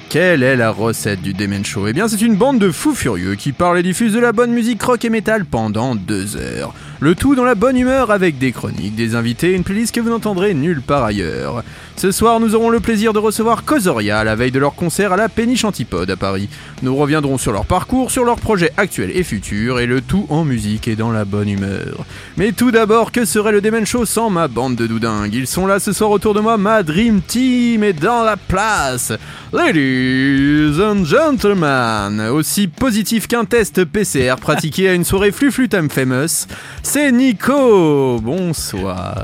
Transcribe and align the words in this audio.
Quelle 0.09 0.43
est 0.43 0.55
la 0.55 0.71
recette 0.71 1.21
du 1.21 1.33
Demen 1.33 1.65
Show? 1.65 1.87
Eh 1.87 1.93
bien, 1.93 2.07
c'est 2.07 2.21
une 2.21 2.35
bande 2.35 2.59
de 2.59 2.71
fous 2.71 2.95
furieux 2.95 3.35
qui 3.35 3.51
parlent 3.51 3.79
et 3.79 3.83
diffusent 3.83 4.13
de 4.13 4.19
la 4.19 4.31
bonne 4.31 4.51
musique 4.51 4.81
rock 4.81 5.05
et 5.05 5.09
métal 5.09 5.45
pendant 5.45 5.95
deux 5.95 6.37
heures. 6.37 6.73
Le 7.03 7.15
tout 7.15 7.35
dans 7.35 7.43
la 7.43 7.53
bonne 7.53 7.75
humeur 7.75 8.11
avec 8.11 8.37
des 8.37 8.53
chroniques, 8.53 8.95
des 8.95 9.15
invités 9.15 9.51
et 9.51 9.55
une 9.55 9.65
playlist 9.65 9.93
que 9.93 9.99
vous 9.99 10.09
n'entendrez 10.09 10.53
nulle 10.53 10.81
part 10.81 11.03
ailleurs. 11.03 11.61
Ce 11.97 12.11
soir, 12.11 12.39
nous 12.39 12.55
aurons 12.55 12.69
le 12.69 12.79
plaisir 12.79 13.11
de 13.11 13.19
recevoir 13.19 13.65
Cosoria 13.65 14.19
à 14.19 14.23
la 14.23 14.35
veille 14.35 14.51
de 14.51 14.59
leur 14.59 14.73
concert 14.73 15.11
à 15.11 15.17
la 15.17 15.27
Péniche 15.27 15.65
Antipode 15.65 16.09
à 16.09 16.15
Paris. 16.15 16.47
Nous 16.81 16.95
reviendrons 16.95 17.37
sur 17.37 17.51
leur 17.51 17.65
parcours, 17.65 18.09
sur 18.09 18.23
leurs 18.23 18.39
projets 18.39 18.71
actuels 18.77 19.11
et 19.13 19.23
futurs, 19.23 19.81
et 19.81 19.85
le 19.85 19.99
tout 19.99 20.27
en 20.29 20.45
musique 20.45 20.87
et 20.87 20.95
dans 20.95 21.11
la 21.11 21.25
bonne 21.25 21.49
humeur. 21.49 22.05
Mais 22.37 22.53
tout 22.53 22.71
d'abord, 22.71 23.11
que 23.11 23.25
serait 23.25 23.51
le 23.51 23.59
Demen 23.59 23.85
Show 23.85 24.05
sans 24.05 24.29
ma 24.29 24.47
bande 24.47 24.77
de 24.77 24.87
doudingues? 24.87 25.33
Ils 25.33 25.47
sont 25.47 25.67
là 25.67 25.81
ce 25.81 25.91
soir 25.91 26.09
autour 26.09 26.33
de 26.33 26.39
moi, 26.39 26.57
ma 26.57 26.83
Dream 26.83 27.19
Team 27.21 27.83
est 27.83 27.91
dans 27.91 28.23
la 28.23 28.37
place 28.37 29.11
Ladies 29.51 30.81
and 30.81 31.03
gentlemen, 31.05 32.21
aussi 32.29 32.67
positif 32.67 33.27
qu'un 33.27 33.45
test 33.45 33.83
PCR 33.83 34.35
pratiqué 34.41 34.87
à 34.89 34.93
une 34.93 35.03
soirée 35.03 35.31
Fluflu 35.31 35.67
Time 35.69 35.89
Famous, 35.89 36.47
c'est 36.93 37.11
Nico 37.11 38.19
Bonsoir 38.21 39.15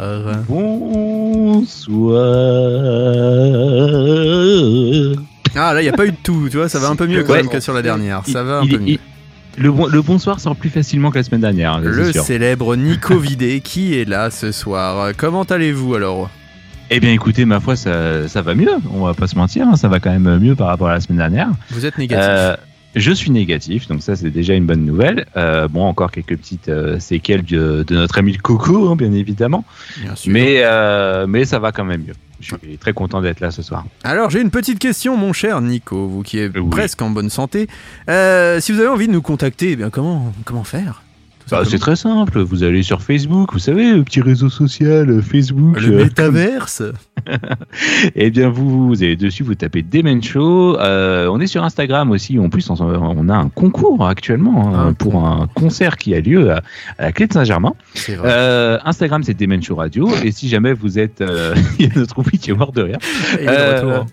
Bonsoir. 3.49 5.15
Ah 5.55 5.73
là, 5.73 5.81
il 5.81 5.83
n'y 5.83 5.89
a 5.89 5.93
pas 5.93 6.05
eu 6.07 6.11
de 6.11 6.17
tout, 6.23 6.47
tu 6.49 6.57
vois, 6.57 6.67
ça 6.69 6.79
va 6.79 6.87
un 6.89 6.95
peu 6.95 7.05
mieux 7.05 7.23
quand 7.23 7.33
Ouais. 7.33 7.43
même 7.43 7.49
que 7.49 7.59
sur 7.59 7.73
la 7.73 7.81
dernière, 7.83 8.23
ça 8.25 8.41
va 8.43 8.59
un 8.59 8.63
il- 8.63 8.69
peu 8.71 8.77
mieux. 8.79 8.97
le, 9.57 9.71
bon- 9.71 9.85
le 9.87 10.01
bonsoir 10.01 10.39
sort 10.39 10.55
plus 10.55 10.69
facilement 10.69 11.11
que 11.11 11.17
la 11.17 11.23
semaine 11.23 11.41
dernière. 11.41 11.73
hein, 11.73 11.81
Le 11.83 12.11
sûr. 12.11 12.23
célèbre 12.23 12.75
Nico 12.75 13.17
Vidé 13.19 13.61
qui 13.61 13.93
est 13.99 14.05
là 14.05 14.31
ce 14.31 14.51
soir. 14.51 15.11
Comment 15.17 15.43
allez-vous 15.43 15.93
alors? 15.95 16.29
Eh 16.89 16.99
bien, 16.99 17.11
écoutez, 17.11 17.45
ma 17.45 17.59
foi, 17.59 17.75
ça, 17.75 18.27
ça 18.27 18.41
va 18.41 18.55
mieux. 18.55 18.71
On 18.91 19.05
va 19.05 19.13
pas 19.13 19.27
se 19.27 19.35
mentir, 19.35 19.67
hein, 19.67 19.75
ça 19.75 19.87
va 19.89 19.99
quand 19.99 20.09
même 20.09 20.39
mieux 20.39 20.55
par 20.55 20.67
rapport 20.69 20.87
à 20.89 20.93
la 20.93 20.99
semaine 21.01 21.19
dernière. 21.19 21.49
Vous 21.69 21.85
êtes 21.85 21.99
négatif. 21.99 22.25
Euh, 22.27 22.55
je 22.95 23.11
suis 23.11 23.31
négatif, 23.31 23.87
donc 23.87 24.01
ça 24.01 24.15
c'est 24.15 24.29
déjà 24.31 24.53
une 24.55 24.65
bonne 24.65 24.85
nouvelle. 24.85 25.25
Euh, 25.37 25.67
bon, 25.67 25.83
encore 25.85 26.11
quelques 26.11 26.37
petites 26.37 26.69
euh, 26.69 26.99
séquelles 26.99 27.43
de, 27.43 27.83
de 27.87 27.95
notre 27.95 28.17
ami 28.17 28.33
le 28.33 28.39
Coco, 28.41 28.89
hein, 28.89 28.95
bien 28.95 29.11
évidemment, 29.13 29.63
Bien 30.01 30.15
sûr. 30.15 30.31
mais 30.33 30.61
euh, 30.63 31.27
mais 31.27 31.45
ça 31.45 31.59
va 31.59 31.71
quand 31.71 31.85
même 31.85 32.03
mieux. 32.03 32.13
Je 32.41 32.55
suis 32.55 32.77
très 32.77 32.93
content 32.93 33.21
d'être 33.21 33.41
là 33.41 33.51
ce 33.51 33.61
soir. 33.61 33.85
Alors 34.03 34.29
j'ai 34.29 34.39
une 34.41 34.49
petite 34.51 34.79
question, 34.79 35.17
mon 35.17 35.33
cher 35.33 35.59
Nico, 35.61 36.07
vous 36.07 36.23
qui 36.23 36.39
êtes 36.39 36.57
Oui. 36.57 36.69
presque 36.69 37.01
en 37.01 37.09
bonne 37.09 37.29
santé. 37.29 37.67
Si 38.07 38.71
vous 38.71 38.79
avez 38.79 38.87
envie 38.87 39.07
de 39.07 39.13
nous 39.13 39.21
contacter, 39.21 39.71
eh 39.71 39.75
bien 39.75 39.89
comment 39.89 40.33
comment 40.45 40.63
faire? 40.63 41.03
Bah, 41.51 41.63
c'est 41.65 41.79
très 41.79 41.95
simple. 41.95 42.39
Vous 42.39 42.63
allez 42.63 42.83
sur 42.83 43.01
Facebook, 43.01 43.53
vous 43.53 43.59
savez, 43.59 43.93
le 43.93 44.03
petit 44.03 44.21
réseau 44.21 44.49
social, 44.49 45.09
euh, 45.09 45.21
Facebook. 45.21 45.79
le 45.81 45.93
euh, 45.93 46.03
métaverse. 46.03 46.83
Eh 48.15 48.31
bien, 48.31 48.49
vous, 48.49 48.87
vous 48.87 49.03
allez 49.03 49.15
dessus, 49.15 49.43
vous 49.43 49.53
tapez 49.55 49.81
Demen 49.81 50.23
Show. 50.23 50.77
Euh, 50.79 51.27
on 51.27 51.39
est 51.39 51.47
sur 51.47 51.63
Instagram 51.63 52.11
aussi. 52.11 52.39
En 52.39 52.49
plus, 52.49 52.69
on, 52.69 53.29
a 53.29 53.35
un 53.35 53.49
concours 53.49 54.07
actuellement 54.07 54.73
hein, 54.73 54.87
Un 54.87 54.93
pour 54.93 55.15
un 55.25 55.47
concert 55.53 55.97
qui 55.97 56.15
a 56.15 56.21
lieu 56.21 56.51
à, 56.51 56.61
à 56.97 57.03
la 57.03 57.11
clé 57.11 57.27
de 57.27 57.33
Saint-Germain. 57.33 57.73
Euh, 58.09 58.79
Instagram, 58.85 59.23
c'est 59.23 59.33
Demen 59.33 59.61
Show 59.61 59.75
Radio. 59.75 60.09
Et 60.23 60.31
si 60.31 60.47
jamais 60.47 60.73
vous 60.73 60.97
êtes, 60.97 61.21
euh, 61.21 61.55
il 61.79 61.87
y 61.87 61.91
a 61.91 61.99
notre 61.99 62.19
oubli 62.19 62.37
qui 62.39 62.51
est 62.51 62.55
mort 62.55 62.71
de 62.71 62.83
rire. 62.83 62.97
De 63.33 64.03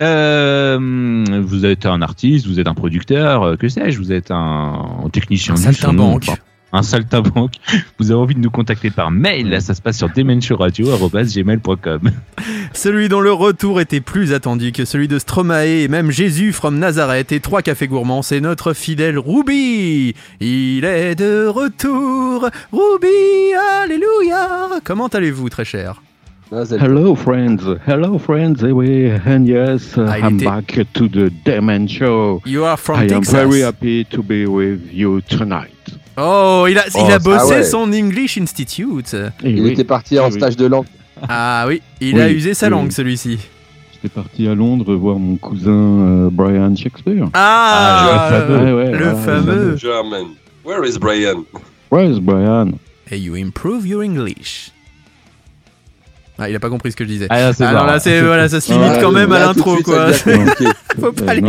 euh, 0.00 1.42
vous 1.44 1.64
êtes 1.64 1.86
un 1.86 2.02
artiste, 2.02 2.46
vous 2.46 2.58
êtes 2.58 2.66
un 2.66 2.74
producteur, 2.74 3.56
que 3.56 3.68
sais-je, 3.68 3.98
vous 3.98 4.12
êtes 4.12 4.30
un, 4.30 5.08
technicien 5.12 5.54
Un 5.54 5.70
du 5.70 5.74
son, 5.74 5.98
enfin, 5.98 6.34
un 6.72 6.82
saltimbanque. 6.82 7.54
Vous 7.98 8.10
avez 8.10 8.20
envie 8.20 8.34
de 8.34 8.40
nous 8.40 8.50
contacter 8.50 8.90
par 8.90 9.10
mail, 9.10 9.50
là, 9.50 9.60
ça 9.60 9.74
se 9.74 9.82
passe 9.82 9.98
sur 9.98 10.08
demenshowradio.gmail.com. 10.10 12.10
Celui 12.72 13.08
dont 13.08 13.20
le 13.20 13.32
retour 13.32 13.80
était 13.80 14.00
plus 14.00 14.32
attendu 14.32 14.72
que 14.72 14.84
celui 14.84 15.08
de 15.08 15.18
Stromae 15.18 15.66
et 15.66 15.88
même 15.88 16.10
Jésus 16.10 16.52
from 16.52 16.78
Nazareth 16.78 17.32
et 17.32 17.40
trois 17.40 17.62
cafés 17.62 17.88
gourmands, 17.88 18.22
c'est 18.22 18.40
notre 18.40 18.72
fidèle 18.72 19.18
Ruby. 19.18 20.14
Il 20.40 20.84
est 20.84 21.14
de 21.14 21.46
retour. 21.46 22.48
Ruby, 22.72 23.52
alléluia. 23.82 24.80
Comment 24.84 25.08
allez-vous, 25.08 25.48
très 25.50 25.64
cher? 25.64 26.02
Hello, 26.52 27.14
friends. 27.16 27.78
Hello, 27.86 28.18
friends. 28.18 28.56
Eh 28.62 28.72
oui, 28.72 29.10
and 29.26 29.46
yes, 29.46 29.96
uh, 29.96 30.00
Ah, 30.06 30.18
I'm 30.18 30.36
était- 30.36 30.44
back 30.44 30.80
to 30.92 31.08
the 31.08 31.30
Demon 31.46 31.86
Show. 31.88 32.42
You 32.44 32.64
are 32.64 32.76
from 32.78 33.00
I 33.00 33.04
am 33.04 33.08
Texas. 33.22 33.32
very 33.32 33.62
happy 33.62 34.04
to 34.10 34.22
be 34.22 34.44
with 34.46 34.80
you 34.92 35.22
tonight. 35.22 35.70
Oh, 36.16 36.66
il 36.68 36.78
a, 36.78 36.84
Oh, 36.94 37.04
il 37.06 37.12
a 37.12 37.18
bossé 37.18 37.54
ah 37.54 37.56
ouais. 37.58 37.62
son 37.64 37.92
English 37.92 38.38
Institute. 38.38 39.14
Eh 39.44 39.50
Il 39.50 39.62
oui, 39.62 39.70
était 39.70 39.84
parti 39.84 40.18
en 40.18 40.26
oui. 40.26 40.32
stage 40.32 40.56
de 40.56 40.66
langue. 40.66 40.86
Ah 41.28 41.64
oui, 41.68 41.80
il 42.00 42.14
Oui, 42.16 42.20
a 42.20 42.30
usé 42.30 42.54
sa 42.54 42.66
oui, 42.66 42.70
langue 42.72 42.86
oui. 42.86 42.92
celui-ci. 42.92 43.38
J'étais 43.94 44.08
parti 44.14 44.46
à 44.48 44.54
Londres 44.54 44.94
voir 44.94 45.18
mon 45.18 45.36
cousin 45.36 45.70
euh, 45.70 46.28
Brian 46.30 46.74
Shakespeare. 46.74 47.28
Ah, 47.34 48.28
Ah, 48.28 48.30
le 48.30 48.46
fameux. 48.46 48.64
Ouais, 48.64 48.72
ouais, 48.84 48.90
le 48.92 48.98
voilà, 48.98 49.14
fameux. 49.14 49.76
German. 49.76 50.26
Where 50.64 50.84
is 50.84 50.98
Brian? 50.98 51.44
Where's 51.90 52.18
Brian? 52.20 52.72
Et 53.10 53.18
you 53.18 53.34
improve 53.36 53.86
your 53.86 54.02
English. 54.02 54.70
Ah, 56.42 56.50
il 56.50 56.56
a 56.56 56.60
pas 56.60 56.68
compris 56.70 56.90
ce 56.90 56.96
que 56.96 57.04
je 57.04 57.08
disais. 57.08 57.26
Ah, 57.30 57.38
là, 57.40 57.52
c'est 57.52 57.62
Alors 57.64 57.82
marrant. 57.84 57.92
là, 57.94 58.00
c'est 58.00 58.20
voilà, 58.20 58.48
ça 58.48 58.60
se 58.60 58.72
limite 58.72 58.88
Ah, 58.94 58.98
quand 59.00 59.12
même 59.12 59.30
à 59.32 59.38
Là, 59.38 59.46
l'intro 59.46 59.76
quoi. 59.84 60.12
Faut 61.00 61.12
pas 61.12 61.32
Euh, 61.34 61.40
non, 61.40 61.48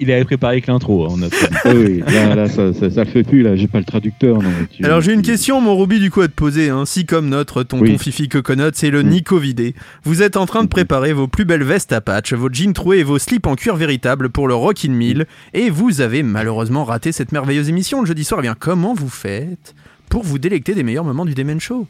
Il 0.00 0.10
avait, 0.10 0.20
il 0.20 0.24
préparé 0.26 0.54
avec 0.54 0.66
l'intro. 0.66 1.06
hein. 1.12 1.28
Ah 1.64 1.70
oui, 1.74 2.02
là, 2.12 2.34
là 2.34 2.48
ça, 2.48 2.72
ça, 2.72 2.90
ça 2.90 3.04
le 3.04 3.10
fait 3.10 3.22
plus, 3.22 3.42
là, 3.42 3.54
j'ai 3.56 3.68
pas 3.68 3.78
le 3.78 3.84
traducteur. 3.84 4.42
Non, 4.42 4.50
tu- 4.70 4.84
Alors 4.84 5.00
j'ai 5.00 5.12
une 5.12 5.22
question, 5.22 5.60
mon 5.60 5.76
Ruby, 5.76 6.00
du 6.00 6.10
coup 6.10 6.22
à 6.22 6.28
te 6.28 6.32
poser. 6.32 6.70
Hein. 6.70 6.84
Si 6.86 7.06
comme 7.06 7.28
notre 7.28 7.62
tonton 7.62 7.84
Oui. 7.84 7.98
Fifi 7.98 8.28
Coconut, 8.28 8.72
c'est 8.74 8.90
le 8.90 9.02
Mm. 9.02 9.08
Nico 9.08 9.38
vidé, 9.38 9.74
vous 10.04 10.22
êtes 10.22 10.36
en 10.36 10.46
train 10.46 10.62
de 10.64 10.68
préparer 10.68 11.12
vos 11.12 11.28
plus 11.28 11.44
belles 11.44 11.62
vestes 11.64 11.92
à 11.92 12.00
patch, 12.00 12.32
vos 12.32 12.48
jeans 12.52 12.72
troués 12.72 12.98
et 12.98 13.04
vos 13.04 13.18
slips 13.18 13.46
en 13.46 13.54
cuir 13.56 13.76
véritable 13.76 14.28
pour 14.30 14.48
le 14.48 14.54
Rockin' 14.54 14.92
Mill, 14.92 15.26
et 15.54 15.70
vous 15.70 16.00
avez 16.00 16.22
malheureusement 16.22 16.84
raté 16.84 17.12
cette 17.12 17.32
merveilleuse 17.32 17.68
émission 17.68 18.00
le 18.00 18.06
jeudi 18.06 18.24
soir. 18.24 18.40
Eh 18.40 18.42
bien, 18.42 18.56
comment 18.58 18.94
vous 18.94 19.08
faites 19.08 19.74
pour 20.08 20.24
vous 20.24 20.38
délecter 20.38 20.74
des 20.74 20.82
meilleurs 20.82 21.04
moments 21.04 21.24
du 21.24 21.34
Demen 21.34 21.60
Show? 21.60 21.86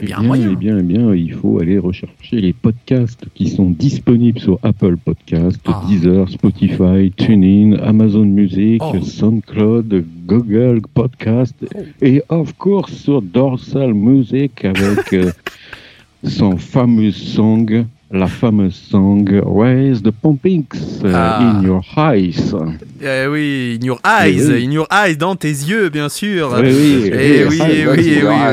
Il 0.00 0.08
y 0.08 0.12
a 0.12 0.16
Eh 0.16 0.16
bien 0.16 0.16
un 0.16 0.20
bien, 0.20 0.28
moyen. 0.28 0.50
eh 0.52 0.56
bien, 0.56 0.78
eh 0.78 0.82
bien, 0.82 1.14
il 1.14 1.32
faut 1.34 1.60
aller 1.60 1.78
rechercher 1.78 2.40
les 2.40 2.52
podcasts 2.54 3.26
qui 3.34 3.48
sont 3.50 3.68
disponibles 3.70 4.38
sur 4.40 4.58
Apple 4.62 4.96
Podcasts, 4.96 5.60
Ah. 5.66 5.82
Deezer, 5.86 6.28
Spotify, 6.30 7.10
TuneIn, 7.14 7.74
Amazon 7.82 8.24
Music, 8.24 8.80
Oh. 8.82 9.00
SoundCloud, 9.02 10.04
Google 10.26 10.80
Podcast 10.94 11.54
et 12.00 12.22
of 12.30 12.54
course 12.56 12.92
sur 12.94 13.20
Dorsal 13.20 13.92
Music 13.92 14.64
avec 14.64 15.12
euh, 15.12 15.30
son 16.24 16.56
fameux 16.56 17.10
song, 17.10 17.84
la 18.12 18.26
fameuse 18.26 18.74
song 18.90 19.26
Raise 19.46 20.02
the 20.02 20.10
Pumpings 20.10 20.66
euh, 21.04 21.12
Ah. 21.14 21.40
in 21.58 21.62
Your 21.62 21.82
Eyes. 21.96 22.54
Eh 23.02 23.26
oui, 23.26 23.78
in 23.80 23.84
your 23.84 23.98
eyes, 24.04 24.48
Eh 24.50 24.52
oui. 24.54 24.66
in 24.66 24.70
your 24.70 24.86
eyes, 24.92 25.16
dans 25.16 25.34
tes 25.34 25.48
yeux, 25.48 25.88
bien 25.88 26.08
sûr. 26.08 26.52
Oui, 26.56 26.62
oui, 26.62 27.10
Eh 27.12 27.44
oui, 27.46 27.58
eh 27.60 27.86
oui, 27.88 28.04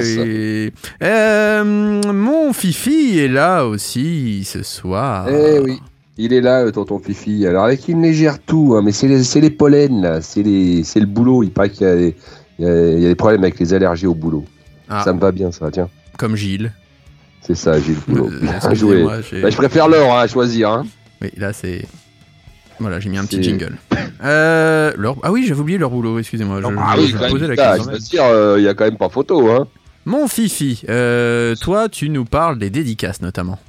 c'est 0.01 0.15
eh 0.17 0.65
oui. 0.65 0.73
Euh, 1.03 2.01
mon 2.13 2.53
Fifi 2.53 3.19
est 3.19 3.27
là 3.27 3.65
aussi 3.65 4.43
ce 4.45 4.63
soir. 4.63 5.27
Eh 5.29 5.59
oui. 5.59 5.79
Il 6.17 6.33
est 6.33 6.41
là, 6.41 6.63
euh, 6.65 6.71
tonton 6.71 6.99
Fifi. 6.99 7.45
Alors, 7.45 7.63
avec 7.65 7.87
une 7.87 8.01
légère 8.01 8.39
toux, 8.39 8.75
hein, 8.75 8.81
mais 8.83 8.91
c'est 8.91 9.07
les, 9.07 9.23
c'est 9.23 9.39
les 9.41 9.49
pollens, 9.49 10.01
là. 10.01 10.21
C'est 10.21 10.43
les- 10.43 10.83
c'est 10.83 10.99
le 10.99 11.05
boulot. 11.05 11.43
Il 11.43 11.51
paraît 11.51 11.69
qu'il 11.69 11.87
y, 11.87 11.89
a 11.89 11.95
des- 11.95 12.15
il 12.59 12.65
y 12.65 13.01
y 13.01 13.05
a 13.05 13.09
des 13.09 13.15
problèmes 13.15 13.41
avec 13.43 13.57
les 13.59 13.73
allergies 13.73 14.07
au 14.07 14.15
boulot. 14.15 14.43
Ah. 14.89 15.01
Ça 15.03 15.13
me 15.13 15.19
va 15.19 15.31
bien, 15.31 15.51
ça, 15.51 15.69
tiens. 15.71 15.87
Comme 16.17 16.35
Gilles. 16.35 16.71
C'est 17.41 17.55
ça, 17.55 17.79
Gilles 17.79 17.97
Boulot. 18.07 18.29
Euh, 18.31 18.39
Bien 18.41 18.73
joué. 18.73 19.03
Bah, 19.03 19.49
je 19.49 19.55
préfère 19.55 19.87
l'or 19.87 20.13
hein, 20.17 20.21
à 20.21 20.27
choisir. 20.27 20.69
Hein. 20.71 20.85
Oui, 21.21 21.29
là 21.37 21.53
c'est. 21.53 21.85
Voilà, 22.79 22.99
j'ai 22.99 23.09
mis 23.09 23.17
un 23.17 23.25
petit 23.25 23.43
jingle. 23.43 23.77
Euh, 24.23 24.93
leur- 24.97 25.17
Ah 25.23 25.31
oui, 25.31 25.45
j'avais 25.47 25.59
oublié 25.59 25.77
leur 25.77 25.89
boulot, 25.89 26.17
excusez-moi. 26.19 26.61
Je, 26.61 26.67
Ah 26.77 26.93
je- 26.95 27.01
oui, 27.01 27.07
je 27.07 27.17
quand 27.17 27.29
posais 27.29 27.47
même, 27.47 27.55
la 27.55 27.55
putain, 27.55 27.75
question. 27.75 27.91
je 27.91 27.97
veux 27.97 27.99
dire, 28.03 28.23
euh, 28.23 28.55
il 28.59 28.63
y 28.63 28.67
a 28.67 28.73
quand 28.73 28.85
même 28.85 28.97
pas 28.97 29.09
photo. 29.09 29.49
Hein. 29.51 29.67
Mon 30.05 30.27
Fifi, 30.27 30.81
euh, 30.89 31.55
toi 31.61 31.89
tu 31.89 32.09
nous 32.09 32.23
parles 32.25 32.57
des 32.57 32.69
dédicaces 32.69 33.21
notamment. 33.21 33.59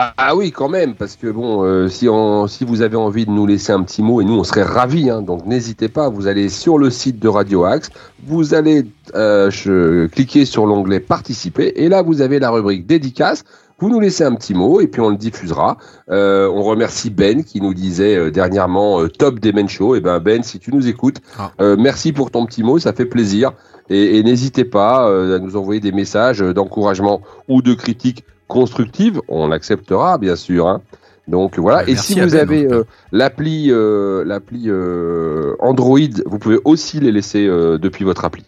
Bah 0.00 0.14
ah 0.16 0.34
oui, 0.34 0.50
quand 0.50 0.70
même, 0.70 0.94
parce 0.94 1.14
que 1.16 1.26
bon, 1.26 1.62
euh, 1.62 1.88
si, 1.88 2.08
on, 2.08 2.46
si 2.46 2.64
vous 2.64 2.80
avez 2.80 2.96
envie 2.96 3.26
de 3.26 3.30
nous 3.30 3.44
laisser 3.44 3.70
un 3.72 3.82
petit 3.82 4.02
mot, 4.02 4.22
et 4.22 4.24
nous 4.24 4.32
on 4.32 4.44
serait 4.44 4.62
ravis, 4.62 5.10
hein, 5.10 5.20
donc 5.20 5.44
n'hésitez 5.44 5.90
pas, 5.90 6.08
vous 6.08 6.26
allez 6.26 6.48
sur 6.48 6.78
le 6.78 6.88
site 6.88 7.18
de 7.18 7.28
Radio 7.28 7.64
Axe, 7.64 7.90
vous 8.24 8.54
allez 8.54 8.86
euh, 9.14 9.50
je- 9.50 10.06
cliquer 10.06 10.46
sur 10.46 10.64
l'onglet 10.64 11.00
participer, 11.00 11.74
et 11.76 11.90
là 11.90 12.00
vous 12.00 12.22
avez 12.22 12.38
la 12.38 12.48
rubrique 12.50 12.86
dédicace. 12.86 13.44
Vous 13.78 13.90
nous 13.90 14.00
laissez 14.00 14.24
un 14.24 14.34
petit 14.36 14.54
mot 14.54 14.80
et 14.80 14.86
puis 14.86 15.02
on 15.02 15.10
le 15.10 15.16
diffusera. 15.16 15.76
Euh, 16.10 16.48
on 16.48 16.62
remercie 16.62 17.10
Ben 17.10 17.44
qui 17.44 17.60
nous 17.60 17.74
disait 17.74 18.16
euh, 18.16 18.30
dernièrement 18.30 19.00
euh, 19.02 19.08
top 19.08 19.38
des 19.38 19.52
Men 19.52 19.68
Show. 19.68 19.96
Et 19.96 20.00
ben 20.00 20.18
Ben, 20.18 20.42
si 20.42 20.58
tu 20.58 20.74
nous 20.74 20.86
écoutes, 20.88 21.16
Ah. 21.38 21.50
euh, 21.60 21.76
merci 21.78 22.12
pour 22.14 22.30
ton 22.30 22.46
petit 22.46 22.62
mot, 22.62 22.78
ça 22.78 22.92
fait 22.94 23.06
plaisir. 23.06 23.52
Et, 23.90 24.18
et 24.18 24.22
n'hésitez 24.22 24.64
pas 24.64 25.08
euh, 25.10 25.36
à 25.36 25.38
nous 25.38 25.56
envoyer 25.56 25.80
des 25.80 25.92
messages 25.92 26.40
d'encouragement 26.40 27.20
ou 27.48 27.60
de 27.62 27.72
critiques 27.74 28.24
constructives. 28.50 29.20
On 29.28 29.50
acceptera 29.52 30.18
bien 30.18 30.36
sûr. 30.36 30.66
hein. 30.68 30.82
Donc 31.28 31.58
voilà. 31.58 31.84
Ouais, 31.84 31.92
et 31.92 31.96
si 31.96 32.14
vous 32.20 32.30
Ben, 32.30 32.38
en 32.38 32.42
avez 32.42 32.66
euh, 32.66 32.82
l'appli 33.12 33.70
euh, 33.70 34.24
l'appli 34.24 34.64
euh, 34.66 35.54
Android, 35.60 35.98
vous 36.26 36.38
pouvez 36.38 36.58
aussi 36.64 36.98
les 37.00 37.12
laisser 37.12 37.46
depuis 37.46 38.04
votre 38.04 38.24
appli. 38.24 38.44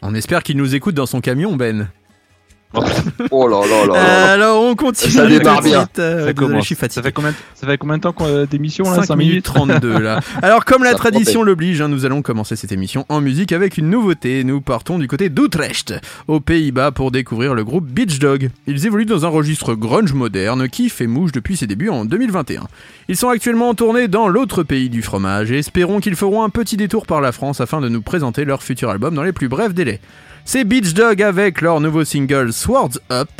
On 0.00 0.14
espère 0.14 0.42
qu'il 0.42 0.56
nous 0.56 0.74
écoute 0.74 0.94
dans 0.96 1.06
son 1.06 1.20
camion, 1.20 1.54
Ben. 1.56 1.88
Oh 3.30 3.46
là 3.48 3.60
là 3.66 3.86
là. 3.86 3.92
là. 3.92 3.94
Euh, 3.96 4.34
alors 4.34 4.62
on 4.62 4.74
continue. 4.74 5.12
Ça 5.12 5.26
démarre 5.26 5.60
bien. 5.62 5.80
suite. 5.80 5.98
Euh, 5.98 6.10
Ça 6.10 6.32
désolé, 6.32 6.34
commence. 6.34 6.60
je 6.62 6.66
suis 6.66 6.74
fatigué. 6.74 6.94
Ça 6.94 7.02
fait 7.02 7.12
combien, 7.12 7.34
ça 7.54 7.66
fait 7.66 7.78
combien 7.78 7.96
de 7.96 8.02
temps 8.02 8.12
qu'on- 8.12 8.26
euh, 8.26 8.46
d'émission 8.46 8.84
là? 8.84 8.96
5 8.96 9.04
5 9.06 9.16
minutes? 9.16 9.30
minutes 9.32 9.44
32 9.44 9.98
là. 9.98 10.20
Alors 10.42 10.64
comme 10.64 10.82
la 10.82 10.92
Ça 10.92 10.96
tradition 10.96 11.42
l'oblige, 11.42 11.80
hein, 11.80 11.88
nous 11.88 12.04
allons 12.06 12.22
commencer 12.22 12.56
cette 12.56 12.72
émission 12.72 13.04
en 13.08 13.20
musique 13.20 13.52
avec 13.52 13.76
une 13.76 13.90
nouveauté. 13.90 14.44
Nous 14.44 14.60
partons 14.60 14.98
du 14.98 15.06
côté 15.08 15.28
d'Utrecht, 15.28 15.94
aux 16.28 16.40
Pays-Bas, 16.40 16.92
pour 16.92 17.10
découvrir 17.10 17.54
le 17.54 17.64
groupe 17.64 17.86
Beach 17.86 18.18
Dog. 18.18 18.50
Ils 18.66 18.86
évoluent 18.86 19.04
dans 19.06 19.26
un 19.26 19.28
registre 19.28 19.74
grunge 19.74 20.12
moderne 20.14 20.68
qui 20.68 20.88
fait 20.88 21.06
mouche 21.06 21.32
depuis 21.32 21.56
ses 21.56 21.66
débuts 21.66 21.88
en 21.90 22.04
2021. 22.04 22.62
Ils 23.08 23.16
sont 23.16 23.28
actuellement 23.28 23.68
en 23.68 23.74
tournée 23.74 24.08
dans 24.08 24.28
l'autre 24.28 24.62
pays 24.62 24.88
du 24.88 25.02
fromage 25.02 25.50
et 25.52 25.58
espérons 25.58 26.00
qu'ils 26.00 26.16
feront 26.16 26.42
un 26.42 26.48
petit 26.48 26.76
détour 26.76 27.06
par 27.06 27.20
la 27.20 27.32
France 27.32 27.60
afin 27.60 27.80
de 27.80 27.88
nous 27.88 28.00
présenter 28.02 28.44
leur 28.44 28.62
futur 28.62 28.88
album 28.90 29.14
dans 29.14 29.22
les 29.22 29.32
plus 29.32 29.48
brefs 29.48 29.74
délais. 29.74 30.00
C'est 30.44 30.64
Beach 30.64 30.92
Dog 30.94 31.22
avec 31.22 31.60
leur 31.60 31.80
nouveau 31.80 32.04
single 32.04 32.52
Swords 32.52 32.98
Up. 33.10 33.30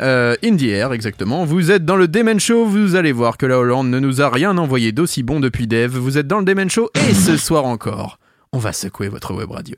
Euh, 0.00 0.36
in 0.44 0.56
the 0.56 0.62
Air, 0.62 0.92
exactement. 0.92 1.44
Vous 1.44 1.72
êtes 1.72 1.84
dans 1.84 1.96
le 1.96 2.06
Demen 2.06 2.38
Show, 2.38 2.64
vous 2.64 2.94
allez 2.94 3.10
voir 3.10 3.36
que 3.36 3.46
la 3.46 3.58
Hollande 3.58 3.90
ne 3.90 3.98
nous 3.98 4.22
a 4.22 4.30
rien 4.30 4.56
envoyé 4.56 4.92
d'aussi 4.92 5.24
bon 5.24 5.40
depuis 5.40 5.66
Dev. 5.66 5.96
Vous 5.96 6.16
êtes 6.16 6.28
dans 6.28 6.38
le 6.38 6.44
Demen 6.44 6.70
Show 6.70 6.90
et 6.94 7.14
ce 7.14 7.36
soir 7.36 7.64
encore, 7.64 8.20
on 8.52 8.58
va 8.58 8.72
secouer 8.72 9.08
votre 9.08 9.34
web 9.34 9.50
radio. 9.50 9.76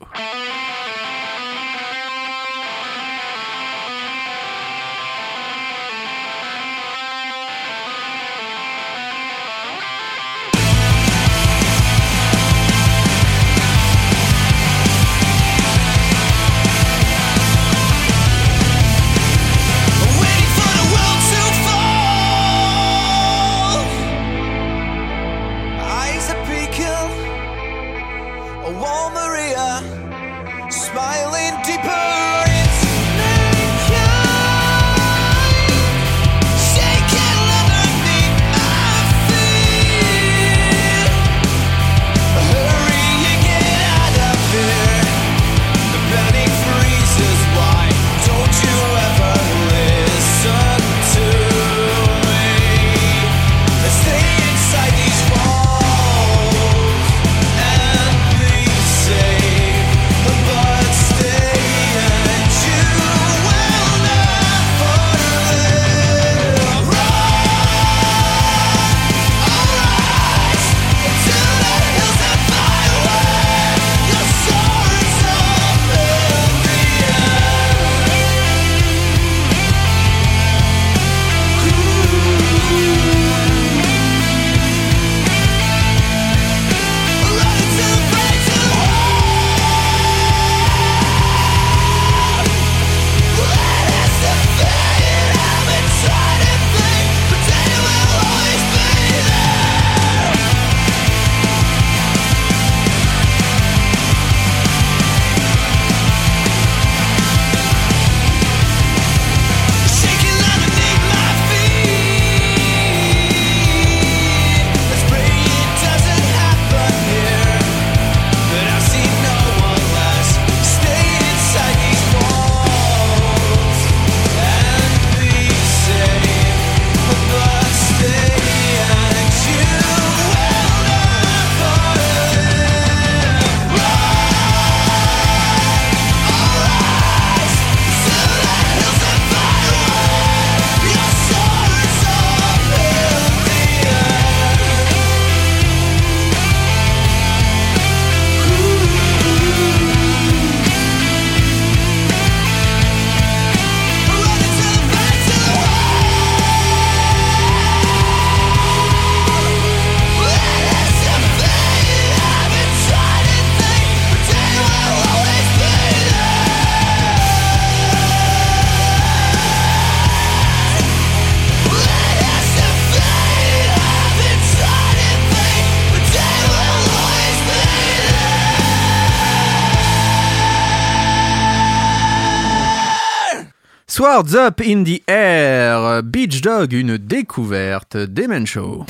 Swords 184.11 184.35
Up 184.35 184.59
in 184.59 184.83
the 184.83 185.01
Air, 185.07 186.03
Beach 186.03 186.41
Dog, 186.41 186.73
une 186.73 186.97
découverte, 186.97 187.95
Demen 187.95 188.45
Show. 188.45 188.85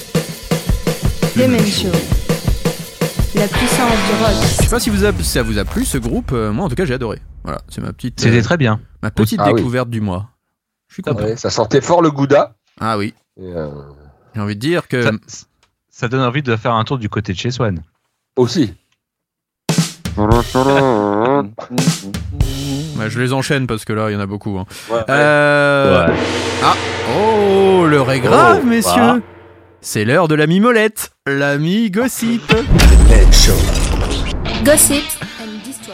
Demen 1.36 1.64
Show. 1.64 1.92
La 3.36 3.48
puissance 3.48 4.00
du 4.08 4.24
rock. 4.24 4.34
Je 4.42 4.64
sais 4.64 4.68
pas 4.68 4.80
si 4.80 4.90
vous 4.90 5.06
a- 5.06 5.14
ça 5.22 5.44
vous 5.44 5.60
a 5.60 5.64
plu 5.64 5.86
ce 5.86 6.00
groupe, 6.00 6.32
euh, 6.34 6.52
moi 6.52 6.66
en 6.66 6.70
tout 6.70 6.76
cas 6.76 6.86
j'ai 6.86 6.96
adoré. 6.96 7.20
Voilà, 7.44 7.62
c'est 7.70 7.82
ma 7.82 7.94
petite, 7.94 8.20
C'était 8.20 8.40
euh, 8.40 8.42
très 8.42 8.58
bien. 8.58 8.80
ma 9.04 9.12
petite 9.12 9.40
Ah 9.44 9.50
oui. 9.52 9.58
découverte 9.58 9.92
du 9.92 10.02
mois. 10.02 10.28
Je 10.88 10.96
suis 10.96 11.04
content. 11.04 11.24
Ouais, 11.24 11.36
ça 11.38 11.52
sentait 11.52 11.82
fort 11.82 12.02
le 12.02 12.10
gouda. 12.10 12.56
Ah 12.80 12.98
oui, 12.98 13.14
euh, 13.40 13.70
j'ai 14.34 14.42
envie 14.42 14.56
de 14.56 14.60
dire 14.60 14.88
que 14.88 15.04
Ça, 15.04 15.12
ça 15.92 16.08
donne 16.08 16.22
envie 16.22 16.42
de 16.42 16.56
faire 16.56 16.74
un 16.74 16.84
tour 16.84 16.98
du 16.98 17.10
côté 17.10 17.34
de 17.34 17.38
chez 17.38 17.52
Swan. 17.52 17.80
aussi. 18.38 18.74
Bah, 23.02 23.10
je 23.10 23.20
les 23.20 23.34
enchaîne 23.34 23.66
parce 23.68 23.84
que 23.84 23.94
là, 23.94 24.10
il 24.10 24.14
y 24.14 24.16
en 24.16 24.20
a 24.20 24.26
beaucoup. 24.28 24.60
hein. 24.60 24.66
Ouais, 24.90 24.98
ouais. 24.98 25.04
Euh, 25.10 26.08
Ouais. 26.08 26.14
Ah, 26.64 26.76
oh, 27.20 27.86
l'heure 27.88 28.12
est 28.12 28.20
grave, 28.20 28.60
Oh, 28.64 28.68
messieurs. 28.68 29.02
bah. 29.02 29.18
C'est 29.82 30.06
l'heure 30.06 30.28
de 30.28 30.36
l'ami 30.36 30.60
Molette, 30.60 31.12
l'ami 31.26 31.90
Gossip. 31.90 32.44
Gossip. 34.64 35.04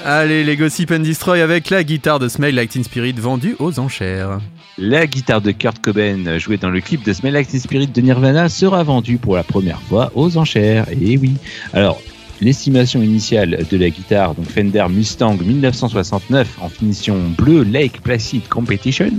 Allez, 0.05 0.43
les 0.43 0.57
Gossip 0.57 0.91
and 0.91 0.99
Destroy 0.99 1.41
avec 1.41 1.69
la 1.69 1.83
guitare 1.83 2.19
de 2.19 2.27
Smell 2.27 2.53
Like 2.55 2.69
Teen 2.71 2.83
Spirit 2.83 3.13
vendue 3.13 3.55
aux 3.59 3.79
enchères. 3.79 4.39
La 4.77 5.07
guitare 5.07 5.41
de 5.41 5.51
Kurt 5.51 5.79
Cobain, 5.79 6.37
jouée 6.37 6.57
dans 6.57 6.69
le 6.69 6.81
clip 6.81 7.03
de 7.03 7.13
Smell 7.13 7.33
Like 7.33 7.47
Teen 7.47 7.59
Spirit 7.59 7.87
de 7.87 8.01
Nirvana, 8.01 8.49
sera 8.49 8.83
vendue 8.83 9.17
pour 9.17 9.35
la 9.35 9.43
première 9.43 9.81
fois 9.81 10.11
aux 10.15 10.37
enchères. 10.37 10.85
Et 10.91 11.17
oui. 11.17 11.35
Alors, 11.73 11.99
l'estimation 12.41 13.01
initiale 13.01 13.65
de 13.70 13.77
la 13.77 13.89
guitare, 13.89 14.36
donc 14.36 14.46
Fender 14.46 14.86
Mustang 14.89 15.38
1969 15.38 16.58
en 16.62 16.70
finition 16.70 17.17
bleu 17.38 17.63
Lake 17.63 18.01
Placid 18.01 18.48
Competition, 18.48 19.12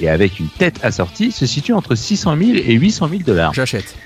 et 0.00 0.08
avec 0.08 0.38
une 0.40 0.48
tête 0.48 0.78
assortie, 0.82 1.32
se 1.32 1.46
situe 1.46 1.72
entre 1.72 1.94
600 1.94 2.36
000 2.36 2.50
et 2.56 2.74
800 2.74 3.08
000 3.08 3.22
dollars. 3.22 3.54
J'achète. 3.54 3.96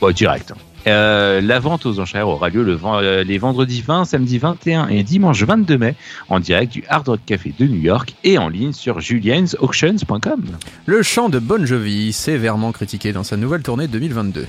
Bon, 0.00 0.12
direct. 0.12 0.52
Euh, 0.86 1.40
la 1.40 1.58
vente 1.60 1.86
aux 1.86 1.98
enchères 1.98 2.28
aura 2.28 2.50
lieu 2.50 2.62
le 2.62 2.78
euh, 2.84 3.24
les 3.24 3.38
vendredis 3.38 3.80
20, 3.80 4.04
samedi 4.04 4.38
21 4.38 4.88
et 4.88 5.02
dimanche 5.02 5.42
22 5.42 5.78
mai 5.78 5.94
en 6.28 6.40
direct 6.40 6.72
du 6.72 6.84
Hard 6.88 7.08
Rock 7.08 7.20
Café 7.24 7.54
de 7.58 7.66
New 7.66 7.80
York 7.80 8.14
et 8.22 8.36
en 8.36 8.48
ligne 8.48 8.72
sur 8.72 9.00
juliensauctions.com. 9.00 10.44
Le 10.84 11.02
chant 11.02 11.30
de 11.30 11.38
Bon 11.38 11.64
Jovi, 11.64 12.12
sévèrement 12.12 12.72
critiqué 12.72 13.12
dans 13.12 13.24
sa 13.24 13.36
nouvelle 13.36 13.62
tournée 13.62 13.88
2022. 13.88 14.46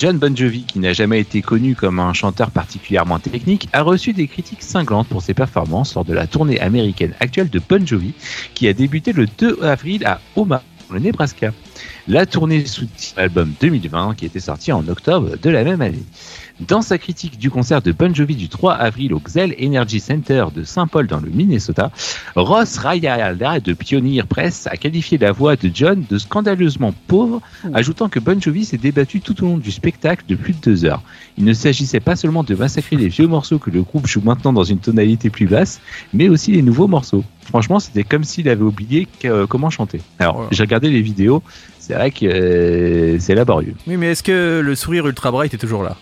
John 0.00 0.16
Bon 0.16 0.34
Jovi, 0.34 0.64
qui 0.64 0.78
n'a 0.78 0.94
jamais 0.94 1.20
été 1.20 1.42
connu 1.42 1.74
comme 1.74 2.00
un 2.00 2.14
chanteur 2.14 2.50
particulièrement 2.50 3.18
technique, 3.18 3.68
a 3.74 3.82
reçu 3.82 4.14
des 4.14 4.28
critiques 4.28 4.62
cinglantes 4.62 5.08
pour 5.08 5.20
ses 5.20 5.34
performances 5.34 5.94
lors 5.94 6.06
de 6.06 6.14
la 6.14 6.26
tournée 6.26 6.58
américaine 6.58 7.12
actuelle 7.20 7.50
de 7.50 7.60
Bon 7.68 7.86
Jovi, 7.86 8.14
qui 8.54 8.66
a 8.66 8.72
débuté 8.72 9.12
le 9.12 9.26
2 9.26 9.62
avril 9.62 10.06
à 10.06 10.22
Omaha, 10.36 10.62
dans 10.88 10.94
le 10.94 11.00
Nebraska. 11.02 11.52
La 12.08 12.24
tournée 12.24 12.64
soutient 12.64 13.12
l'album 13.18 13.52
2020, 13.60 14.14
qui 14.14 14.24
était 14.24 14.40
sorti 14.40 14.72
en 14.72 14.88
octobre 14.88 15.36
de 15.36 15.50
la 15.50 15.64
même 15.64 15.82
année. 15.82 16.02
Dans 16.68 16.82
sa 16.82 16.98
critique 16.98 17.38
du 17.38 17.50
concert 17.50 17.80
de 17.80 17.90
Bon 17.90 18.14
Jovi 18.14 18.36
du 18.36 18.48
3 18.50 18.74
avril 18.74 19.14
au 19.14 19.18
Xel 19.18 19.54
Energy 19.60 19.98
Center 19.98 20.44
de 20.54 20.62
Saint-Paul 20.62 21.06
dans 21.06 21.18
le 21.18 21.30
Minnesota, 21.30 21.90
Ross 22.36 22.76
Rayala 22.76 23.60
de 23.60 23.72
Pioneer 23.72 24.24
Press 24.28 24.66
a 24.70 24.76
qualifié 24.76 25.16
la 25.16 25.32
voix 25.32 25.56
de 25.56 25.70
John 25.72 26.04
de 26.08 26.18
scandaleusement 26.18 26.92
pauvre, 27.06 27.40
ajoutant 27.72 28.10
que 28.10 28.20
Bon 28.20 28.38
Jovi 28.40 28.66
s'est 28.66 28.76
débattu 28.76 29.20
tout 29.22 29.42
au 29.42 29.46
long 29.46 29.56
du 29.58 29.70
spectacle 29.70 30.24
de 30.28 30.34
plus 30.34 30.52
de 30.52 30.58
deux 30.60 30.84
heures. 30.84 31.02
Il 31.38 31.44
ne 31.44 31.54
s'agissait 31.54 31.98
pas 32.00 32.14
seulement 32.14 32.44
de 32.44 32.54
massacrer 32.54 32.96
les 32.96 33.08
vieux 33.08 33.26
morceaux 33.26 33.58
que 33.58 33.70
le 33.70 33.80
groupe 33.82 34.06
joue 34.06 34.20
maintenant 34.22 34.52
dans 34.52 34.64
une 34.64 34.78
tonalité 34.80 35.30
plus 35.30 35.46
basse, 35.46 35.80
mais 36.12 36.28
aussi 36.28 36.52
les 36.52 36.62
nouveaux 36.62 36.88
morceaux. 36.88 37.24
Franchement, 37.40 37.80
c'était 37.80 38.04
comme 38.04 38.22
s'il 38.22 38.48
avait 38.50 38.62
oublié 38.62 39.08
euh, 39.24 39.46
comment 39.46 39.70
chanter. 39.70 40.02
Alors, 40.18 40.34
Voilà. 40.34 40.48
j'ai 40.52 40.62
regardé 40.62 40.90
les 40.90 41.00
vidéos, 41.00 41.42
c'est 41.78 41.94
vrai 41.94 42.10
que 42.10 42.26
euh, 42.26 43.16
c'est 43.18 43.34
laborieux. 43.34 43.74
Oui, 43.86 43.96
mais 43.96 44.10
est-ce 44.12 44.22
que 44.22 44.60
le 44.62 44.74
sourire 44.74 45.06
ultra 45.06 45.30
bright 45.32 45.54
est 45.54 45.58
toujours 45.58 45.82
là? 45.82 45.96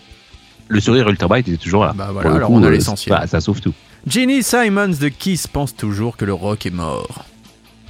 Le 0.69 0.79
sourire 0.79 1.09
Ultra 1.09 1.27
Bright 1.27 1.47
était 1.47 1.57
toujours 1.57 1.83
là. 1.83 1.93
Bah 1.95 2.09
voilà, 2.13 2.35
alors 2.35 2.51
on 2.51 2.63
a 2.63 2.67
euh, 2.67 2.71
l'essentiel. 2.71 3.15
bah, 3.15 3.27
ça 3.27 3.41
sauve 3.41 3.59
tout. 3.59 3.73
Ginny 4.07 4.43
Simons 4.43 4.95
de 4.99 5.09
Kiss 5.09 5.47
pense 5.47 5.75
toujours 5.75 6.15
que 6.15 6.25
le 6.25 6.33
rock 6.33 6.65
est 6.65 6.71
mort. 6.71 7.25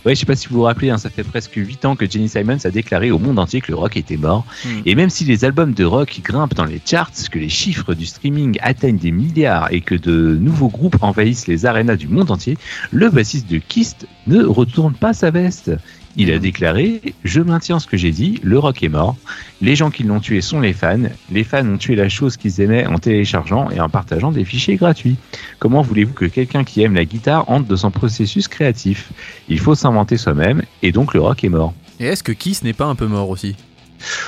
Ouais, 0.06 0.16
je 0.16 0.22
sais 0.22 0.26
pas 0.26 0.36
si 0.36 0.48
vous 0.48 0.56
vous 0.56 0.64
rappelez, 0.64 0.90
hein, 0.90 0.98
ça 0.98 1.10
fait 1.10 1.26
presque 1.26 1.56
8 1.56 1.84
ans 1.84 1.96
que 1.98 2.10
Jenny 2.10 2.30
Simons 2.30 2.58
a 2.64 2.70
déclaré 2.70 3.12
au 3.12 3.20
monde 3.20 3.38
entier 3.38 3.60
que 3.60 3.70
le 3.70 3.78
rock 3.78 3.98
était 3.98 4.16
mort. 4.16 4.46
Hmm. 4.64 4.82
Et 4.86 4.96
même 4.96 5.10
si 5.10 5.26
les 5.26 5.44
albums 5.44 5.74
de 5.74 5.84
rock 5.84 6.22
grimpent 6.24 6.54
dans 6.54 6.64
les 6.64 6.82
charts, 6.84 7.12
que 7.30 7.38
les 7.38 7.50
chiffres 7.50 7.94
du 7.94 8.06
streaming 8.06 8.58
atteignent 8.62 8.98
des 8.98 9.12
milliards 9.12 9.68
et 9.72 9.82
que 9.82 9.96
de 9.96 10.38
nouveaux 10.40 10.70
groupes 10.70 10.96
envahissent 11.02 11.48
les 11.48 11.66
arénas 11.66 11.98
du 11.98 12.08
monde 12.08 12.32
entier, 12.32 12.58
le 12.92 13.10
bassiste 13.10 13.50
de 13.52 13.58
Kiss 13.58 13.98
ne 14.28 14.42
retourne 14.44 14.94
pas 14.94 15.14
sa 15.14 15.32
veste. 15.32 15.72
Il 16.16 16.32
a 16.32 16.40
déclaré 16.40 17.02
Je 17.24 17.40
maintiens 17.42 17.80
ce 17.80 17.88
que 17.88 17.96
j'ai 17.98 18.12
dit, 18.12 18.40
le 18.44 18.58
rock 18.60 18.82
est 18.84 18.90
mort. 18.90 19.16
Les 19.62 19.76
gens 19.76 19.90
qui 19.92 20.04
l'ont 20.04 20.20
tué 20.20 20.42
sont 20.42 20.60
les 20.60 20.74
fans. 20.74 20.98
Les 21.32 21.44
fans 21.44 21.66
ont 21.68 21.78
tué 21.78 21.96
la 21.96 22.10
chose 22.10 22.36
qu'ils 22.38 22.60
aimaient 22.62 22.86
en 22.88 22.98
téléchargeant 22.98 23.70
et 23.70 23.80
en 23.80 23.90
partageant 23.90 24.32
des 24.32 24.44
fichiers 24.44 24.76
gratuits. 24.76 25.18
Comment 25.60 25.82
voulez-vous 25.82 26.14
que 26.14 26.26
quelqu'un 26.26 26.64
qui 26.64 26.82
aime 26.82 26.96
la 26.96 27.06
guitare 27.06 27.50
entre 27.50 27.68
dans 27.68 27.78
son 27.78 27.92
processus 27.92 28.48
créatif? 28.48 29.12
Il 29.50 29.60
faut 29.60 29.76
s'inventer 29.76 30.18
soi-même 30.18 30.64
et 30.82 30.92
donc 30.92 31.14
le 31.14 31.22
rock 31.22 31.44
est 31.44 31.50
mort. 31.50 31.74
Et 32.00 32.06
est-ce 32.06 32.24
que 32.24 32.32
Kiss 32.32 32.64
n'est 32.64 32.74
pas 32.74 32.86
un 32.86 32.96
peu 32.96 33.08
mort 33.08 33.30
aussi? 33.30 33.56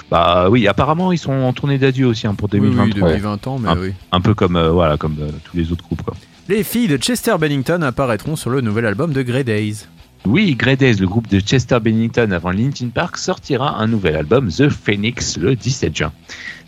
Bah 0.09 0.49
oui, 0.49 0.67
apparemment 0.67 1.11
ils 1.13 1.17
sont 1.17 1.31
en 1.31 1.53
tournée 1.53 1.77
d'adieu 1.77 2.05
aussi 2.05 2.27
hein, 2.27 2.35
pour 2.35 2.49
Oui, 2.51 2.59
oui, 2.59 2.69
2023. 2.71 3.09
depuis 3.09 3.21
20 3.21 3.47
ans, 3.47 3.59
mais 3.59 3.69
Ah. 3.71 3.75
oui. 3.79 3.93
Un 4.11 4.19
peu 4.21 4.33
comme 4.33 4.57
euh, 4.57 4.69
voilà 4.71 4.97
comme 4.97 5.15
euh, 5.21 5.29
tous 5.45 5.55
les 5.55 5.71
autres 5.71 5.83
groupes 5.85 6.01
quoi. 6.03 6.13
Les 6.49 6.63
filles 6.63 6.89
de 6.89 6.97
Chester 6.97 7.35
Bennington 7.39 7.81
apparaîtront 7.81 8.35
sur 8.35 8.49
le 8.49 8.59
nouvel 8.59 8.85
album 8.85 9.13
de 9.13 9.21
Grey 9.21 9.45
Days. 9.45 9.85
Oui, 10.27 10.55
Grey 10.55 10.75
Days, 10.75 10.97
le 10.97 11.07
groupe 11.07 11.27
de 11.27 11.39
Chester 11.39 11.79
Bennington 11.79 12.29
avant 12.31 12.51
Linkin 12.51 12.89
Park, 12.89 13.17
sortira 13.17 13.79
un 13.79 13.87
nouvel 13.87 14.15
album, 14.15 14.49
The 14.49 14.69
Phoenix, 14.69 15.37
le 15.37 15.55
17 15.55 15.97
juin. 15.97 16.13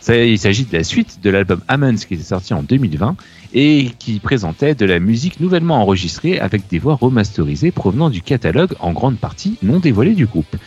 Il 0.09 0.39
s'agit 0.39 0.65
de 0.65 0.75
la 0.75 0.83
suite 0.83 1.19
de 1.21 1.29
l'album 1.29 1.61
Ammons 1.67 1.95
qui 1.95 2.15
était 2.15 2.23
sorti 2.23 2.55
en 2.55 2.63
2020 2.63 3.15
et 3.53 3.91
qui 3.99 4.19
présentait 4.19 4.73
de 4.73 4.85
la 4.85 4.99
musique 4.99 5.39
nouvellement 5.39 5.79
enregistrée 5.81 6.39
avec 6.39 6.67
des 6.67 6.79
voix 6.79 6.95
remasterisées 6.95 7.71
provenant 7.71 8.09
du 8.09 8.23
catalogue 8.23 8.73
en 8.79 8.91
grande 8.91 9.17
partie 9.17 9.57
non 9.61 9.79
dévoilé 9.79 10.15
du 10.15 10.25
groupe. 10.25 10.57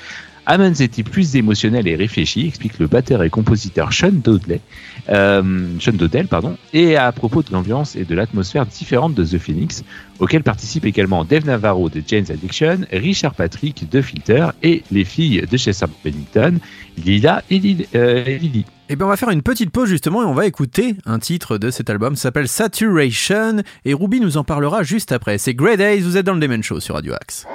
Ammons 0.46 0.72
était 0.80 1.02
plus 1.02 1.34
émotionnel 1.34 1.88
et 1.88 1.96
réfléchi, 1.96 2.46
explique 2.46 2.78
le 2.78 2.86
batteur 2.86 3.24
et 3.24 3.30
compositeur 3.30 3.92
Sean 3.92 4.12
Dodley, 4.12 4.60
euh, 5.08 5.42
Sean 5.80 5.92
Dodell, 5.92 6.28
pardon, 6.28 6.56
et 6.72 6.96
à 6.96 7.10
propos 7.10 7.42
de 7.42 7.52
l'ambiance 7.52 7.96
et 7.96 8.04
de 8.04 8.14
l'atmosphère 8.14 8.64
différente 8.64 9.14
de 9.14 9.24
The 9.24 9.38
Phoenix, 9.38 9.84
auquel 10.20 10.44
participent 10.44 10.86
également 10.86 11.24
Dave 11.24 11.46
Navarro 11.46 11.88
de 11.88 12.00
Jane's 12.06 12.30
Addiction, 12.30 12.78
Richard 12.92 13.34
Patrick 13.34 13.90
de 13.90 14.00
Filter 14.00 14.48
et 14.62 14.84
les 14.92 15.04
filles 15.04 15.42
de 15.50 15.56
Chester 15.56 15.86
Bennington, 16.04 16.58
Lila 17.04 17.42
et 17.50 17.60
euh, 17.96 18.24
Lily. 18.24 18.64
Et 18.88 18.94
bien 18.94 19.06
on 19.06 19.08
va 19.08 19.16
faire 19.16 19.30
une 19.30 19.42
petite 19.42 19.70
pause 19.70 19.88
justement 19.88 20.22
et 20.22 20.26
on 20.26 20.34
va 20.34 20.46
écouter 20.46 20.94
un 21.06 21.18
titre 21.18 21.58
de 21.58 21.70
cet 21.70 21.90
album, 21.90 22.14
s'appelle 22.14 22.46
Saturation 22.46 23.62
et 23.84 23.94
Ruby 23.94 24.20
nous 24.20 24.36
en 24.36 24.44
parlera 24.44 24.84
juste 24.84 25.10
après. 25.10 25.38
C'est 25.38 25.54
Grey 25.54 25.76
Days, 25.76 26.02
vous 26.02 26.16
êtes 26.16 26.26
dans 26.26 26.34
le 26.34 26.40
Demen 26.40 26.62
Show 26.62 26.78
sur 26.78 26.94
Radio 26.94 27.14
Axe. 27.14 27.46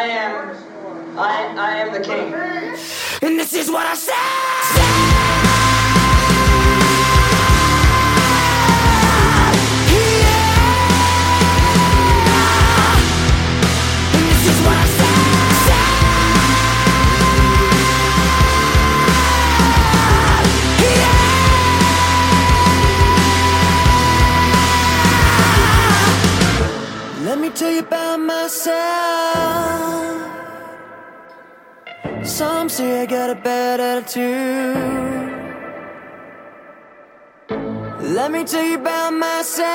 I 0.00 0.04
am. 0.04 0.34
I 1.18 1.54
I 1.68 1.70
am 1.80 1.92
the 1.92 2.00
king. 2.00 2.32
And 3.20 3.38
this 3.38 3.52
is 3.52 3.70
what 3.70 3.84
I 3.84 3.94
say. 3.94 4.12
And 14.16 14.24
this 14.32 14.44
is 14.52 14.58
what 14.64 14.76
I 14.84 14.86
said. 14.96 15.16
Let 27.26 27.36
me 27.38 27.50
tell 27.50 27.70
you 27.70 27.80
about 27.80 28.18
myself. 28.18 28.99
Some 32.40 32.70
say 32.70 33.02
I 33.02 33.04
got 33.04 33.28
a 33.28 33.34
bad 33.34 33.80
attitude. 33.80 34.74
Let 38.16 38.32
me 38.32 38.44
tell 38.44 38.64
you 38.64 38.78
about 38.78 39.12
myself. 39.12 39.66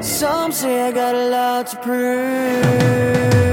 Some 0.00 0.52
say 0.52 0.88
I 0.88 0.90
got 0.90 1.14
a 1.14 1.28
lot 1.28 1.66
to 1.66 1.76
prove. 1.82 3.45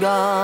Gone. 0.00 0.35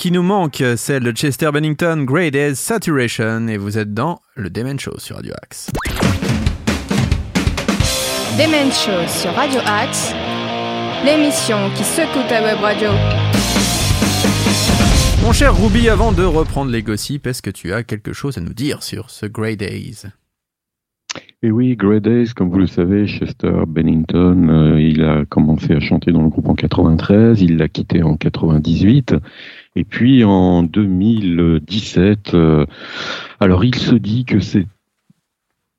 Qui 0.00 0.10
nous 0.10 0.22
manque, 0.22 0.64
celle 0.76 1.02
de 1.02 1.12
Chester 1.12 1.50
Bennington, 1.52 2.04
Grey 2.06 2.30
Days 2.30 2.56
Saturation, 2.56 3.48
et 3.48 3.58
vous 3.58 3.76
êtes 3.76 3.92
dans 3.92 4.20
le 4.34 4.48
Demen 4.48 4.80
Show 4.80 4.98
sur 4.98 5.16
Radio 5.16 5.34
Axe. 5.42 5.70
Demen 8.38 8.72
Show 8.72 9.06
sur 9.06 9.30
Radio 9.34 9.60
Axe, 9.66 10.14
l'émission 11.04 11.58
qui 11.76 11.84
secoue 11.84 12.26
ta 12.30 12.42
web 12.42 12.56
radio. 12.60 12.88
Mon 15.22 15.32
cher 15.32 15.54
Ruby, 15.54 15.90
avant 15.90 16.12
de 16.12 16.24
reprendre 16.24 16.70
les 16.70 16.82
gossips, 16.82 17.26
est-ce 17.26 17.42
que 17.42 17.50
tu 17.50 17.74
as 17.74 17.82
quelque 17.82 18.14
chose 18.14 18.38
à 18.38 18.40
nous 18.40 18.54
dire 18.54 18.82
sur 18.82 19.10
ce 19.10 19.26
Grey 19.26 19.56
Days? 19.56 20.06
Et 21.42 21.50
oui, 21.50 21.76
Grey 21.76 22.00
Days, 22.00 22.34
comme 22.34 22.50
vous 22.50 22.58
le 22.58 22.66
savez, 22.66 23.06
Chester 23.06 23.64
Bennington, 23.66 24.48
euh, 24.48 24.80
il 24.80 25.02
a 25.02 25.24
commencé 25.26 25.72
à 25.72 25.80
chanter 25.80 26.12
dans 26.12 26.22
le 26.22 26.28
groupe 26.28 26.48
en 26.48 26.54
93, 26.54 27.40
il 27.40 27.56
l'a 27.56 27.68
quitté 27.68 28.02
en 28.02 28.16
98, 28.16 29.14
et 29.76 29.84
puis 29.84 30.24
en 30.24 30.62
2017, 30.62 32.34
euh, 32.34 32.66
alors 33.38 33.64
il 33.64 33.74
se 33.76 33.94
dit 33.94 34.24
que 34.24 34.40
c'est 34.40 34.66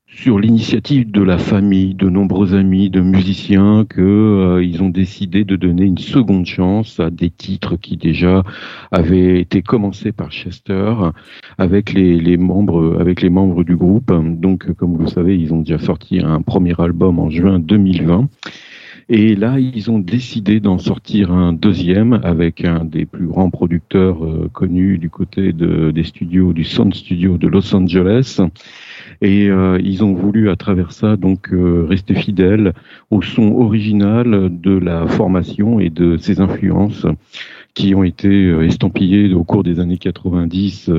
sur 0.08 0.40
l'initiative 0.40 1.10
de 1.10 1.22
la 1.22 1.38
famille, 1.38 1.94
de 1.96 2.10
nombreux 2.10 2.54
amis, 2.54 2.90
de 2.90 3.02
musiciens, 3.02 3.86
que 3.86 4.02
euh, 4.02 4.64
ils 4.64 4.84
ont 4.84 4.90
décidé 4.90 5.46
de 5.46 5.56
donner 5.56 5.84
une 5.84 5.98
seconde 5.98 6.46
chance 6.46 7.00
à 7.00 7.10
des 7.10 7.30
titres 7.30 7.76
qui 7.78 7.98
déjà 7.98 8.44
avaient 8.92 9.40
été 9.40 9.62
commencés 9.62 10.12
par 10.12 10.32
Chester 10.32 10.94
avec 11.58 11.94
les, 11.94 12.20
les 12.20 12.38
membres 12.38 12.98
avec 13.00 13.22
les 13.22 13.30
membres 13.30 13.64
du 13.64 13.76
groupe. 13.76 14.12
Donc, 14.12 14.72
comme 14.74 14.96
vous 14.96 15.04
le 15.04 15.10
savez, 15.10 15.38
ils 15.38 15.54
ont 15.54 15.62
déjà 15.62 15.80
sorti 15.80 16.20
un 16.20 16.42
premier 16.42 16.80
album 16.80 17.20
en 17.20 17.30
juin 17.30 17.60
2020. 17.60 18.30
Et 19.10 19.36
là, 19.36 19.60
ils 19.60 19.92
ont 19.92 20.00
décidé 20.00 20.60
d'en 20.60 20.78
sortir 20.78 21.32
un 21.32 21.54
deuxième 21.54 22.20
avec 22.24 22.64
un 22.64 22.86
des 22.86 23.06
plus 23.06 23.28
grands 23.28 23.50
producteurs 23.50 24.24
euh, 24.24 24.50
connus 24.54 24.98
du 24.98 25.10
côté 25.10 25.54
de, 25.54 25.92
des 25.92 26.04
studios 26.04 26.54
du 26.54 26.64
Sound 26.64 26.94
Studio 26.94 27.38
de 27.38 27.48
Los 27.48 27.74
Angeles. 27.76 28.40
Et 29.22 29.50
euh, 29.50 29.80
ils 29.84 30.04
ont 30.04 30.14
voulu, 30.14 30.50
à 30.50 30.56
travers 30.56 30.92
ça, 30.92 31.18
donc 31.18 31.52
euh, 31.52 31.86
rester 31.88 32.16
fidèles 32.16 32.74
au 33.10 33.22
son 33.22 33.52
original 33.56 34.50
de 34.52 34.78
la 34.78 35.08
formation 35.08 35.80
et 35.80 35.90
de 35.90 36.18
ses 36.18 36.40
influences 36.40 37.06
qui 37.74 37.96
ont 37.96 38.04
été 38.04 38.50
estampillées 38.66 39.34
au 39.34 39.46
cours 39.46 39.64
des 39.64 39.80
années 39.80 39.98
90 39.98 40.92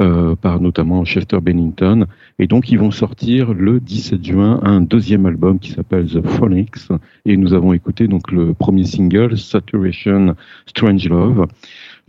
euh, 0.00 0.34
par 0.34 0.60
notamment 0.60 1.04
Chester 1.04 1.38
Bennington. 1.40 2.06
Et 2.38 2.46
donc 2.46 2.70
ils 2.70 2.78
vont 2.78 2.90
sortir 2.90 3.52
le 3.52 3.80
17 3.80 4.24
juin 4.24 4.60
un 4.62 4.80
deuxième 4.80 5.26
album 5.26 5.58
qui 5.58 5.72
s'appelle 5.72 6.06
The 6.06 6.26
Phonics. 6.26 6.88
Et 7.26 7.36
nous 7.36 7.52
avons 7.52 7.72
écouté 7.72 8.08
donc 8.08 8.32
le 8.32 8.54
premier 8.54 8.84
single, 8.84 9.36
Saturation 9.36 10.34
Strange 10.66 11.08
Love. 11.08 11.46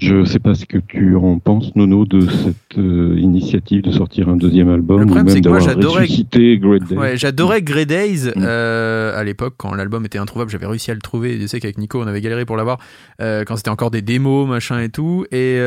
Je 0.02 0.16
ne 0.16 0.26
sais 0.26 0.40
pas 0.40 0.56
ce 0.56 0.66
que 0.66 0.80
tu 0.80 1.16
en 1.16 1.38
penses, 1.38 1.76
Nono, 1.76 2.06
de 2.06 2.22
cette 2.22 2.78
euh, 2.80 3.16
initiative 3.20 3.84
de 3.84 3.92
sortir 3.92 4.30
un 4.30 4.36
deuxième 4.36 4.68
album 4.70 5.00
Le 5.02 5.06
problème, 5.06 5.30
c'est 5.30 5.42
que 5.42 5.50
moi, 5.50 5.60
j'adorais- 5.60 6.08
Great 6.58 6.84
Day. 6.90 6.98
Ouais, 6.98 7.18
j'adorais 7.18 7.62
Grey 7.62 7.86
Days 7.86 8.30
Mm. 8.36 8.42
euh, 8.42 9.16
à 9.16 9.24
l'époque 9.24 9.54
quand 9.58 9.76
l'album 9.76 10.04
était 10.04 10.18
introuvable. 10.18 10.50
J'avais 10.50 10.66
réussi 10.66 10.90
à 10.90 10.96
le 10.96 11.02
trouver. 11.02 11.40
Je 11.40 11.46
sais 11.46 11.60
qu'avec 11.60 11.78
Nico, 11.78 12.02
on 12.02 12.08
avait 12.08 12.20
galéré 12.22 12.46
pour 12.46 12.58
l'avoir 12.58 12.80
euh, 13.22 13.44
quand 13.46 13.58
c'était 13.58 13.70
encore 13.70 13.92
des 13.92 14.02
démos, 14.02 14.50
machin 14.50 14.80
et 14.80 14.90
tout. 14.90 15.26
Et 15.32 15.58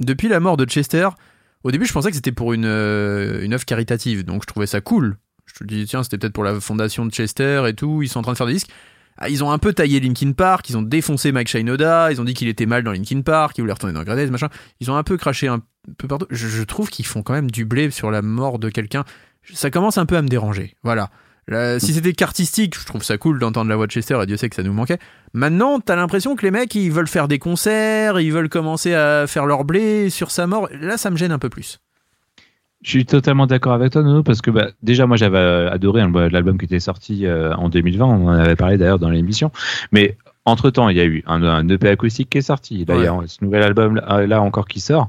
depuis 0.00 0.28
la 0.28 0.40
mort 0.40 0.56
de 0.56 0.64
Chester, 0.64 1.08
au 1.62 1.70
début, 1.70 1.86
je 1.86 1.92
pensais 1.92 2.08
que 2.10 2.16
c'était 2.16 2.32
pour 2.32 2.52
une, 2.54 2.64
une 2.64 3.54
œuvre 3.54 3.64
caritative. 3.64 4.24
Donc, 4.24 4.42
je 4.42 4.46
trouvais 4.48 4.66
ça 4.66 4.80
cool. 4.80 5.16
Je 5.46 5.64
me 5.64 5.68
dis, 5.68 5.84
tiens, 5.86 6.02
c'était 6.02 6.18
peut-être 6.18 6.32
pour 6.34 6.44
la 6.44 6.58
fondation 6.60 7.06
de 7.06 7.10
Chester 7.12 7.62
et 7.68 7.72
tout. 7.72 8.02
Ils 8.02 8.08
sont 8.08 8.18
en 8.18 8.22
train 8.22 8.32
de 8.32 8.36
faire 8.36 8.46
des 8.48 8.52
disques. 8.54 8.70
Ah, 9.18 9.28
Ils 9.28 9.42
ont 9.42 9.50
un 9.50 9.58
peu 9.58 9.72
taillé 9.72 10.00
Linkin 10.00 10.32
Park, 10.32 10.70
ils 10.70 10.76
ont 10.76 10.82
défoncé 10.82 11.32
Mike 11.32 11.48
Shinoda, 11.48 12.12
ils 12.12 12.20
ont 12.20 12.24
dit 12.24 12.34
qu'il 12.34 12.48
était 12.48 12.66
mal 12.66 12.84
dans 12.84 12.92
Linkin 12.92 13.22
Park, 13.22 13.58
il 13.58 13.62
voulait 13.62 13.72
retourner 13.72 13.92
dans 13.94 14.04
Grey 14.04 14.16
Days, 14.16 14.30
machin. 14.30 14.48
Ils 14.80 14.90
ont 14.90 14.96
un 14.96 15.02
peu 15.02 15.16
craché 15.16 15.48
un 15.48 15.60
peu 15.98 16.06
partout. 16.06 16.26
Je, 16.30 16.46
je 16.46 16.62
trouve 16.62 16.88
qu'ils 16.88 17.06
font 17.06 17.22
quand 17.22 17.32
même 17.32 17.50
du 17.50 17.64
blé 17.64 17.90
sur 17.90 18.10
la 18.10 18.22
mort 18.22 18.58
de 18.58 18.70
quelqu'un. 18.70 19.04
Ça 19.52 19.70
commence 19.70 19.98
un 19.98 20.06
peu 20.06 20.16
à 20.16 20.22
me 20.22 20.28
déranger. 20.28 20.74
Voilà. 20.84 21.10
Là, 21.48 21.80
si 21.80 21.94
c'était 21.94 22.12
qu'artistique, 22.12 22.78
je 22.78 22.84
trouve 22.84 23.02
ça 23.02 23.16
cool 23.16 23.38
d'entendre 23.38 23.70
la 23.70 23.76
voix 23.76 23.86
de 23.86 23.90
Chester 23.90 24.18
et 24.22 24.26
Dieu 24.26 24.36
sait 24.36 24.50
que 24.50 24.54
ça 24.56 24.62
nous 24.62 24.74
manquait. 24.74 24.98
Maintenant, 25.32 25.80
t'as 25.80 25.96
l'impression 25.96 26.36
que 26.36 26.44
les 26.44 26.50
mecs, 26.50 26.74
ils 26.74 26.92
veulent 26.92 27.08
faire 27.08 27.26
des 27.26 27.38
concerts, 27.38 28.20
ils 28.20 28.30
veulent 28.32 28.50
commencer 28.50 28.92
à 28.92 29.26
faire 29.26 29.46
leur 29.46 29.64
blé 29.64 30.10
sur 30.10 30.30
sa 30.30 30.46
mort. 30.46 30.68
Là, 30.78 30.98
ça 30.98 31.10
me 31.10 31.16
gêne 31.16 31.32
un 31.32 31.38
peu 31.38 31.48
plus. 31.48 31.78
Je 32.82 32.90
suis 32.90 33.06
totalement 33.06 33.46
d'accord 33.46 33.72
avec 33.72 33.92
toi, 33.92 34.02
Nono, 34.02 34.22
parce 34.22 34.40
que 34.40 34.50
bah, 34.50 34.68
déjà, 34.82 35.06
moi, 35.06 35.16
j'avais 35.16 35.68
adoré 35.70 36.00
hein, 36.00 36.12
l'album 36.30 36.58
qui 36.58 36.66
était 36.66 36.80
sorti 36.80 37.26
euh, 37.26 37.52
en 37.54 37.68
2020. 37.68 38.04
On 38.04 38.28
en 38.28 38.32
avait 38.32 38.56
parlé 38.56 38.78
d'ailleurs 38.78 39.00
dans 39.00 39.10
l'émission. 39.10 39.50
Mais 39.90 40.16
entre 40.44 40.70
temps, 40.70 40.88
il 40.88 40.96
y 40.96 41.00
a 41.00 41.04
eu 41.04 41.24
un, 41.26 41.42
un 41.42 41.68
EP 41.68 41.88
acoustique 41.88 42.30
qui 42.30 42.38
est 42.38 42.42
sorti. 42.42 42.84
Là, 42.84 42.96
il 42.96 43.02
y 43.02 43.06
a 43.06 43.16
ce 43.26 43.44
nouvel 43.44 43.62
album 43.62 43.96
là, 43.96 44.26
là 44.26 44.40
encore 44.40 44.68
qui 44.68 44.80
sort. 44.80 45.08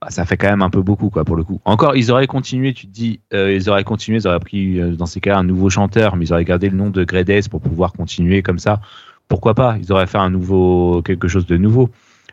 Bah, 0.00 0.08
ça 0.08 0.24
fait 0.24 0.38
quand 0.38 0.48
même 0.48 0.62
un 0.62 0.70
peu 0.70 0.80
beaucoup, 0.80 1.10
quoi, 1.10 1.24
pour 1.24 1.36
le 1.36 1.44
coup. 1.44 1.60
Encore, 1.66 1.94
ils 1.94 2.10
auraient 2.10 2.26
continué, 2.26 2.72
tu 2.72 2.86
te 2.86 2.92
dis, 2.92 3.20
euh, 3.34 3.52
ils 3.52 3.68
auraient 3.68 3.84
continué, 3.84 4.18
ils 4.18 4.26
auraient 4.26 4.40
pris, 4.40 4.80
euh, 4.80 4.92
dans 4.92 5.04
ces 5.04 5.20
cas, 5.20 5.36
un 5.36 5.44
nouveau 5.44 5.68
chanteur, 5.68 6.16
mais 6.16 6.24
ils 6.24 6.32
auraient 6.32 6.44
gardé 6.44 6.70
le 6.70 6.76
nom 6.76 6.88
de 6.88 7.04
Grey 7.04 7.24
pour 7.50 7.60
pouvoir 7.60 7.92
continuer 7.92 8.42
comme 8.42 8.58
ça. 8.58 8.80
Pourquoi 9.28 9.54
pas? 9.54 9.76
Ils 9.78 9.92
auraient 9.92 10.06
fait 10.06 10.18
un 10.18 10.30
nouveau, 10.30 11.02
quelque 11.02 11.28
chose 11.28 11.44
de 11.44 11.58
nouveau. 11.58 11.90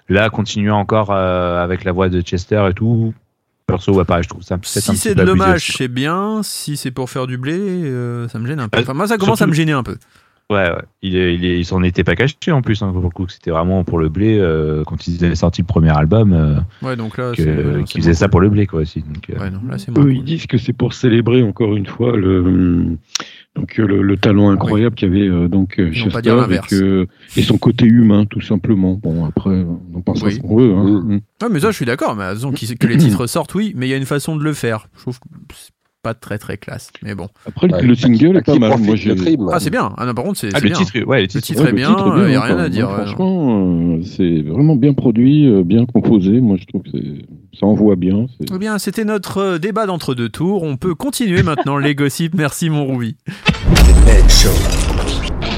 Là, 0.07 0.29
continuer 0.29 0.71
encore 0.71 1.11
euh, 1.11 1.61
avec 1.61 1.83
la 1.83 1.91
voix 1.91 2.07
de 2.07 2.21
Chester 2.21 2.65
et 2.69 2.73
tout. 2.73 3.13
Perso, 3.67 3.93
ouais, 3.93 4.05
pareil, 4.05 4.23
je 4.23 4.29
trouve 4.29 4.43
ça 4.43 4.57
Si 4.63 4.95
c'est 4.95 5.13
de 5.13 5.23
l'hommage, 5.23 5.73
c'est 5.77 5.89
bien. 5.89 6.41
Si 6.41 6.77
c'est 6.77 6.89
pour 6.91 7.09
faire 7.09 7.27
du 7.27 7.37
blé, 7.37 7.53
euh, 7.59 8.27
ça 8.29 8.39
me 8.39 8.47
gêne 8.47 8.61
un 8.61 8.69
peu. 8.69 8.79
Euh, 8.79 8.81
Enfin, 8.81 8.93
moi, 8.93 9.07
ça 9.07 9.17
commence 9.17 9.33
à 9.33 9.37
surtout- 9.39 9.49
me 9.51 9.55
gêner 9.55 9.73
un 9.73 9.83
peu. 9.83 9.97
Ouais, 10.49 10.69
ouais. 10.71 10.81
Il, 11.01 11.17
est- 11.17 11.35
il, 11.35 11.43
est- 11.43 11.59
il 11.59 11.65
s'en 11.65 11.83
était 11.83 12.05
pas 12.05 12.15
caché 12.15 12.53
en 12.53 12.61
plus, 12.61 12.81
hein, 12.81 12.93
pour 12.93 13.01
le 13.01 13.09
coup. 13.09 13.27
C'était 13.27 13.51
vraiment 13.51 13.83
pour 13.83 13.99
le 13.99 14.07
blé 14.07 14.37
euh, 14.39 14.85
quand 14.85 15.05
ils 15.05 15.25
avaient 15.25 15.35
sorti 15.35 15.61
le 15.61 15.67
premier 15.67 15.89
album, 15.89 16.31
euh, 16.31 16.55
Ouais, 16.81 16.95
donc 16.95 17.17
là, 17.17 17.33
que- 17.35 17.43
c'est- 17.43 17.55
ouais, 17.77 17.83
qu'ils 17.83 18.01
faisaient 18.01 18.13
ça 18.13 18.29
pour 18.29 18.39
le 18.39 18.47
blé, 18.47 18.65
quoi, 18.67 18.79
aussi. 18.79 19.01
Donc, 19.01 19.29
euh, 19.29 19.37
Ouais, 19.37 19.49
non, 19.49 19.59
là, 19.69 19.75
Eux, 19.75 19.93
cool. 19.93 20.13
ils 20.15 20.23
disent 20.23 20.47
que 20.47 20.57
c'est 20.57 20.71
pour 20.71 20.93
célébrer 20.93 21.43
encore 21.43 21.75
une 21.75 21.87
fois 21.87 22.15
le, 22.15 22.95
Donc 23.57 23.79
euh, 23.79 23.87
le, 23.87 24.01
le 24.03 24.17
talent 24.17 24.49
incroyable 24.51 24.95
qu'il 24.95 25.07
y 25.07 25.11
avait 25.11 25.27
euh, 25.27 25.47
donc 25.47 25.79
euh, 25.79 25.91
Chester 25.91 26.21
dire 26.21 26.47
et, 26.71 27.39
et 27.39 27.43
son 27.43 27.57
côté 27.57 27.85
humain 27.85 28.25
tout 28.25 28.41
simplement. 28.41 28.93
Bon 28.93 29.25
après 29.25 29.49
on 29.49 29.97
en 29.97 30.01
pense 30.01 30.21
Oui. 30.21 30.31
à 30.33 30.35
ce 30.35 30.39
qu'on 30.39 30.57
veut. 30.57 30.73
Hein. 30.73 31.03
Mm. 31.05 31.19
Ah, 31.41 31.47
mais 31.51 31.59
ça, 31.59 31.71
je 31.71 31.75
suis 31.75 31.85
d'accord. 31.85 32.15
Mais 32.15 32.33
disons 32.33 32.51
que 32.51 32.87
les 32.87 32.97
titres 32.97 33.25
sortent, 33.27 33.55
oui, 33.55 33.73
mais 33.75 33.87
il 33.87 33.89
y 33.89 33.93
a 33.93 33.97
une 33.97 34.05
façon 34.05 34.35
de 34.35 34.43
le 34.43 34.53
faire. 34.53 34.87
Je 34.95 35.01
trouve 35.01 35.19
que 35.19 35.25
c'est 35.55 35.71
pas 36.03 36.13
très 36.13 36.37
très 36.37 36.57
classe. 36.57 36.91
Mais 37.03 37.15
bon. 37.15 37.27
Après 37.45 37.67
Ouais, 37.71 37.81
le 37.81 37.95
single 37.95 38.37
est 38.37 38.41
pas 38.41 38.57
mal. 38.57 38.77
Moi 38.79 38.95
Ah, 39.53 39.59
c'est 39.59 39.69
bien. 39.69 39.93
Ah, 39.97 40.05
non, 40.05 40.13
par 40.13 40.23
contre, 40.23 40.39
c'est 40.39 40.47
Ah, 40.53 40.59
c'est 40.59 40.63
le 40.65 40.69
bien. 40.69 40.77
titre, 40.77 41.03
ouais, 41.05 41.17
le 41.17 41.21
Le 41.23 41.27
titre. 41.27 41.43
titre 41.45 41.61
Ouais, 41.61 41.67
est 41.67 41.71
le 41.71 41.75
bien, 41.77 41.89
titre 41.89 42.23
il 42.27 42.31
y 42.31 42.35
a 42.35 42.39
hein, 42.39 42.45
rien 42.45 42.55
quoi. 42.55 42.63
à 42.63 42.69
dire. 42.69 42.87
Moi, 42.89 42.97
ouais. 42.99 43.05
franchement, 43.05 43.97
euh, 43.97 44.01
c'est 44.03 44.41
vraiment 44.43 44.75
bien 44.75 44.93
produit, 44.93 45.47
euh, 45.47 45.63
bien 45.63 45.85
composé. 45.85 46.39
Moi 46.39 46.57
je 46.59 46.65
trouve 46.65 46.83
que 46.83 46.89
c'est- 46.91 47.59
ça 47.59 47.65
envoie 47.65 47.95
bien. 47.95 48.27
c'est- 48.39 48.47
Eh 48.53 48.57
bien, 48.57 48.77
c'était 48.77 49.05
notre 49.05 49.37
euh, 49.39 49.57
débat 49.57 49.85
d'entre-deux 49.85 50.29
tours. 50.29 50.63
On 50.63 50.77
peut 50.77 50.95
continuer 50.95 51.43
maintenant 51.43 51.77
les 51.77 51.95
gossips. 51.95 52.33
Merci, 52.35 52.69
mon 52.69 52.85
Roubi. 52.85 53.15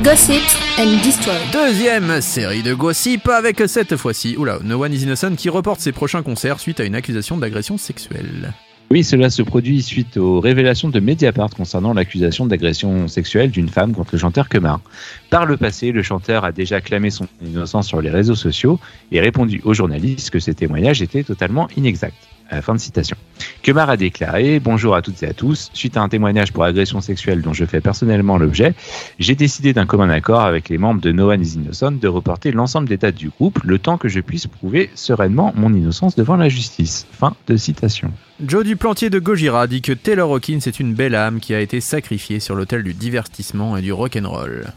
Gossip 0.04 0.42
and 0.80 1.04
Destroy. 1.04 1.34
Deuxième 1.52 2.22
série 2.22 2.64
de 2.64 2.74
gossip 2.74 3.28
avec 3.28 3.62
cette 3.68 3.98
fois-ci, 3.98 4.36
oula, 4.38 4.60
No 4.64 4.82
One 4.84 4.94
is 4.94 5.04
Innocent 5.04 5.36
qui 5.36 5.50
reporte 5.50 5.82
ses 5.82 5.92
prochains 5.92 6.22
concerts 6.24 6.60
suite 6.60 6.80
à 6.80 6.86
une 6.86 6.96
accusation 6.96 7.38
d'agression 7.38 7.78
sexuelle. 7.78 8.54
Oui, 8.92 9.04
cela 9.04 9.30
se 9.30 9.44
produit 9.44 9.84
suite 9.84 10.18
aux 10.18 10.40
révélations 10.40 10.90
de 10.90 11.00
Mediapart 11.00 11.52
concernant 11.52 11.94
l'accusation 11.94 12.48
d'agression 12.48 13.08
sexuelle 13.08 13.52
d'une 13.52 13.70
femme 13.70 13.94
contre 13.94 14.16
le 14.16 14.18
chanteur 14.18 14.50
Kemar. 14.50 14.82
Par 15.30 15.46
le 15.46 15.58
passé, 15.58 15.92
le 15.92 16.02
chanteur 16.02 16.44
a 16.44 16.52
déjà 16.52 16.82
clamé 16.82 17.12
son 17.12 17.28
innocence 17.46 17.88
sur 17.88 18.02
les 18.02 18.10
réseaux 18.10 18.34
sociaux 18.34 18.80
et 19.12 19.20
répondu 19.22 19.62
aux 19.64 19.76
journalistes 19.76 20.32
que 20.32 20.40
ces 20.40 20.56
témoignages 20.56 21.04
étaient 21.04 21.24
totalement 21.24 21.68
inexacts. 21.78 22.29
Euh, 22.52 22.62
fin 22.62 22.74
de 22.74 22.80
citation. 22.80 23.16
Kemar 23.62 23.90
a 23.90 23.98
déclaré 23.98 24.60
Bonjour 24.60 24.96
à 24.96 25.02
toutes 25.02 25.22
et 25.22 25.28
à 25.28 25.34
tous. 25.34 25.70
Suite 25.74 25.98
à 25.98 26.02
un 26.02 26.10
témoignage 26.10 26.52
pour 26.52 26.64
agression 26.64 27.00
sexuelle 27.00 27.42
dont 27.42 27.54
je 27.54 27.66
fais 27.66 27.80
personnellement 27.80 28.38
l'objet, 28.38 28.74
j'ai 29.20 29.36
décidé 29.36 29.74
d'un 29.74 29.86
commun 29.86 30.10
accord 30.10 30.42
avec 30.42 30.70
les 30.70 30.78
membres 30.78 31.02
de 31.02 31.12
No 31.12 31.32
One 31.32 31.42
is 31.42 31.56
Innocent 31.56 31.92
de 31.92 32.08
reporter 32.08 32.52
l'ensemble 32.52 32.88
des 32.88 32.98
dates 32.98 33.16
du 33.16 33.30
groupe 33.30 33.60
le 33.64 33.78
temps 33.78 33.98
que 33.98 34.08
je 34.08 34.20
puisse 34.20 34.48
prouver 34.48 34.90
sereinement 34.96 35.54
mon 35.56 35.74
innocence 35.74 36.16
devant 36.16 36.38
la 36.38 36.50
justice. 36.50 37.06
Fin 37.12 37.36
de 37.48 37.56
citation. 37.56 38.12
Joe 38.44 38.64
Duplantier 38.64 39.10
de 39.10 39.20
Gojira 39.20 39.68
dit 39.68 39.82
que 39.82 39.94
Taylor 39.94 40.32
Hawkins 40.32 40.60
est 40.66 40.80
une 40.80 40.94
belle 40.94 41.16
âme 41.16 41.40
qui 41.40 41.54
a 41.54 41.60
été 41.60 41.82
sacrifiée 41.82 42.40
sur 42.40 42.56
l'autel 42.56 42.84
du 42.84 42.94
divertissement 42.94 43.78
et 43.78 43.82
du 43.82 43.94
rock'n'roll. 43.94 44.74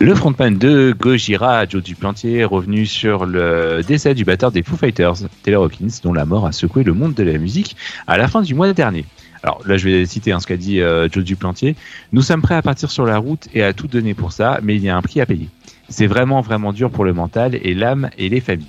Le 0.00 0.14
frontman 0.14 0.56
de 0.56 0.94
Gojira, 0.96 1.66
Joe 1.66 1.82
Duplantier, 1.82 2.38
est 2.38 2.44
revenu 2.44 2.86
sur 2.86 3.26
le 3.26 3.80
décès 3.84 4.14
du 4.14 4.24
batteur 4.24 4.52
des 4.52 4.62
Foo 4.62 4.76
Fighters, 4.76 5.28
Taylor 5.42 5.64
Hawkins, 5.64 5.88
dont 6.04 6.12
la 6.12 6.24
mort 6.24 6.46
a 6.46 6.52
secoué 6.52 6.84
le 6.84 6.92
monde 6.92 7.14
de 7.14 7.24
la 7.24 7.36
musique 7.36 7.76
à 8.06 8.16
la 8.16 8.28
fin 8.28 8.40
du 8.40 8.54
mois 8.54 8.72
dernier. 8.72 9.04
Alors 9.42 9.60
là, 9.66 9.76
je 9.76 9.88
vais 9.88 10.06
citer 10.06 10.30
hein, 10.30 10.38
ce 10.38 10.46
qu'a 10.46 10.56
dit 10.56 10.80
euh, 10.80 11.08
Joe 11.10 11.24
Duplantier. 11.24 11.74
Nous 12.12 12.22
sommes 12.22 12.42
prêts 12.42 12.54
à 12.54 12.62
partir 12.62 12.92
sur 12.92 13.06
la 13.06 13.18
route 13.18 13.48
et 13.54 13.64
à 13.64 13.72
tout 13.72 13.88
donner 13.88 14.14
pour 14.14 14.30
ça, 14.30 14.60
mais 14.62 14.76
il 14.76 14.84
y 14.84 14.88
a 14.88 14.96
un 14.96 15.02
prix 15.02 15.20
à 15.20 15.26
payer. 15.26 15.48
C'est 15.88 16.06
vraiment, 16.06 16.42
vraiment 16.42 16.72
dur 16.72 16.90
pour 16.90 17.04
le 17.04 17.12
mental 17.12 17.58
et 17.60 17.74
l'âme 17.74 18.08
et 18.18 18.28
les 18.28 18.40
familles. 18.40 18.66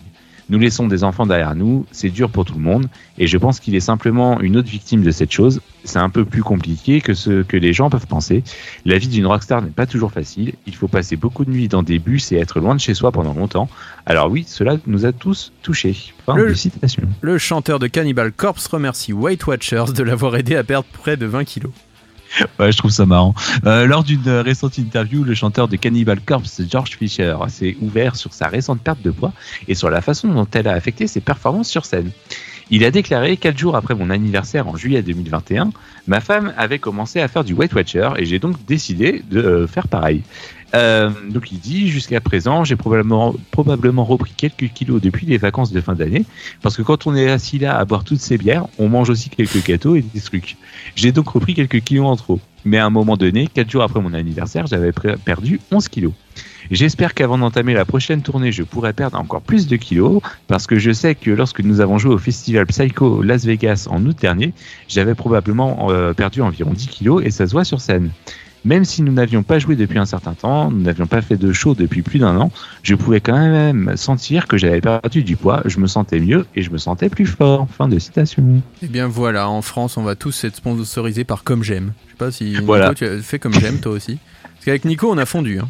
Nous 0.50 0.58
laissons 0.58 0.88
des 0.88 1.04
enfants 1.04 1.26
derrière 1.28 1.56
nous, 1.56 1.86
c'est 1.92 2.10
dur 2.10 2.30
pour 2.32 2.44
tout 2.44 2.56
le 2.56 2.60
monde, 2.62 2.88
et 3.18 3.28
je 3.28 3.38
pense 3.38 3.60
qu'il 3.60 3.76
est 3.76 3.80
simplement 3.80 4.40
une 4.42 4.58
autre 4.58 4.68
victime 4.70 5.04
de 5.04 5.12
cette 5.12 5.32
chose. 5.32 5.62
C'est 5.84 6.00
un 6.00 6.10
peu 6.10 6.26
plus 6.26 6.42
compliqué 6.44 7.02
que 7.02 7.14
ce 7.14 7.44
que 7.44 7.56
les 7.56 7.72
gens 7.72 7.90
peuvent 7.90 8.08
penser. 8.08 8.44
La 8.84 8.98
vie 8.98 9.08
d'une 9.08 9.28
rockstar 9.28 9.62
n'est 9.62 9.70
pas 9.70 9.86
toujours 9.86 10.12
facile. 10.12 10.54
Il 10.66 10.76
faut 10.76 10.88
passer 10.88 11.16
beaucoup 11.16 11.46
de 11.46 11.52
nuits 11.52 11.68
dans 11.68 11.84
des 11.84 12.00
bus 12.00 12.32
et 12.32 12.38
être 12.38 12.60
loin 12.60 12.74
de 12.76 12.80
chez 12.80 12.94
soi 12.94 13.12
pendant 13.12 13.34
longtemps. 13.34 13.70
Alors 14.06 14.30
oui, 14.32 14.44
cela 14.48 14.78
nous 14.88 15.06
a 15.06 15.12
tous 15.12 15.52
touchés. 15.62 15.96
Fin 16.26 16.36
Le- 16.36 16.50
de 16.50 16.54
citation. 16.56 17.04
Le 17.22 17.38
chanteur 17.38 17.78
de 17.80 17.88
Cannibal 17.88 18.32
Corpse 18.32 18.66
remercie 18.68 19.14
Weight 19.14 19.46
Watchers 19.46 19.94
de 19.96 20.04
l'avoir 20.04 20.36
aidé 20.36 20.56
à 20.56 20.64
perdre 20.64 20.88
près 20.92 21.16
de 21.16 21.26
20 21.28 21.44
kilos. 21.44 21.72
Ouais, 22.60 22.72
je 22.72 22.78
trouve 22.78 22.92
ça 22.92 23.06
marrant. 23.06 23.34
Euh, 23.66 23.86
lors 23.86 24.04
d'une 24.04 24.30
récente 24.30 24.78
interview, 24.78 25.24
le 25.24 25.34
chanteur 25.34 25.68
de 25.68 25.76
Cannibal 25.76 26.20
Corpse, 26.22 26.62
George 26.70 26.98
Fisher, 26.98 27.36
s'est 27.48 27.78
ouvert 27.82 28.16
sur 28.16 28.34
sa 28.34 28.48
récente 28.48 28.82
perte 28.82 29.02
de 29.02 29.12
poids 29.12 29.34
et 29.68 29.76
sur 29.76 29.90
la 29.90 30.02
façon 30.02 30.28
dont 30.28 30.48
elle 30.54 30.68
a 30.68 30.74
affecté 30.74 31.08
ses 31.08 31.22
performances 31.22 31.70
sur 31.70 31.86
scène. 31.86 32.12
Il 32.72 32.86
a 32.86 32.92
déclaré 32.92 33.36
quatre 33.38 33.58
jours 33.58 33.76
après 33.76 33.96
mon 33.96 34.12
anniversaire 34.12 34.68
en 34.68 34.76
juillet 34.76 35.02
2021, 35.02 35.72
ma 36.06 36.20
femme 36.22 36.54
avait 36.56 36.78
commencé 36.78 37.20
à 37.20 37.28
faire 37.28 37.44
du 37.44 37.54
Weight 37.54 37.74
Watcher 37.74 38.10
et 38.18 38.26
j'ai 38.26 38.38
donc 38.38 38.64
décidé 38.66 39.24
de 39.32 39.40
euh, 39.40 39.68
faire 39.68 39.88
pareil. 39.88 40.22
Euh, 40.76 41.10
donc 41.30 41.52
il 41.52 41.60
dit 41.60 41.88
jusqu'à 41.90 42.22
présent 42.22 42.64
j'ai 42.64 42.76
probablement 42.76 43.34
probablement 43.50 44.06
repris 44.06 44.34
quelques 44.38 44.72
kilos 44.72 45.02
depuis 45.02 45.26
les 45.26 45.38
vacances 45.38 45.72
de 45.72 45.82
fin 45.82 45.96
d'année 45.96 46.26
parce 46.62 46.78
que 46.78 46.84
quand 46.84 47.08
on 47.08 47.16
est 47.16 47.28
assis 47.28 47.58
là 47.58 47.76
à 47.76 47.86
boire 47.86 48.04
toutes 48.04 48.20
ces 48.20 48.38
bières 48.38 48.68
on 48.78 48.88
mange 48.88 49.10
aussi 49.10 49.32
quelques 49.32 49.66
gâteaux 49.66 49.96
et 49.96 50.02
des 50.02 50.22
trucs. 50.22 50.58
J'ai 50.96 51.12
donc 51.12 51.30
repris 51.30 51.56
quelques 51.56 51.82
kilos 51.82 52.06
en 52.06 52.16
trop. 52.16 52.40
Mais 52.66 52.78
à 52.78 52.86
un 52.86 52.90
moment 52.90 53.18
donné 53.18 53.48
quatre 53.48 53.70
jours 53.72 53.84
après 53.84 54.00
mon 54.00 54.14
anniversaire 54.14 54.68
j'avais 54.68 54.92
perdu 55.26 55.60
11 55.72 55.88
kilos. 55.88 56.14
J'espère 56.72 57.16
qu'avant 57.16 57.40
d'entamer 57.40 57.74
la 57.74 57.84
prochaine 57.84 58.22
tournée, 58.22 58.52
je 58.52 58.62
pourrai 58.62 58.94
perdre 58.94 59.20
encore 59.20 59.42
plus 59.42 59.66
de 59.66 59.76
kilos, 59.76 60.22
parce 60.48 60.68
que 60.68 60.78
je 60.78 60.92
sais 60.92 61.16
que 61.16 61.32
lorsque 61.32 61.62
nous 61.62 61.82
avons 61.82 61.98
joué 61.98 62.14
au 62.14 62.20
festival 62.20 62.68
Psycho 62.68 63.24
Las 63.24 63.44
Vegas 63.46 63.88
en 63.90 64.06
août 64.06 64.16
dernier, 64.20 64.54
j'avais 64.88 65.16
probablement 65.16 65.88
euh, 65.90 66.14
perdu 66.14 66.42
environ 66.42 66.72
10 66.72 66.88
kilos 66.88 67.24
et 67.26 67.32
ça 67.32 67.48
se 67.48 67.54
voit 67.54 67.64
sur 67.64 67.82
scène. 67.82 68.12
Même 68.66 68.84
si 68.84 69.02
nous 69.02 69.14
n'avions 69.14 69.42
pas 69.42 69.58
joué 69.58 69.76
depuis 69.78 70.00
un 70.00 70.06
certain 70.06 70.34
temps, 70.34 70.70
nous 70.70 70.82
n'avions 70.82 71.08
pas 71.08 71.22
fait 71.22 71.38
de 71.38 71.54
show 71.54 71.76
depuis 71.76 72.02
plus 72.02 72.20
d'un 72.20 72.36
an, 72.38 72.52
je 72.84 72.94
pouvais 72.96 73.22
quand 73.22 73.38
même 73.38 73.96
sentir 73.96 74.48
que 74.48 74.58
j'avais 74.58 74.82
perdu 74.82 75.24
du 75.24 75.38
poids, 75.38 75.62
je 75.66 75.80
me 75.80 75.88
sentais 75.88 76.20
mieux 76.20 76.46
et 76.56 76.62
je 76.62 76.70
me 76.70 76.78
sentais 76.78 77.08
plus 77.10 77.26
fort. 77.26 77.68
Fin 77.78 77.88
de 77.88 77.98
citation. 78.00 78.62
Eh 78.82 78.88
bien 78.88 79.08
voilà, 79.08 79.50
en 79.50 79.62
France, 79.62 79.96
on 79.96 80.04
va 80.04 80.16
tous 80.16 80.44
être 80.44 80.58
sponsorisés 80.58 81.24
par 81.24 81.44
Comme 81.46 81.64
J'aime. 81.64 81.94
Je 82.08 82.12
sais 82.12 82.18
pas 82.18 82.32
si 82.32 82.44
Nico, 82.46 82.66
Voilà. 82.66 82.94
tu 82.94 83.06
as 83.06 83.22
fait 83.22 83.40
Comme 83.40 83.54
J'aime 83.54 83.80
toi 83.80 83.94
aussi. 83.94 84.18
Parce 84.44 84.66
qu'avec 84.66 84.84
Nico, 84.84 85.10
on 85.10 85.18
a 85.18 85.26
fondu. 85.26 85.60
Hein. 85.60 85.70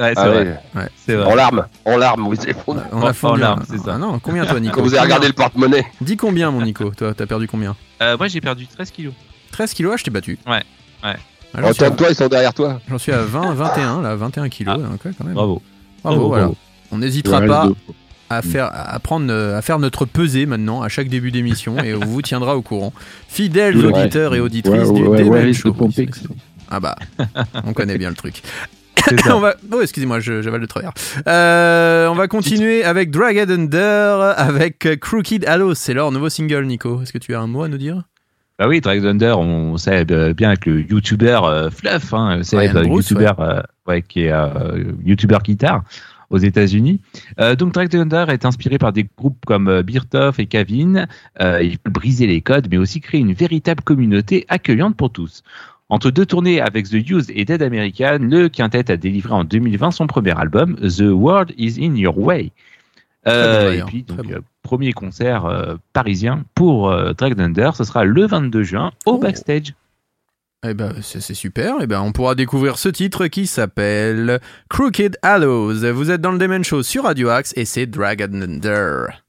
Ouais, 0.00 0.12
c'est 0.14 0.20
Ah 0.20 0.28
vrai. 0.28 0.38
ouais. 0.44 0.56
Ouais. 0.76 0.88
C'est 0.96 1.16
En 1.16 1.24
vrai. 1.24 1.36
larmes, 1.36 1.66
en 1.84 1.96
larmes, 1.96 2.28
vous 2.28 2.40
avez 2.40 2.54
fondu. 2.54 2.80
On 2.92 2.98
En- 3.02 3.06
a 3.06 3.12
fondu. 3.12 3.34
en 3.34 3.36
larmes, 3.36 3.60
hein. 3.62 3.66
c'est 3.68 3.78
ça. 3.78 3.92
Ah 3.94 3.98
non, 3.98 4.18
combien 4.18 4.44
toi, 4.44 4.58
Nico 4.58 4.74
Quand 4.76 4.82
vous 4.82 4.94
avez 4.94 5.02
regardé 5.04 5.26
le 5.28 5.32
porte-monnaie. 5.34 5.84
Dis 6.00 6.16
combien, 6.16 6.50
mon 6.50 6.62
Nico 6.62 6.90
Toi, 6.96 7.14
t'as 7.14 7.26
perdu 7.26 7.46
combien 7.48 7.76
Euh, 8.02 8.16
moi 8.16 8.26
j'ai 8.28 8.40
perdu 8.40 8.66
13 8.66 8.90
kilos. 8.90 9.12
13 9.52 9.72
kilos, 9.74 9.92
ah, 9.94 9.96
je 9.98 10.04
t'ai 10.04 10.10
battu. 10.10 10.38
Ouais, 10.46 10.62
ouais. 11.04 11.16
Ah, 11.54 11.60
j'en, 11.62 11.72
suis 11.72 11.82
à, 11.84 11.86
Retourne-toi, 11.86 12.06
ils 12.10 12.14
sont 12.14 12.28
derrière 12.28 12.54
toi. 12.54 12.80
j'en 12.88 12.98
suis 12.98 13.12
à 13.12 13.22
20, 13.22 13.54
21, 13.54 14.02
là, 14.02 14.16
21 14.16 14.48
kilos. 14.48 14.78
Ah. 14.78 14.88
quand 15.02 15.24
même. 15.24 15.34
Bravo. 15.34 15.62
Bravo, 16.02 16.16
Bravo, 16.16 16.28
voilà. 16.28 16.42
bravo. 16.44 16.56
On 16.92 16.98
n'hésitera 16.98 17.40
pas 17.42 17.68
à 18.30 18.42
faire, 18.42 18.70
à 18.72 18.98
prendre, 18.98 19.32
à 19.32 19.62
faire 19.62 19.78
notre 19.78 20.04
pesée 20.04 20.46
maintenant 20.46 20.82
à 20.82 20.88
chaque 20.88 21.08
début 21.08 21.30
d'émission 21.30 21.78
et 21.78 21.94
on 21.94 22.00
vous 22.00 22.22
tiendra 22.22 22.56
au 22.56 22.62
courant. 22.62 22.92
Fidèles 23.28 23.76
Ouais. 23.78 23.84
auditeurs 23.86 24.34
et 24.34 24.40
auditrices 24.40 24.88
Ouais, 24.88 24.94
du 24.94 25.02
ouais, 25.04 25.22
ouais, 25.24 25.52
Show. 25.52 25.74
Ah 26.70 26.80
bah, 26.80 26.96
on 27.64 27.72
connaît 27.72 27.96
bien 27.98 28.10
le 28.10 28.16
truc. 28.16 28.42
On 29.32 29.40
va... 29.40 29.54
Oh, 29.72 29.80
excusez-moi, 29.80 30.20
j'avale 30.20 30.60
le 30.60 30.66
travers. 30.66 30.92
Euh, 31.26 32.08
on 32.08 32.14
va 32.14 32.28
continuer 32.28 32.84
avec 32.84 33.10
Dragged 33.10 33.50
Under, 33.50 34.34
avec 34.36 34.86
Crooked 35.00 35.46
Hallows. 35.46 35.74
C'est 35.76 35.94
leur 35.94 36.12
nouveau 36.12 36.28
single, 36.28 36.66
Nico. 36.66 37.00
Est-ce 37.00 37.12
que 37.12 37.18
tu 37.18 37.34
as 37.34 37.40
un 37.40 37.46
mot 37.46 37.62
à 37.62 37.68
nous 37.68 37.78
dire? 37.78 38.02
Bah 38.58 38.66
oui, 38.66 38.80
Drag 38.80 39.00
Thunder, 39.00 39.34
on 39.38 39.76
sait 39.76 40.04
bien 40.04 40.48
avec 40.48 40.66
le 40.66 40.80
YouTuber 40.80 41.40
euh, 41.44 41.70
Fluff, 41.70 42.12
hein, 42.12 42.42
célèbre 42.42 42.84
YouTuber 42.84 43.32
euh, 43.38 43.62
ouais, 43.86 44.02
qui 44.02 44.24
est 44.24 44.32
euh, 44.32 44.82
YouTuber 45.04 45.38
guitare 45.44 45.84
aux 46.30 46.38
États-Unis. 46.38 47.00
Donc 47.58 47.72
Drag 47.72 47.88
Thunder 47.88 48.26
est 48.28 48.44
inspiré 48.44 48.76
par 48.76 48.92
des 48.92 49.08
groupes 49.16 49.46
comme 49.46 49.80
Birtoff 49.80 50.38
et 50.38 50.44
Kavin. 50.44 51.06
Il 51.40 51.78
peut 51.78 51.90
briser 51.90 52.26
les 52.26 52.42
codes, 52.42 52.68
mais 52.70 52.76
aussi 52.76 53.00
créer 53.00 53.20
une 53.20 53.32
véritable 53.32 53.82
communauté 53.82 54.44
accueillante 54.50 54.94
pour 54.94 55.10
tous. 55.10 55.42
Entre 55.88 56.10
deux 56.10 56.26
tournées 56.26 56.60
avec 56.60 56.90
The 56.90 57.10
Used 57.10 57.30
et 57.34 57.46
Dead 57.46 57.62
American, 57.62 58.18
le 58.20 58.50
quintet 58.50 58.90
a 58.90 58.98
délivré 58.98 59.32
en 59.32 59.44
2020 59.44 59.90
son 59.90 60.06
premier 60.06 60.38
album, 60.38 60.76
The 60.76 61.04
World 61.12 61.54
Is 61.56 61.78
In 61.80 61.94
Your 61.94 62.18
Way. 62.18 62.52
Euh, 63.26 63.72
et 63.72 63.82
puis, 63.82 64.02
donc, 64.02 64.22
bon. 64.22 64.40
Premier 64.68 64.92
concert 64.92 65.46
euh, 65.46 65.76
parisien 65.94 66.44
pour 66.54 66.90
euh, 66.90 67.14
Drag 67.14 67.34
Thunder, 67.34 67.70
ce 67.74 67.84
sera 67.84 68.04
le 68.04 68.26
22 68.26 68.62
juin 68.62 68.92
au 69.06 69.12
Oh. 69.12 69.18
backstage. 69.18 69.72
Eh 70.66 70.74
ben, 70.74 70.92
c'est 71.00 71.20
super. 71.34 71.76
Eh 71.80 71.86
ben, 71.86 72.00
on 72.02 72.12
pourra 72.12 72.34
découvrir 72.34 72.76
ce 72.78 72.88
titre 72.90 73.28
qui 73.28 73.46
s'appelle 73.46 74.40
Crooked 74.68 75.16
Hallows. 75.22 75.92
Vous 75.94 76.10
êtes 76.10 76.20
dans 76.20 76.32
le 76.32 76.38
Demen 76.38 76.64
Show 76.64 76.82
sur 76.82 77.04
Radio 77.04 77.28
Axe 77.30 77.54
et 77.56 77.64
c'est 77.64 77.86
Dragged 77.86 78.34
Under. 78.34 79.22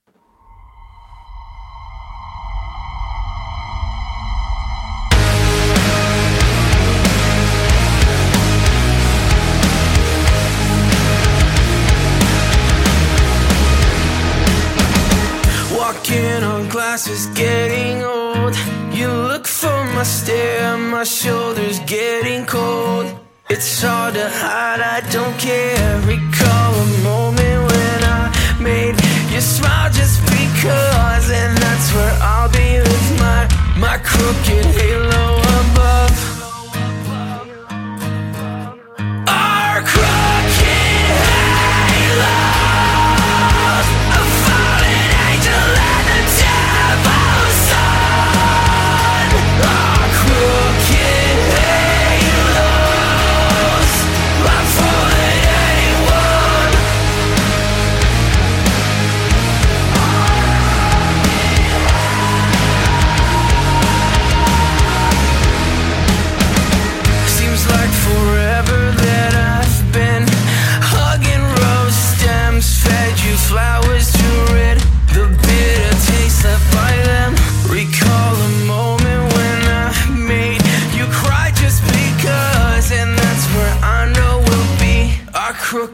On 17.08 17.14
is 17.14 17.28
getting 17.28 18.04
old. 18.04 18.56
You 18.92 19.08
look 19.08 19.48
for 19.48 19.84
my 19.96 20.04
stare, 20.04 20.78
my 20.78 21.04
shoulders 21.04 21.80
getting 21.82 22.46
cold. 22.46 23.06
It's 23.50 23.82
hard 23.82 24.16
to 24.16 24.30
hide, 24.30 24.82
I 24.82 25.02
don't 25.12 25.38
care. 25.38 26.02
Recall 26.02 26.74
a 26.74 26.88
moment 27.04 27.60
when 27.72 28.00
I 28.04 28.58
made 28.62 28.96
you 29.32 29.42
smile 29.42 29.92
just 29.92 30.22
because, 30.26 31.30
and 31.32 31.58
that's 31.58 31.94
where 31.94 32.16
I'll 32.22 32.52
be 32.52 32.80
with 32.80 33.20
my 33.20 33.48
my 33.78 33.98
crooked 33.98 34.66
halo 34.80 35.38
above. 35.62 36.29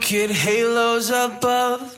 crooked 0.05 0.29
halos 0.29 1.09
above. 1.09 1.94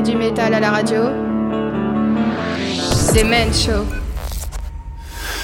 Et 0.00 0.02
du 0.02 0.16
métal 0.16 0.54
à 0.54 0.60
la 0.60 0.70
radio. 0.70 1.02
The 3.14 3.24
Men 3.24 3.52
Show. 3.52 3.84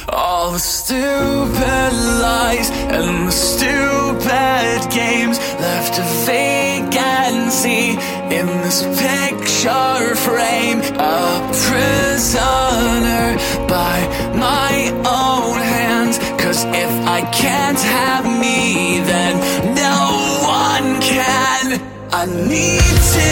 All 0.08 0.52
the 0.52 0.58
stupid 0.58 1.92
lies 2.22 2.70
and 2.90 3.28
the 3.28 3.32
stupid 3.32 4.90
games 4.90 5.38
left 5.60 5.98
a 5.98 6.06
vacancy 6.24 7.98
in 8.30 8.46
this 8.62 8.82
picture 9.02 10.14
frame. 10.14 10.80
A 10.98 11.40
prisoner 11.66 13.36
by 13.68 13.98
my 14.34 14.74
own 15.04 15.58
hands. 15.58 16.18
Cause 16.42 16.64
if 16.84 16.92
I 17.06 17.20
can't 17.32 17.80
have 17.80 18.24
me, 18.24 19.00
then 19.00 19.34
no 19.74 19.96
one 20.42 21.00
can. 21.02 21.80
I 22.12 22.24
need 22.26 22.96
to 23.14 23.28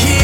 heal 0.00 0.17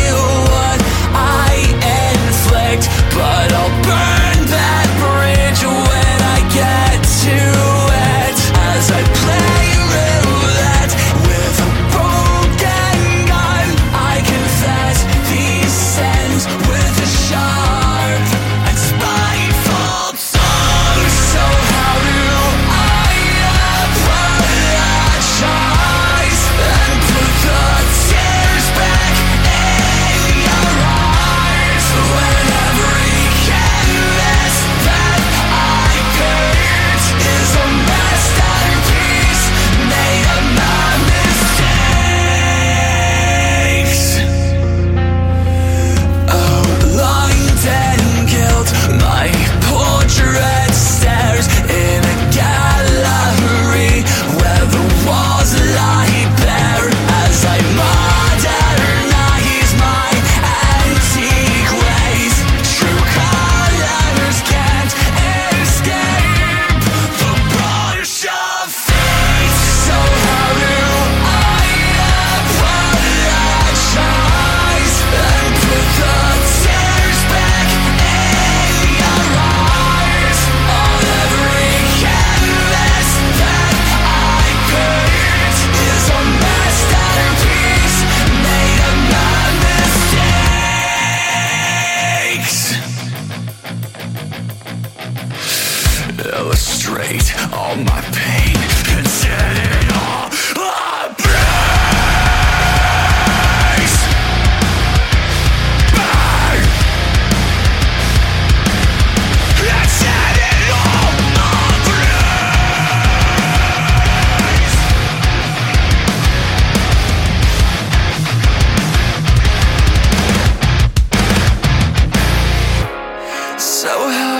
So 123.57 124.09
help. 124.09 124.34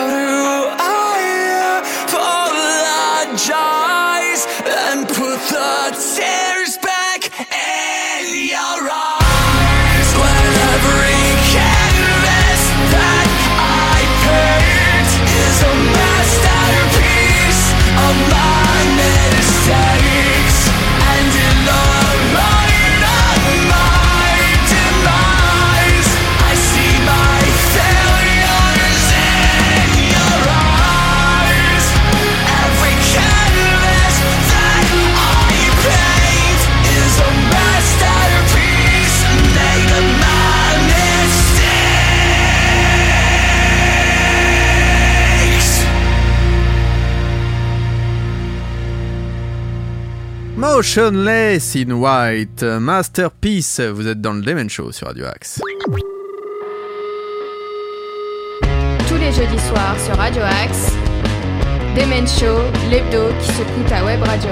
Motionless 50.77 51.77
in 51.77 51.93
White, 51.93 52.65
Masterpiece, 52.65 53.79
vous 53.79 54.09
êtes 54.09 54.21
dans 54.21 54.33
le 54.33 54.43
Demon 54.43 54.69
Show 54.69 54.91
sur 54.91 55.07
Radio 55.07 55.27
Axe. 55.27 55.61
Tous 59.09 59.15
les 59.15 59.31
jeudis 59.31 59.63
soirs 59.69 59.97
sur 60.05 60.17
Radio 60.17 60.43
Axe. 60.43 60.93
The 61.95 62.09
Men 62.09 62.27
Show, 62.27 62.59
l'hebdo 62.91 63.29
qui 63.41 63.53
secoue 63.53 63.89
ta 63.89 64.05
web 64.05 64.21
radio. 64.25 64.51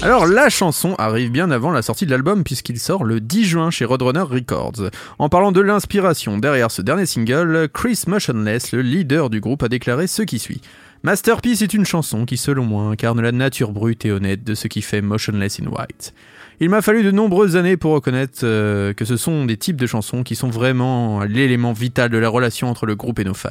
Alors 0.00 0.26
la 0.26 0.48
chanson 0.48 0.94
arrive 0.96 1.30
bien 1.30 1.50
avant 1.50 1.70
la 1.70 1.82
sortie 1.82 2.06
de 2.06 2.10
l'album 2.10 2.42
puisqu'il 2.42 2.80
sort 2.80 3.04
le 3.04 3.20
10 3.20 3.44
juin 3.44 3.70
chez 3.70 3.84
Roadrunner 3.84 4.22
Records. 4.22 4.90
En 5.18 5.28
parlant 5.28 5.52
de 5.52 5.60
l'inspiration 5.60 6.38
derrière 6.38 6.70
ce 6.70 6.80
dernier 6.80 7.04
single, 7.04 7.68
Chris 7.74 8.04
Motionless, 8.06 8.72
le 8.72 8.80
leader 8.80 9.28
du 9.28 9.40
groupe, 9.40 9.62
a 9.62 9.68
déclaré 9.68 10.06
ce 10.06 10.22
qui 10.22 10.38
suit. 10.38 10.62
Masterpiece 11.04 11.62
est 11.62 11.74
une 11.74 11.84
chanson 11.84 12.24
qui, 12.24 12.36
selon 12.36 12.64
moi, 12.64 12.84
incarne 12.84 13.20
la 13.20 13.32
nature 13.32 13.72
brute 13.72 14.04
et 14.04 14.12
honnête 14.12 14.44
de 14.44 14.54
ce 14.54 14.68
qui 14.68 14.82
fait 14.82 15.02
Motionless 15.02 15.58
in 15.60 15.66
White. 15.66 16.14
Il 16.60 16.70
m'a 16.70 16.80
fallu 16.80 17.02
de 17.02 17.10
nombreuses 17.10 17.56
années 17.56 17.76
pour 17.76 17.92
reconnaître 17.92 18.40
euh, 18.44 18.92
que 18.92 19.04
ce 19.04 19.16
sont 19.16 19.44
des 19.44 19.56
types 19.56 19.80
de 19.80 19.88
chansons 19.88 20.22
qui 20.22 20.36
sont 20.36 20.48
vraiment 20.48 21.24
l'élément 21.24 21.72
vital 21.72 22.08
de 22.08 22.18
la 22.18 22.28
relation 22.28 22.68
entre 22.68 22.86
le 22.86 22.94
groupe 22.94 23.18
et 23.18 23.24
nos 23.24 23.34
fans. 23.34 23.50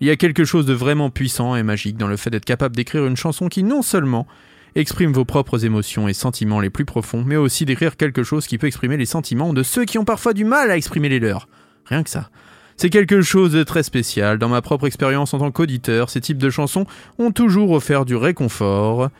Il 0.00 0.08
y 0.08 0.10
a 0.10 0.16
quelque 0.16 0.44
chose 0.44 0.66
de 0.66 0.72
vraiment 0.72 1.10
puissant 1.10 1.54
et 1.54 1.62
magique 1.62 1.96
dans 1.96 2.08
le 2.08 2.16
fait 2.16 2.30
d'être 2.30 2.44
capable 2.44 2.74
d'écrire 2.74 3.06
une 3.06 3.16
chanson 3.16 3.48
qui 3.48 3.62
non 3.62 3.82
seulement 3.82 4.26
exprime 4.74 5.12
vos 5.12 5.24
propres 5.24 5.64
émotions 5.64 6.08
et 6.08 6.12
sentiments 6.12 6.58
les 6.58 6.70
plus 6.70 6.84
profonds, 6.84 7.22
mais 7.24 7.36
aussi 7.36 7.64
d'écrire 7.66 7.96
quelque 7.96 8.24
chose 8.24 8.48
qui 8.48 8.58
peut 8.58 8.66
exprimer 8.66 8.96
les 8.96 9.06
sentiments 9.06 9.52
de 9.52 9.62
ceux 9.62 9.84
qui 9.84 9.98
ont 9.98 10.04
parfois 10.04 10.32
du 10.32 10.44
mal 10.44 10.72
à 10.72 10.76
exprimer 10.76 11.08
les 11.08 11.20
leurs. 11.20 11.48
Rien 11.86 12.02
que 12.02 12.10
ça. 12.10 12.30
C'est 12.80 12.88
quelque 12.88 13.20
chose 13.20 13.52
de 13.52 13.62
très 13.62 13.82
spécial. 13.82 14.38
Dans 14.38 14.48
ma 14.48 14.62
propre 14.62 14.86
expérience 14.86 15.34
en 15.34 15.38
tant 15.38 15.50
qu'auditeur, 15.50 16.08
ces 16.08 16.22
types 16.22 16.38
de 16.38 16.48
chansons 16.48 16.86
ont 17.18 17.30
toujours 17.30 17.72
offert 17.72 18.06
du 18.06 18.16
réconfort. 18.16 19.10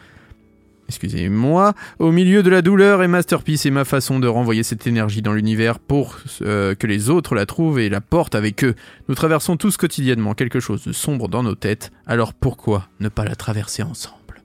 Excusez-moi, 0.88 1.74
au 1.98 2.10
milieu 2.10 2.42
de 2.42 2.48
la 2.48 2.62
douleur 2.62 3.02
et 3.02 3.06
Masterpiece 3.06 3.66
est 3.66 3.70
ma 3.70 3.84
façon 3.84 4.18
de 4.18 4.26
renvoyer 4.26 4.62
cette 4.62 4.86
énergie 4.86 5.20
dans 5.20 5.34
l'univers 5.34 5.78
pour 5.78 6.16
euh, 6.40 6.74
que 6.74 6.86
les 6.86 7.10
autres 7.10 7.34
la 7.34 7.44
trouvent 7.44 7.78
et 7.78 7.90
la 7.90 8.00
portent 8.00 8.34
avec 8.34 8.64
eux. 8.64 8.74
Nous 9.10 9.14
traversons 9.14 9.58
tous 9.58 9.76
quotidiennement 9.76 10.32
quelque 10.32 10.58
chose 10.58 10.82
de 10.84 10.92
sombre 10.92 11.28
dans 11.28 11.42
nos 11.42 11.54
têtes, 11.54 11.92
alors 12.06 12.32
pourquoi 12.32 12.88
ne 12.98 13.10
pas 13.10 13.26
la 13.26 13.36
traverser 13.36 13.82
ensemble? 13.82 14.40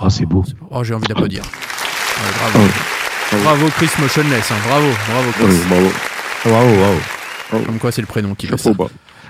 Oh, 0.00 0.08
c'est 0.08 0.24
beau. 0.24 0.42
Oh, 0.70 0.82
j'ai 0.84 0.94
envie 0.94 1.06
d'applaudir. 1.06 1.42
Ouais, 1.42 2.50
bravo. 2.50 2.66
Bravo 3.42 3.66
Chris 3.76 3.90
Motionless, 4.00 4.50
hein. 4.50 4.56
bravo, 4.66 4.88
bravo 5.10 5.30
Chris. 5.32 5.90
Bravo. 6.46 7.00
Waouh. 7.52 7.64
Comme 7.64 7.78
quoi 7.78 7.92
c'est 7.92 8.00
le 8.02 8.06
prénom 8.06 8.34
qui 8.34 8.46
fait 8.46 8.56
ça. 8.56 8.72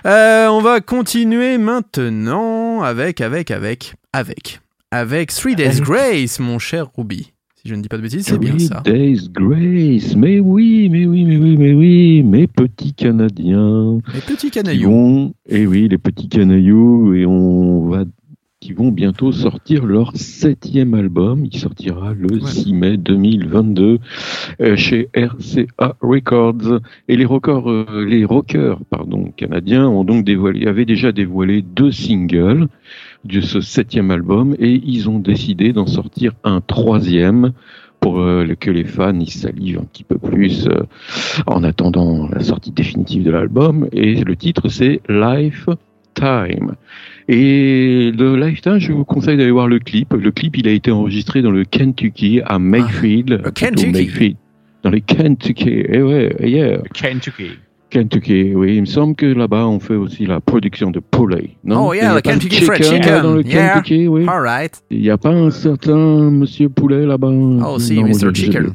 Euh, 0.07 0.49
on 0.49 0.61
va 0.61 0.81
continuer 0.81 1.57
maintenant 1.57 2.83
avec, 2.83 3.21
avec, 3.23 3.51
avec, 3.51 3.95
avec, 4.13 4.61
avec 4.91 5.33
Three 5.33 5.57
Days 5.57 5.81
Grace, 5.81 6.39
mon 6.41 6.59
cher 6.59 6.89
Ruby. 6.97 7.33
Si 7.55 7.71
je 7.71 7.75
ne 7.75 7.81
dis 7.81 7.89
pas 7.89 7.97
de 7.97 8.03
bêtises, 8.03 8.27
c'est 8.27 8.39
bien 8.39 8.59
ça. 8.59 8.83
Days 8.85 9.31
Grace. 9.33 10.15
Mais 10.15 10.41
oui, 10.41 10.91
mais 10.91 11.07
oui, 11.07 11.25
mais 11.25 11.39
oui, 11.39 11.57
mais 11.57 11.73
oui, 11.73 12.23
mes 12.23 12.47
petits 12.47 12.93
Canadiens. 12.93 13.99
Les 14.13 14.21
petits 14.21 14.51
vont, 14.85 15.33
et 15.49 15.67
oui, 15.67 15.89
les 15.89 15.97
petits 15.97 16.29
canailloux, 16.29 17.15
et 17.15 17.25
on 17.25 17.89
va, 17.89 18.05
qui 18.65 18.73
vont 18.73 18.91
bientôt 18.91 19.31
sortir 19.31 19.85
leur 19.85 20.17
septième 20.17 20.95
album. 20.95 21.45
Il 21.45 21.59
sortira 21.59 22.15
le 22.15 22.41
6 22.41 22.73
mai 22.73 22.97
2022 22.97 23.99
euh, 24.63 24.77
chez 24.77 25.11
RCA 25.15 25.97
Records. 26.01 26.81
Et 27.09 27.19
les 27.19 27.27
rockers, 27.27 27.71
euh, 27.71 28.07
les 28.09 28.25
rockers, 28.25 28.81
pardon, 28.89 29.31
canadiens 29.37 29.87
ont 29.87 30.03
donc 30.03 30.25
dévoilé, 30.25 30.67
avaient 30.67 30.87
déjà 30.87 31.13
dévoilé 31.13 31.61
deux 31.61 31.93
singles 31.93 32.69
de 33.27 33.43
ce 33.43 33.61
septième 33.61 34.11
album, 34.11 34.57
et 34.59 34.81
ils 34.83 35.11
ont 35.11 35.19
décidé 35.19 35.75
d'en 35.75 35.87
sortir 35.87 36.33
un 36.43 36.63
troisième 36.63 37.53
pour 38.01 38.19
euh, 38.19 38.47
que 38.59 38.71
les 38.71 38.85
fans 38.85 39.21
y 39.21 39.29
salivent 39.29 39.81
un 39.81 39.85
petit 39.85 40.05
peu 40.05 40.17
plus 40.17 40.69
euh, 40.69 40.85
en 41.47 41.65
attendant 41.65 42.31
la 42.31 42.41
sortie 42.41 42.71
définitive 42.71 43.25
de 43.25 43.31
l'album. 43.31 43.89
Et 43.93 44.25
le 44.25 44.37
titre, 44.37 44.71
c'est 44.71 45.03
Lifetime. 45.07 46.77
Et 47.29 48.13
le 48.17 48.37
Lifetime, 48.37 48.79
je 48.79 48.93
vous 48.93 49.05
conseille 49.05 49.37
d'aller 49.37 49.51
voir 49.51 49.67
le 49.67 49.79
clip. 49.79 50.13
Le 50.13 50.31
clip, 50.31 50.57
il 50.59 50.69
a 50.69 50.73
été 50.73 50.91
enregistré 50.91 51.41
dans 51.43 51.51
le 51.51 51.65
Kentucky, 51.65 52.41
à 52.45 52.59
Mayfield. 52.59 53.43
plutôt 53.43 53.53
Kentucky. 53.53 53.93
Mayfield. 53.93 54.37
Dans 54.83 54.91
le 54.91 55.01
Kentucky. 55.01 55.85
Eh 55.89 56.03
ouais, 56.03 56.37
yeah. 56.41 56.83
Kentucky. 56.93 57.53
Kentucky, 57.95 58.53
oui. 58.57 58.75
Il 58.75 58.81
me 58.81 58.87
semble 58.87 59.15
que 59.15 59.25
là-bas, 59.25 59.67
on 59.69 59.79
fait 59.79 59.95
aussi 59.95 60.27
la 60.27 60.41
production 60.41 60.91
de 60.91 60.99
poulet. 60.99 61.51
Non? 61.63 61.89
Oh 61.89 61.95
yeah, 61.95 62.11
le 62.11 62.17
de 62.17 62.29
Kentucky 62.29 62.65
Fried 62.65 62.83
chicken, 62.83 63.23
Dans 63.23 63.35
le 63.35 63.47
Yeah. 63.47 63.75
Kentucky, 63.75 64.09
oui. 64.09 64.25
All 64.27 64.43
right. 64.43 64.83
Il 64.91 65.01
n'y 65.01 65.11
a 65.11 65.17
pas 65.17 65.31
un 65.31 65.51
certain 65.51 66.31
Monsieur 66.31 66.69
Poulet 66.69 67.07
là-bas 67.07 67.29
Oh 67.29 67.79
si, 67.79 67.95
Non, 67.95 68.09
Mr. 68.09 68.35
Chicken. 68.35 68.73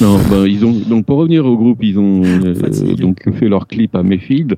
Non, 0.00 0.18
ben, 0.30 0.46
ils 0.46 0.64
ont 0.64 0.72
donc 0.88 1.06
pour 1.06 1.18
revenir 1.18 1.44
au 1.44 1.56
groupe, 1.56 1.80
ils 1.82 1.98
ont 1.98 2.22
euh, 2.24 2.54
donc 2.96 3.18
fait 3.34 3.48
leur 3.48 3.66
clip 3.66 3.96
à 3.96 4.04
Mayfield 4.04 4.56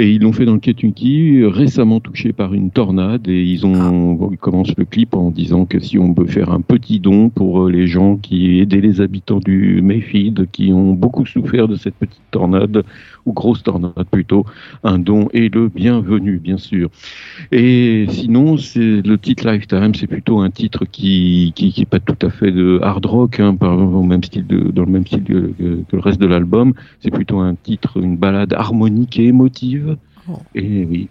et 0.00 0.12
ils 0.12 0.22
l'ont 0.22 0.32
fait 0.32 0.44
dans 0.44 0.54
le 0.54 0.60
Kentucky, 0.60 1.42
récemment 1.44 1.98
touché 1.98 2.32
par 2.32 2.54
une 2.54 2.70
tornade 2.70 3.26
et 3.28 3.42
ils 3.42 3.66
ont 3.66 3.74
Ah. 3.74 4.28
ils 4.30 4.38
commencent 4.38 4.76
le 4.76 4.84
clip 4.84 5.14
en 5.14 5.30
disant 5.30 5.64
que 5.66 5.80
si 5.80 5.98
on 5.98 6.14
peut 6.14 6.26
faire 6.26 6.50
un 6.52 6.60
petit 6.60 7.00
don 7.00 7.30
pour 7.30 7.64
euh, 7.64 7.70
les 7.70 7.86
gens 7.88 8.16
qui 8.16 8.60
aider 8.60 8.80
les 8.80 9.00
habitants 9.00 9.40
du 9.40 9.80
Mayfield 9.82 10.46
qui 10.52 10.72
ont 10.72 10.92
beaucoup 10.94 11.26
souffert 11.26 11.66
de 11.66 11.76
cette 11.76 11.94
petite 11.94 12.22
tornade 12.30 12.84
ou 13.26 13.32
grosse 13.32 13.62
tornade 13.62 13.92
plutôt, 14.10 14.46
un 14.84 14.98
don 14.98 15.28
est 15.34 15.52
le 15.52 15.68
bienvenu 15.68 16.38
bien 16.38 16.58
sûr. 16.58 16.90
Et 17.52 18.06
sinon, 18.08 18.56
c'est 18.56 19.02
le 19.06 19.18
titre 19.18 19.50
Lifetime, 19.50 19.94
c'est 19.94 20.06
plutôt 20.06 20.38
un 20.40 20.50
titre 20.50 20.84
qui, 20.84 21.52
qui 21.56 21.72
qui 21.72 21.82
est 21.82 21.86
pas 21.86 21.98
tout 22.00 22.16
à 22.26 22.30
fait 22.30 22.52
de 22.52 22.78
hard 22.82 23.04
rock, 23.04 23.40
hein, 23.40 23.54
par 23.56 23.76
au 23.78 24.02
même 24.02 24.22
style 24.22 24.46
de, 24.46 24.70
dans 24.70 24.84
le 24.84 24.92
même 24.92 25.06
style 25.06 25.24
que, 25.24 25.52
que- 25.58 25.82
que 25.88 25.96
le 25.96 26.00
reste 26.00 26.20
de 26.20 26.26
l'album. 26.26 26.72
C'est 27.00 27.10
plutôt 27.10 27.38
un 27.40 27.54
titre, 27.54 27.98
une 28.00 28.16
balade 28.16 28.52
harmonique 28.54 29.18
et 29.18 29.24
émotive. 29.26 29.87
Oh. 30.30 30.38
Et 30.54 30.84
oui, 30.84 31.08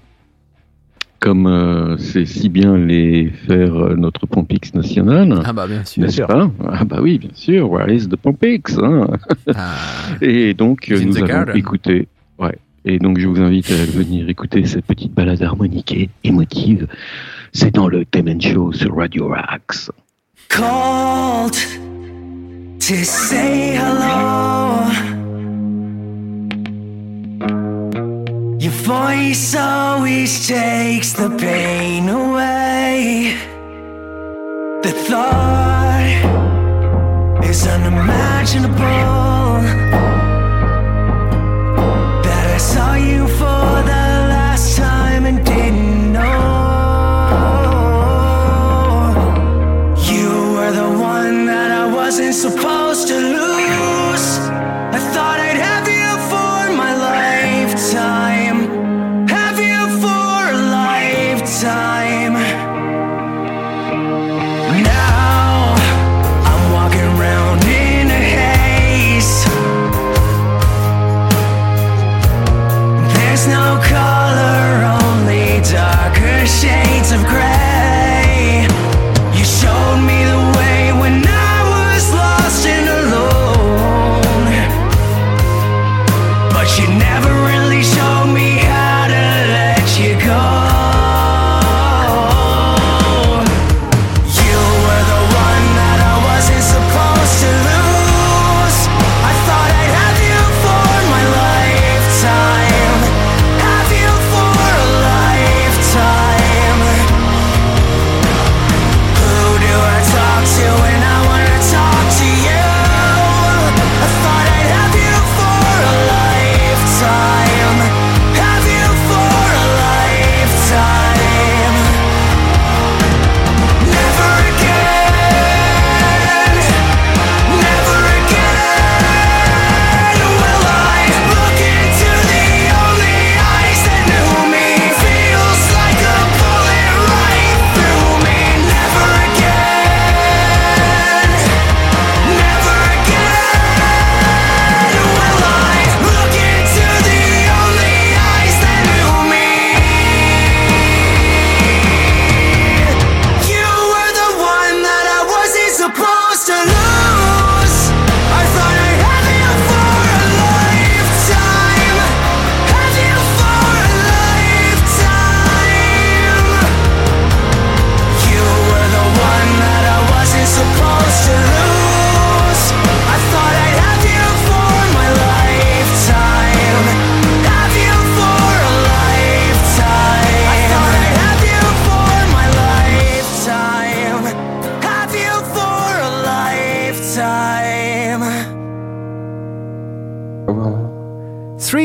comme 1.19 1.47
euh, 1.47 1.97
c'est 1.97 2.25
si 2.25 2.49
bien 2.49 2.77
les 2.77 3.29
faire 3.47 3.75
euh, 3.75 3.95
notre 3.95 4.27
Pompix 4.27 4.73
national. 4.75 5.41
Ah 5.45 5.53
bah 5.53 5.65
bien 5.67 5.83
sûr. 5.83 6.03
N'est-ce 6.03 6.21
pas? 6.21 6.51
Ah 6.69 6.85
bah 6.85 6.99
oui, 7.01 7.17
bien 7.17 7.31
sûr. 7.33 7.71
Where 7.71 7.89
is 7.91 8.07
the 8.07 8.15
Pompix 8.15 8.77
hein 8.77 9.07
Ah, 9.55 9.75
et 10.21 10.53
donc, 10.53 10.91
in 10.91 11.05
nous 11.05 11.13
garden. 11.25 11.55
écouter. 11.57 12.07
Ouais. 12.37 12.57
Et 12.85 12.99
donc, 12.99 13.17
je 13.19 13.27
vous 13.27 13.41
invite 13.41 13.69
à 13.71 13.85
venir 13.85 14.29
écouter 14.29 14.65
cette 14.65 14.85
petite 14.85 15.13
balade 15.13 15.41
harmonique 15.41 15.91
et 15.93 16.09
émotive. 16.23 16.87
C'est 17.51 17.73
dans 17.73 17.87
le 17.87 18.05
Demen 18.11 18.39
Show 18.39 18.71
sur 18.71 18.95
Radio 18.95 19.33
Axe. 19.33 19.91
called 20.49 21.53
to 22.79 23.03
say 23.03 23.75
hello. 23.75 25.16
Voice 28.87 29.53
always 29.53 30.47
takes 30.47 31.11
the 31.11 31.29
pain 31.29 32.07
away. 32.07 33.35
The 34.81 34.91
thought 35.09 36.23
is 37.43 37.67
unimaginable. 37.67 40.06
Of 77.17 77.25
gray. 77.25 77.56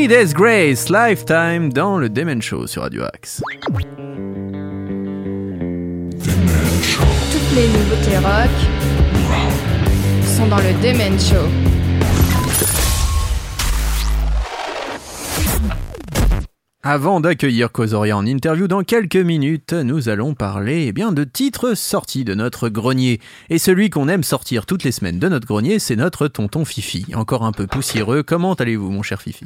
Three 0.03 0.09
Days 0.09 0.33
Grace, 0.33 0.89
Lifetime 0.89 1.71
dans 1.71 1.97
le 1.97 2.09
Demen 2.09 2.41
Show 2.41 2.67
sur 2.67 2.81
Radio 2.81 3.03
Axe. 3.03 3.41
Toutes 7.31 7.55
les 7.55 7.67
nouveautés 7.69 8.17
rock. 8.17 8.49
sont 10.25 10.47
dans 10.47 10.57
le 10.57 10.73
Demen 10.83 11.17
Show. 11.17 11.47
Avant 16.83 17.21
d'accueillir 17.21 17.71
Kozoria 17.71 18.17
en 18.17 18.25
interview 18.25 18.67
dans 18.67 18.83
quelques 18.83 19.15
minutes, 19.15 19.71
nous 19.71 20.09
allons 20.09 20.33
parler 20.33 20.87
eh 20.87 20.91
bien 20.91 21.13
de 21.13 21.23
titres 21.23 21.75
sortis 21.75 22.25
de 22.25 22.33
notre 22.33 22.67
grenier. 22.67 23.21
Et 23.49 23.57
celui 23.57 23.89
qu'on 23.89 24.09
aime 24.09 24.23
sortir 24.23 24.65
toutes 24.65 24.83
les 24.83 24.91
semaines 24.91 25.19
de 25.19 25.29
notre 25.29 25.47
grenier, 25.47 25.79
c'est 25.79 25.95
notre 25.95 26.27
tonton 26.27 26.65
Fifi. 26.65 27.05
Encore 27.13 27.45
un 27.45 27.53
peu 27.53 27.67
poussiéreux, 27.67 28.21
comment 28.21 28.53
allez-vous 28.55 28.91
mon 28.91 29.01
cher 29.01 29.21
Fifi? 29.21 29.45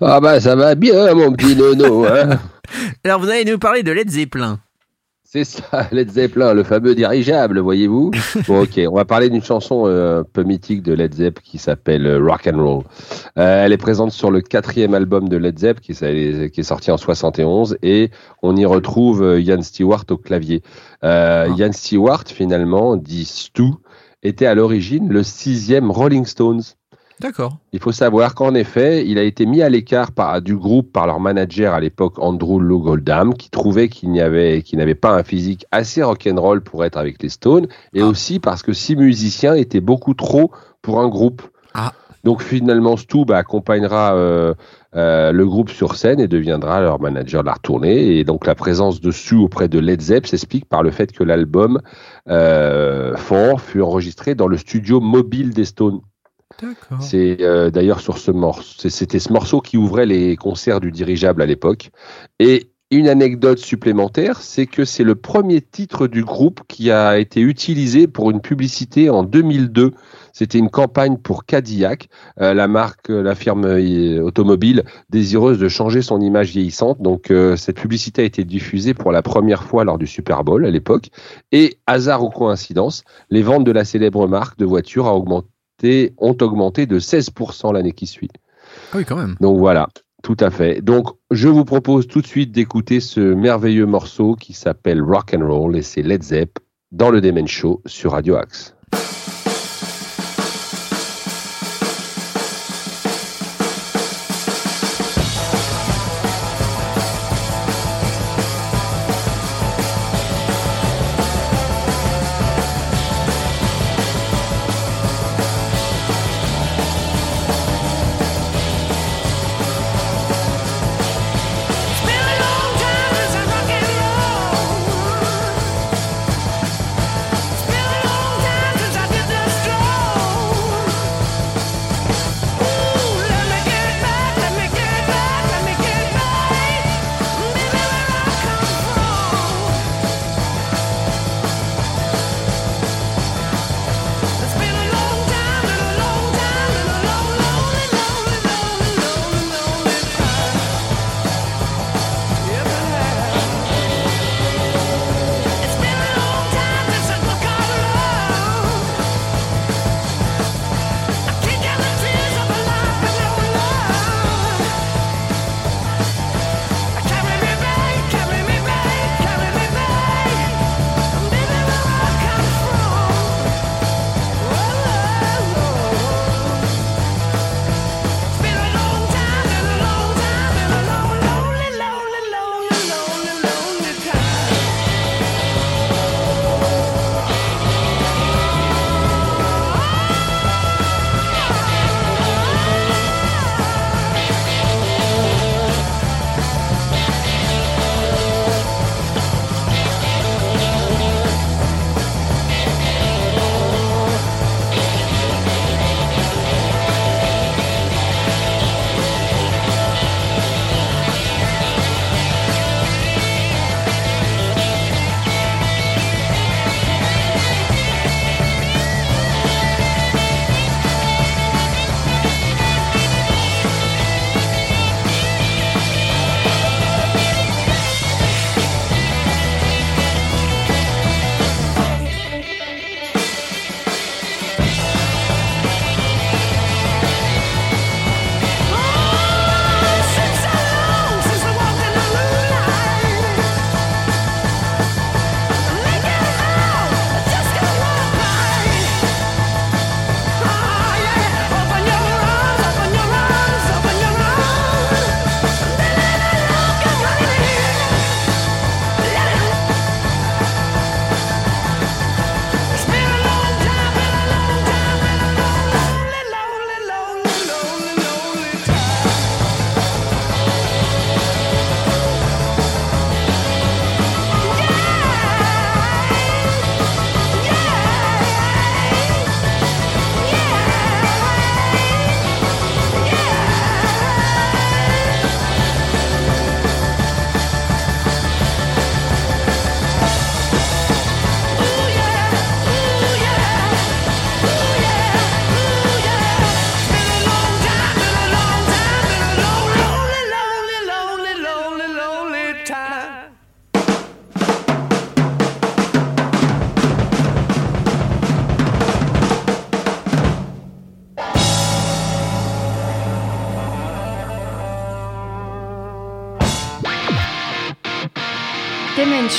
Ah 0.00 0.20
bah 0.20 0.40
ça 0.40 0.56
va 0.56 0.74
bien 0.74 1.14
mon 1.14 1.32
petit 1.32 1.54
nono. 1.56 2.04
Hein 2.06 2.38
Alors 3.04 3.20
vous 3.20 3.28
allez 3.28 3.44
nous 3.44 3.58
parler 3.58 3.82
de 3.82 3.92
Led 3.92 4.10
Zeppelin. 4.10 4.58
C'est 5.22 5.44
ça, 5.44 5.88
Led 5.92 6.10
Zeppelin, 6.12 6.54
le 6.54 6.62
fameux 6.62 6.94
dirigeable, 6.94 7.58
voyez-vous. 7.58 8.12
Bon, 8.46 8.62
ok, 8.62 8.80
on 8.88 8.94
va 8.94 9.04
parler 9.04 9.30
d'une 9.30 9.42
chanson 9.42 9.84
euh, 9.86 10.20
un 10.20 10.24
peu 10.24 10.44
mythique 10.44 10.82
de 10.82 10.92
Led 10.92 11.12
Zepp 11.14 11.40
qui 11.40 11.58
s'appelle 11.58 12.06
euh, 12.06 12.20
Rock 12.24 12.46
and 12.52 12.62
Roll. 12.62 12.84
Euh, 13.38 13.64
elle 13.64 13.72
est 13.72 13.76
présente 13.76 14.12
sur 14.12 14.30
le 14.30 14.40
quatrième 14.42 14.94
album 14.94 15.28
de 15.28 15.36
Led 15.36 15.58
Zepp 15.58 15.80
qui, 15.80 15.90
est- 15.92 16.50
qui 16.52 16.60
est 16.60 16.64
sorti 16.64 16.92
en 16.92 16.96
71 16.96 17.78
et 17.82 18.10
on 18.42 18.54
y 18.54 18.64
retrouve 18.64 19.36
Ian 19.40 19.62
Stewart 19.62 20.04
au 20.10 20.16
clavier. 20.18 20.62
Euh, 21.02 21.48
Ian 21.56 21.72
Stewart, 21.72 22.22
finalement, 22.26 22.94
dit 22.96 23.24
Stu, 23.24 23.64
était 24.22 24.46
à 24.46 24.54
l'origine 24.54 25.08
le 25.08 25.24
sixième 25.24 25.90
Rolling 25.90 26.26
Stones. 26.26 26.62
D'accord. 27.20 27.58
Il 27.72 27.80
faut 27.80 27.92
savoir 27.92 28.34
qu'en 28.34 28.54
effet, 28.54 29.06
il 29.06 29.18
a 29.18 29.22
été 29.22 29.46
mis 29.46 29.62
à 29.62 29.68
l'écart 29.68 30.10
du 30.42 30.56
groupe 30.56 30.92
par 30.92 31.06
leur 31.06 31.20
manager 31.20 31.72
à 31.72 31.80
l'époque, 31.80 32.18
Andrew 32.18 32.60
Lowe 32.60 32.80
Goldham, 32.80 33.34
qui 33.34 33.50
trouvait 33.50 33.88
qu'il 33.88 34.12
n'avait 34.12 34.94
pas 34.94 35.12
un 35.12 35.22
physique 35.22 35.64
assez 35.70 36.02
rock'n'roll 36.02 36.60
pour 36.60 36.84
être 36.84 36.96
avec 36.96 37.22
les 37.22 37.28
Stones, 37.28 37.68
et 37.92 38.02
aussi 38.02 38.40
parce 38.40 38.62
que 38.62 38.72
six 38.72 38.96
musiciens 38.96 39.54
étaient 39.54 39.80
beaucoup 39.80 40.14
trop 40.14 40.50
pour 40.82 41.00
un 41.00 41.08
groupe. 41.08 41.42
Ah. 41.72 41.92
Donc 42.24 42.42
finalement, 42.42 42.96
Stu 42.96 43.24
bah, 43.26 43.36
accompagnera 43.36 44.14
euh, 44.14 44.54
euh, 44.96 45.30
le 45.30 45.46
groupe 45.46 45.70
sur 45.70 45.94
scène 45.94 46.20
et 46.20 46.26
deviendra 46.26 46.80
leur 46.80 47.00
manager 47.00 47.42
de 47.42 47.48
la 47.48 47.56
tournée. 47.62 48.16
Et 48.16 48.24
donc 48.24 48.46
la 48.46 48.54
présence 48.54 49.00
de 49.00 49.10
Stu 49.10 49.36
auprès 49.36 49.68
de 49.68 49.78
Led 49.78 50.00
Zepp 50.00 50.26
s'explique 50.26 50.64
par 50.64 50.82
le 50.82 50.90
fait 50.90 51.12
que 51.12 51.22
l'album 51.22 51.80
euh, 52.28 53.14
Four 53.16 53.60
fut 53.60 53.82
enregistré 53.82 54.34
dans 54.34 54.48
le 54.48 54.56
studio 54.56 55.00
mobile 55.00 55.52
des 55.52 55.66
Stones. 55.66 56.00
C'est 57.00 57.38
euh, 57.40 57.70
d'ailleurs 57.70 58.00
sur 58.00 58.18
ce 58.18 58.30
morceau, 58.30 58.88
c'était 58.88 59.18
ce 59.18 59.32
morceau 59.32 59.60
qui 59.60 59.76
ouvrait 59.76 60.06
les 60.06 60.36
concerts 60.36 60.80
du 60.80 60.90
dirigeable 60.90 61.42
à 61.42 61.46
l'époque. 61.46 61.90
Et 62.38 62.70
une 62.90 63.08
anecdote 63.08 63.58
supplémentaire, 63.58 64.40
c'est 64.40 64.66
que 64.66 64.84
c'est 64.84 65.02
le 65.02 65.16
premier 65.16 65.60
titre 65.60 66.06
du 66.06 66.22
groupe 66.22 66.60
qui 66.68 66.90
a 66.90 67.18
été 67.18 67.40
utilisé 67.40 68.06
pour 68.06 68.30
une 68.30 68.40
publicité 68.40 69.10
en 69.10 69.24
2002. 69.24 69.92
C'était 70.32 70.58
une 70.58 70.68
campagne 70.68 71.16
pour 71.16 71.44
Cadillac, 71.44 72.08
euh, 72.40 72.54
la 72.54 72.68
marque, 72.68 73.10
euh, 73.10 73.22
la 73.22 73.34
firme 73.34 73.64
automobile 74.22 74.84
désireuse 75.10 75.58
de 75.58 75.68
changer 75.68 76.02
son 76.02 76.20
image 76.20 76.50
vieillissante. 76.50 77.00
Donc 77.00 77.32
cette 77.56 77.80
publicité 77.80 78.22
a 78.22 78.24
été 78.24 78.44
diffusée 78.44 78.94
pour 78.94 79.12
la 79.12 79.22
première 79.22 79.64
fois 79.64 79.84
lors 79.84 79.98
du 79.98 80.06
Super 80.06 80.44
Bowl 80.44 80.64
à 80.64 80.70
l'époque. 80.70 81.08
Et 81.52 81.78
hasard 81.86 82.22
ou 82.22 82.30
coïncidence, 82.30 83.02
les 83.30 83.42
ventes 83.42 83.64
de 83.64 83.72
la 83.72 83.84
célèbre 83.84 84.28
marque 84.28 84.58
de 84.58 84.64
voitures 84.64 85.06
a 85.06 85.14
augmenté 85.14 85.48
ont 86.18 86.36
augmenté 86.40 86.86
de 86.86 86.98
16% 86.98 87.72
l'année 87.72 87.92
qui 87.92 88.06
suit. 88.06 88.30
Ah 88.92 88.96
oui, 88.96 89.04
quand 89.04 89.16
même. 89.16 89.36
Donc 89.40 89.58
voilà, 89.58 89.88
tout 90.22 90.36
à 90.40 90.50
fait. 90.50 90.80
Donc 90.80 91.08
je 91.30 91.48
vous 91.48 91.64
propose 91.64 92.06
tout 92.06 92.20
de 92.20 92.26
suite 92.26 92.52
d'écouter 92.52 93.00
ce 93.00 93.20
merveilleux 93.20 93.86
morceau 93.86 94.34
qui 94.34 94.52
s'appelle 94.52 95.02
Rock 95.02 95.34
and 95.34 95.46
Roll 95.46 95.76
et 95.76 95.82
c'est 95.82 96.02
Led 96.02 96.22
Zepp 96.22 96.58
dans 96.92 97.10
le 97.10 97.20
Demen 97.20 97.46
Show 97.46 97.82
sur 97.86 98.12
Radio 98.12 98.36
Axe. 98.36 98.73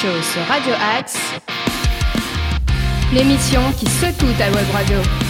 Radio 0.04 0.74
Axe, 0.98 1.18
l'émission 3.14 3.62
qui 3.80 3.86
secoue 3.86 4.34
ta 4.38 4.52
web 4.52 4.66
radio. 4.74 5.25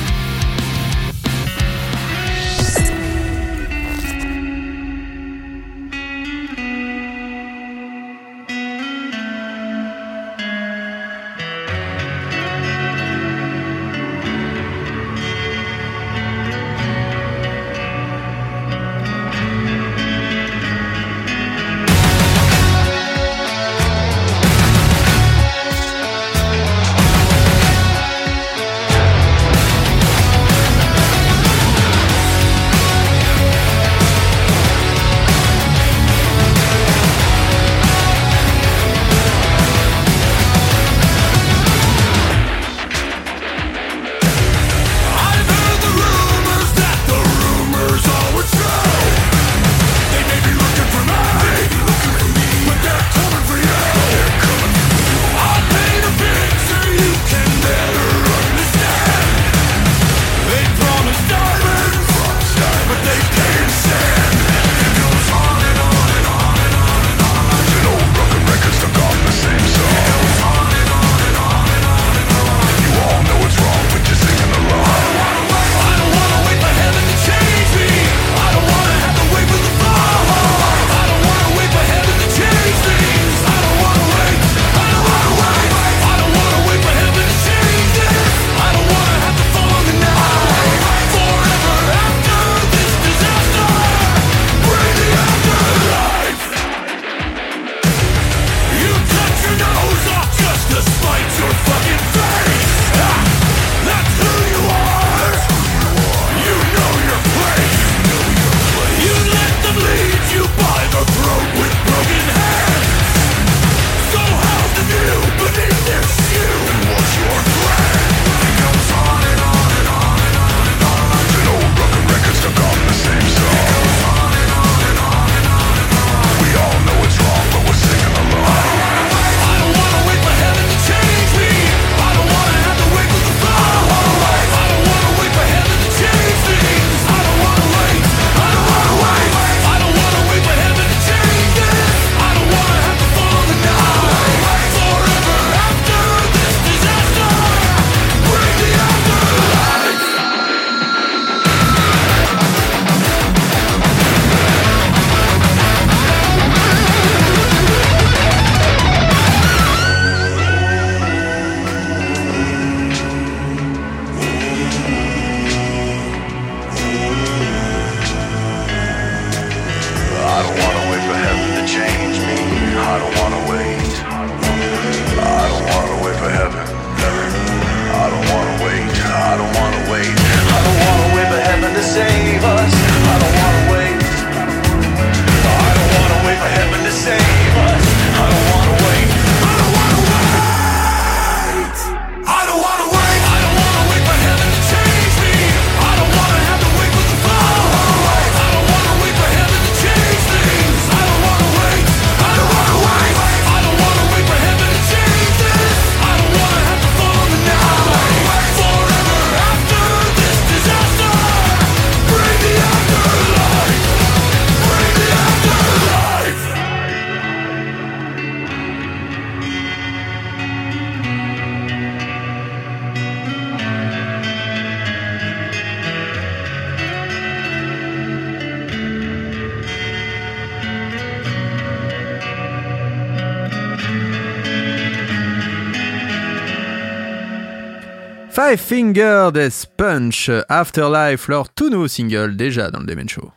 Five 238.55 238.61
Finger 238.61 239.29
Death 239.33 239.65
Punch, 239.75 240.29
Afterlife, 240.47 241.27
leur 241.27 241.49
tout 241.49 241.69
nouveau 241.69 241.87
single 241.89 242.37
déjà 242.37 242.71
dans 242.71 242.79
le 242.79 242.85
Demen 242.85 243.09
Show. 243.09 243.31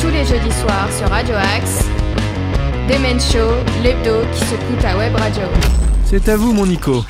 Tous 0.00 0.08
les 0.08 0.24
jeudis 0.24 0.52
soirs 0.60 0.88
sur 0.92 1.08
Radio 1.08 1.34
Axe, 1.34 1.84
Demen 2.88 3.18
Show, 3.18 3.50
l'hebdo 3.82 4.20
qui 4.32 4.44
secoue 4.44 4.76
ta 4.80 4.96
web 4.96 5.14
radio. 5.16 5.42
C'est 6.04 6.28
à 6.28 6.36
vous 6.36 6.52
mon 6.52 6.66
Nico. 6.66 7.04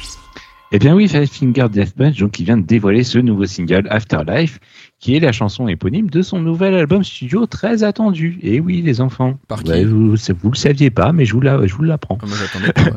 Eh 0.73 0.79
bien 0.79 0.95
oui, 0.95 1.07
Five 1.07 1.27
Finger 1.31 1.67
Death 1.71 1.95
Punch, 1.95 2.17
donc, 2.17 2.33
qui 2.33 2.45
vient 2.45 2.57
de 2.57 2.65
dévoiler 2.65 3.05
ce 3.05 3.19
nouveau 3.19 3.45
single 3.45 3.87
Afterlife, 3.91 4.59
qui 4.99 5.17
est 5.17 5.21
la 5.21 5.33
chanson 5.33 5.69
éponyme 5.69 6.09
de 6.09 6.23
son 6.23 6.39
nouvel 6.41 6.75
album 6.75 7.05
studio 7.05 7.45
très 7.47 7.83
attendu. 7.85 8.39
Et 8.43 8.59
oui, 8.61 8.81
les 8.81 9.03
enfants. 9.03 9.39
Par 9.49 9.63
qui 9.63 9.71
Ouais, 9.71 9.85
vous, 9.85 10.15
vous 10.17 10.51
le 10.51 10.57
saviez 10.57 10.91
pas, 10.91 11.13
mais 11.13 11.27
je 11.27 11.35
vous 11.35 11.41
la- 11.43 11.67
je 11.67 11.75
vous 11.75 11.83
l'apprends. 11.83 12.17
Moi 12.27 12.37
j'attendais 12.41 12.73
pas. 12.73 12.83
ouais. 12.83 12.91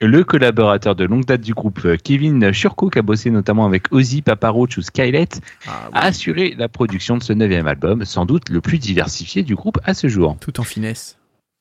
Le 0.00 0.22
collaborateur 0.22 0.94
de 0.94 1.04
longue 1.04 1.24
date 1.24 1.40
du 1.40 1.54
groupe, 1.54 1.80
euh, 1.84 1.96
Kevin 1.96 2.52
Shurko, 2.52 2.88
qui 2.88 3.00
a 3.00 3.02
bossé 3.02 3.30
notamment 3.30 3.66
avec 3.66 3.92
Ozzy, 3.92 4.22
Papa 4.22 4.48
Roach 4.50 4.78
ou 4.78 4.82
Skylet, 4.82 5.28
Ah, 5.66 5.86
oui. 5.86 5.90
a 5.92 6.04
assuré 6.04 6.54
la 6.56 6.68
production 6.68 7.16
de 7.16 7.22
ce 7.24 7.32
neuvième 7.32 7.66
album, 7.66 8.04
sans 8.04 8.24
doute 8.24 8.48
le 8.48 8.60
plus 8.60 8.78
diversifié 8.78 9.42
du 9.42 9.56
groupe 9.56 9.80
à 9.82 9.94
ce 9.94 10.06
jour. 10.06 10.36
Tout 10.40 10.60
en 10.60 10.62
finesse. 10.62 11.18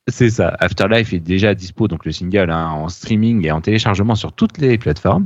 C'est 0.07 0.29
ça. 0.29 0.55
Afterlife 0.59 1.13
est 1.13 1.19
déjà 1.19 1.55
dispo, 1.55 1.87
donc 1.87 2.05
le 2.05 2.11
single, 2.11 2.51
hein, 2.51 2.69
en 2.69 2.89
streaming 2.89 3.43
et 3.45 3.51
en 3.51 3.59
téléchargement 3.59 4.13
sur 4.13 4.31
toutes 4.33 4.59
les 4.59 4.77
plateformes. 4.77 5.25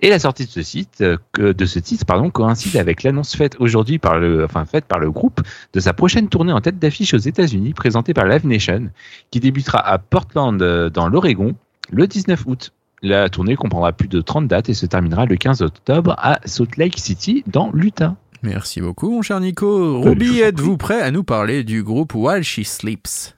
Et 0.00 0.10
la 0.10 0.18
sortie 0.18 0.44
de 0.44 0.50
ce 0.50 0.62
site, 0.62 1.00
euh, 1.00 1.16
de 1.38 1.64
ce 1.64 1.78
titre, 1.78 2.04
pardon, 2.06 2.28
coïncide 2.30 2.76
avec 2.76 3.04
l'annonce 3.04 3.36
faite 3.36 3.56
aujourd'hui 3.60 3.98
par 3.98 4.18
le, 4.18 4.44
enfin 4.44 4.64
faite 4.64 4.84
par 4.86 4.98
le 4.98 5.12
groupe 5.12 5.40
de 5.72 5.80
sa 5.80 5.92
prochaine 5.92 6.28
tournée 6.28 6.52
en 6.52 6.60
tête 6.60 6.78
d'affiche 6.80 7.14
aux 7.14 7.18
États-Unis, 7.18 7.72
présentée 7.72 8.14
par 8.14 8.26
Live 8.26 8.46
Nation, 8.46 8.90
qui 9.30 9.38
débutera 9.38 9.78
à 9.78 9.98
Portland, 9.98 10.60
euh, 10.60 10.90
dans 10.90 11.08
l'Oregon, 11.08 11.54
le 11.90 12.06
19 12.06 12.44
août. 12.46 12.72
La 13.02 13.28
tournée 13.28 13.54
comprendra 13.54 13.92
plus 13.92 14.08
de 14.08 14.20
30 14.20 14.48
dates 14.48 14.68
et 14.68 14.74
se 14.74 14.86
terminera 14.86 15.24
le 15.24 15.36
15 15.36 15.62
octobre 15.62 16.14
à 16.18 16.40
Salt 16.44 16.76
Lake 16.76 16.98
City, 16.98 17.44
dans 17.46 17.70
l'Utah. 17.72 18.16
Merci 18.42 18.80
beaucoup, 18.80 19.10
mon 19.10 19.22
cher 19.22 19.40
Nico. 19.40 20.00
Ruby, 20.00 20.40
êtes-vous 20.40 20.76
prêt 20.76 21.00
à 21.00 21.10
nous 21.10 21.24
parler 21.24 21.64
du 21.64 21.82
groupe 21.82 22.14
While 22.14 22.42
She 22.42 22.62
Sleeps? 22.64 23.37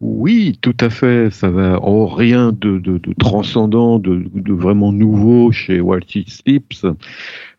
Oui, 0.00 0.58
tout 0.60 0.76
à 0.78 0.90
fait. 0.90 1.28
Ça 1.32 1.50
va. 1.50 1.80
Oh, 1.82 2.06
rien 2.06 2.52
de, 2.52 2.78
de, 2.78 2.98
de 2.98 3.12
transcendant, 3.18 3.98
de, 3.98 4.22
de 4.32 4.52
vraiment 4.52 4.92
nouveau 4.92 5.50
chez 5.50 5.80
She 6.06 6.18
Sleeps. 6.28 6.86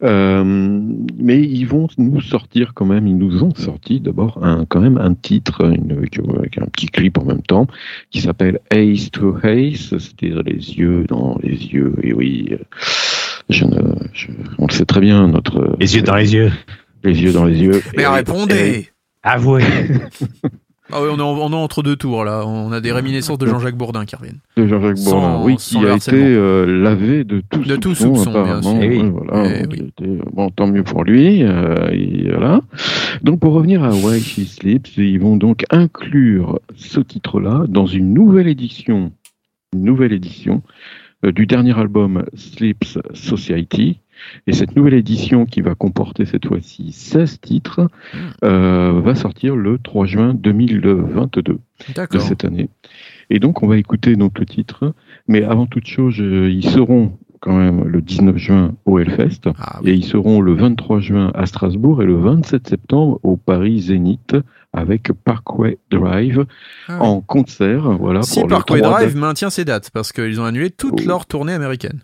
Euh, 0.04 0.44
mais 1.18 1.42
ils 1.42 1.66
vont 1.66 1.88
nous 1.98 2.22
sortir 2.22 2.74
quand 2.74 2.86
même. 2.86 3.08
Ils 3.08 3.18
nous 3.18 3.44
ont 3.44 3.54
sorti 3.56 4.00
d'abord 4.00 4.40
un 4.42 4.64
quand 4.66 4.80
même 4.80 4.98
un 4.98 5.14
titre 5.16 5.66
une, 5.66 5.92
avec, 5.92 6.18
un 6.58 6.66
petit 6.68 6.88
clip 6.88 7.18
en 7.18 7.26
même 7.26 7.42
temps 7.42 7.68
qui 8.10 8.22
s'appelle 8.22 8.60
Ace 8.72 9.12
to 9.12 9.36
Ace, 9.44 9.90
c'est-à-dire 9.98 10.42
les 10.46 10.78
yeux 10.78 11.04
dans 11.10 11.38
les 11.44 11.58
yeux. 11.66 11.94
Et 12.04 12.14
oui, 12.14 12.48
euh, 12.54 12.58
je 13.50 13.66
ne, 13.66 13.82
je- 14.14 14.28
on 14.60 14.68
le 14.68 14.72
sait 14.72 14.86
très 14.86 15.02
bien 15.02 15.28
notre 15.28 15.76
Les 15.82 15.94
yeux 15.98 16.04
dans 16.04 16.16
les 16.16 16.34
yeux. 16.34 16.52
les 17.04 17.22
yeux 17.22 17.34
dans 17.34 17.44
les 17.46 17.62
yeux. 17.62 17.82
Mais 17.98 18.04
Et- 18.04 18.08
répondez 18.08 18.88
Avouez. 19.24 19.64
Ah 20.92 21.02
oui, 21.04 21.10
on 21.12 21.18
est, 21.18 21.22
en- 21.22 21.38
on 21.38 21.52
est 21.52 21.56
entre 21.56 21.84
deux 21.84 21.96
tours 21.96 22.24
là. 22.26 22.44
On 22.48 22.72
a 22.72 22.82
des 22.82 22.92
réminiscences 22.92 23.38
de 23.38 23.46
Jean-Jacques 23.46 23.76
Bourdin 23.78 24.06
qui 24.06 24.16
reviennent. 24.16 24.40
de 24.58 24.68
Jean-Jacques 24.68 24.98
Sans- 24.98 25.12
Bourdin, 25.20 25.42
oui, 25.44 25.56
qui 25.58 25.78
a 25.86 25.96
été 25.96 26.16
euh, 26.16 26.66
lavé 26.82 27.24
de 27.24 27.42
tout 27.50 27.60
De 27.64 27.76
tout 27.76 27.94
soupçon, 27.96 28.32
bien 28.44 28.62
sûr. 28.62 28.78
Eh 28.82 28.88
oui. 28.90 28.98
Ouais, 29.02 29.10
voilà, 29.10 29.50
Eh 29.56 29.62
donc 29.64 29.72
oui. 29.72 29.78
il 29.82 29.88
était- 30.08 30.22
bon, 30.34 30.50
tant 30.50 30.68
mieux 30.68 30.84
pour 30.84 31.04
lui. 31.04 31.44
euh, 31.44 31.90
et 31.92 32.30
voilà. 32.30 32.62
Donc 33.22 33.40
pour 33.40 33.54
revenir 33.54 33.84
à 33.84 33.90
Why 33.92 34.20
She 34.20 34.46
Sleeps, 34.48 34.98
ils 34.98 35.20
vont 35.20 35.38
donc 35.38 35.64
inclure 35.70 36.60
ce 36.76 37.00
titre-là 37.00 37.66
dans 37.68 37.86
une 37.86 38.14
nouvelle 38.14 38.48
édition, 38.48 39.12
une 39.76 39.84
nouvelle 39.84 40.14
édition 40.14 40.62
euh, 41.26 41.32
du 41.32 41.46
dernier 41.46 41.78
album 41.78 42.24
Sleeps 42.36 42.98
Society. 43.14 44.00
Et 44.48 44.54
cette 44.54 44.76
nouvelle 44.76 44.94
édition, 44.94 45.46
qui 45.46 45.62
va 45.62 45.76
comporter 45.76 46.26
cette 46.26 46.48
fois-ci 46.48 46.92
16 46.92 47.40
titres, 47.42 47.88
euh, 48.44 49.02
va 49.04 49.16
sortir 49.16 49.56
le 49.56 49.78
3 49.80 50.06
juin 50.06 50.34
2022 50.34 51.42
de 51.42 52.20
cette 52.20 52.46
année. 52.46 52.70
Et 53.30 53.40
donc, 53.40 53.64
on 53.64 53.68
va 53.68 53.78
écouter 53.78 54.16
donc 54.16 54.40
le 54.40 54.46
titre. 54.46 54.94
Mais 55.28 55.44
avant 55.44 55.66
toute 55.68 55.86
chose, 55.88 56.16
euh, 56.20 56.50
ils 56.50 56.68
seront 56.68 57.18
quand 57.42 57.56
même 57.58 57.86
le 57.86 58.02
19 58.02 58.36
juin 58.38 58.76
au 58.86 59.00
Hellfest. 59.00 59.50
Ah 59.60 59.80
Et 59.86 59.94
ils 59.94 60.04
seront 60.04 60.42
le 60.42 60.54
23 60.56 61.00
juin 61.00 61.32
à 61.36 61.46
Strasbourg 61.46 62.02
et 62.04 62.06
le 62.06 62.16
27 62.18 62.68
septembre 62.68 63.18
au 63.24 63.38
Paris 63.38 63.80
Zénith 63.84 64.36
avec 64.74 65.12
Parkway 65.24 65.78
Drive 65.90 66.46
Ah 66.90 66.98
oui. 67.02 67.08
en 67.08 67.22
concert. 67.22 67.92
Voilà, 67.98 68.24
Si 68.24 68.42
pour 68.42 68.50
Parkway 68.50 68.82
Drive 68.82 69.16
maintient 69.16 69.50
ses 69.50 69.64
dates 69.64 69.90
parce 69.92 70.12
qu'ils 70.12 70.42
ont 70.42 70.46
annulé 70.46 70.70
toute 70.70 71.00
Oh. 71.04 71.08
leur 71.08 71.26
tournée 71.28 71.54
américaine. 71.54 72.02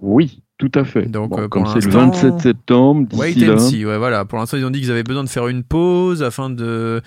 Oui, 0.00 0.42
tout 0.62 0.78
à 0.78 0.84
fait. 0.84 1.06
Donc, 1.06 1.30
Bon, 1.30 1.40
euh, 1.40 1.48
comme 1.48 1.66
c'est 1.66 1.84
le 1.84 1.92
l'instant, 1.92 2.30
27 2.30 2.40
septembre, 2.40 3.18
Wait 3.18 3.34
d'ici 3.34 3.46
là, 3.46 3.54
and 3.54 3.58
see, 3.58 3.84
ouais, 3.84 3.98
voilà. 3.98 4.24
Pour 4.24 4.38
l'instant, 4.38 4.56
ils 4.56 4.64
ont 4.64 4.70
dit 4.70 4.80
qu'ils 4.80 4.92
avaient 4.92 5.02
besoin 5.02 5.24
de 5.24 5.28
faire 5.28 5.48
une 5.48 5.64
pause 5.64 6.22
afin 6.22 6.50
de 6.50 7.02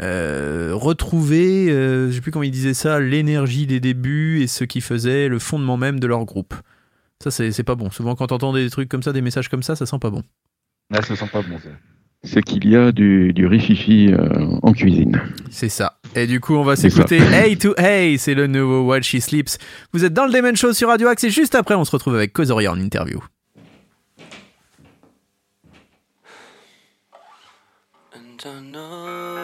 euh, 0.00 0.70
retrouver, 0.72 1.70
euh, 1.70 2.08
je 2.08 2.14
sais 2.14 2.20
plus 2.22 2.30
comment 2.30 2.44
ils 2.44 2.50
disaient 2.50 2.72
ça, 2.72 3.00
l'énergie 3.00 3.66
des 3.66 3.78
débuts 3.78 4.40
et 4.40 4.46
ce 4.46 4.64
qui 4.64 4.80
faisait 4.80 5.28
le 5.28 5.38
fondement 5.38 5.76
même 5.76 6.00
de 6.00 6.06
leur 6.06 6.24
groupe. 6.24 6.54
Ça, 7.22 7.30
c'est 7.30 7.52
c'est 7.52 7.62
pas 7.62 7.74
bon. 7.74 7.90
Souvent, 7.90 8.14
quand 8.14 8.28
t'entends 8.28 8.54
des 8.54 8.70
trucs 8.70 8.88
comme 8.88 9.02
ça, 9.02 9.12
des 9.12 9.20
messages 9.20 9.48
comme 9.48 9.62
ça, 9.62 9.76
ça 9.76 9.84
sent 9.84 9.98
pas 9.98 10.10
bon. 10.10 10.22
Là, 10.90 11.02
ça 11.02 11.14
sent 11.14 11.28
pas 11.30 11.42
bon, 11.42 11.58
ça. 11.58 11.68
C'est 12.24 12.42
qu'il 12.42 12.68
y 12.68 12.76
a 12.76 12.90
du, 12.92 13.32
du 13.32 13.46
rififi 13.46 14.08
euh, 14.12 14.28
en 14.62 14.72
cuisine. 14.72 15.20
C'est 15.50 15.68
ça. 15.68 15.98
Et 16.16 16.26
du 16.26 16.40
coup, 16.40 16.54
on 16.54 16.64
va 16.64 16.76
s'écouter 16.76 17.18
Hey 17.18 17.56
to 17.56 17.74
Hey, 17.76 18.18
c'est 18.18 18.34
le 18.34 18.46
nouveau 18.46 18.90
While 18.90 19.02
She 19.02 19.20
Sleeps. 19.20 19.58
Vous 19.92 20.04
êtes 20.04 20.12
dans 20.12 20.26
le 20.26 20.32
Demon 20.32 20.54
Show 20.54 20.72
sur 20.72 20.88
Radio 20.88 21.08
Axe 21.08 21.24
et 21.24 21.30
juste 21.30 21.54
après, 21.54 21.74
on 21.74 21.84
se 21.84 21.90
retrouve 21.90 22.14
avec 22.14 22.32
Kozoria 22.32 22.72
en 22.72 22.80
interview. 22.80 23.22
And 28.14 28.44
I 28.44 28.60
know 28.60 29.43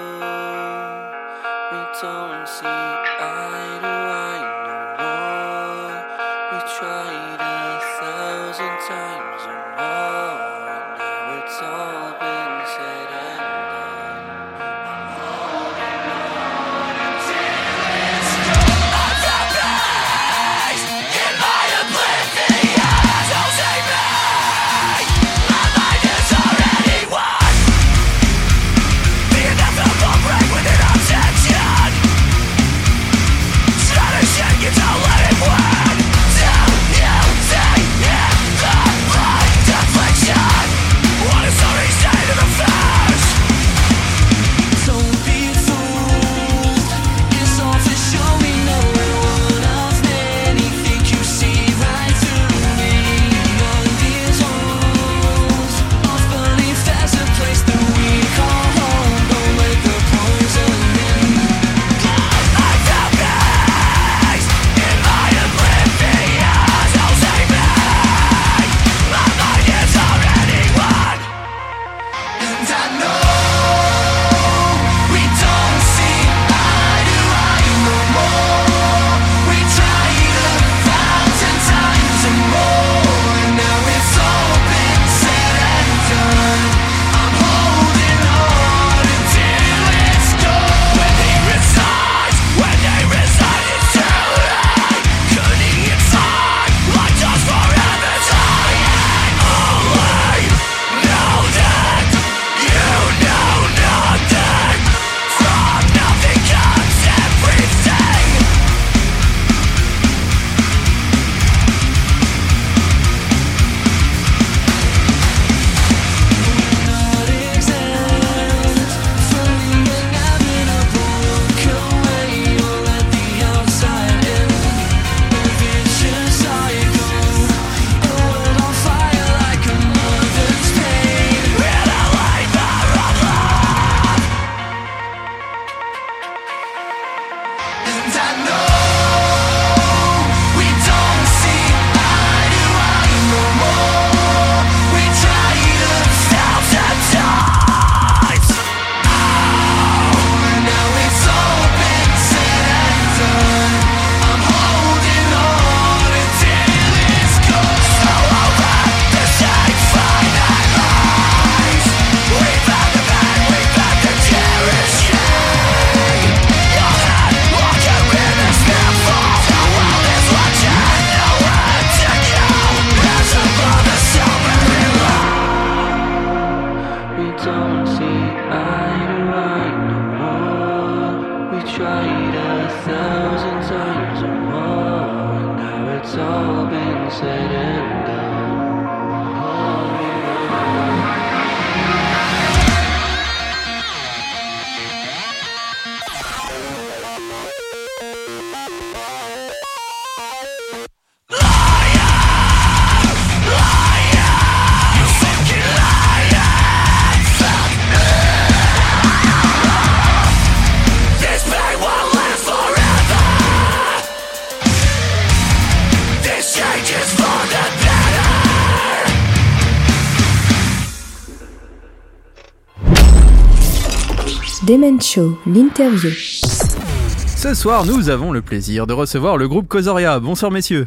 Demen 224.70 225.00
Show, 225.00 225.36
l'interview. 225.48 226.10
Ce 226.12 227.54
soir, 227.54 227.84
nous 227.86 228.08
avons 228.08 228.30
le 228.30 228.40
plaisir 228.40 228.86
de 228.86 228.92
recevoir 228.92 229.36
le 229.36 229.48
groupe 229.48 229.66
Kozoria. 229.66 230.20
Bonsoir 230.20 230.52
messieurs. 230.52 230.86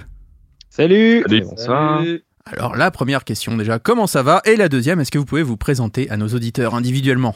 Salut 0.69 1.25
Bonsoir. 1.27 2.01
Alors 2.45 2.77
la 2.77 2.91
première 2.91 3.25
question 3.25 3.57
déjà, 3.57 3.79
comment 3.79 4.07
ça 4.07 4.23
va? 4.23 4.41
Et 4.45 4.55
la 4.55 4.69
deuxième, 4.69 5.01
est-ce 5.01 5.11
que 5.11 5.17
vous 5.17 5.25
pouvez 5.25 5.43
vous 5.43 5.57
présenter 5.57 6.09
à 6.09 6.15
nos 6.15 6.29
auditeurs 6.29 6.75
individuellement? 6.75 7.36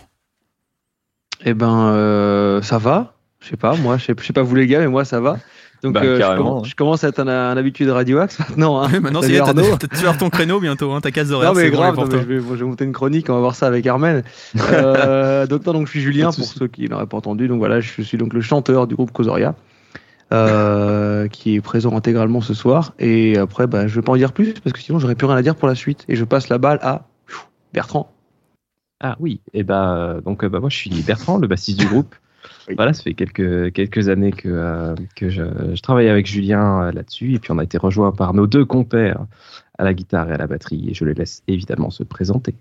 Eh 1.43 1.53
ben, 1.53 1.89
euh, 1.89 2.61
ça 2.61 2.77
va. 2.77 3.15
Je 3.41 3.49
sais 3.49 3.57
pas, 3.57 3.75
moi, 3.75 3.97
je 3.97 4.05
sais 4.05 4.33
pas 4.33 4.41
vous 4.41 4.55
les 4.55 4.67
gars, 4.67 4.79
mais 4.79 4.87
moi 4.87 5.03
ça 5.03 5.19
va. 5.19 5.39
Donc 5.83 5.93
Bah, 5.93 6.01
euh, 6.03 6.19
je, 6.19 6.37
commence, 6.37 6.67
je 6.67 6.75
commence 6.75 7.03
à 7.03 7.09
être 7.09 7.19
un, 7.19 7.27
un 7.27 7.57
habitué 7.57 7.85
de 7.85 7.91
Radio 7.91 8.19
Axe 8.19 8.39
maintenant. 8.39 8.81
Hein. 8.81 8.89
Oui, 8.93 8.99
Maintenant, 8.99 9.21
c'est 9.21 9.37
t'as- 9.37 9.87
tu 9.87 10.05
vas 10.05 10.13
ton 10.13 10.29
créneau 10.29 10.59
bientôt, 10.59 10.91
hein, 10.91 11.01
ta 11.01 11.11
case 11.11 11.31
horaire. 11.31 11.53
Non 11.53 11.59
mais 11.59 11.69
bon, 11.69 11.77
grave, 11.77 11.95
non, 11.95 12.05
mais 12.05 12.19
je, 12.19 12.25
vais, 12.25 12.35
je 12.39 12.55
vais 12.55 12.65
monter 12.65 12.85
une 12.85 12.93
chronique, 12.93 13.29
on 13.29 13.33
va 13.33 13.39
voir 13.39 13.55
ça 13.55 13.67
avec 13.67 13.85
Armel. 13.87 14.23
Euh, 14.71 15.45
donc, 15.47 15.65
non, 15.65 15.73
donc 15.73 15.85
je 15.87 15.91
suis 15.91 16.01
Julien 16.01 16.31
pour 16.31 16.45
ceux 16.45 16.67
qui 16.67 16.89
n'auraient 16.89 17.05
pas 17.05 17.17
entendu. 17.17 17.47
Donc 17.47 17.59
voilà, 17.59 17.79
je 17.79 18.01
suis 18.01 18.17
donc 18.17 18.33
le 18.33 18.41
chanteur 18.41 18.87
du 18.87 18.95
groupe 18.95 19.11
Kozoria, 19.11 19.55
euh, 20.33 21.27
qui 21.31 21.55
est 21.55 21.61
présent 21.61 21.95
intégralement 21.95 22.41
ce 22.41 22.53
soir. 22.53 22.93
Et 22.99 23.37
après, 23.37 23.67
bah, 23.67 23.87
je 23.87 23.95
vais 23.95 24.01
pas 24.01 24.11
en 24.11 24.17
dire 24.17 24.33
plus 24.33 24.53
parce 24.53 24.73
que 24.73 24.79
sinon 24.79 24.99
j'aurais 24.99 25.15
plus 25.15 25.27
rien 25.27 25.37
à 25.37 25.41
dire 25.41 25.55
pour 25.55 25.67
la 25.67 25.75
suite. 25.75 26.05
Et 26.09 26.15
je 26.15 26.23
passe 26.25 26.49
la 26.49 26.57
balle 26.57 26.79
à 26.81 27.03
Bertrand. 27.73 28.11
Ah 28.99 29.15
oui, 29.19 29.41
et 29.53 29.63
bah 29.63 29.95
euh, 29.95 30.21
donc 30.21 30.43
euh, 30.43 30.49
bah, 30.49 30.59
moi 30.59 30.69
je 30.69 30.75
suis 30.77 30.89
Bertrand, 31.03 31.37
le 31.37 31.47
bassiste 31.47 31.79
du 31.79 31.85
groupe. 31.85 32.15
Oui. 32.67 32.75
Voilà, 32.75 32.93
ça 32.93 33.03
fait 33.03 33.13
quelques 33.13 33.71
quelques 33.73 34.09
années 34.09 34.31
que 34.31 34.49
euh, 34.49 34.95
que 35.15 35.29
je, 35.29 35.43
je 35.73 35.81
travaille 35.81 36.09
avec 36.09 36.25
Julien 36.27 36.83
euh, 36.83 36.91
là-dessus 36.91 37.33
et 37.35 37.39
puis 37.39 37.51
on 37.51 37.57
a 37.59 37.63
été 37.63 37.77
rejoint 37.77 38.11
par 38.11 38.33
nos 38.33 38.47
deux 38.47 38.65
compères 38.65 39.25
à 39.77 39.83
la 39.83 39.93
guitare 39.93 40.29
et 40.29 40.33
à 40.33 40.37
la 40.37 40.47
batterie 40.47 40.87
et 40.89 40.93
je 40.93 41.05
les 41.05 41.13
laisse 41.13 41.43
évidemment 41.47 41.89
se 41.89 42.03
présenter. 42.03 42.55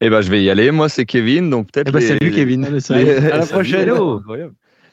Eh 0.00 0.10
ben, 0.10 0.20
je 0.20 0.30
vais 0.30 0.42
y 0.42 0.48
aller. 0.50 0.70
Moi, 0.70 0.88
c'est 0.88 1.06
Kevin, 1.06 1.50
donc 1.50 1.72
peut-être. 1.72 1.88
Eh 1.88 1.92
ben, 1.92 1.98
les- 1.98 2.06
salut 2.06 2.30
les- 2.30 2.30
Kevin. 2.30 2.62
les- 2.62 2.68
à 2.70 3.36
la 3.38 3.42
Salut, 3.42 3.50
prochaine. 3.50 3.90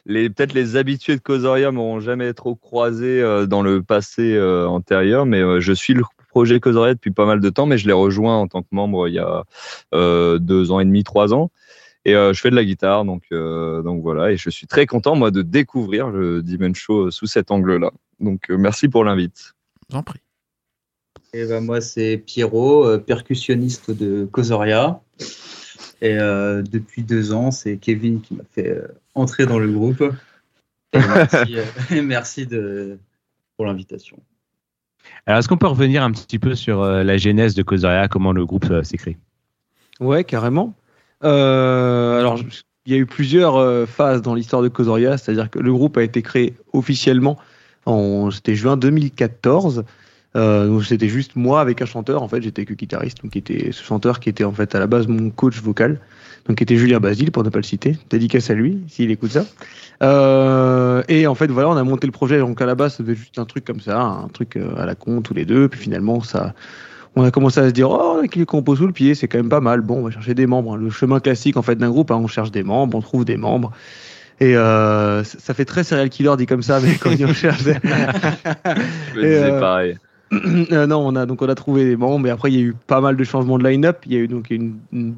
Les 0.07 0.30
peut-être 0.30 0.53
les 0.53 0.76
habitués 0.76 1.16
de 1.16 1.22
Causoria 1.22 1.72
m'auront 1.72 1.99
jamais 1.99 2.34
trop 2.34 2.55
croisé 2.55 3.22
euh, 3.22 3.47
dans 3.47 3.63
le 3.63 3.82
passé 3.82 4.36
euh, 4.36 4.68
antérieur, 4.68 5.26
mais 5.26 5.41
euh, 5.41 5.59
je 5.59 5.74
suis 5.74 5.95
le 5.95 6.03
projet 6.30 6.59
Causoria 6.59 6.93
depuis 6.93 7.09
pas 7.11 7.26
mal 7.26 7.39
de 7.39 7.49
temps, 7.49 7.66
mais 7.66 7.80
je 7.80 7.88
l'ai 7.88 7.93
rejoint 7.93 8.38
en 8.38 8.47
tant 8.47 8.61
que 8.61 8.68
membre 8.72 9.07
il 9.07 9.16
y 9.16 9.20
a 9.20 9.43
euh, 9.95 10.38
deux 10.38 10.72
ans 10.72 10.80
et 10.80 10.86
demi, 10.86 11.03
trois 11.03 11.34
ans. 11.34 11.49
Et 12.06 12.16
euh, 12.16 12.34
je 12.34 12.41
fais 12.41 12.51
de 12.51 12.56
la 12.56 12.64
guitare, 12.64 13.03
donc 13.03 13.24
euh, 13.32 13.82
donc 13.82 14.01
voilà. 14.01 14.32
Et 14.32 14.38
je 14.38 14.49
suis 14.49 14.68
très 14.68 14.86
content 14.86 15.16
moi 15.16 15.32
de 15.32 15.41
découvrir 15.41 16.10
le 16.10 16.43
Demon 16.43 16.74
Show 16.74 17.12
sous 17.12 17.26
cet 17.26 17.51
angle-là. 17.51 17.91
Donc 18.20 18.49
euh, 18.49 18.58
merci 18.58 18.88
pour 18.88 19.03
l'invite. 19.03 19.53
J'en 19.91 20.03
prie. 20.03 20.20
Et 21.34 21.45
ben 21.45 21.62
moi, 21.62 21.82
c'est 21.82 22.18
Pierrot, 22.18 22.86
euh, 22.86 22.97
percussionniste 22.97 23.91
de 23.91 24.26
Kozoria. 24.32 25.01
Et 26.01 26.18
euh, 26.18 26.62
depuis 26.62 27.03
deux 27.03 27.34
ans, 27.34 27.51
c'est 27.51 27.78
Kevin 27.78 28.22
qui 28.22 28.36
m'a 28.36 28.43
fait 28.51 28.70
euh, 28.70 28.88
entrer 29.16 29.45
dans 29.45 29.60
le 29.60 29.70
groupe. 29.70 30.03
Et 30.93 32.01
merci, 32.01 32.43
euh, 32.43 32.45
de, 32.49 32.99
pour 33.58 33.66
l'invitation. 33.66 34.18
Alors, 35.26 35.39
est-ce 35.39 35.47
qu'on 35.47 35.58
peut 35.58 35.68
revenir 35.68 36.03
un 36.03 36.12
petit 36.12 36.39
peu 36.39 36.56
sur 36.56 36.82
euh, 36.82 37.03
la 37.03 37.18
genèse 37.18 37.53
de 37.53 37.64
Kozoria, 37.64 38.08
comment 38.08 38.32
le 38.32 38.45
groupe 38.45 38.70
euh, 38.72 38.84
s'est 38.84 38.97
créé 38.97 39.18
Ouais, 39.99 40.24
carrément. 40.24 40.74
Euh, 41.24 42.20
alors, 42.20 42.39
il 42.86 42.93
y 42.93 42.95
a 42.95 42.99
eu 42.99 43.05
plusieurs 43.05 43.55
euh, 43.55 43.86
phases 43.86 44.22
dans 44.22 44.36
l'histoire 44.36 44.61
de 44.61 44.68
Kozoria, 44.68 45.18
c'est-à-dire 45.18 45.49
que 45.49 45.59
le 45.59 45.72
groupe 45.72 45.97
a 45.97 46.03
été 46.03 46.22
créé 46.22 46.55
officiellement 46.74 47.38
en 47.86 48.32
c'était 48.32 48.55
juin 48.55 48.78
2014. 48.78 49.86
Euh, 50.36 50.68
donc 50.68 50.84
c'était 50.84 51.07
juste 51.07 51.36
moi 51.36 51.61
avec 51.61 51.82
un 51.82 51.86
chanteur. 51.86 52.22
En 52.22 52.28
fait, 52.28 52.41
j'étais 52.41 52.66
que 52.66 52.74
guitariste, 52.74 53.24
donc 53.24 53.36
était 53.36 53.72
ce 53.72 53.82
chanteur 53.82 54.20
qui 54.20 54.28
était 54.30 54.43
en 54.43 54.51
fait 54.51 54.76
à 54.76 54.80
la 54.80 54.88
base 54.88 55.07
mon 55.07 55.30
coach 55.30 55.61
vocal, 55.61 56.01
donc 56.45 56.57
qui 56.57 56.63
était 56.63 56.76
Julien 56.76 56.99
Basile 56.99 57.32
pour 57.32 57.43
ne 57.43 57.49
pas 57.49 57.59
le 57.59 57.63
citer. 57.63 57.97
Dédicace 58.09 58.49
à 58.49 58.53
lui 58.53 58.84
s'il 58.88 59.11
écoute 59.11 59.32
ça. 59.32 59.45
Euh, 60.03 61.03
et 61.07 61.26
en 61.26 61.36
fait, 61.36 61.47
voilà, 61.47 61.70
on 61.70 61.78
a 61.78 61.84
monté 61.84 62.05
le 62.05 62.11
projet. 62.11 62.39
Donc 62.39 62.61
à 62.61 62.66
la 62.66 62.76
base, 62.76 62.95
c'était 62.95 63.16
juste 63.16 63.39
un 63.39 63.45
truc 63.45 63.63
comme 63.63 63.80
ça, 63.80 64.01
un 64.01 64.28
truc 64.28 64.57
euh, 64.57 64.76
à 64.78 64.86
la 64.86 64.95
con 64.95 65.22
tous 65.22 65.34
les 65.34 65.45
deux. 65.45 65.70
Puis 65.70 65.80
finalement, 65.80 66.22
ça, 66.22 66.53
on 67.16 67.24
a 67.24 67.32
commencé 67.32 67.59
à 67.59 67.66
se 67.68 67.72
dire, 67.74 67.89
oh, 67.89 68.18
on 68.20 68.24
a 68.24 68.28
quelques 68.28 68.47
compos 68.47 68.76
sous 68.76 68.88
le 68.88 68.93
pied, 68.93 69.16
c'est 69.16 69.28
quand 69.28 69.38
même 69.38 69.49
pas 69.49 69.61
mal. 69.61 69.82
Bon, 69.82 69.99
on 69.99 70.01
va 70.03 70.11
chercher 70.11 70.34
des 70.34 70.47
membres. 70.47 70.78
Le 70.78 70.89
chemin 70.89 71.20
classique 71.20 71.57
en 71.57 71.61
fait 71.61 71.76
d'un 71.76 71.89
groupe, 71.89 72.11
hein, 72.11 72.20
on 72.22 72.28
cherche 72.28 72.51
des 72.51 72.63
membres, 72.63 72.97
on 72.97 73.01
trouve 73.01 73.26
des 73.26 73.38
membres. 73.38 73.72
Et 74.41 74.57
euh, 74.57 75.24
ça 75.24 75.53
fait 75.53 75.63
très 75.63 75.84
serial 75.86 76.09
killer 76.09 76.36
dit 76.38 76.45
comme 76.45 76.61
ça, 76.63 76.80
mais 76.82 76.95
quand 76.95 77.11
on 77.11 77.34
cherche. 77.34 77.63
des- 77.63 77.74
Je 77.74 79.18
me 79.18 79.22
disais 79.22 79.43
euh, 79.51 79.59
pareil. 79.59 79.97
Euh, 80.72 80.88
non, 80.88 80.97
on 81.07 81.16
a 81.16 81.26
donc 81.28 81.41
on 81.43 81.47
a 81.47 81.55
trouvé 81.55 81.86
des 81.86 81.95
membres, 81.95 82.20
mais 82.20 82.32
après 82.32 82.51
il 82.51 82.55
y 82.55 82.59
a 82.59 82.63
eu 82.66 82.76
pas 82.88 82.99
mal 82.99 83.16
de 83.16 83.24
changements 83.24 83.57
de 83.59 83.63
line-up. 83.66 83.99
Il 84.07 84.13
y 84.13 84.18
a 84.18 84.20
eu 84.20 84.28
donc 84.28 84.49
une, 84.49 84.74
une- 84.91 85.13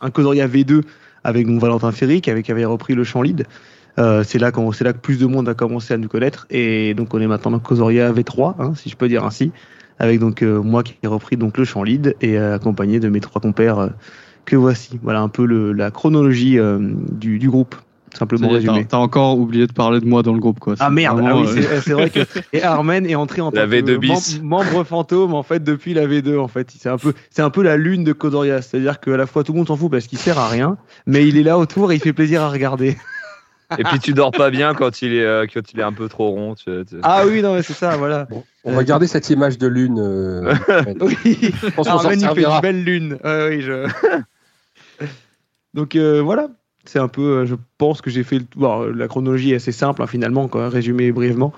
un 0.00 0.10
Kozoria 0.10 0.46
V2 0.46 0.82
avec 1.24 1.46
donc 1.46 1.60
Valentin 1.60 1.90
Ferry 1.90 2.20
qui 2.20 2.30
avait, 2.30 2.42
qui 2.42 2.52
avait 2.52 2.66
repris 2.66 2.94
le 2.94 3.02
chant 3.04 3.22
lead. 3.22 3.46
Euh, 3.98 4.22
c'est 4.22 4.38
là 4.38 4.52
qu'on 4.52 4.70
c'est 4.70 4.84
là 4.84 4.92
que 4.92 4.98
plus 4.98 5.18
de 5.18 5.26
monde 5.26 5.48
a 5.48 5.54
commencé 5.54 5.94
à 5.94 5.96
nous 5.96 6.08
connaître 6.08 6.46
et 6.50 6.94
donc 6.94 7.14
on 7.14 7.20
est 7.20 7.26
maintenant 7.26 7.52
dans 7.52 7.58
Kozoria 7.58 8.12
V3, 8.12 8.54
hein, 8.58 8.72
si 8.76 8.90
je 8.90 8.96
peux 8.96 9.08
dire 9.08 9.24
ainsi, 9.24 9.50
avec 9.98 10.18
donc 10.20 10.42
euh, 10.42 10.60
moi 10.62 10.82
qui 10.82 10.94
ai 11.02 11.06
repris 11.06 11.36
donc 11.36 11.56
le 11.58 11.64
chant 11.64 11.82
lead 11.82 12.16
et 12.20 12.38
euh, 12.38 12.54
accompagné 12.54 13.00
de 13.00 13.08
mes 13.08 13.20
trois 13.20 13.40
compères 13.40 13.78
euh, 13.78 13.88
que 14.44 14.56
voici. 14.56 14.98
Voilà 15.02 15.20
un 15.20 15.28
peu 15.28 15.44
le, 15.46 15.72
la 15.72 15.90
chronologie 15.90 16.58
euh, 16.58 16.78
du, 17.12 17.38
du 17.38 17.48
groupe, 17.48 17.74
simplement 18.14 18.48
résumé. 18.48 18.82
T'as 18.84 18.90
t'as 18.90 18.96
encore 18.98 19.38
oublié 19.38 19.66
de 19.66 19.72
parler 19.72 20.00
de 20.00 20.06
moi 20.06 20.22
dans 20.22 20.34
le 20.34 20.40
groupe, 20.40 20.60
quoi. 20.60 20.74
Ah 20.80 20.90
merde, 20.90 21.20
ah 21.24 21.36
oui, 21.36 21.46
euh, 21.56 21.80
c'est 21.82 21.92
vrai 21.94 22.10
que 22.10 22.20
et 22.52 22.62
Armen 22.62 23.06
est 23.06 23.14
entré 23.14 23.40
en 23.40 23.50
tant 23.50 23.60
que 23.66 23.70
V2 23.70 23.96
bis. 23.98 24.40
mem- 24.40 24.42
membre 24.42 24.84
fantôme 24.84 25.32
en 25.34 25.42
fait 25.42 25.62
depuis 25.64 25.94
la 25.94 26.06
V2 26.06 26.38
en 26.38 26.48
fait. 26.48 26.72
C'est 26.78 26.88
un 26.90 26.98
peu 26.98 27.14
c'est 27.30 27.42
un 27.42 27.50
peu 27.50 27.62
la 27.62 27.76
lune 27.76 28.04
de 28.04 28.12
Kodoria, 28.12 28.60
c'est-à-dire 28.62 29.00
qu'à 29.00 29.16
la 29.16 29.26
fois 29.26 29.44
tout 29.44 29.52
le 29.52 29.58
monde 29.58 29.68
s'en 29.68 29.76
fout 29.76 29.90
parce 29.90 30.06
qu'il 30.06 30.18
sert 30.18 30.38
à 30.38 30.48
rien, 30.48 30.76
mais 31.06 31.26
il 31.26 31.36
est 31.38 31.42
là 31.42 31.56
autour 31.58 31.92
et 31.92 31.94
il 31.94 32.00
fait 32.00 32.12
plaisir 32.12 32.42
à 32.42 32.50
regarder. 32.50 32.96
Et 33.78 33.84
puis 33.84 33.98
tu 33.98 34.12
dors 34.14 34.30
pas 34.30 34.50
bien 34.50 34.74
quand 34.74 35.02
il 35.02 35.14
est 35.14 35.24
euh, 35.24 35.46
quand 35.52 35.72
il 35.72 35.80
est 35.80 35.84
un 35.84 35.92
peu 35.92 36.08
trop 36.08 36.30
rond. 36.30 36.54
tu- 36.54 36.84
tu- 36.84 36.96
Ah 37.02 37.24
oui, 37.26 37.42
non 37.42 37.54
mais 37.54 37.62
c'est 37.62 37.72
ça, 37.72 37.96
voilà. 37.96 38.28
On 38.62 38.74
va 38.74 38.84
garder 38.84 39.06
cette 39.06 39.28
image 39.30 39.58
de 39.58 39.66
lune. 39.66 39.98
euh, 39.98 40.54
Oui, 41.00 41.16
je 41.42 41.70
pense 41.70 41.88
qu'on 41.88 41.98
s'en 41.98 42.04
Armen 42.04 42.20
il 42.20 42.20
fait 42.20 42.26
servira. 42.26 42.56
une 42.56 42.62
belle 42.62 42.84
lune. 42.84 43.18
Oui, 43.24 43.60
je... 43.62 43.88
Donc 45.74 45.96
euh, 45.96 46.20
voilà, 46.22 46.48
c'est 46.84 46.98
un 46.98 47.08
peu, 47.08 47.44
je 47.46 47.56
pense 47.78 48.00
que 48.00 48.10
j'ai 48.10 48.22
fait 48.22 48.38
le 48.38 48.44
bon, 48.56 48.82
la 48.94 49.08
chronologie 49.08 49.52
est 49.52 49.56
assez 49.56 49.72
simple 49.72 50.02
hein, 50.02 50.06
finalement, 50.06 50.46
quoi, 50.48 50.68
résumé 50.68 51.10
brièvement, 51.10 51.52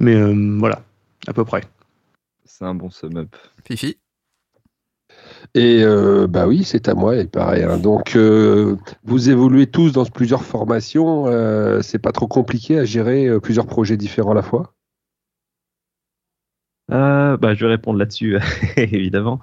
mais 0.00 0.16
euh, 0.16 0.56
voilà, 0.58 0.82
à 1.28 1.32
peu 1.32 1.44
près. 1.44 1.62
C'est 2.44 2.64
un 2.64 2.74
bon 2.74 2.90
sum 2.90 3.16
up. 3.16 3.36
Fifi? 3.66 3.96
Et 5.54 5.82
euh, 5.82 6.26
bah 6.28 6.46
oui, 6.46 6.62
c'est 6.64 6.88
à 6.88 6.94
moi, 6.94 7.16
il 7.16 7.28
paraît. 7.28 7.64
hein. 7.64 7.78
Donc, 7.78 8.14
euh, 8.14 8.76
vous 9.04 9.30
évoluez 9.30 9.66
tous 9.66 9.90
dans 9.92 10.04
plusieurs 10.04 10.44
formations. 10.44 11.26
euh, 11.26 11.82
c'est 11.82 11.98
pas 11.98 12.12
trop 12.12 12.28
compliqué 12.28 12.78
à 12.78 12.84
gérer 12.84 13.26
euh, 13.26 13.40
plusieurs 13.40 13.66
projets 13.66 13.96
différents 13.96 14.30
à 14.32 14.34
la 14.34 14.42
fois? 14.42 14.72
Euh, 16.92 17.36
bah, 17.36 17.54
je 17.54 17.64
vais 17.64 17.70
répondre 17.72 17.98
là-dessus, 17.98 18.38
évidemment. 18.76 19.40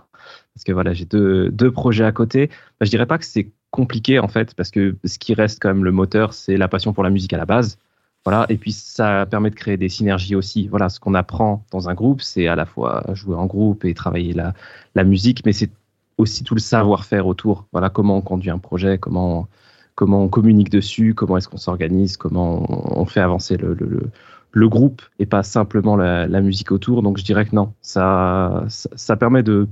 Parce 0.53 0.63
que 0.65 0.71
voilà, 0.71 0.93
j'ai 0.93 1.05
deux, 1.05 1.49
deux 1.51 1.71
projets 1.71 2.03
à 2.05 2.11
côté. 2.11 2.47
Bah, 2.79 2.85
je 2.85 2.89
dirais 2.89 3.05
pas 3.05 3.17
que 3.17 3.25
c'est 3.25 3.51
compliqué, 3.71 4.19
en 4.19 4.27
fait, 4.27 4.53
parce 4.55 4.71
que 4.71 4.95
ce 5.05 5.19
qui 5.19 5.33
reste 5.33 5.59
quand 5.61 5.69
même 5.69 5.83
le 5.83 5.91
moteur, 5.91 6.33
c'est 6.33 6.57
la 6.57 6.67
passion 6.67 6.93
pour 6.93 7.03
la 7.03 7.09
musique 7.09 7.33
à 7.33 7.37
la 7.37 7.45
base. 7.45 7.77
Voilà, 8.25 8.45
et 8.49 8.57
puis 8.57 8.71
ça 8.73 9.25
permet 9.25 9.49
de 9.49 9.55
créer 9.55 9.77
des 9.77 9.87
synergies 9.89 10.35
aussi. 10.35 10.67
Voilà, 10.67 10.89
ce 10.89 10.99
qu'on 10.99 11.13
apprend 11.13 11.65
dans 11.71 11.87
un 11.89 11.93
groupe, 11.93 12.21
c'est 12.21 12.47
à 12.47 12.55
la 12.55 12.65
fois 12.65 13.03
jouer 13.13 13.35
en 13.35 13.45
groupe 13.45 13.85
et 13.85 13.93
travailler 13.93 14.33
la, 14.33 14.53
la 14.95 15.03
musique, 15.05 15.45
mais 15.45 15.53
c'est 15.53 15.69
aussi 16.17 16.43
tout 16.43 16.55
le 16.55 16.59
savoir-faire 16.59 17.27
autour. 17.27 17.67
Voilà, 17.71 17.89
comment 17.89 18.17
on 18.17 18.21
conduit 18.21 18.49
un 18.49 18.57
projet, 18.57 18.97
comment, 18.97 19.47
comment 19.95 20.23
on 20.23 20.29
communique 20.29 20.69
dessus, 20.69 21.13
comment 21.13 21.37
est-ce 21.37 21.47
qu'on 21.47 21.57
s'organise, 21.57 22.17
comment 22.17 22.99
on, 22.99 23.05
fait 23.05 23.21
avancer 23.21 23.57
le, 23.57 23.73
le, 23.73 24.09
le, 24.51 24.69
groupe 24.69 25.01
et 25.19 25.25
pas 25.25 25.43
simplement 25.43 25.95
la, 25.95 26.27
la 26.27 26.41
musique 26.41 26.71
autour. 26.71 27.03
Donc 27.03 27.17
je 27.17 27.23
dirais 27.23 27.45
que 27.45 27.55
non, 27.55 27.73
ça, 27.81 28.65
ça, 28.69 28.89
ça 28.95 29.17
permet 29.17 29.43
de 29.43 29.67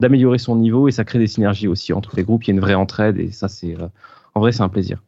d'améliorer 0.00 0.38
son 0.38 0.56
niveau 0.56 0.88
et 0.88 0.92
ça 0.92 1.04
crée 1.04 1.20
des 1.20 1.28
synergies 1.28 1.68
aussi 1.68 1.92
entre 1.92 2.16
les 2.16 2.24
groupes. 2.24 2.44
Il 2.44 2.48
y 2.48 2.50
a 2.50 2.54
une 2.54 2.60
vraie 2.60 2.74
entraide 2.74 3.18
et 3.18 3.30
ça, 3.30 3.48
c'est 3.48 3.80
euh, 3.80 3.86
en 4.34 4.40
vrai, 4.40 4.52
c'est 4.52 4.62
un 4.62 4.68
plaisir. 4.68 5.00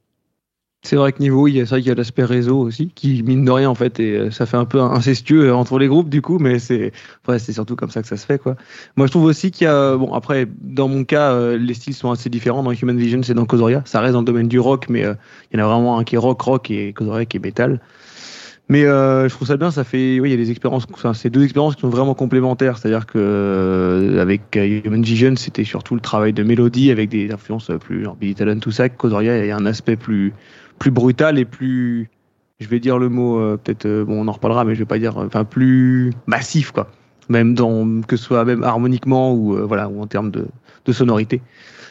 C'est 0.87 0.97
vrai 0.97 1.12
que 1.12 1.20
niveau, 1.20 1.49
il 1.49 1.57
y 1.57 1.61
a, 1.62 1.64
vrai 1.64 1.80
qu'il 1.80 1.89
y 1.89 1.91
a 1.91 1.95
l'aspect 1.95 2.24
réseau 2.24 2.59
aussi, 2.59 2.91
qui 2.95 3.22
mine 3.22 3.45
de 3.45 3.51
rien 3.51 3.70
en 3.70 3.74
fait, 3.74 3.99
et 4.01 4.18
euh, 4.18 4.30
ça 4.30 4.45
fait 4.45 4.59
un 4.59 4.66
peu 4.66 4.80
incestueux 4.80 5.49
euh, 5.49 5.55
entre 5.55 5.78
les 5.78 5.89
groupes 5.89 6.11
du 6.11 6.20
coup, 6.20 6.39
mais 6.39 6.59
c'est, 6.59 6.93
ouais, 7.26 7.39
c'est 7.39 7.55
surtout 7.55 7.74
comme 7.74 7.89
ça 7.89 8.03
que 8.03 8.09
ça 8.09 8.18
se 8.18 8.26
fait 8.26 8.39
quoi. 8.39 8.57
Moi, 8.97 9.07
je 9.07 9.12
trouve 9.12 9.24
aussi 9.24 9.51
qu'il 9.51 9.64
y 9.64 9.68
a, 9.68 9.97
bon 9.97 10.12
après, 10.12 10.47
dans 10.61 10.89
mon 10.89 11.05
cas, 11.05 11.32
euh, 11.32 11.57
les 11.57 11.72
styles 11.72 11.95
sont 11.95 12.11
assez 12.11 12.28
différents. 12.28 12.62
Dans 12.62 12.72
Human 12.72 12.99
Vision, 12.99 13.22
c'est 13.22 13.32
dans 13.32 13.47
Kozoria, 13.47 13.82
ça 13.87 14.01
reste 14.01 14.12
dans 14.12 14.20
le 14.20 14.26
domaine 14.26 14.49
du 14.49 14.61
rock, 14.61 14.87
mais 14.91 15.07
euh, 15.07 15.14
il 15.51 15.59
y 15.59 15.62
en 15.62 15.64
a 15.64 15.68
vraiment 15.68 15.99
un 15.99 16.05
qui 16.05 16.16
est 16.16 16.18
rock 16.18 16.43
rock 16.43 16.70
et 16.70 16.93
Kozoria 16.93 17.24
qui 17.24 17.39
est 17.39 17.41
metal. 17.41 17.80
Mais 18.70 18.85
euh, 18.85 19.28
je 19.28 19.35
trouve 19.35 19.49
ça 19.49 19.59
bien, 19.59 19.70
ça 19.70 19.85
fait, 19.85 20.18
oui, 20.20 20.30
il 20.30 20.30
y 20.30 20.35
a 20.35 20.39
des 20.39 20.51
expériences, 20.51 20.87
enfin, 20.95 21.12
c'est 21.12 21.28
deux 21.28 21.45
expériences 21.45 21.74
qui 21.74 21.82
sont 21.82 21.91
vraiment 21.91 22.14
complémentaires. 22.14 22.78
C'est-à-dire 22.78 23.05
que 23.05 23.18
euh, 23.18 24.22
avec 24.22 24.57
euh, 24.57 24.80
Human 24.85 25.03
Vision, 25.03 25.37
c'était 25.37 25.64
surtout 25.64 25.95
le 25.95 26.01
travail 26.01 26.32
de 26.32 26.43
mélodie 26.43 26.91
avec 26.91 27.11
des 27.11 27.30
influences 27.30 27.68
euh, 27.68 27.76
plus 27.76 28.05
genre 28.05 28.16
Billy 28.16 28.35
Talent, 28.35 28.59
tout 28.61 28.70
ça. 28.70 28.89
Kozoria, 28.89 29.39
il 29.39 29.47
y 29.47 29.51
a 29.51 29.57
un 29.57 29.66
aspect 29.66 29.97
plus 29.97 30.32
plus 30.79 30.91
brutal 30.91 31.39
et 31.39 31.45
plus, 31.45 32.11
je 32.61 32.68
vais 32.68 32.81
dire 32.81 32.99
le 32.99 33.09
mot, 33.09 33.39
euh, 33.39 33.57
peut-être, 33.57 33.87
euh, 33.87 34.05
bon, 34.05 34.22
on 34.22 34.29
en 34.29 34.33
reparlera, 34.33 34.64
mais 34.64 34.75
je 34.75 34.81
vais 34.81 34.85
pas 34.85 34.99
dire, 34.99 35.18
euh, 35.18 35.27
enfin, 35.27 35.45
plus 35.45 36.12
massif, 36.27 36.72
quoi. 36.72 36.89
Même 37.29 37.55
dans, 37.55 38.03
que 38.03 38.16
ce 38.16 38.25
soit 38.25 38.45
même 38.45 38.62
harmoniquement 38.62 39.33
ou, 39.33 39.57
euh, 39.57 39.64
voilà, 39.64 39.89
ou 39.89 40.01
en 40.03 40.07
termes 40.07 40.31
de, 40.31 40.47
sonorité. 40.93 41.41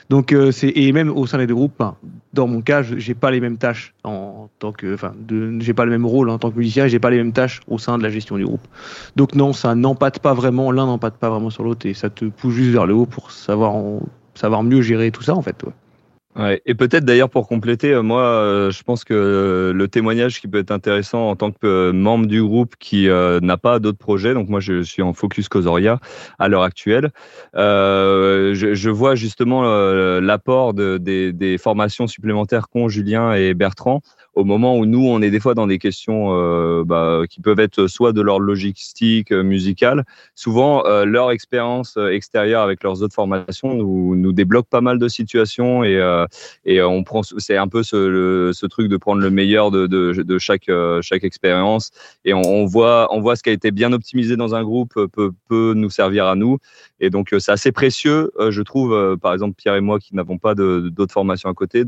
Donc 0.10 0.36
c'est 0.52 0.72
et 0.76 0.92
même 0.92 1.10
au 1.10 1.26
sein 1.26 1.40
des 1.40 1.48
deux 1.48 1.56
groupes, 1.56 1.74
ben, 1.80 1.96
dans 2.34 2.46
mon 2.46 2.62
cas, 2.62 2.84
j'ai 2.84 3.16
pas 3.16 3.32
les 3.32 3.40
mêmes 3.40 3.58
tâches 3.58 3.96
en 4.04 4.50
tant 4.60 4.72
que, 4.72 4.94
enfin, 4.94 5.14
j'ai 5.60 5.74
pas 5.74 5.86
le 5.86 5.92
même 5.92 6.06
rôle 6.06 6.30
en 6.30 6.38
tant 6.38 6.52
que 6.52 6.58
musicien, 6.58 6.88
j'ai 6.88 7.00
pas 7.00 7.10
les 7.10 7.18
mêmes 7.18 7.32
tâches 7.32 7.62
au 7.68 7.80
sein 7.80 7.98
de 7.98 8.04
la 8.04 8.10
gestion 8.10 8.38
du 8.38 8.46
groupe. 8.46 8.68
Donc 9.16 9.34
non, 9.34 9.54
ça 9.54 9.74
n'empâte 9.74 10.20
pas 10.20 10.36
vraiment, 10.36 10.72
l'un 10.72 10.86
n'empâte 10.86 11.16
pas 11.16 11.30
vraiment 11.30 11.50
sur 11.50 11.64
l'autre 11.64 11.88
et 11.88 11.96
ça 11.96 12.12
te 12.12 12.26
pousse 12.26 12.54
juste 12.54 12.72
vers 12.72 12.86
le 12.86 12.94
haut 12.94 13.08
pour 13.08 13.32
savoir 13.32 13.74
savoir 14.36 14.62
mieux 14.62 14.82
gérer 14.82 15.10
tout 15.10 15.24
ça 15.24 15.34
en 15.34 15.42
fait. 15.42 15.64
ouais. 15.64 15.74
Et 16.66 16.74
peut-être 16.74 17.06
d'ailleurs 17.06 17.30
pour 17.30 17.48
compléter, 17.48 17.94
euh, 17.94 18.02
moi, 18.02 18.24
euh, 18.24 18.72
je 18.72 18.82
pense 18.82 19.04
que 19.04 19.14
euh, 19.14 19.74
le 19.74 19.88
témoignage 19.88 20.42
qui 20.42 20.48
peut 20.48 20.58
être 20.58 20.72
intéressant 20.72 21.30
en 21.30 21.36
tant 21.36 21.52
que 21.52 21.92
membre 21.92 22.26
du 22.26 22.42
groupe 22.42 22.76
qui 22.80 23.08
n'a 23.08 23.58
pas 23.58 23.80
d'autres 23.80 23.98
projets, 23.98 24.34
donc 24.34 24.50
moi 24.50 24.60
je 24.60 24.82
suis 24.82 25.02
en 25.02 25.14
focus 25.14 25.48
Cosoria 25.48 26.00
à 26.40 26.48
l'heure 26.48 26.64
actuelle, 26.64 27.12
je, 27.54 28.72
je 28.74 28.90
vois 28.90 29.16
justement 29.16 29.64
l'apport 30.20 30.74
de, 30.74 30.98
des, 30.98 31.34
des 31.34 31.58
formations 31.58 32.08
supplémentaires 32.08 32.70
qu'ont 32.70 32.88
Julien 32.88 33.34
et 33.34 33.54
Bertrand 33.54 34.02
au 34.34 34.44
moment 34.44 34.78
où 34.78 34.86
nous 34.86 35.06
on 35.08 35.22
est 35.22 35.30
des 35.30 35.40
fois 35.40 35.54
dans 35.54 35.68
des 35.68 35.78
questions 35.78 36.30
euh, 36.32 36.84
bah, 36.86 37.22
qui 37.30 37.40
peuvent 37.40 37.60
être 37.60 37.88
soit 37.88 38.14
de 38.14 38.22
l'ordre 38.22 38.46
logistique, 38.46 39.32
euh, 39.32 39.44
musical, 39.44 40.06
souvent 40.36 40.86
euh, 40.86 41.06
leur 41.06 41.32
expérience 41.32 41.98
extérieure 42.12 42.62
avec 42.62 42.84
leurs 42.84 43.04
autres 43.04 43.14
formations 43.14 43.74
nous, 43.74 44.34
débloque 44.34 44.68
pas 44.68 44.82
mal 44.82 44.98
de 44.98 45.08
situations 45.08 45.84
et, 45.84 46.02
on 46.82 47.04
prend 47.04 47.22
c'est 47.24 47.58
un 47.58 47.68
peu 47.68 47.84
ce, 47.84 48.66
truc 48.68 48.88
de 48.88 48.98
prendre 48.98 49.22
le 49.22 49.30
meilleur 49.30 49.72
de, 49.72 50.38
chaque 50.40 51.24
expérience. 51.24 51.92
Et 52.26 52.34
on, 52.34 52.66
voit 52.66 53.08
ce 53.36 53.44
qui 53.44 53.50
a 53.50 53.54
été 53.54 53.72
bien 53.72 53.94
optimisé 53.94 54.36
dans 54.36 54.56
un 54.56 54.64
groupe 54.64 54.94
peut 55.08 55.74
nous 55.76 55.90
servir 55.90 56.26
à 56.26 56.36
nous 56.36 56.58
et 57.04 57.10
donc 57.10 57.34
euh, 57.34 57.39
c'est 57.39 57.51
assez 57.51 57.72
précieux 57.72 58.32
euh, 58.39 58.49
je 58.49 58.62
trouve 58.62 58.93
euh, 58.93 59.18
par 59.18 59.34
exemple 59.34 59.56
Pierre 59.56 59.76
et 59.76 59.82
moi 59.82 59.99
qui 59.99 60.16
n'avons 60.16 60.38
pas 60.38 60.56
d'autres 60.56 61.12
formations 61.12 61.49
à 61.49 61.54
côté 61.54 61.84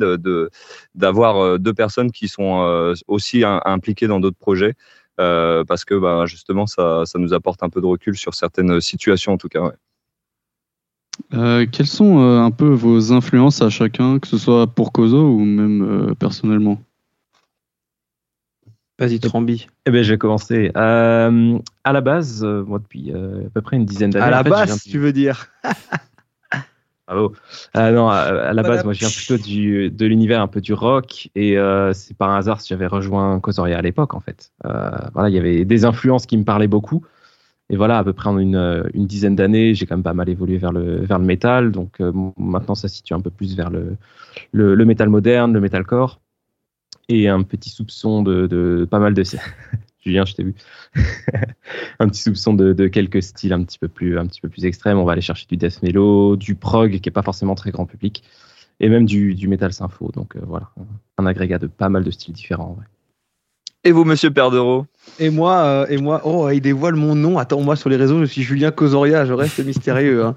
d'avoir 0.94 1.58
deux 1.58 1.74
personnes 1.74 2.12
qui 2.12 2.28
sont 2.28 2.94
aussi 3.08 3.44
im- 3.44 3.62
impliquées 3.66 4.08
dans 4.08 4.20
d'autres 4.20 4.38
projets 4.38 4.74
parce 5.18 5.86
que 5.86 5.96
bah, 5.96 6.26
justement 6.26 6.68
ça, 6.68 7.04
nous 7.16 7.34
apporte 7.34 7.64
un 7.64 7.70
peu 7.70 7.80
de 7.80 7.86
recul 7.86 8.18
sur 8.18 8.34
certaines 8.34 8.82
situations 8.82 9.34
en 9.34 9.38
tout 9.38 9.48
cas. 9.48 9.72
quelles 11.32 11.88
sont 11.88 12.20
un 12.20 12.52
peu 12.52 12.68
vos 12.68 13.14
influences 13.14 13.62
à 13.62 13.70
chacun, 13.70 14.20
que 14.20 14.28
ce 14.28 14.38
soit 14.38 14.68
pour 14.68 14.92
Kozo 14.92 15.30
ou 15.30 15.40
même 15.40 16.14
personnellement? 16.20 16.80
Vas-y, 18.98 19.20
Trambi. 19.20 19.68
Eh 19.86 19.92
ben, 19.92 20.04
je 20.04 20.12
vais 20.14 20.18
commencer. 20.18 20.72
Euh, 20.78 21.58
à 21.84 21.92
la 21.94 22.02
base, 22.02 22.44
euh, 22.46 22.64
moi, 22.64 22.80
depuis 22.80 23.12
euh, 23.12 23.46
à 23.48 23.50
peu 23.50 23.62
près 23.62 23.76
une 23.76 23.86
dizaine 23.86 24.10
d'années. 24.10 24.26
À 24.26 24.30
la 24.30 24.40
en 24.40 24.44
fait, 24.44 24.50
je 24.50 24.54
base, 24.56 24.84
du- 24.84 24.90
tu 24.92 25.00
veux 25.00 25.12
dire 25.12 25.48
Bravo. 27.08 27.34
Non, 27.76 28.10
à, 28.10 28.16
à 28.16 28.54
la 28.54 28.64
base, 28.64 28.84
moi, 28.84 28.94
je 28.94 29.00
viens 29.00 29.10
plutôt 29.10 29.38
du, 29.38 29.92
de 29.92 30.06
l'univers 30.08 30.42
un 30.42 30.48
peu 30.48 30.60
du 30.60 30.74
rock 30.74 31.30
et 31.36 31.56
c'est 31.94 32.18
par 32.18 32.32
hasard 32.32 32.62
si 32.62 32.70
j'avais 32.70 32.88
rejoint 32.88 33.40
Kosoria 33.40 33.78
à 33.78 33.82
l'époque, 33.82 34.16
en 34.16 34.20
fait. 34.20 34.52
Voilà, 34.64 35.30
il 35.30 35.36
y 35.36 35.38
avait 35.38 35.66
des 35.66 35.86
influences 35.86 36.26
qui 36.26 36.38
me 36.38 36.44
parlaient 36.44 36.68
beaucoup. 36.68 37.06
Et 37.72 37.78
voilà, 37.78 37.98
à 38.00 38.04
peu 38.04 38.14
près 38.14 38.30
en 38.30 38.38
une, 38.40 38.90
une 38.94 39.06
dizaine 39.08 39.36
d'années, 39.36 39.74
j'ai 39.76 39.86
quand 39.86 39.96
même 39.98 40.04
pas 40.04 40.14
mal 40.14 40.30
évolué 40.30 40.58
vers 40.58 40.72
le, 40.72 41.02
vers 41.06 41.20
le 41.20 41.26
métal. 41.26 41.72
Donc 41.72 42.00
maintenant, 42.38 42.74
ça 42.76 42.88
se 42.88 42.96
situe 42.96 43.14
un 43.14 43.22
peu 43.22 43.30
plus 43.30 43.56
vers 43.56 43.70
le, 43.70 43.98
le, 44.52 44.74
le 44.74 44.86
métal 44.86 45.10
moderne, 45.10 45.54
le 45.54 45.60
metalcore 45.60 46.22
et 47.10 47.28
un 47.28 47.44
petit 47.44 47.70
soupçon 47.70 48.24
de, 48.24 48.48
de 48.48 48.88
pas 48.90 49.00
mal 49.00 49.14
de. 49.14 49.24
Julien, 50.06 50.26
je 50.26 50.34
t'ai 50.36 50.44
vu. 50.44 50.54
un 52.00 52.08
petit 52.08 52.22
soupçon 52.22 52.54
de, 52.54 52.74
de 52.74 52.88
quelques 52.88 53.24
styles 53.24 53.54
un 53.54 53.64
petit 53.64 53.80
peu 53.80 53.88
plus 53.88 54.20
un 54.20 54.28
petit 54.28 54.42
peu 54.42 54.50
plus 54.50 54.66
extrêmes. 54.66 54.98
On 55.00 55.04
va 55.06 55.14
aller 55.14 55.22
chercher 55.22 55.48
du 55.50 55.58
death 55.58 55.82
mellow, 55.82 56.36
du 56.36 56.56
prog 56.56 57.00
qui 57.00 57.10
est 57.10 57.12
pas 57.12 57.24
forcément 57.24 57.56
très 57.56 57.72
grand 57.72 57.86
public, 57.86 58.24
et 58.80 58.90
même 58.90 59.06
du, 59.06 59.34
du 59.34 59.48
metal 59.48 59.74
sympho. 59.74 60.12
Donc 60.14 60.36
euh, 60.36 60.42
voilà, 60.46 60.70
un 61.18 61.26
agrégat 61.26 61.58
de 61.58 61.68
pas 61.68 61.90
mal 61.90 62.04
de 62.04 62.12
styles 62.12 62.34
différents. 62.34 62.76
ouais. 62.80 62.86
Et 63.88 63.92
vous, 63.92 64.04
monsieur 64.04 64.32
Perdero 64.32 64.88
Et 65.20 65.30
moi, 65.30 65.58
euh, 65.60 65.86
et 65.90 65.98
moi, 65.98 66.22
oh, 66.24 66.50
il 66.50 66.60
dévoile 66.60 66.96
mon 66.96 67.14
nom. 67.14 67.38
Attends, 67.38 67.62
moi 67.62 67.76
sur 67.76 67.88
les 67.88 67.98
réseaux, 67.98 68.20
je 68.20 68.26
suis 68.26 68.42
Julien 68.42 68.72
Cosoria, 68.72 69.26
je 69.26 69.34
reste 69.34 69.64
mystérieux. 69.64 70.26
hein. 70.26 70.36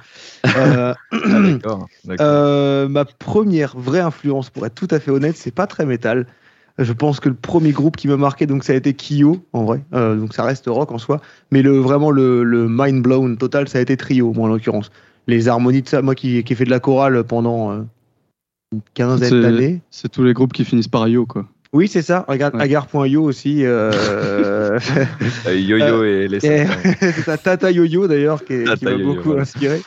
Euh, 0.55 0.95
D'accord. 1.13 1.87
d'accord. 2.05 2.27
euh, 2.27 2.89
ma 2.89 3.07
première 3.07 3.75
vraie 3.79 4.01
influence, 4.01 4.51
pour 4.51 4.67
être 4.67 4.75
tout 4.75 4.89
à 4.91 5.01
fait 5.01 5.11
honnête, 5.11 5.35
c'est 5.37 5.55
pas 5.55 5.67
très 5.67 5.87
métal. 5.87 6.27
Je 6.79 6.93
pense 6.93 7.19
que 7.21 7.29
le 7.29 7.35
premier 7.35 7.73
groupe 7.73 7.97
qui 7.97 8.07
m'a 8.09 8.17
marqué, 8.17 8.47
donc 8.47 8.63
ça 8.65 8.73
a 8.73 8.77
été 8.77 8.95
Kyo, 8.95 9.45
en 9.53 9.65
vrai. 9.65 9.81
Euh, 9.95 10.15
donc 10.15 10.33
ça 10.33 10.45
reste 10.45 10.67
rock 10.69 10.93
en 10.93 10.99
soi. 10.99 11.21
Mais 11.51 11.63
le, 11.63 11.79
vraiment, 11.79 12.11
le, 12.11 12.45
le 12.45 12.67
mind 12.69 13.03
blown 13.03 13.37
total, 13.37 13.69
ça 13.69 13.79
a 13.79 13.81
été 13.81 13.97
Trio, 13.97 14.33
moi 14.33 14.49
en 14.49 14.53
l'occurrence. 14.53 14.91
Les 15.27 15.49
harmonies 15.49 15.83
de 15.83 15.89
ça, 15.89 16.03
moi 16.03 16.15
qui, 16.15 16.43
qui 16.45 16.53
ai 16.53 16.57
fait 16.57 16.65
de 16.65 16.71
la 16.71 16.81
chorale 16.81 17.25
pendant 17.25 17.73
euh, 17.73 17.81
une 18.73 18.81
quinzaine 18.95 19.29
C'est- 19.29 19.41
d'années. 19.43 19.81
C'est 19.91 20.09
tous 20.11 20.23
les 20.23 20.33
groupes 20.35 20.53
qui 20.53 20.65
finissent 20.65 20.89
par 20.89 21.09
Yo, 21.09 21.27
quoi. 21.27 21.47
Oui, 21.75 21.87
c'est 21.89 22.01
ça. 22.03 22.25
Regarde, 22.29 22.55
Ouais. 22.55 22.63
Agar.io 22.63 23.23
aussi. 23.25 23.65
euh, 23.65 23.93
Euh, 25.47 25.55
Yo-Yo 25.55 26.05
et 26.05 26.29
les 26.29 26.41
c'est 26.41 26.67
ça, 27.25 27.37
Tata 27.37 27.71
Yo-Yo 27.71 28.07
d'ailleurs 28.09 28.43
qui, 28.45 28.65
qui 28.65 28.85
m'a 28.85 28.97
beaucoup 28.97 29.23
voilà. 29.31 29.43
inspiré. 29.43 29.83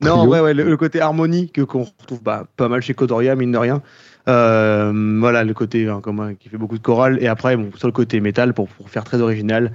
Non, 0.00 0.26
ouais, 0.26 0.40
ouais, 0.40 0.54
le, 0.54 0.64
le 0.64 0.76
côté 0.76 1.00
harmonie 1.00 1.50
que 1.50 1.60
qu'on 1.62 1.84
retrouve 1.84 2.22
bah, 2.22 2.46
pas 2.56 2.68
mal 2.68 2.82
chez 2.82 2.94
Kodoria, 2.94 3.36
mine 3.36 3.52
de 3.52 3.58
rien. 3.58 3.80
Euh, 4.28 5.18
voilà, 5.20 5.44
le 5.44 5.52
côté 5.54 5.88
hein, 5.88 6.00
comme, 6.02 6.34
qui 6.38 6.48
fait 6.48 6.56
beaucoup 6.56 6.78
de 6.78 6.82
chorale. 6.82 7.18
Et 7.20 7.28
après, 7.28 7.56
bon, 7.56 7.70
sur 7.76 7.88
le 7.88 7.92
côté 7.92 8.20
métal, 8.20 8.54
pour, 8.54 8.68
pour 8.68 8.88
faire 8.88 9.04
très 9.04 9.20
original, 9.20 9.72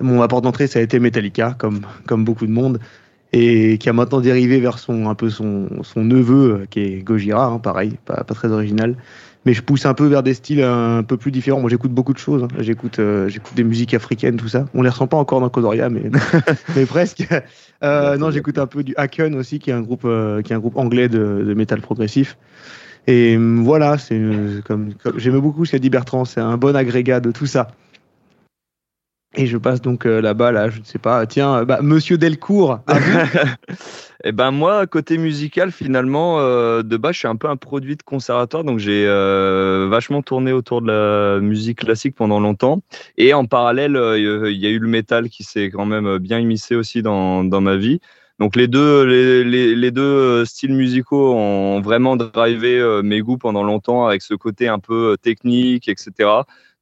mon 0.00 0.22
apport 0.22 0.42
d'entrée, 0.42 0.66
ça 0.66 0.78
a 0.78 0.82
été 0.82 0.98
Metallica, 0.98 1.54
comme, 1.58 1.82
comme 2.06 2.24
beaucoup 2.24 2.46
de 2.46 2.52
monde. 2.52 2.80
Et 3.34 3.78
qui 3.78 3.88
a 3.88 3.94
maintenant 3.94 4.20
dérivé 4.20 4.60
vers 4.60 4.78
son, 4.78 5.08
un 5.08 5.14
peu 5.14 5.30
son, 5.30 5.68
son 5.82 6.04
neveu, 6.04 6.52
euh, 6.62 6.66
qui 6.68 6.80
est 6.80 7.02
Gojira, 7.02 7.46
hein, 7.46 7.58
pareil, 7.58 7.96
pas, 8.04 8.24
pas 8.24 8.34
très 8.34 8.48
original. 8.48 8.96
Mais 9.46 9.54
je 9.54 9.62
pousse 9.62 9.86
un 9.86 9.94
peu 9.94 10.06
vers 10.06 10.22
des 10.22 10.34
styles 10.34 10.62
un 10.62 11.02
peu 11.02 11.16
plus 11.16 11.32
différents. 11.32 11.60
Moi, 11.60 11.70
j'écoute 11.70 11.90
beaucoup 11.92 12.12
de 12.12 12.18
choses. 12.18 12.44
hein. 12.44 12.48
J'écoute, 12.58 12.98
euh, 12.98 13.28
j'écoute 13.28 13.54
des 13.56 13.64
musiques 13.64 13.94
africaines, 13.94 14.36
tout 14.36 14.48
ça. 14.48 14.66
On 14.74 14.82
les 14.82 14.88
ressent 14.90 15.06
pas 15.08 15.16
encore 15.16 15.40
dans 15.40 15.48
Kodoria, 15.48 15.88
mais, 15.88 16.02
mais 16.76 16.86
presque. 16.86 17.26
Euh, 17.82 18.16
non, 18.18 18.30
j'écoute 18.30 18.58
un 18.58 18.66
peu 18.66 18.84
du 18.84 18.94
Haken 18.96 19.34
aussi, 19.34 19.58
qui 19.58 19.70
est 19.70 19.72
un 19.72 19.80
groupe, 19.80 20.02
euh, 20.04 20.42
qui 20.42 20.52
est 20.52 20.56
un 20.56 20.60
groupe 20.60 20.76
anglais 20.76 21.08
de, 21.08 21.42
de 21.44 21.54
métal 21.54 21.80
progressif. 21.80 22.36
Et 23.06 23.36
hum, 23.36 23.64
voilà, 23.64 23.98
c'est 23.98 24.18
euh, 24.18 24.60
comme, 24.62 24.94
j'aime 25.16 25.38
beaucoup 25.40 25.64
ce 25.64 25.72
qu'a 25.72 25.78
dit 25.78 25.90
Bertrand. 25.90 26.24
C'est 26.24 26.40
un 26.40 26.56
bon 26.56 26.76
agrégat 26.76 27.20
de 27.20 27.30
tout 27.30 27.46
ça. 27.46 27.68
Et 29.34 29.46
je 29.46 29.56
passe 29.56 29.80
donc 29.80 30.04
euh, 30.04 30.20
là-bas, 30.20 30.52
là, 30.52 30.68
je 30.68 30.80
ne 30.80 30.84
sais 30.84 30.98
pas. 30.98 31.24
Tiens, 31.26 31.60
euh, 31.60 31.64
bah, 31.64 31.80
Monsieur 31.82 32.18
Delcourt. 32.18 32.80
Eh 34.24 34.30
ben 34.30 34.52
moi, 34.52 34.86
côté 34.86 35.18
musical, 35.18 35.72
finalement, 35.72 36.38
euh, 36.38 36.82
de 36.84 36.96
base, 36.96 37.14
je 37.14 37.18
suis 37.20 37.28
un 37.28 37.34
peu 37.34 37.48
un 37.48 37.56
produit 37.56 37.96
de 37.96 38.04
conservatoire, 38.04 38.62
donc 38.62 38.78
j'ai 38.78 39.04
euh, 39.08 39.88
vachement 39.90 40.22
tourné 40.22 40.52
autour 40.52 40.80
de 40.80 40.86
la 40.86 41.40
musique 41.40 41.80
classique 41.80 42.14
pendant 42.14 42.38
longtemps. 42.38 42.82
Et 43.18 43.34
en 43.34 43.46
parallèle, 43.46 43.96
euh, 43.96 44.48
il 44.50 44.58
y 44.58 44.66
a 44.66 44.70
eu 44.70 44.78
le 44.78 44.86
métal 44.86 45.28
qui 45.28 45.42
s'est 45.42 45.70
quand 45.70 45.86
même 45.86 46.18
bien 46.18 46.38
immiscé 46.38 46.76
aussi 46.76 47.02
dans 47.02 47.42
ma 47.42 47.76
vie. 47.76 48.00
Donc 48.38 48.56
les 48.56 48.66
deux, 48.66 49.04
les, 49.04 49.90
deux 49.90 50.02
euh, 50.02 50.44
styles 50.44 50.74
musicaux 50.74 51.34
ont 51.34 51.80
vraiment 51.80 52.16
drivé 52.16 52.78
euh, 52.78 53.02
mes 53.02 53.20
goûts 53.20 53.38
pendant 53.38 53.62
longtemps 53.62 54.06
avec 54.06 54.22
ce 54.22 54.34
côté 54.34 54.68
un 54.68 54.78
peu 54.78 55.12
euh, 55.12 55.16
technique, 55.16 55.88
etc. 55.88 56.30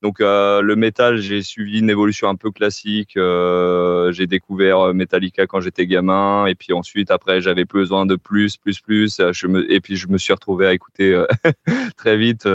Donc 0.02 0.20
le 0.20 0.74
métal, 0.76 1.18
j'ai 1.18 1.42
suivi 1.42 1.80
une 1.80 1.90
évolution 1.90 2.30
un 2.30 2.34
peu 2.34 2.50
classique. 2.50 3.18
J'ai 3.18 4.26
découvert 4.26 4.94
Metallica 4.94 5.46
quand 5.46 5.60
j'étais 5.60 5.86
gamin, 5.86 6.46
et 6.46 6.54
puis 6.54 6.72
ensuite 6.72 7.10
après 7.10 7.42
j'avais 7.42 7.66
besoin 7.66 8.06
de 8.06 8.16
plus, 8.16 8.56
plus, 8.56 8.80
plus. 8.80 9.20
Et 9.68 9.80
puis 9.80 9.96
je 9.96 10.08
me 10.08 10.16
suis 10.16 10.32
retrouvé 10.32 10.66
à 10.66 10.72
écouter 10.72 11.22
très 11.98 12.16
vite 12.16 12.48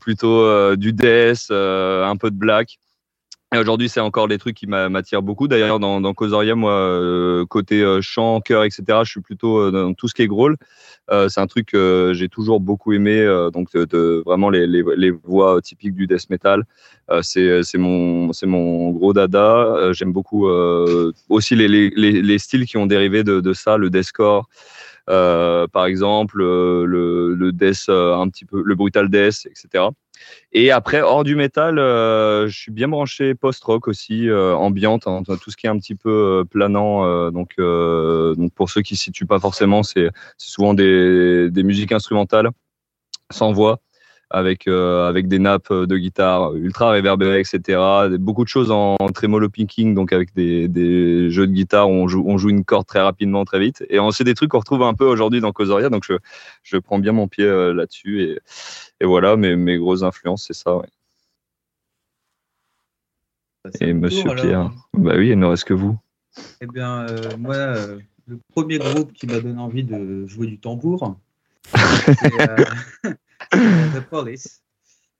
plutôt 0.00 0.76
du 0.76 0.92
death, 0.92 1.50
un 1.50 2.16
peu 2.18 2.30
de 2.30 2.36
black. 2.36 2.78
Et 3.52 3.58
aujourd'hui, 3.58 3.88
c'est 3.88 3.98
encore 3.98 4.28
des 4.28 4.38
trucs 4.38 4.54
qui 4.56 4.68
m'a- 4.68 4.88
m'attirent 4.88 5.22
beaucoup. 5.22 5.48
D'ailleurs, 5.48 5.80
dans, 5.80 6.00
dans 6.00 6.14
moi, 6.54 6.72
euh, 6.72 7.44
côté 7.46 7.82
euh, 7.82 8.00
chant, 8.00 8.40
chœur, 8.40 8.62
etc., 8.62 9.02
je 9.02 9.10
suis 9.10 9.20
plutôt 9.20 9.58
euh, 9.58 9.70
dans 9.72 9.92
tout 9.92 10.06
ce 10.06 10.14
qui 10.14 10.22
est 10.22 10.28
growl. 10.28 10.56
Euh, 11.10 11.28
c'est 11.28 11.40
un 11.40 11.48
truc 11.48 11.66
que 11.66 12.12
j'ai 12.14 12.28
toujours 12.28 12.60
beaucoup 12.60 12.92
aimé. 12.92 13.18
euh, 13.20 13.50
donc, 13.50 13.72
de, 13.72 13.84
de- 13.86 14.22
vraiment 14.24 14.50
les, 14.50 14.68
les, 14.68 14.84
les 14.96 15.10
voix 15.10 15.60
typiques 15.60 15.94
du 15.94 16.06
death 16.06 16.30
metal, 16.30 16.62
c'est 17.22 17.76
mon 17.76 18.30
mon 18.44 18.90
gros 18.92 19.12
dada. 19.12 19.92
J'aime 19.92 20.12
beaucoup 20.12 20.46
aussi 21.28 21.56
les, 21.56 21.66
les, 21.66 21.90
les, 21.96 22.22
les 22.22 22.38
styles 22.38 22.66
qui 22.66 22.76
ont 22.76 22.86
dérivé 22.86 23.24
de, 23.24 23.40
de 23.40 23.52
ça, 23.52 23.76
le 23.78 23.90
deathcore. 23.90 24.48
Par 25.06 25.86
exemple, 25.86 26.38
le, 26.38 27.34
le 27.34 27.52
death, 27.52 27.88
un 27.88 28.28
petit 28.28 28.44
peu, 28.44 28.62
le 28.64 28.74
brutal 28.76 29.08
death, 29.08 29.46
etc. 29.46 29.88
Et 30.52 30.70
après, 30.70 31.00
hors 31.00 31.24
du 31.24 31.36
métal, 31.36 31.78
euh, 31.78 32.48
je 32.48 32.58
suis 32.58 32.72
bien 32.72 32.88
branché 32.88 33.34
post-rock 33.34 33.88
aussi, 33.88 34.28
euh, 34.28 34.54
ambiante, 34.54 35.06
hein, 35.06 35.22
tout 35.24 35.50
ce 35.50 35.56
qui 35.56 35.66
est 35.66 35.70
un 35.70 35.78
petit 35.78 35.94
peu 35.94 36.10
euh, 36.40 36.44
planant. 36.44 37.04
euh, 37.04 37.30
donc, 37.30 37.56
donc, 38.36 38.52
pour 38.54 38.70
ceux 38.70 38.82
qui 38.82 38.94
ne 38.94 38.98
situent 38.98 39.26
pas 39.26 39.38
forcément, 39.38 39.82
c'est 39.82 40.08
c'est 40.38 40.50
souvent 40.50 40.74
des, 40.74 41.50
des 41.50 41.62
musiques 41.62 41.92
instrumentales, 41.92 42.50
sans 43.30 43.52
voix, 43.52 43.80
avec 44.30 44.68
euh, 44.68 45.08
avec 45.08 45.26
des 45.28 45.38
nappes 45.40 45.72
de 45.72 45.96
guitare 45.96 46.54
ultra 46.54 46.90
réverbérées, 46.90 47.40
etc. 47.40 48.06
Beaucoup 48.18 48.44
de 48.44 48.48
choses 48.48 48.70
en, 48.70 48.96
en 49.00 49.08
tremolo 49.08 49.48
picking, 49.48 49.94
donc 49.94 50.12
avec 50.12 50.32
des, 50.34 50.68
des 50.68 51.30
jeux 51.30 51.46
de 51.48 51.52
guitare 51.52 51.90
où 51.90 51.92
on 51.94 52.06
joue 52.08 52.22
on 52.26 52.38
joue 52.38 52.50
une 52.50 52.64
corde 52.64 52.86
très 52.86 53.00
rapidement, 53.00 53.44
très 53.44 53.58
vite. 53.58 53.84
Et 53.90 53.98
on- 53.98 54.10
c'est 54.12 54.24
des 54.24 54.34
trucs 54.34 54.50
qu'on 54.50 54.60
retrouve 54.60 54.82
un 54.82 54.94
peu 54.94 55.04
aujourd'hui 55.04 55.40
dans 55.40 55.52
Causoria, 55.52 55.88
donc 55.90 56.04
je 56.06 56.14
je 56.62 56.76
prends 56.78 56.98
bien 57.00 57.12
mon 57.12 57.26
pied 57.28 57.44
euh, 57.44 57.74
là-dessus 57.74 58.22
et 58.22 58.38
et 59.00 59.04
voilà 59.06 59.36
mes 59.36 59.56
mes 59.56 59.76
grosses 59.78 60.02
influences, 60.04 60.44
c'est 60.46 60.54
ça. 60.54 60.76
Ouais. 60.76 60.86
Et 63.80 63.92
Monsieur 63.92 64.22
tour, 64.22 64.32
alors. 64.32 64.44
Pierre, 64.44 64.70
bah 64.94 65.14
oui, 65.16 65.30
il 65.30 65.38
ne 65.38 65.46
reste 65.46 65.64
que 65.64 65.74
vous. 65.74 65.98
Eh 66.62 66.66
bien, 66.66 67.06
euh, 67.08 67.36
moi, 67.38 67.56
euh, 67.56 67.98
le 68.26 68.38
premier 68.52 68.78
groupe 68.78 69.12
qui 69.12 69.26
m'a 69.26 69.40
donné 69.40 69.60
envie 69.60 69.84
de 69.84 70.24
jouer 70.26 70.46
du 70.46 70.58
tambour, 70.58 71.02
euh, 71.02 71.08
The 73.52 74.00
Police, 74.10 74.62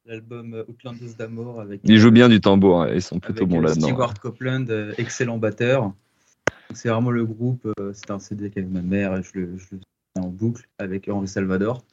l'album 0.06 0.54
euh, 0.54 0.64
Outlanders 0.68 1.14
d'Amour 1.18 1.60
avec. 1.60 1.80
Ils 1.84 1.98
jouent 1.98 2.10
bien 2.10 2.28
du 2.28 2.40
tambour, 2.40 2.82
hein, 2.82 2.90
ils 2.94 3.02
sont 3.02 3.18
plutôt 3.18 3.46
bons 3.46 3.58
euh, 3.58 3.68
là-dedans. 3.68 3.88
Stewart 3.88 4.14
Copeland, 4.20 4.66
euh, 4.70 4.92
excellent 4.98 5.38
batteur. 5.38 5.92
C'est 6.72 6.88
vraiment 6.88 7.10
le 7.10 7.24
groupe, 7.24 7.66
euh, 7.80 7.92
c'était 7.92 8.12
un 8.12 8.18
CD 8.20 8.50
qu'avait 8.50 8.66
ma 8.66 8.82
mère 8.82 9.16
et 9.16 9.22
je 9.22 9.40
le, 9.40 9.58
je 9.58 9.66
le 9.72 9.80
en 10.18 10.28
boucle 10.28 10.66
avec 10.78 11.08
Henri 11.08 11.28
Salvador. 11.28 11.84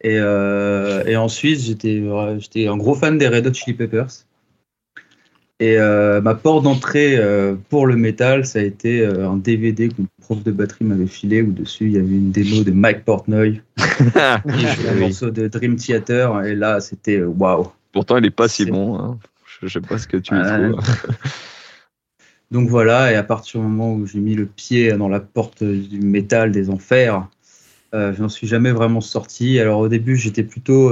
Et, 0.00 0.16
euh, 0.18 1.04
et 1.04 1.16
ensuite, 1.16 1.60
j'étais 1.60 2.00
euh, 2.00 2.38
j'étais 2.38 2.66
un 2.66 2.76
gros 2.76 2.94
fan 2.94 3.18
des 3.18 3.28
Red 3.28 3.46
Hot 3.46 3.54
Chili 3.54 3.76
Peppers. 3.76 4.26
Et 5.62 5.78
euh, 5.78 6.20
ma 6.20 6.34
porte 6.34 6.64
d'entrée 6.64 7.14
euh, 7.16 7.54
pour 7.68 7.86
le 7.86 7.94
métal, 7.94 8.44
ça 8.44 8.58
a 8.58 8.62
été 8.62 9.00
euh, 9.02 9.28
un 9.30 9.36
DVD 9.36 9.90
que 9.90 9.94
mon 10.00 10.08
prof 10.20 10.42
de 10.42 10.50
batterie 10.50 10.84
m'avait 10.84 11.06
filé 11.06 11.40
où 11.40 11.52
dessus 11.52 11.84
il 11.84 11.92
y 11.92 11.98
avait 11.98 12.16
une 12.16 12.32
démo 12.32 12.64
de 12.64 12.72
Mike 12.72 13.04
Portnoy 13.04 13.60
qui 13.76 14.66
jouait 14.66 14.88
un 14.88 14.94
morceau 14.96 15.30
de 15.30 15.46
Dream 15.46 15.76
Theater. 15.76 16.44
Et 16.44 16.56
là, 16.56 16.80
c'était 16.80 17.22
waouh. 17.22 17.68
Pourtant, 17.92 18.16
il 18.16 18.24
est 18.26 18.30
pas 18.30 18.48
si 18.48 18.66
bon. 18.66 18.98
hein. 18.98 19.20
Je 19.60 19.68
sais 19.68 19.80
pas 19.80 19.98
ce 19.98 20.08
que 20.08 20.16
tu 20.16 20.34
y 20.34 20.38
Ouais. 20.38 20.72
trouves. 20.72 20.80
Donc 22.50 22.68
voilà, 22.68 23.12
et 23.12 23.14
à 23.14 23.22
partir 23.22 23.60
du 23.60 23.66
moment 23.68 23.94
où 23.94 24.04
j'ai 24.04 24.18
mis 24.18 24.34
le 24.34 24.46
pied 24.46 24.92
dans 24.94 25.08
la 25.08 25.20
porte 25.20 25.62
du 25.62 26.00
métal 26.00 26.50
des 26.50 26.70
enfers, 26.70 27.28
je 27.92 28.20
n'en 28.20 28.28
suis 28.28 28.48
jamais 28.48 28.72
vraiment 28.72 29.00
sorti. 29.00 29.60
Alors 29.60 29.78
au 29.78 29.88
début, 29.88 30.16
j'étais 30.16 30.42
plutôt. 30.42 30.90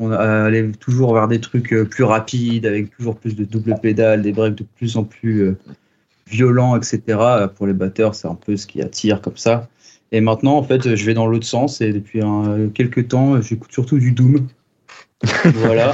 Euh, 0.00 0.42
on 0.42 0.44
allait 0.46 0.70
toujours 0.72 1.14
vers 1.14 1.28
des 1.28 1.40
trucs 1.40 1.72
euh, 1.72 1.84
plus 1.84 2.04
rapides, 2.04 2.66
avec 2.66 2.90
toujours 2.96 3.16
plus 3.16 3.34
de 3.36 3.44
double 3.44 3.74
pédale, 3.80 4.22
des 4.22 4.32
breaks 4.32 4.54
de 4.56 4.64
plus 4.76 4.96
en 4.96 5.04
plus 5.04 5.40
euh, 5.42 5.56
violents, 6.30 6.76
etc. 6.76 7.18
Euh, 7.42 7.48
Pour 7.48 7.66
les 7.66 7.72
batteurs, 7.72 8.14
c'est 8.14 8.28
un 8.28 8.34
peu 8.34 8.56
ce 8.56 8.66
qui 8.66 8.82
attire 8.82 9.20
comme 9.20 9.36
ça. 9.36 9.68
Et 10.12 10.20
maintenant, 10.20 10.56
en 10.56 10.62
fait, 10.62 10.94
je 10.96 11.04
vais 11.06 11.14
dans 11.14 11.26
l'autre 11.26 11.46
sens, 11.46 11.80
et 11.80 11.92
depuis 11.92 12.22
un- 12.22 12.68
quelques 12.72 13.08
temps, 13.08 13.40
j'écoute 13.42 13.72
surtout 13.72 13.98
du 13.98 14.12
Doom. 14.12 14.46
voilà. 15.54 15.92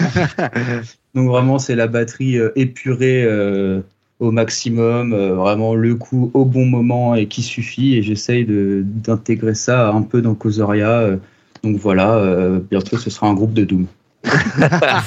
Donc 1.15 1.29
vraiment, 1.29 1.59
c'est 1.59 1.75
la 1.77 1.87
batterie 1.87 2.39
euh, 2.39 2.51
épurée 2.57 3.25
euh, 3.25 3.81
au 4.21 4.31
maximum, 4.31 5.13
euh, 5.13 5.35
vraiment 5.35 5.75
le 5.75 5.95
coup 5.95 6.31
au 6.35 6.45
bon 6.45 6.67
moment 6.67 7.15
et 7.15 7.27
qui 7.27 7.43
suffit. 7.43 7.95
Et 7.97 8.03
j'essaye 8.03 8.45
d'intégrer 8.49 9.55
ça 9.55 9.91
un 9.91 10.03
peu 10.03 10.21
dans 10.23 10.35
Causoria. 10.35 11.01
euh. 11.01 11.17
Donc 11.65 11.79
voilà, 11.79 12.15
euh, 12.17 12.61
bientôt 12.71 12.99
ce 12.99 13.11
sera 13.11 13.27
un 13.27 13.35
groupe 13.35 13.55
de 13.55 13.65
Doom. 13.65 13.87
ah 14.61 15.03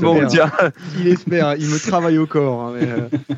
bon, 0.00 0.26
tiens. 0.28 0.50
Il 0.98 1.08
espère, 1.08 1.54
il 1.56 1.68
me 1.68 1.78
travaille 1.78 2.18
au 2.18 2.26
corps. 2.26 2.62
hein, 2.62 2.74
mais, 2.78 2.88
euh, 2.88 3.36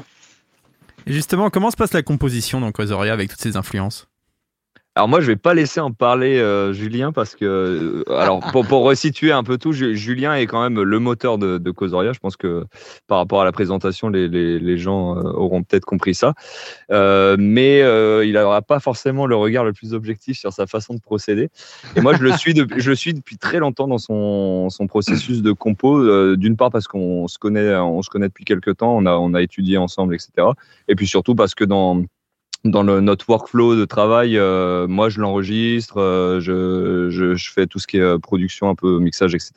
Et 1.06 1.12
justement, 1.12 1.50
comment 1.50 1.70
se 1.70 1.76
passe 1.76 1.92
la 1.92 2.02
composition 2.02 2.60
dans 2.60 2.72
Causoria 2.72 3.12
avec 3.12 3.30
toutes 3.30 3.40
ces 3.40 3.56
influences? 3.56 4.06
Alors 4.96 5.08
moi, 5.08 5.20
je 5.20 5.28
vais 5.28 5.36
pas 5.36 5.54
laisser 5.54 5.78
en 5.78 5.92
parler 5.92 6.38
euh, 6.40 6.72
Julien 6.72 7.12
parce 7.12 7.36
que, 7.36 7.44
euh, 7.44 8.12
alors 8.12 8.40
pour, 8.52 8.66
pour 8.66 8.82
resituer 8.82 9.30
un 9.30 9.44
peu 9.44 9.56
tout, 9.56 9.72
Ju- 9.72 9.96
Julien 9.96 10.34
est 10.34 10.46
quand 10.46 10.60
même 10.62 10.82
le 10.82 10.98
moteur 10.98 11.38
de, 11.38 11.58
de 11.58 11.70
Causoria. 11.70 12.12
Je 12.12 12.18
pense 12.18 12.36
que 12.36 12.64
par 13.06 13.18
rapport 13.18 13.40
à 13.40 13.44
la 13.44 13.52
présentation, 13.52 14.08
les, 14.08 14.26
les, 14.26 14.58
les 14.58 14.78
gens 14.78 15.16
euh, 15.16 15.22
auront 15.22 15.62
peut-être 15.62 15.84
compris 15.84 16.14
ça. 16.14 16.34
Euh, 16.90 17.36
mais 17.38 17.82
euh, 17.82 18.24
il 18.26 18.32
n'aura 18.32 18.62
pas 18.62 18.80
forcément 18.80 19.26
le 19.26 19.36
regard 19.36 19.64
le 19.64 19.72
plus 19.72 19.94
objectif 19.94 20.36
sur 20.36 20.52
sa 20.52 20.66
façon 20.66 20.94
de 20.94 21.00
procéder. 21.00 21.50
Et 21.94 22.00
moi, 22.00 22.14
je 22.16 22.22
le 22.24 22.32
suis 22.36 22.52
depuis, 22.52 22.80
je 22.80 22.90
le 22.90 22.96
suis 22.96 23.14
depuis 23.14 23.38
très 23.38 23.60
longtemps 23.60 23.86
dans 23.86 23.98
son, 23.98 24.70
son 24.70 24.88
processus 24.88 25.40
de 25.40 25.52
compo. 25.52 25.98
euh, 25.98 26.36
D'une 26.36 26.56
part 26.56 26.70
parce 26.72 26.88
qu'on 26.88 27.28
se 27.28 27.38
connaît, 27.38 27.74
on 27.76 28.02
se 28.02 28.10
connaît 28.10 28.28
depuis 28.28 28.44
quelques 28.44 28.78
temps, 28.78 28.96
on 28.96 29.06
a, 29.06 29.12
on 29.12 29.34
a 29.34 29.40
étudié 29.40 29.78
ensemble, 29.78 30.16
etc. 30.16 30.48
Et 30.88 30.96
puis 30.96 31.06
surtout 31.06 31.36
parce 31.36 31.54
que 31.54 31.64
dans 31.64 32.02
dans 32.64 32.82
le, 32.82 33.00
notre 33.00 33.28
workflow 33.28 33.74
de 33.74 33.84
travail, 33.84 34.36
euh, 34.36 34.86
moi 34.86 35.08
je 35.08 35.20
l'enregistre, 35.20 35.98
euh, 35.98 36.40
je, 36.40 37.08
je, 37.10 37.34
je 37.34 37.52
fais 37.52 37.66
tout 37.66 37.78
ce 37.78 37.86
qui 37.86 37.96
est 37.96 38.02
euh, 38.02 38.18
production, 38.18 38.68
un 38.68 38.74
peu 38.74 38.98
mixage, 38.98 39.34
etc. 39.34 39.52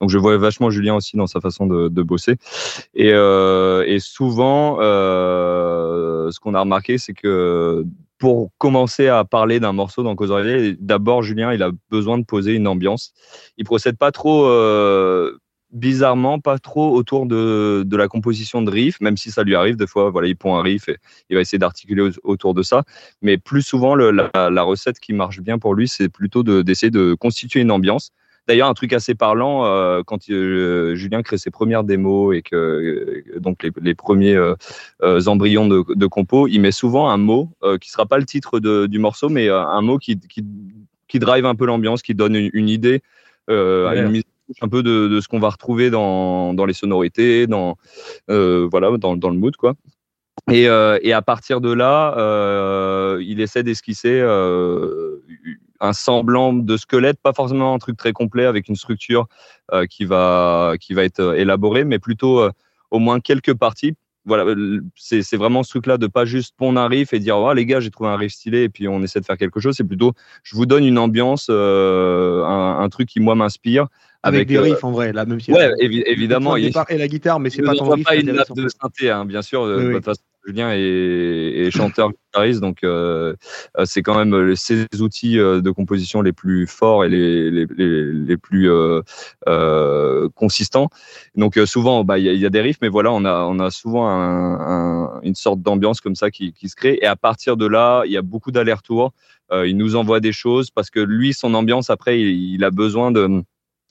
Donc 0.00 0.10
je 0.10 0.18
vois 0.18 0.36
vachement 0.38 0.70
Julien 0.70 0.94
aussi 0.94 1.16
dans 1.16 1.26
sa 1.26 1.40
façon 1.40 1.66
de, 1.66 1.88
de 1.88 2.02
bosser. 2.02 2.36
Et, 2.94 3.12
euh, 3.12 3.84
et 3.86 3.98
souvent, 3.98 4.78
euh, 4.80 6.30
ce 6.30 6.40
qu'on 6.40 6.54
a 6.54 6.60
remarqué, 6.60 6.98
c'est 6.98 7.14
que 7.14 7.84
pour 8.18 8.50
commencer 8.56 9.08
à 9.08 9.24
parler 9.24 9.60
d'un 9.60 9.72
morceau 9.72 10.02
dans 10.02 10.16
Causerie, 10.16 10.76
d'abord 10.80 11.22
Julien, 11.22 11.52
il 11.52 11.62
a 11.62 11.70
besoin 11.90 12.16
de 12.16 12.24
poser 12.24 12.54
une 12.54 12.66
ambiance. 12.66 13.12
Il 13.58 13.66
procède 13.66 13.98
pas 13.98 14.10
trop. 14.10 14.46
Bizarrement 15.76 16.40
pas 16.40 16.58
trop 16.58 16.94
autour 16.96 17.26
de, 17.26 17.82
de 17.84 17.96
la 17.98 18.08
composition 18.08 18.62
de 18.62 18.70
riff, 18.70 18.98
même 19.02 19.18
si 19.18 19.30
ça 19.30 19.42
lui 19.42 19.54
arrive 19.54 19.76
des 19.76 19.86
fois, 19.86 20.08
voilà, 20.08 20.26
il 20.26 20.34
pond 20.34 20.56
un 20.56 20.62
riff 20.62 20.88
et 20.88 20.96
il 21.28 21.36
va 21.36 21.42
essayer 21.42 21.58
d'articuler 21.58 22.00
au- 22.00 22.12
autour 22.24 22.54
de 22.54 22.62
ça. 22.62 22.82
Mais 23.20 23.36
plus 23.36 23.60
souvent, 23.60 23.94
le- 23.94 24.10
la, 24.10 24.30
la 24.48 24.62
recette 24.62 24.98
qui 24.98 25.12
marche 25.12 25.40
bien 25.40 25.58
pour 25.58 25.74
lui, 25.74 25.86
c'est 25.86 26.08
plutôt 26.08 26.42
de- 26.42 26.62
d'essayer 26.62 26.90
de, 26.90 27.12
constituer 27.12 27.60
une 27.60 27.70
ambiance. 27.70 28.10
D'ailleurs, 28.48 28.68
un 28.70 28.74
truc 28.74 28.94
assez 28.94 29.14
parlant, 29.14 29.66
euh, 29.66 30.00
quand 30.06 30.30
euh, 30.30 30.94
Julien 30.94 31.22
crée 31.22 31.36
ses 31.36 31.50
premières 31.50 31.84
démos 31.84 32.34
et 32.34 32.40
que 32.40 32.56
euh, 32.56 33.38
donc 33.38 33.62
les, 33.62 33.70
les 33.82 33.94
premiers 33.94 34.40
embryons 35.02 35.68
de, 35.68 35.84
de 35.94 36.06
compo, 36.06 36.46
il 36.48 36.60
met 36.60 36.72
souvent 36.72 37.10
un 37.10 37.18
mot 37.18 37.50
qui 37.82 37.90
sera 37.90 38.06
pas 38.06 38.16
le 38.16 38.24
titre 38.24 38.60
de- 38.60 38.86
du 38.86 38.98
morceau, 38.98 39.28
mais 39.28 39.50
un 39.50 39.82
mot 39.82 39.98
qui, 39.98 40.18
qui, 40.18 40.42
qui 41.06 41.18
drive 41.18 41.44
un 41.44 41.54
peu 41.54 41.66
l'ambiance, 41.66 42.00
qui 42.00 42.14
donne 42.14 42.34
une, 42.34 42.50
une 42.54 42.70
idée, 42.70 43.02
Ouais. 43.48 43.98
une 44.00 44.08
mise 44.10 44.22
en 44.22 44.35
un 44.60 44.68
peu 44.68 44.82
de, 44.82 45.08
de 45.08 45.20
ce 45.20 45.28
qu'on 45.28 45.38
va 45.38 45.50
retrouver 45.50 45.90
dans, 45.90 46.54
dans 46.54 46.64
les 46.64 46.72
sonorités, 46.72 47.46
dans 47.46 47.76
euh, 48.30 48.68
voilà, 48.70 48.96
dans, 48.96 49.16
dans 49.16 49.30
le 49.30 49.36
mood 49.36 49.56
quoi. 49.56 49.74
Et, 50.50 50.68
euh, 50.68 50.98
et 51.02 51.12
à 51.12 51.22
partir 51.22 51.60
de 51.60 51.72
là, 51.72 52.14
euh, 52.18 53.20
il 53.22 53.40
essaie 53.40 53.62
d'esquisser 53.62 54.20
un 55.80 55.92
semblant 55.92 56.52
de 56.52 56.76
squelette, 56.76 57.18
pas 57.20 57.32
forcément 57.32 57.74
un 57.74 57.78
truc 57.78 57.96
très 57.96 58.12
complet 58.12 58.44
avec 58.44 58.68
une 58.68 58.76
structure 58.76 59.26
qui 59.90 60.04
va 60.04 60.74
qui 60.78 60.94
va 60.94 61.04
être 61.04 61.34
élaborée, 61.36 61.84
mais 61.84 61.98
plutôt 61.98 62.48
au 62.90 62.98
moins 62.98 63.20
quelques 63.20 63.54
parties. 63.54 63.94
Voilà, 64.26 64.44
euh, 64.44 64.80
c'est 64.96 65.36
vraiment 65.36 65.62
ce 65.62 65.70
truc-là 65.70 65.98
de 65.98 66.08
pas 66.08 66.24
juste 66.24 66.54
pondre 66.56 66.80
un 66.80 66.88
riff 66.88 67.12
et 67.12 67.20
dire 67.20 67.38
oh, 67.38 67.52
les 67.52 67.64
gars 67.64 67.78
j'ai 67.78 67.90
trouvé 67.90 68.10
un 68.10 68.16
riff 68.16 68.32
stylé 68.32 68.64
et 68.64 68.68
puis 68.68 68.88
on 68.88 69.00
essaie 69.02 69.20
de 69.20 69.24
faire 69.24 69.38
quelque 69.38 69.60
chose. 69.60 69.76
C'est 69.76 69.84
plutôt 69.84 70.12
je 70.42 70.56
vous 70.56 70.66
donne 70.66 70.84
une 70.84 70.98
ambiance, 70.98 71.46
euh, 71.48 72.44
un, 72.44 72.80
un 72.80 72.88
truc 72.88 73.08
qui 73.08 73.20
moi 73.20 73.36
m'inspire 73.36 73.86
avec, 74.24 74.48
des 74.48 74.56
euh, 74.56 74.62
riffs 74.62 74.84
en 74.84 74.90
vrai, 74.90 75.12
là, 75.12 75.24
même 75.24 75.40
si. 75.40 75.52
Ouais, 75.52 75.70
évi- 75.80 76.02
évidemment. 76.06 76.56
Le 76.56 76.62
départ 76.62 76.86
et 76.88 76.98
la 76.98 77.08
guitare, 77.08 77.38
mais 77.40 77.50
c'est 77.50 77.62
pas 77.62 77.72
riff. 77.72 78.04
pas 78.04 78.16
une 78.16 78.32
nappe 78.32 78.52
de 78.54 78.68
synthé, 78.68 79.10
hein, 79.10 79.24
bien 79.24 79.42
sûr. 79.42 79.62
Oui, 79.62 79.68
de 79.68 79.88
oui. 79.88 79.94
toute 79.94 80.04
façon, 80.04 80.22
Julien 80.46 80.70
est, 80.72 80.78
est 80.78 81.70
chanteur 81.70 82.10
guitariste, 82.10 82.60
donc 82.60 82.84
euh, 82.84 83.34
euh, 83.78 83.84
c'est 83.84 84.02
quand 84.02 84.16
même 84.16 84.32
euh, 84.34 84.54
ses 84.54 84.86
outils 85.00 85.36
de 85.36 85.70
composition 85.70 86.22
les 86.22 86.32
plus 86.32 86.66
forts 86.66 87.04
et 87.04 87.08
les, 87.08 87.50
les, 87.50 87.66
les, 87.76 88.36
plus 88.36 88.70
consistants. 90.34 90.88
Donc 91.34 91.58
souvent, 91.66 92.04
bah, 92.04 92.18
il 92.18 92.24
y, 92.24 92.46
a- 92.46 92.50
des 92.50 92.60
riffs, 92.60 92.78
mais 92.80 92.88
voilà, 92.88 93.12
on 93.12 93.24
a, 93.24 93.42
on 93.44 93.58
a 93.58 93.70
souvent 93.70 94.06
un- 94.08 94.60
un- 94.60 95.20
une 95.22 95.34
sorte 95.34 95.60
d'ambiance 95.62 96.00
comme 96.00 96.14
ça 96.14 96.30
qui, 96.30 96.52
se 96.68 96.76
crée. 96.76 96.98
Et 97.02 97.06
à 97.06 97.16
partir 97.16 97.56
de 97.56 97.66
là, 97.66 98.04
il 98.06 98.12
y 98.12 98.16
a 98.16 98.22
beaucoup 98.22 98.52
d'allers-retours. 98.52 99.12
Il 99.52 99.76
nous 99.76 99.96
envoie 99.96 100.20
des 100.20 100.32
choses 100.32 100.70
parce 100.70 100.90
que 100.90 101.00
lui, 101.00 101.32
son 101.32 101.54
ambiance, 101.54 101.90
après, 101.90 102.20
il 102.20 102.62
a 102.64 102.70
besoin 102.70 103.10
de 103.10 103.42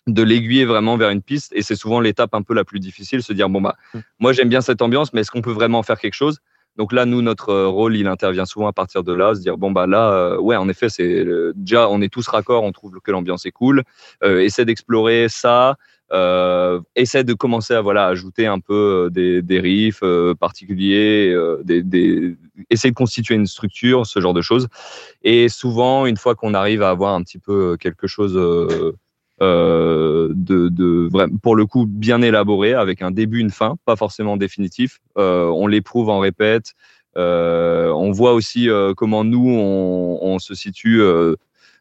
de 0.08 0.24
l'aiguiller 0.24 0.66
vraiment 0.66 0.98
vers 0.98 1.10
une 1.10 1.22
piste 1.22 1.52
et 1.56 1.62
c'est 1.62 1.76
souvent 1.76 2.00
l'étape 2.00 2.34
un 2.34 2.42
peu 2.42 2.54
la 2.54 2.64
plus 2.64 2.80
difficile 2.80 3.24
se 3.24 3.34
dire 3.34 3.50
bon 3.50 3.62
bah 3.62 3.76
moi 4.20 4.34
j'aime 4.34 4.50
bien 4.50 4.62
cette 4.62 4.82
ambiance 4.82 5.14
mais 5.14 5.22
est-ce 5.22 5.32
qu'on 5.32 5.42
peut 5.42 5.52
vraiment 5.52 5.82
faire 5.84 6.00
quelque 6.00 6.14
chose? 6.14 6.40
Donc 6.78 6.92
là 6.92 7.06
nous 7.06 7.22
notre 7.22 7.50
euh, 7.50 7.68
rôle 7.68 7.96
il 7.96 8.08
intervient 8.08 8.46
souvent 8.46 8.68
à 8.68 8.74
partir 8.74 9.04
de 9.04 9.14
là 9.14 9.34
se 9.34 9.40
dire 9.40 9.58
bon 9.58 9.72
bah 9.72 9.88
là 9.88 10.12
euh, 10.12 10.38
ouais 10.38 10.56
en 10.58 10.70
effet 10.70 10.90
c'est 10.90 11.26
euh, 11.26 11.54
déjà 11.56 11.90
on 11.90 12.02
est 12.02 12.14
tous 12.14 12.28
raccords 12.28 12.64
on 12.64 12.72
trouve 12.72 13.00
que 13.04 13.12
l'ambiance 13.12 13.46
est 13.46 13.52
cool 13.52 13.84
euh, 14.24 14.42
essaie 14.42 14.66
d'explorer 14.66 15.28
ça 15.30 15.78
euh, 16.14 16.82
essaie 16.96 17.24
de 17.24 17.34
commencer 17.34 17.74
à 17.74 17.82
voilà 17.82 18.06
ajouter 18.06 18.46
un 18.46 18.60
peu 18.60 19.10
des, 19.12 19.42
des 19.42 19.60
riffs 19.60 20.04
euh, 20.04 20.36
particuliers 20.36 21.32
euh, 21.34 21.64
des, 21.64 21.82
des 21.82 22.36
essayer 22.70 22.92
de 22.92 22.96
constituer 22.96 23.34
une 23.34 23.48
structure 23.48 24.06
ce 24.06 24.20
genre 24.20 24.34
de 24.34 24.42
choses. 24.42 24.68
Et 25.24 25.50
souvent 25.50 26.06
une 26.06 26.18
fois 26.18 26.36
qu'on 26.36 26.54
arrive 26.54 26.84
à 26.84 26.90
avoir 26.92 27.16
un 27.16 27.24
petit 27.24 27.40
peu 27.40 27.76
quelque 27.78 28.06
chose 28.06 28.38
euh, 29.42 30.30
de, 30.34 30.70
de 30.70 31.10
pour 31.42 31.56
le 31.58 31.66
coup 31.66 31.86
bien 31.86 32.22
élaboré 32.22 32.74
avec 32.74 33.02
un 33.02 33.12
début 33.12 33.40
une 33.40 33.50
fin 33.52 33.76
pas 33.86 33.96
forcément 33.98 34.38
définitif 34.38 35.00
Euh, 35.18 35.46
on 35.48 35.68
l'éprouve 35.68 36.10
en 36.10 36.20
répète 36.20 36.74
euh, 37.18 37.90
on 37.92 38.12
voit 38.12 38.34
aussi 38.34 38.70
comment 38.98 39.24
nous 39.26 39.50
on, 39.50 40.20
on 40.22 40.40
se 40.40 40.54
situe 40.56 41.02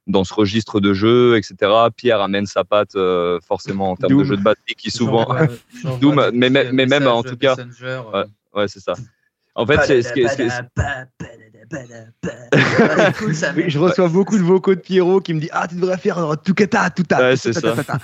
dans 0.07 0.23
ce 0.25 0.35
registre 0.35 0.81
de 0.81 0.93
jeu, 0.93 1.37
etc. 1.39 1.55
Pierre 1.97 2.21
amène 2.21 2.47
sa 2.47 2.63
patte 2.65 2.97
forcément 3.47 3.93
en 3.93 3.97
termes 3.97 4.13
de 4.13 4.17
Doom. 4.19 4.25
jeu 4.27 4.37
de 4.37 4.43
batterie 4.43 4.75
qui 4.77 4.91
souvent 4.91 5.27
Doom, 6.01 6.31
mais, 6.35 6.51
même 6.51 7.07
en 7.07 7.23
tout 7.23 7.37
cas, 7.37 7.55
ouais, 8.55 8.69
c'est 8.69 8.81
ça. 8.81 8.95
En 9.55 9.65
fait, 9.67 9.81
c'est 9.87 10.03
ce 10.03 10.13
qui 10.13 10.21
est- 10.21 11.44
Ah, 12.53 13.13
cool, 13.19 13.35
ça, 13.35 13.53
Oui, 13.57 13.63
mec. 13.65 13.71
je 13.71 13.79
reçois 13.79 14.09
beaucoup 14.09 14.37
de 14.37 14.43
vocaux 14.43 14.75
de 14.75 14.81
Pierrot 14.81 15.21
qui 15.21 15.35
me 15.35 15.41
dit 15.41 15.49
Ah, 15.53 15.67
tu 15.69 15.77
devrais 15.77 15.99
faire 15.99 16.19
euh, 16.19 16.35
tout 16.37 16.55
cata, 16.55 16.91
tout 16.91 17.03
ta. 17.05 17.19
Ouais, 17.21 17.33
tout 17.35 17.41
c'est 17.43 17.53
ça. 17.53 17.75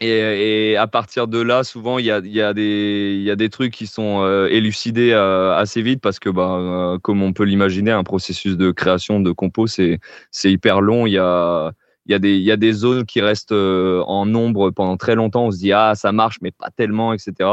Et, 0.00 0.70
et 0.72 0.76
à 0.76 0.86
partir 0.86 1.28
de 1.28 1.40
là, 1.40 1.64
souvent, 1.64 1.98
il 1.98 2.04
y 2.04 2.10
a, 2.10 2.18
il 2.18 2.30
y, 2.30 2.42
a 2.42 2.52
des- 2.52 3.14
il 3.16 3.22
y 3.22 3.30
a 3.30 3.36
des 3.36 3.48
trucs 3.48 3.72
qui 3.72 3.86
sont 3.86 4.22
euh, 4.22 4.46
élucidés 4.48 5.12
euh, 5.12 5.54
assez 5.56 5.80
vite 5.80 6.00
parce 6.02 6.18
que, 6.18 6.28
bah, 6.28 6.56
euh, 6.58 6.98
comme 6.98 7.22
on 7.22 7.32
peut 7.32 7.44
l'imaginer, 7.44 7.90
un 7.90 8.04
processus 8.04 8.56
de 8.58 8.70
création 8.70 9.18
de 9.18 9.32
compos, 9.32 9.66
c'est 9.66 9.98
c'est 10.30 10.52
hyper 10.52 10.82
long. 10.82 11.06
Il 11.06 11.12
y 11.14 11.18
a, 11.18 11.72
il 12.08 12.12
y, 12.12 12.14
a 12.14 12.18
des, 12.18 12.38
y 12.38 12.50
a 12.50 12.56
des 12.56 12.72
zones 12.72 13.04
qui 13.04 13.20
restent 13.20 13.52
euh, 13.52 14.02
en 14.06 14.24
nombre 14.24 14.70
pendant 14.70 14.96
très 14.96 15.14
longtemps. 15.14 15.46
On 15.46 15.50
se 15.50 15.58
dit, 15.58 15.72
ah, 15.72 15.94
ça 15.94 16.10
marche, 16.10 16.38
mais 16.40 16.50
pas 16.50 16.70
tellement, 16.70 17.12
etc. 17.12 17.50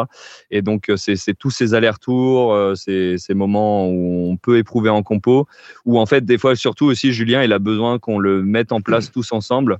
Et 0.49 0.61
donc, 0.61 0.90
euh, 0.90 0.95
c'est 0.95 1.34
tous 1.38 1.52
ces 1.52 1.73
allers-retours, 1.73 2.53
euh, 2.53 2.73
ces, 2.73 3.18
ces 3.18 3.34
moments 3.34 3.88
où 3.90 4.32
on 4.32 4.38
peut 4.38 4.57
éprouver 4.57 4.90
en 4.90 5.03
compo, 5.03 5.45
où 5.84 5.99
en 5.99 6.06
fait, 6.06 6.23
des 6.23 6.38
fois, 6.38 6.56
surtout 6.56 6.86
aussi, 6.86 7.11
Julien, 7.11 7.44
il 7.44 7.52
a 7.52 7.60
besoin 7.60 7.99
qu'on 7.99 8.18
le 8.18 8.44
mette 8.44 8.72
en 8.72 8.80
place 8.80 9.11
tous 9.11 9.34
ensemble 9.34 9.80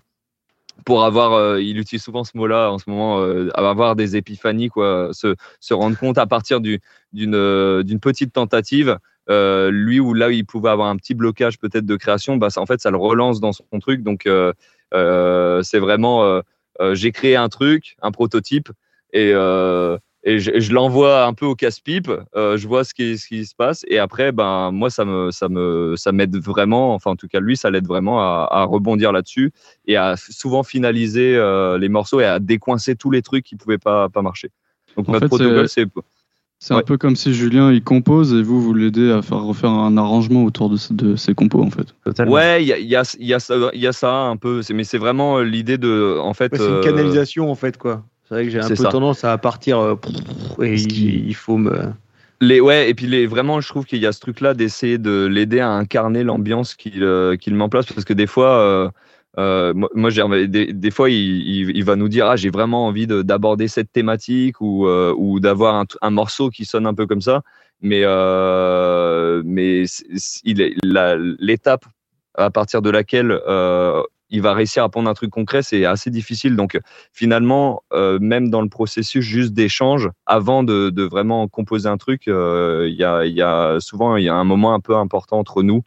pour 0.84 1.06
avoir, 1.06 1.58
il 1.58 1.80
utilise 1.80 2.04
souvent 2.04 2.26
ce 2.26 2.38
mot-là 2.38 2.70
en 2.70 2.78
ce 2.78 2.90
moment, 2.90 3.24
avoir 3.54 3.96
des 3.96 4.18
épiphanies, 4.18 4.68
quoi, 4.68 5.10
se, 5.14 5.36
se 5.62 5.74
rendre 5.74 5.98
compte 5.98 6.18
à 6.18 6.28
partir 6.28 6.60
du- 6.60 6.82
d'une 7.14 7.82
d'une 7.82 8.00
petite 8.02 8.34
tentative, 8.34 9.00
euh, 9.30 9.72
lui 9.72 10.00
ou 10.00 10.14
là 10.14 10.28
où 10.28 10.32
il 10.32 10.46
pouvait 10.46 10.70
avoir 10.70 10.90
un 10.90 10.98
petit 10.98 11.14
blocage 11.16 11.60
peut-être 11.60 11.86
de 11.86 11.96
création, 11.96 12.38
bah, 12.38 12.50
ça, 12.50 12.62
en 12.62 12.66
fait, 12.66 12.82
ça 12.82 12.92
le 12.92 12.98
relance 12.98 13.40
dans 13.40 13.54
son 13.54 13.80
truc. 13.80 14.04
Donc, 14.04 14.26
euh, 14.26 14.54
euh, 14.94 15.62
c'est 15.64 15.80
vraiment, 15.80 16.24
euh, 16.24 16.42
euh, 16.82 16.96
j'ai 16.96 17.12
créé 17.12 17.36
un 17.36 17.50
truc, 17.50 17.96
un 18.02 18.12
prototype, 18.12 18.70
et, 19.14 19.32
euh, 19.34 19.98
et 20.24 20.40
je, 20.40 20.60
je 20.60 20.74
l'envoie 20.74 21.26
un 21.26 21.34
peu 21.34 21.46
au 21.46 21.56
casse-pipe, 21.56 22.12
euh, 22.36 22.58
je 22.58 22.68
vois 22.68 22.84
ce 22.84 22.94
qui, 22.94 23.18
ce 23.18 23.28
qui 23.28 23.46
se 23.46 23.56
passe, 23.56 23.86
et 23.88 24.00
après, 24.00 24.32
ben, 24.32 24.72
moi, 24.72 24.90
ça 24.90 25.06
me, 25.06 25.32
ça 25.32 25.50
me, 25.50 25.96
ça 25.98 26.12
m'aide 26.12 26.36
vraiment, 26.38 26.94
enfin, 26.94 27.12
en 27.12 27.16
tout 27.16 27.28
cas, 27.28 27.40
lui, 27.40 27.56
ça 27.56 27.70
l'aide 27.70 27.88
vraiment 27.88 28.20
à, 28.22 28.48
à 28.50 28.64
rebondir 28.64 29.12
là-dessus 29.12 29.52
et 29.86 29.98
à 29.98 30.16
souvent 30.18 30.64
finaliser 30.64 31.36
euh, 31.36 31.78
les 31.78 31.90
morceaux 31.90 32.20
et 32.20 32.26
à 32.26 32.40
décoincer 32.40 32.96
tous 32.96 33.12
les 33.12 33.22
trucs 33.22 33.46
qui 33.46 33.56
pouvaient 33.56 33.78
pas, 33.78 34.10
pas 34.10 34.22
marcher. 34.22 34.50
Donc, 34.98 35.10
En 35.10 35.14
notre 35.14 35.26
fait, 35.26 35.28
protocole, 35.30 35.70
c'est- 35.70 35.88
c'est. 36.60 36.73
Un 36.73 36.82
peu 36.82 36.98
comme 36.98 37.15
si 37.15 37.34
Julien 37.34 37.72
il 37.72 37.84
compose 37.84 38.34
et 38.34 38.41
vous 38.41 38.61
vous 38.61 38.73
l'aidez 38.73 39.11
à 39.11 39.22
faire 39.22 39.44
refaire 39.44 39.69
un 39.69 39.98
arrangement 39.98 40.44
autour 40.44 40.69
de, 40.69 41.15
ses 41.15 41.34
compos 41.34 41.61
en 41.61 41.69
fait. 41.69 41.94
Ouais, 42.27 42.64
il 42.64 42.68
y 42.68 42.73
a, 42.73 42.77
il 42.80 42.88
y, 42.88 42.95
a, 42.95 43.15
il 43.19 43.27
y, 43.27 43.34
a 43.34 43.40
ça- 43.40 43.56
il 43.73 43.80
y 43.80 43.88
a 43.88 43.94
ça 43.94 44.14
un 44.14 44.38
peu, 44.38 44.61
mais 44.73 44.84
c'est 44.84 44.98
vraiment 44.98 45.38
euh, 45.38 45.44
l'idée 45.44 45.77
de. 45.77 46.18
En 46.19 46.34
fait. 46.34 46.52
Ouais, 46.52 46.57
c'est 46.57 46.68
une 46.68 46.76
euh, 46.76 46.84
canalisation 46.84 47.52
en 47.52 47.56
fait, 47.56 47.77
quoi. 47.77 48.03
C'est 48.27 48.36
vrai 48.36 48.45
que 48.45 48.49
j'ai 48.49 48.60
un 48.60 48.68
peu 48.68 48.76
ça. 48.76 48.90
tendance 48.90 49.23
à 49.23 49.38
partir 49.38 49.80
euh, 49.80 49.95
et 50.61 50.76
il, 50.76 51.27
il 51.27 51.36
faut 51.36 51.57
me. 51.57 51.91
Les, 52.41 52.60
ouais, 52.60 52.90
et 52.90 52.94
puis 52.94 53.07
les, 53.07 53.27
vraiment, 53.27 53.61
je 53.61 53.68
trouve 53.68 53.86
qu'il 53.86 53.99
y 53.99 54.06
a 54.06 54.11
ce 54.11 54.19
truc-là 54.19 54.53
d'essayer 54.53 54.98
de 54.98 55.26
l'aider 55.26 55.60
à 55.60 55.69
incarner 55.69 56.23
l'ambiance 56.23 56.76
qu'il 56.76 57.03
euh, 57.03 57.38
qu'il 57.38 57.56
met 57.56 57.64
en 57.64 57.69
place, 57.69 57.86
parce 57.86 58.06
que 58.06 58.14
des 58.14 58.27
fois, 58.27 58.91
euh, 59.38 59.74
moi, 59.94 60.12
des, 60.48 60.74
des 60.74 60.91
fois, 60.91 61.10
il, 61.10 61.16
il, 61.16 61.78
il 61.78 61.84
va 61.84 61.95
nous 61.95 62.07
dire, 62.10 62.28
ah, 62.28 62.36
j'ai 62.36 62.49
vraiment 62.49 62.86
envie 62.88 63.07
de- 63.07 63.22
d'aborder 63.22 63.68
cette 63.68 63.91
thématique 63.91 64.62
ou, 64.62 64.88
euh, 64.88 65.14
ou 65.18 65.40
d'avoir 65.40 65.76
un, 65.76 65.86
un 66.02 66.10
morceau 66.10 66.49
qui 66.49 66.66
sonne 66.66 66.88
un 66.88 66.94
peu 66.94 67.06
comme 67.06 67.22
ça, 67.22 67.41
mais, 67.82 68.02
euh, 68.03 69.41
mais 69.45 69.84
l'étape 71.40 71.86
à 72.38 72.49
partir 72.49 72.82
de 72.82 72.90
laquelle 72.90 73.32
euh, 73.48 74.02
il 74.30 74.41
va 74.41 74.53
réussir 74.53 74.84
à 74.84 74.90
prendre 74.90 75.10
un 75.10 75.14
truc 75.14 75.30
concret, 75.30 75.62
c'est 75.62 75.86
assez 75.86 76.10
difficile. 76.10 76.56
Donc 76.56 76.80
finalement, 77.14 77.84
euh, 77.94 78.18
même 78.20 78.49
dans 78.49 78.62
le 78.62 78.70
processus 78.70 79.24
juste 79.24 79.53
d'échange, 79.53 80.10
avant 80.26 80.64
de, 80.64 80.90
de 80.90 81.03
vraiment 81.03 81.48
composer 81.48 81.88
un 81.88 81.98
truc, 81.98 82.28
euh, 82.28 82.88
il 82.90 82.95
y, 82.95 83.03
a, 83.03 83.26
y 83.26 83.41
a 83.41 83.78
souvent 83.80 84.18
il 84.18 84.24
y 84.26 84.30
a 84.30 84.36
un 84.36 84.44
moment 84.44 84.74
un 84.74 84.80
peu 84.80 84.95
important 84.95 85.40
entre 85.40 85.64
nous 85.64 85.84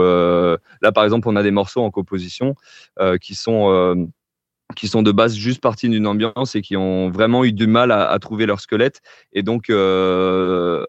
euh, 0.00 0.56
là 0.82 0.92
par 0.92 1.04
exemple 1.04 1.28
on 1.28 1.36
a 1.36 1.42
des 1.42 1.50
morceaux 1.50 1.82
en 1.82 1.90
composition 1.90 2.54
euh, 3.00 3.16
qui 3.18 3.34
sont 3.34 3.70
euh, 3.70 3.94
qui 4.74 4.88
sont 4.88 5.02
de 5.02 5.12
base 5.12 5.34
juste 5.36 5.60
partis 5.60 5.88
d'une 5.88 6.06
ambiance 6.06 6.56
et 6.56 6.60
qui 6.62 6.76
ont 6.76 7.08
vraiment 7.08 7.44
eu 7.44 7.52
du 7.52 7.66
mal 7.68 7.92
à, 7.92 8.10
à 8.10 8.18
trouver 8.18 8.46
leur 8.46 8.60
squelette. 8.60 9.00
Et 9.32 9.44
donc, 9.44 9.70
euh, 9.70 10.84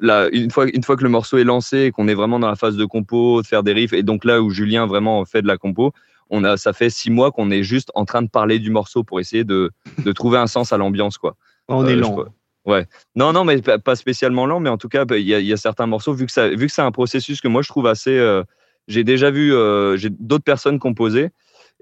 là, 0.00 0.28
une, 0.32 0.50
fois, 0.50 0.66
une 0.68 0.82
fois 0.82 0.96
que 0.96 1.04
le 1.04 1.08
morceau 1.08 1.38
est 1.38 1.44
lancé 1.44 1.82
et 1.84 1.90
qu'on 1.92 2.08
est 2.08 2.14
vraiment 2.14 2.40
dans 2.40 2.48
la 2.48 2.56
phase 2.56 2.76
de 2.76 2.84
compo, 2.84 3.40
de 3.40 3.46
faire 3.46 3.62
des 3.62 3.72
riffs, 3.72 3.92
et 3.92 4.02
donc 4.02 4.24
là 4.24 4.42
où 4.42 4.50
Julien 4.50 4.86
vraiment 4.86 5.24
fait 5.24 5.40
de 5.40 5.46
la 5.46 5.56
compo, 5.56 5.92
on 6.30 6.42
a, 6.42 6.56
ça 6.56 6.72
fait 6.72 6.90
six 6.90 7.10
mois 7.10 7.30
qu'on 7.30 7.50
est 7.52 7.62
juste 7.62 7.92
en 7.94 8.04
train 8.04 8.22
de 8.22 8.28
parler 8.28 8.58
du 8.58 8.70
morceau 8.70 9.04
pour 9.04 9.20
essayer 9.20 9.44
de, 9.44 9.70
de 10.04 10.12
trouver 10.12 10.38
un 10.38 10.48
sens 10.48 10.72
à 10.72 10.76
l'ambiance. 10.76 11.16
quoi. 11.16 11.36
On 11.68 11.84
Euh, 11.84 11.88
est 11.90 11.96
lent. 11.96 12.24
Ouais. 12.64 12.86
Non, 13.16 13.32
non, 13.32 13.44
mais 13.44 13.60
pas 13.60 13.96
spécialement 13.96 14.46
lent, 14.46 14.60
mais 14.60 14.68
en 14.70 14.78
tout 14.78 14.88
cas, 14.88 15.04
bah, 15.04 15.18
il 15.18 15.26
y, 15.26 15.52
a- 15.52 15.56
certains 15.56 15.86
morceaux, 15.86 16.12
vu 16.14 16.26
que, 16.26 16.54
que 16.56 16.68
c'est 16.68 16.82
un 16.82 16.92
processus 16.92 17.40
que 17.40 17.48
moi 17.48 17.62
je 17.62 17.68
trouve 17.68 17.86
assez. 17.86 18.16
euh, 18.16 18.44
j'ai 18.88 19.04
déjà 19.04 19.30
vu 19.30 19.52
euh, 19.54 19.96
d'autres 20.20 20.44
personnes 20.44 20.78
composer. 20.78 21.30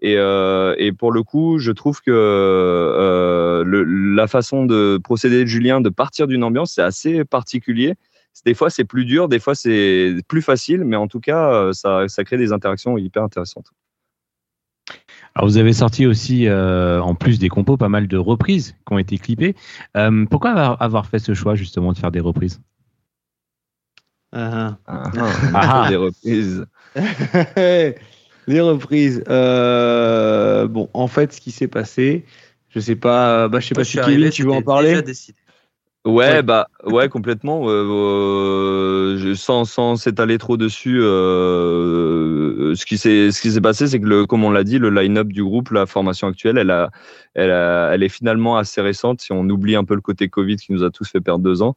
Et, 0.03 0.15
euh, 0.17 0.75
et 0.79 0.93
pour 0.93 1.13
le 1.13 1.23
coup, 1.23 1.59
je 1.59 1.73
trouve 1.73 2.01
que 2.01 3.63
la 4.17 4.27
façon 4.27 4.65
de 4.65 4.99
procéder 5.03 5.41
de 5.43 5.47
Julien, 5.47 5.81
de 5.83 5.91
partir 5.91 6.27
d'une 6.27 6.45
ambiance, 6.45 6.73
c'est 6.75 6.83
assez 6.83 7.25
particulier. 7.25 7.95
Des 8.47 8.55
fois, 8.55 8.71
c'est 8.71 8.85
plus 8.85 9.05
dur, 9.05 9.29
des 9.29 9.39
fois, 9.41 9.55
c'est 9.55 10.15
plus 10.29 10.41
facile, 10.43 10.85
mais 10.85 10.97
en 10.97 11.09
tout 11.09 11.21
cas, 11.21 11.71
ça 11.75 12.07
crée 12.25 12.39
des 12.39 12.53
interactions 12.53 12.97
hyper 12.97 13.23
intéressantes. 13.23 13.71
Alors 15.35 15.49
vous 15.49 15.57
avez 15.59 15.73
sorti 15.73 16.07
aussi, 16.07 16.47
euh, 16.49 17.01
en 17.01 17.15
plus 17.15 17.39
des 17.39 17.49
compos, 17.49 17.77
pas 17.77 17.89
mal 17.89 18.09
de 18.09 18.17
reprises 18.17 18.75
qui 18.87 18.93
ont 18.93 18.99
été 18.99 19.17
clippées. 19.19 19.55
Euh, 19.97 20.25
pourquoi 20.27 20.51
avoir, 20.51 20.83
avoir 20.83 21.07
fait 21.07 21.19
ce 21.19 21.35
choix 21.35 21.55
justement 21.55 21.93
de 21.93 21.99
faire 21.99 22.11
des 22.11 22.21
reprises? 22.21 22.61
Ah, 24.33 24.77
Ah. 24.87 25.87
Des 25.91 25.97
reprises. 25.97 26.67
Les 28.47 28.61
reprises. 28.61 29.23
Euh, 29.29 30.67
bon, 30.67 30.89
en 30.95 31.07
fait, 31.07 31.33
ce 31.33 31.41
qui 31.41 31.51
s'est 31.51 31.69
passé, 31.69 32.25
je 32.69 32.81
sais 32.81 32.97
pas, 32.97 33.49
bah, 33.49 33.61
je 33.61 33.69
sais 33.69 33.75
Moi, 33.75 33.81
pas 33.81 33.85
je 33.85 33.91
si 33.91 34.01
Kevin, 34.01 34.31
tu 34.31 34.45
veux 34.45 34.53
en 34.53 34.63
parler 34.63 34.91
déjà 34.91 35.03
décidé. 35.03 35.39
Ouais, 36.07 36.43
bah 36.43 36.69
ouais, 36.85 37.11
complètement. 37.11 37.69
Euh, 37.69 37.85
euh, 39.15 39.19
je- 39.19 39.35
sans 39.35 39.67
sans 39.67 39.97
s'étaler 39.97 40.39
trop 40.39 40.57
dessus, 40.57 40.99
euh, 41.03 42.75
ce 42.75 42.87
qui 42.87 42.97
s'est 42.97 43.31
ce 43.33 43.43
qui 43.43 43.51
s'est 43.53 43.61
passé, 43.61 43.87
c'est 43.87 44.01
que 44.01 44.07
le, 44.07 44.25
comme 44.25 44.43
on 44.43 44.51
l'a 44.51 44.65
dit, 44.65 44.79
le 44.79 44.89
line-up 44.89 45.27
du 45.29 45.45
groupe, 45.45 45.71
la 45.73 45.85
formation 45.85 46.27
actuelle, 46.29 46.57
elle 46.57 46.71
a, 46.71 46.91
elle 47.35 47.51
a, 47.51 47.91
elle 47.93 48.03
est 48.03 48.09
finalement 48.09 48.57
assez 48.57 48.81
récente. 48.81 49.21
Si 49.21 49.31
on 49.33 49.43
oublie 49.51 49.77
un 49.77 49.85
peu 49.85 49.95
le 49.95 50.01
côté 50.01 50.31
Covid 50.31 50.57
qui 50.57 50.73
nous 50.73 50.85
a 50.85 50.91
tous 50.91 51.07
fait 51.07 51.21
perdre 51.21 51.45
deux 51.45 51.61
ans, 51.61 51.77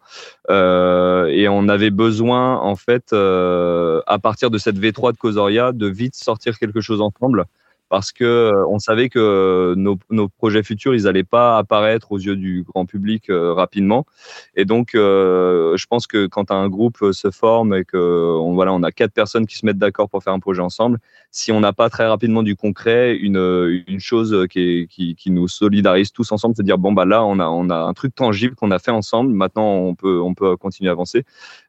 Euh, 0.50 1.26
et 1.28 1.50
on 1.50 1.68
avait 1.68 1.90
besoin 1.92 2.60
en 2.60 2.76
fait, 2.78 3.12
euh, 3.12 4.02
à 4.08 4.20
partir 4.20 4.50
de 4.52 4.58
cette 4.58 4.78
V3 4.78 5.12
de 5.12 5.18
Cosoria, 5.18 5.74
de 5.74 5.88
vite 5.88 6.16
sortir 6.16 6.58
quelque 6.60 6.80
chose 6.82 7.02
ensemble. 7.02 7.46
Parce 7.94 8.12
que 8.12 8.24
euh, 8.24 8.66
on 8.70 8.80
savait 8.80 9.08
que 9.08 9.76
nos, 9.78 10.28
projets 10.28 10.64
futurs, 10.64 10.96
ils 10.96 11.08
allaient 11.08 11.24
pas 11.24 11.60
apparaître 11.60 12.12
aux 12.12 12.18
yeux 12.18 12.36
du 12.36 12.64
grand 12.64 12.88
public 12.88 13.30
euh, 13.30 13.54
rapidement. 13.54 14.08
Et 14.56 14.66
donc, 14.66 14.96
euh, 14.96 15.78
je 15.78 15.86
pense 15.86 16.08
que 16.08 16.26
quand 16.26 16.50
un 16.50 16.70
groupe 16.70 16.98
se 17.12 17.30
forme 17.30 17.76
et 17.76 17.86
que 17.86 17.96
on, 17.98 18.56
voilà, 18.56 18.74
on 18.74 18.82
a 18.82 18.92
quatre 18.92 19.14
personnes 19.14 19.46
qui 19.46 19.58
se 19.58 19.66
mettent 19.68 19.78
d'accord 19.78 20.10
pour 20.10 20.24
faire 20.24 20.34
un 20.34 20.40
projet 20.40 20.64
ensemble, 20.64 20.98
si 21.30 21.52
on 21.52 21.60
n'a 21.60 21.72
pas 21.72 21.92
très 21.92 22.08
rapidement 22.08 22.42
du 22.42 22.56
concret, 22.56 23.16
une, 23.16 24.00
chose 24.00 24.48
qui, 24.50 25.16
nous 25.28 25.48
solidarise 25.48 26.12
tous 26.12 26.32
ensemble, 26.32 26.56
c'est 26.58 26.64
dire 26.64 26.80
bon 26.80 26.94
bah 26.94 27.06
là, 27.06 27.24
on 27.24 27.40
a, 27.40 27.76
un 27.76 27.94
truc 27.94 28.16
tangible 28.16 28.56
qu'on 28.56 28.72
a 28.72 28.80
fait 28.80 28.90
ensemble. 28.90 29.36
Maintenant, 29.36 29.70
on 29.72 29.94
peut, 29.94 30.20
on 30.20 30.34
peut 30.34 30.58
continuer 30.58 30.90
à 30.90 30.94
avancer. 30.94 31.26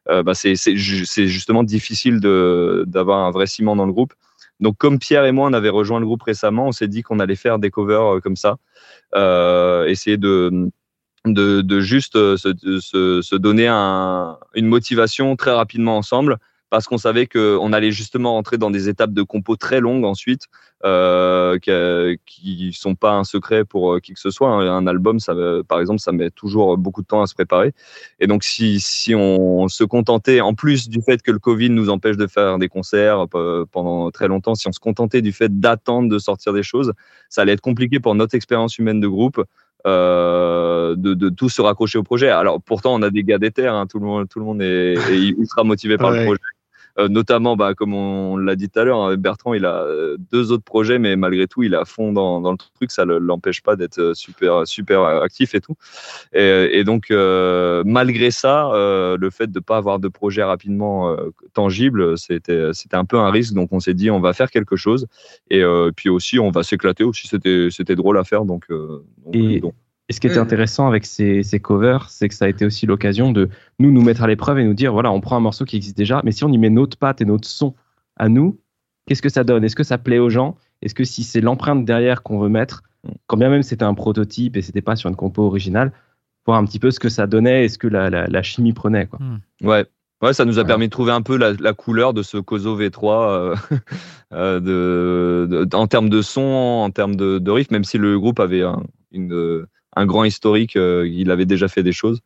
Bah, 0.07 0.33
c'est 0.33 0.55
c'est 0.55 0.75
ju- 0.75 1.05
c'est 1.05 1.27
justement 1.27 1.61
difficile 1.61 2.19
d'avoir 2.19 3.19
un 3.27 3.29
vrai 3.29 3.45
ciment 3.45 3.75
dans 3.75 3.85
le 3.85 3.93
groupe. 3.93 4.15
Donc, 4.59 4.77
comme 4.77 4.99
Pierre 4.99 5.25
et 5.25 5.31
moi, 5.31 5.49
on 5.49 5.53
avait 5.53 5.69
rejoint 5.69 5.99
le 5.99 6.05
groupe 6.05 6.23
récemment, 6.23 6.67
on 6.67 6.71
s'est 6.71 6.87
dit 6.87 7.01
qu'on 7.01 7.19
allait 7.19 7.35
faire 7.35 7.59
des 7.59 7.71
covers 7.71 8.15
euh, 8.15 8.19
comme 8.19 8.35
ça, 8.35 8.57
euh, 9.15 9.85
essayer 9.85 10.17
de 10.17 10.69
de, 11.25 11.61
de 11.61 11.79
juste 11.79 12.15
euh, 12.15 12.37
se, 12.37 12.53
se, 12.79 13.21
se 13.21 13.35
donner 13.35 13.67
un, 13.67 14.37
une 14.53 14.67
motivation 14.67 15.35
très 15.35 15.51
rapidement 15.51 15.97
ensemble 15.97 16.37
parce 16.75 16.87
qu'on 16.87 16.97
savait 16.97 17.25
qu'on 17.25 17.71
allait 17.71 17.91
justement 17.91 18.33
rentrer 18.33 18.57
dans 18.57 18.69
des 18.69 18.89
étapes 18.89 19.13
de 19.13 19.21
compo 19.21 19.55
très 19.55 19.79
longues 19.79 20.03
ensuite 20.03 20.47
euh, 20.83 21.57
qui, 22.25 22.73
sont 22.73 22.95
pas 22.95 23.13
un 23.13 23.23
secret 23.23 23.63
pour 23.63 23.93
euh, 23.93 23.99
qui 24.01 24.13
que 24.13 24.19
ce 24.19 24.29
soit. 24.29 24.49
Un, 24.49 24.67
un 24.67 24.85
album, 24.85 25.21
ça, 25.21 25.31
euh, 25.31 25.63
par 25.63 25.79
exemple, 25.79 26.01
ça 26.01 26.11
met 26.11 26.31
toujours 26.31 26.77
beaucoup 26.77 27.01
de 27.01 27.07
temps 27.07 27.21
à 27.21 27.27
se 27.27 27.33
préparer. 27.33 27.71
Et 28.19 28.27
donc, 28.27 28.43
si, 28.43 28.81
si 28.81 29.15
on 29.15 29.69
se 29.69 29.85
contentait, 29.85 30.41
en 30.41 30.53
plus 30.53 30.89
du 30.89 31.01
fait 31.01 31.21
que 31.21 31.31
le 31.31 31.39
Covid 31.39 31.69
nous 31.69 31.89
empêche 31.89 32.17
de 32.17 32.27
faire 32.27 32.57
des 32.57 32.67
concerts 32.67 33.25
euh, 33.35 33.63
pendant 33.71 34.11
très 34.11 34.27
longtemps, 34.27 34.55
si 34.55 34.67
on 34.67 34.73
se 34.73 34.81
contentait 34.81 35.21
du 35.21 35.31
fait 35.31 35.61
d'attendre 35.61 36.09
de 36.09 36.19
sortir 36.19 36.51
des 36.51 36.63
choses, 36.63 36.91
ça 37.29 37.43
allait 37.43 37.53
être 37.53 37.61
compliqué 37.61 38.01
pour 38.01 38.15
notre 38.15 38.35
expérience 38.35 38.77
humaine 38.77 38.99
de 38.99 39.07
groupe 39.07 39.41
euh, 39.87 40.95
de, 40.97 41.13
de 41.13 41.29
tout 41.29 41.47
se 41.47 41.61
raccrocher 41.61 41.99
au 41.99 42.03
projet. 42.03 42.29
Alors 42.29 42.59
pourtant, 42.59 42.95
on 42.95 43.03
a 43.03 43.11
des 43.11 43.23
gars 43.23 43.37
d'éther, 43.37 43.71
hein, 43.71 43.85
tout 43.85 43.99
le 43.99 44.05
monde, 44.07 44.27
tout 44.27 44.39
le 44.39 44.45
monde 44.45 44.59
est, 44.61 44.95
est 44.95 45.29
ultra 45.37 45.63
motivé 45.63 45.97
par 45.97 46.09
Ouais. 46.09 46.19
le 46.21 46.25
projet. 46.25 46.39
Euh, 46.97 47.09
notamment, 47.09 47.55
bah, 47.57 47.73
comme 47.73 47.93
on, 47.93 48.37
l'a 48.37 48.55
dit 48.55 48.69
tout 48.69 48.79
à 48.79 48.83
l'heure, 48.83 49.01
hein, 49.01 49.15
Bertrand, 49.17 49.53
il 49.53 49.65
a 49.65 49.83
euh, 49.83 50.17
deux 50.31 50.51
autres 50.51 50.63
projets, 50.63 50.97
mais 50.97 51.15
malgré 51.15 51.47
tout, 51.47 51.63
il 51.63 51.73
est 51.73 51.77
à 51.77 51.85
fond 51.85 52.13
dans, 52.13 52.41
dans 52.41 52.51
le 52.51 52.57
truc. 52.57 52.91
Ça 52.91 53.05
ne 53.05 53.15
l'empêche 53.15 53.61
pas 53.61 53.75
d'être 53.75 53.99
euh, 53.99 54.13
super, 54.13 54.65
super 54.65 55.03
actif 55.03 55.55
et 55.55 55.61
tout. 55.61 55.75
Et, 56.33 56.69
et 56.79 56.83
donc, 56.83 57.11
euh, 57.11 57.83
malgré 57.85 58.31
ça, 58.31 58.67
euh, 58.71 59.17
le 59.17 59.29
fait 59.29 59.47
de 59.47 59.59
ne 59.59 59.63
pas 59.63 59.77
avoir 59.77 59.99
de 59.99 60.07
projet 60.07 60.43
rapidement 60.43 61.09
euh, 61.09 61.31
tangible, 61.53 62.17
c'était 62.17 62.69
c'était 62.73 62.97
un 62.97 63.05
peu 63.05 63.17
un 63.17 63.29
risque. 63.29 63.53
Donc, 63.53 63.69
on 63.71 63.79
s'est 63.79 63.93
dit, 63.93 64.09
on 64.09 64.19
va 64.19 64.33
faire 64.33 64.49
quelque 64.49 64.75
chose. 64.75 65.07
Et 65.49 65.63
euh, 65.63 65.91
puis 65.95 66.09
aussi, 66.09 66.39
on 66.39 66.51
va 66.51 66.63
s'éclater 66.63 67.03
aussi. 67.03 67.27
C'était 67.27 67.67
c'était 67.71 67.95
drôle 67.95 68.17
à 68.17 68.23
faire. 68.23 68.45
Donc, 68.45 68.65
euh, 68.69 69.03
donc, 69.25 69.35
Et, 69.35 69.59
donc, 69.59 69.73
et 70.07 70.13
ce 70.13 70.19
qui 70.19 70.27
était 70.27 70.35
intéressant 70.43 70.87
avec 70.87 71.05
ces, 71.05 71.41
ces 71.41 71.59
covers, 71.59 72.09
c'est 72.09 72.29
que 72.29 72.35
ça 72.35 72.45
a 72.45 72.47
été 72.47 72.63
aussi 72.65 72.85
l'occasion 72.85 73.31
de 73.31 73.49
nous 73.79 73.91
nous 73.91 74.01
mettre 74.03 74.21
à 74.23 74.27
l'épreuve 74.27 74.59
et 74.59 74.63
nous 74.63 74.73
dire 74.75 74.93
voilà, 74.93 75.11
on 75.11 75.19
prend 75.21 75.35
un 75.35 75.39
morceau 75.39 75.65
qui 75.65 75.77
existe 75.77 75.97
déjà, 75.97 76.21
mais 76.23 76.31
si 76.31 76.43
on 76.43 76.51
y 76.51 76.57
met 76.57 76.69
notre 76.69 76.97
patte 76.97 77.21
et 77.21 77.25
notre 77.25 77.47
son 77.47 77.73
à 78.17 78.29
nous, 78.29 78.59
qu'est-ce 79.07 79.21
que 79.21 79.29
ça 79.29 79.43
donne? 79.43 79.63
Est-ce 79.63 79.75
que 79.75 79.83
ça 79.83 79.97
plaît 79.97 80.19
aux 80.19 80.29
gens? 80.29 80.57
Est-ce 80.81 80.93
que 80.93 81.03
si 81.03 81.23
c'est 81.23 81.41
l'empreinte 81.41 81.85
derrière 81.85 82.21
qu'on 82.21 82.37
veut 82.39 82.49
mettre, 82.49 82.83
quand 83.27 83.37
bien 83.37 83.49
même 83.49 83.63
c'était 83.63 83.83
un 83.85 83.93
prototype 83.95 84.55
et 84.57 84.61
c'était 84.61 84.81
pas 84.81 84.95
sur 84.95 85.09
une 85.09 85.15
compo 85.15 85.43
originale, 85.43 85.91
voir 86.45 86.59
un 86.59 86.65
petit 86.65 86.79
peu 86.79 86.91
ce 86.91 86.99
que 86.99 87.09
ça 87.09 87.25
donnait 87.25 87.65
et 87.65 87.69
ce 87.69 87.77
que 87.79 87.87
la, 87.87 88.09
la, 88.11 88.27
la 88.27 88.43
chimie 88.43 88.73
prenait 88.73 89.07
quoi. 89.07 89.17
Ouais. 89.63 89.85
Ouais, 90.21 90.33
ça 90.33 90.45
nous 90.45 90.59
a 90.59 90.61
permis 90.67 90.85
de 90.85 90.91
trouver 90.91 91.11
un 91.11 91.21
peu 91.21 91.35
la, 91.37 91.51
la 91.53 91.73
couleur 91.73 92.13
de 92.13 92.23
ce 92.23 92.37
Kozo 92.37 92.79
V3 92.79 93.29
euh, 93.29 93.55
euh, 94.33 94.59
de, 94.59 95.65
de- 95.65 95.75
en 95.75 95.87
termes 95.87 96.09
de 96.09 96.21
son, 96.21 96.41
en 96.41 96.89
termes 96.89 97.15
de, 97.15 97.37
de 97.37 97.51
riff, 97.51 97.69
même 97.69 97.83
si 97.83 97.97
le 97.97 98.17
groupe 98.19 98.39
avait 98.39 98.61
un, 98.63 98.81
une, 99.11 99.33
euh, 99.33 99.67
un 99.95 100.05
grand 100.05 100.23
historique, 100.23 100.75
euh, 100.75 101.07
il 101.11 101.31
avait 101.31 101.45
déjà 101.45 101.67
fait 101.67 101.83
des 101.83 101.91
choses. 101.91 102.19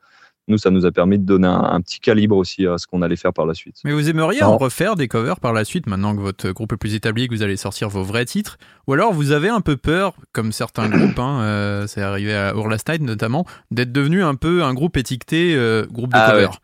Nous, 0.48 0.58
ça 0.58 0.72
nous 0.72 0.88
a 0.88 0.91
permis 0.91 1.20
de 1.20 1.26
donner 1.26 1.48
un, 1.48 1.62
un 1.62 1.80
petit 1.82 2.00
calibre 2.00 2.36
aussi 2.36 2.66
à 2.66 2.80
ce 2.80 2.88
qu'on 2.88 3.04
allait 3.04 3.16
faire 3.18 3.34
par 3.34 3.46
la 3.46 3.54
suite. 3.54 3.76
Mais 3.84 3.94
vous 3.94 4.10
aimeriez 4.10 4.41
en 4.41 4.58
refaire 4.58 4.96
des 4.96 5.08
covers 5.08 5.40
par 5.40 5.54
la 5.54 5.64
suite, 5.64 5.86
maintenant 5.86 6.16
que 6.16 6.22
votre 6.22 6.50
groupe 6.52 6.74
est 6.74 6.78
plus 6.78 6.96
établi 6.96 7.24
et 7.24 7.28
que 7.28 7.36
vous 7.36 7.44
allez 7.44 7.56
sortir 7.58 7.88
vos 7.90 8.02
vrais 8.02 8.26
titres? 8.26 8.58
Ou 8.88 8.94
alors 8.94 9.14
vous 9.14 9.32
avez 9.32 9.50
un 9.50 9.62
peu 9.62 9.78
peur, 9.78 10.16
comme 10.34 10.52
certains 10.52 10.90
groupes, 10.90 11.20
hein, 11.20 11.41
euh, 11.41 11.86
c'est 11.88 12.02
arrivé 12.02 12.34
à 12.34 12.56
Our 12.56 12.68
Last 12.68 12.90
Night 12.90 13.04
notamment, 13.04 13.46
d'être 13.70 13.91
devenu 13.91 14.24
un 14.24 14.34
peu 14.34 14.64
un 14.64 14.74
groupe 14.74 14.98
étiqueté 14.98 15.54
euh, 15.56 15.86
groupe 15.86 16.14
de 16.14 16.18
Ah 16.18 16.30
ouais. 16.36 16.46
covers 16.46 16.60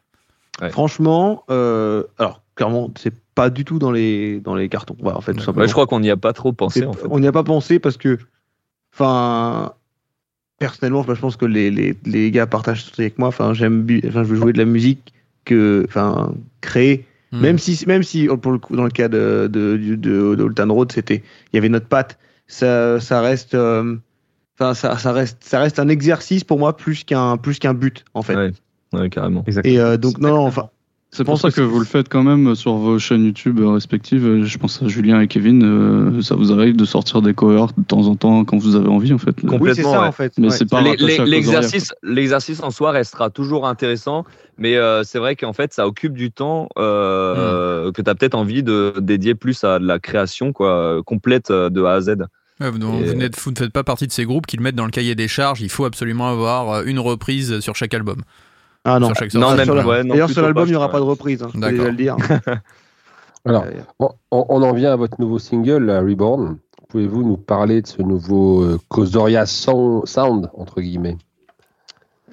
Franchement, 0.71 1.43
euh, 1.51 2.03
alors 2.17 2.41
clairement, 2.55 2.89
c'est 2.97 3.13
pas 3.35 3.49
du 3.51 3.65
tout 3.65 3.77
dans 3.77 3.91
les 3.91 4.39
dans 4.39 4.55
les 4.55 4.67
cartons. 4.69 4.95
Voilà, 4.99 5.17
en 5.17 5.21
fait, 5.21 5.33
tout 5.33 5.41
simplement. 5.41 5.61
Ouais, 5.63 5.67
je 5.67 5.73
crois 5.73 5.85
qu'on 5.85 5.99
n'y 5.99 6.09
a 6.09 6.17
pas 6.17 6.33
trop 6.33 6.53
pensé. 6.53 6.79
C'est- 6.79 6.85
En 6.87 6.93
fait. 6.93 7.05
On 7.11 7.19
n'y 7.19 7.27
a 7.27 7.31
pas 7.33 7.43
pensé 7.43 7.77
parce 7.77 7.97
que, 7.97 8.17
enfin, 8.93 9.73
personnellement, 10.59 11.03
je 11.03 11.19
pense 11.19 11.37
que 11.37 11.45
les, 11.45 11.71
les, 11.71 11.95
les 12.05 12.31
gars 12.31 12.47
partagent 12.47 12.85
ça 12.85 12.91
avec 12.99 13.17
moi. 13.17 13.27
Enfin, 13.29 13.53
j'aime, 13.53 13.87
enfin, 14.07 14.23
je 14.23 14.29
veux 14.29 14.35
jouer 14.35 14.53
de 14.53 14.57
la 14.57 14.65
musique 14.65 15.13
que, 15.45 15.85
enfin, 15.87 16.33
créer. 16.61 17.05
Hmm. 17.31 17.41
Même 17.41 17.57
si, 17.57 17.83
même 17.87 18.03
si 18.03 18.27
pour 18.27 18.51
le 18.51 18.59
coup, 18.59 18.75
dans 18.75 18.83
le 18.83 18.89
cas 18.89 19.07
de 19.07 19.49
de 19.51 19.77
de, 19.77 19.95
de, 19.95 20.35
de 20.35 20.43
Old 20.43 20.55
Town 20.55 20.71
Road, 20.71 20.91
c'était, 20.91 21.23
il 21.51 21.55
y 21.55 21.57
avait 21.57 21.69
notre 21.69 21.87
patte. 21.87 22.17
Ça, 22.47 22.99
ça 22.99 23.21
reste, 23.21 23.55
euh, 23.55 23.95
enfin, 24.59 24.73
ça, 24.73 24.97
ça 24.97 25.11
reste, 25.11 25.43
ça 25.43 25.59
reste 25.59 25.79
un 25.79 25.87
exercice 25.87 26.43
pour 26.43 26.59
moi 26.59 26.77
plus 26.77 27.03
qu'un 27.03 27.37
plus 27.37 27.59
qu'un 27.59 27.73
but 27.73 28.05
en 28.13 28.21
fait. 28.21 28.35
Ouais, 28.35 28.51
ouais, 28.93 29.09
carrément. 29.09 29.43
Et 29.63 29.79
euh, 29.79 29.97
donc 29.97 30.19
non, 30.19 30.29
non, 30.29 30.45
enfin. 30.45 30.69
C'est 31.11 31.23
pour 31.23 31.39
ça 31.39 31.49
que 31.49 31.61
vous 31.61 31.79
le 31.79 31.85
faites 31.85 32.09
quand 32.09 32.23
même 32.23 32.55
sur 32.55 32.73
vos 32.73 32.99
chaînes 32.99 33.23
YouTube 33.23 33.59
respectives. 33.63 34.43
Je 34.43 34.57
pense 34.57 34.83
à 34.83 34.87
Julien 34.89 35.21
et 35.21 35.27
Kevin. 35.29 35.63
euh, 35.63 36.21
ça 36.21 36.35
vous 36.35 36.51
arrive 36.51 36.75
de 36.75 36.83
sortir 36.83 37.21
des 37.21 37.33
covers 37.33 37.67
de 37.77 37.83
temps 37.83 38.07
en 38.07 38.15
temps 38.17 38.43
quand 38.43 38.57
vous 38.57 38.75
avez 38.75 38.89
envie, 38.89 39.13
en 39.13 39.17
fait. 39.17 39.33
Complètement. 39.39 40.11
Mais 40.37 40.49
c'est 40.49 40.69
pas 40.69 40.81
Les- 40.81 40.89
rattaché 40.89 41.05
les- 41.05 41.13
à 41.13 41.17
Kozoria, 41.17 41.25
l'exercice, 41.25 41.93
l'exercice 42.03 42.61
en 42.63 42.69
soi 42.69 42.91
restera 42.91 43.29
toujours 43.29 43.65
intéressant, 43.65 44.25
mais 44.57 44.75
euh, 44.75 45.03
c'est 45.03 45.19
vrai 45.19 45.37
qu'en 45.37 45.53
fait, 45.53 45.73
ça 45.73 45.87
occupe 45.87 46.13
du 46.15 46.31
temps 46.31 46.67
euh, 46.77 47.91
que 47.93 48.01
tu 48.01 48.09
as 48.09 48.15
peut-être 48.15 48.35
envie 48.35 48.63
de 48.63 48.93
dédier 48.99 49.35
plus 49.35 49.63
à 49.63 49.79
de 49.79 49.85
la 49.85 49.99
création 49.99 50.51
quoi, 50.51 51.01
complète 51.05 51.49
de 51.49 51.83
A 51.83 51.93
à 51.93 52.01
Z. 52.01 52.15
Ouais, 52.59 52.69
vous, 52.71 52.77
Et- 52.77 53.29
vous 53.37 53.51
ne 53.51 53.55
faites 53.57 53.71
pas 53.71 53.83
partie 53.83 54.07
de 54.07 54.11
ces 54.11 54.25
groupes 54.25 54.45
qui 54.47 54.57
le 54.57 54.63
mettent 54.63 54.75
dans 54.75 54.85
le 54.85 54.91
cahier 54.91 55.15
des 55.15 55.27
charges, 55.29 55.61
il 55.61 55.69
faut 55.69 55.85
absolument 55.85 56.29
avoir 56.29 56.83
une 56.83 56.99
reprise 56.99 57.59
sur 57.61 57.75
chaque 57.75 57.93
album. 57.93 58.21
Ah 58.85 58.99
non, 58.99 59.11
non, 59.33 59.55
même, 59.55 60.07
D'ailleurs, 60.07 60.29
sur 60.29 60.43
l'album, 60.43 60.67
il 60.67 60.71
n'y 60.71 60.75
aura 60.75 60.89
pas 60.89 60.99
de 60.99 61.03
reprise. 61.05 61.41
hein, 61.41 61.47
je 61.49 61.53
peux 61.53 61.59
D'accord. 61.59 61.77
déjà 61.77 61.89
le 61.89 61.97
dire. 61.97 62.15
Alors, 63.45 63.65
on, 64.31 64.63
en 64.63 64.73
vient 64.73 64.93
à 64.93 64.95
votre 64.95 65.19
nouveau 65.19 65.39
single, 65.39 65.85
là, 65.85 66.01
Reborn. 66.01 66.57
Pouvez-vous 66.89 67.23
nous 67.23 67.37
parler 67.37 67.81
de 67.81 67.87
ce 67.87 68.01
nouveau 68.01 68.63
euh, 68.63 68.79
Kozoria 68.89 69.45
son- 69.45 70.05
Sound, 70.05 70.49
entre 70.53 70.81
guillemets? 70.81 71.17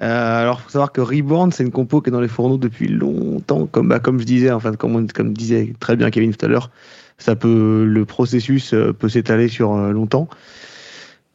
Euh, 0.01 0.41
alors, 0.41 0.61
faut 0.61 0.69
savoir 0.69 0.91
que 0.91 1.01
Reborn, 1.01 1.51
c'est 1.51 1.63
une 1.63 1.71
compo 1.71 2.01
qui 2.01 2.09
est 2.09 2.11
dans 2.11 2.21
les 2.21 2.27
fourneaux 2.27 2.57
depuis 2.57 2.87
longtemps, 2.87 3.65
comme, 3.67 3.89
bah, 3.89 3.99
comme 3.99 4.19
je 4.19 4.25
disais, 4.25 4.51
enfin, 4.51 4.73
comme, 4.73 4.95
on- 4.95 5.07
comme 5.07 5.33
disait 5.33 5.73
très 5.79 5.95
bien 5.95 6.09
Kevin 6.11 6.33
tout 6.35 6.45
à 6.45 6.49
l'heure, 6.49 6.69
ça 7.17 7.35
peut, 7.35 7.83
le 7.85 8.05
processus 8.05 8.73
euh, 8.73 8.91
peut 8.93 9.09
s'étaler 9.09 9.47
sur 9.47 9.73
euh, 9.75 9.91
longtemps. 9.91 10.27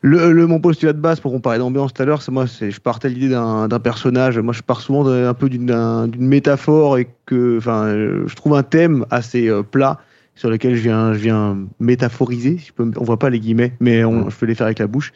Le, 0.01 0.33
le- 0.33 0.47
mon 0.47 0.61
postulat 0.61 0.93
de 0.93 1.01
base, 1.01 1.19
pour 1.19 1.33
comparer 1.33 1.59
d'ambiance 1.59 1.93
tout 1.93 2.03
à 2.03 2.05
l'heure, 2.05 2.23
c'est 2.23 2.31
moi, 2.31 2.47
c'est, 2.47 2.70
je 2.70 2.81
partais 2.81 3.09
à 3.09 3.11
l'idée 3.11 3.29
d'un, 3.29 3.66
d'un 3.66 3.81
personnage. 3.81 4.39
Moi, 4.39 4.53
je 4.55 4.62
pars 4.62 4.81
souvent 4.81 5.07
un 5.09 5.35
peu 5.35 5.49
d'une, 5.49 5.66
d'un- 5.66 6.07
d'une 6.07 6.27
métaphore 6.27 6.99
et 6.99 7.09
que, 7.27 7.59
enfin, 7.59 7.89
je 8.27 8.35
trouve 8.37 8.55
un 8.55 8.62
thème 8.62 9.05
assez 9.11 9.49
euh, 9.49 9.62
plat 9.62 9.99
sur 10.37 10.51
lequel 10.51 10.77
je 10.77 10.83
viens, 10.83 11.12
je 11.15 11.19
viens 11.19 11.59
métaphoriser. 11.81 12.59
si 12.59 12.66
je 12.69 12.73
peux 12.73 12.89
on 12.97 13.03
voit 13.03 13.19
pas 13.19 13.29
les 13.29 13.41
guillemets, 13.41 13.73
mais 13.81 14.05
on, 14.05 14.31
je 14.31 14.37
peux 14.37 14.47
les 14.47 14.55
faire 14.55 14.66
avec 14.66 14.79
la 14.79 14.87
bouche. 14.87 15.12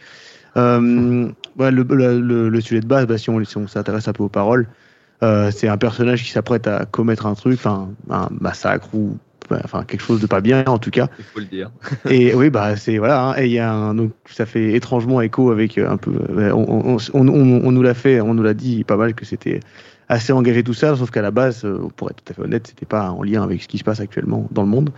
Euh, 0.57 1.29
ouais, 1.59 1.71
le, 1.71 1.85
le, 1.89 2.21
le- 2.21 2.49
le 2.49 2.61
sujet 2.61 2.81
de 2.81 2.87
base, 2.87 3.07
bah, 3.07 3.19
si 3.19 3.31
on, 3.31 3.43
si 3.45 3.57
on 3.57 3.69
s'intéresse 3.69 4.09
un 4.09 4.13
peu 4.13 4.25
aux 4.25 4.29
paroles, 4.29 4.67
euh, 5.23 5.53
c'est 5.53 5.69
un 5.69 5.79
personnage 5.79 6.25
qui 6.25 6.31
s'apprête 6.33 6.67
à 6.67 6.87
commettre 6.87 7.27
un 7.27 7.35
truc, 7.35 7.55
enfin 7.55 7.91
un 8.11 8.29
massacre 8.41 8.93
ou 8.95 9.17
enfin 9.65 9.85
quelque 9.85 10.03
chose 10.03 10.20
de 10.20 10.27
pas 10.27 10.41
bien 10.41 10.65
en 10.66 10.79
tout 10.79 10.91
cas. 10.91 11.09
Il 11.19 11.24
faut 11.24 11.41
le 11.41 11.47
dire. 11.47 11.70
Et 12.09 12.35
oui, 12.35 12.51
bah 12.51 12.77
c'est 12.77 12.99
voilà. 12.99 13.29
hein, 13.31 13.35
et 13.39 13.47
il 13.47 13.53
y 13.53 13.59
a 13.59 13.73
un, 13.73 13.95
donc 13.95 14.12
ça 14.31 14.47
fait 14.47 14.73
étrangement 14.74 15.20
écho 15.20 15.51
avec 15.51 15.79
euh, 15.79 15.91
un 15.91 15.97
peu. 15.97 16.12
euh, 16.31 16.51
On, 16.53 16.97
on, 16.97 16.99
on, 17.15 17.29
on- 17.29 17.73
nous 17.73 17.83
l'a 17.83 17.95
fait, 17.95 18.20
on 18.20 18.35
nous 18.35 18.43
l'a 18.43 18.55
dit 18.55 18.85
pas 18.85 18.97
mal 18.97 19.15
que 19.15 19.24
c'était 19.24 19.61
assez 20.09 20.33
engagé 20.33 20.62
tout 20.62 20.74
ça, 20.74 20.95
sauf 20.97 21.11
qu'à 21.11 21.23
la 21.23 21.31
base, 21.31 21.65
euh, 21.65 21.79
pour 21.97 22.11
être 22.11 22.23
tout 22.23 22.33
à 22.33 22.35
fait 22.35 22.43
honnête, 22.43 22.66
c'était 22.66 22.87
pas 22.87 23.11
en 23.11 23.23
lien 23.23 23.43
avec 23.43 23.62
ce 23.62 23.69
qui 23.69 23.79
se 23.79 23.85
passe 23.85 24.01
actuellement 24.01 24.47
dans 24.51 24.62
le 24.62 24.69
monde. 24.69 24.91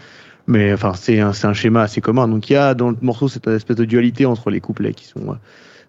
Mais 0.47 0.73
enfin, 0.73 0.93
c'est 0.95 1.21
un, 1.21 1.31
un 1.43 1.53
schéma 1.55 1.83
assez 1.83 2.01
commun. 2.01 2.29
Donc 2.29 2.51
il 2.51 2.55
y 2.55 2.57
a 2.57 2.75
dans 2.75 2.91
le 2.91 2.97
morceau 3.01 3.29
cette 3.29 3.47
espèce 3.47 3.77
de 3.77 3.85
dualité 3.85 4.27
entre 4.27 4.51
les 4.51 4.61
couplets 4.61 4.93
qui 4.93 5.07
sont 5.07 5.31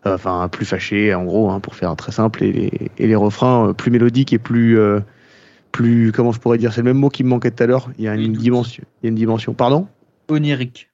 euh, 0.06 0.16
enfin 0.16 0.48
plus 0.50 0.66
fâchés 0.66 1.14
en 1.16 1.24
gros, 1.26 1.50
hein, 1.50 1.60
pour 1.60 1.76
faire 1.76 1.96
très 1.96 2.12
simple, 2.12 2.44
et 2.44 2.52
les, 2.52 2.92
et 2.98 3.08
les 3.08 3.16
refrains 3.16 3.70
euh, 3.70 3.74
plus 3.74 3.92
mélodiques 3.92 4.34
et 4.34 4.40
plus 4.40 4.78
euh, 4.80 5.00
plus 5.76 6.12
comment 6.14 6.32
je 6.32 6.40
pourrais 6.40 6.58
dire, 6.58 6.72
c'est 6.72 6.82
le 6.82 6.86
même 6.86 6.98
mot 6.98 7.10
qui 7.10 7.24
me 7.26 7.30
manquait 7.30 7.52
tout 7.52 7.62
à 7.64 7.66
l'heure. 7.68 7.90
Il 7.98 8.06
y 8.06 8.08
a 8.08 8.16
une 8.16 8.32
dimension, 8.34 8.84
il 9.04 9.06
y 9.06 9.08
a 9.08 9.10
une 9.10 9.16
dimension. 9.16 9.54
Pardon? 9.54 9.88
Onirique. 10.30 10.90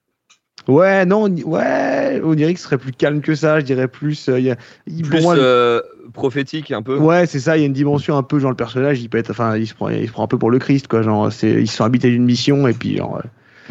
Ouais, 0.68 1.06
non, 1.06 1.26
on- 1.26 1.50
ouais, 1.50 2.20
onirique 2.24 2.58
serait 2.58 2.78
plus 2.78 2.92
calme 2.92 3.22
que 3.22 3.36
ça, 3.36 3.60
je 3.60 3.66
dirais 3.66 3.88
plus. 3.88 4.28
euh, 4.30 4.40
il 4.40 4.46
y 4.46 4.52
a, 4.52 4.58
il- 4.88 5.04
Plus 5.04 5.22
moi, 5.22 5.36
euh, 5.38 5.82
prophétique 6.14 6.72
un 6.72 6.82
peu. 6.82 6.98
Ouais, 6.98 7.26
c'est 7.28 7.40
ça. 7.40 7.58
Il 7.58 7.62
y 7.62 7.64
a 7.64 7.68
une 7.68 7.74
dimension 7.74 8.18
un 8.18 8.24
peu 8.24 8.40
genre 8.40 8.50
le 8.52 8.56
personnage, 8.56 9.02
il 9.02 9.10
peut 9.10 9.18
être, 9.20 9.32
enfin, 9.32 9.56
il 9.58 9.68
se 9.68 9.74
prend, 9.76 9.90
il 9.90 10.08
se 10.08 10.12
prend 10.12 10.24
un 10.24 10.28
peu 10.28 10.38
pour 10.38 10.50
le 10.52 10.58
Christ, 10.60 10.88
quoi. 10.88 11.02
Genre, 11.04 11.30
ils 11.44 11.68
sont 11.70 11.84
habités 11.84 12.10
d'une 12.10 12.26
mission 12.26 12.68
et 12.68 12.74
puis 12.74 12.98
genre, 12.98 13.22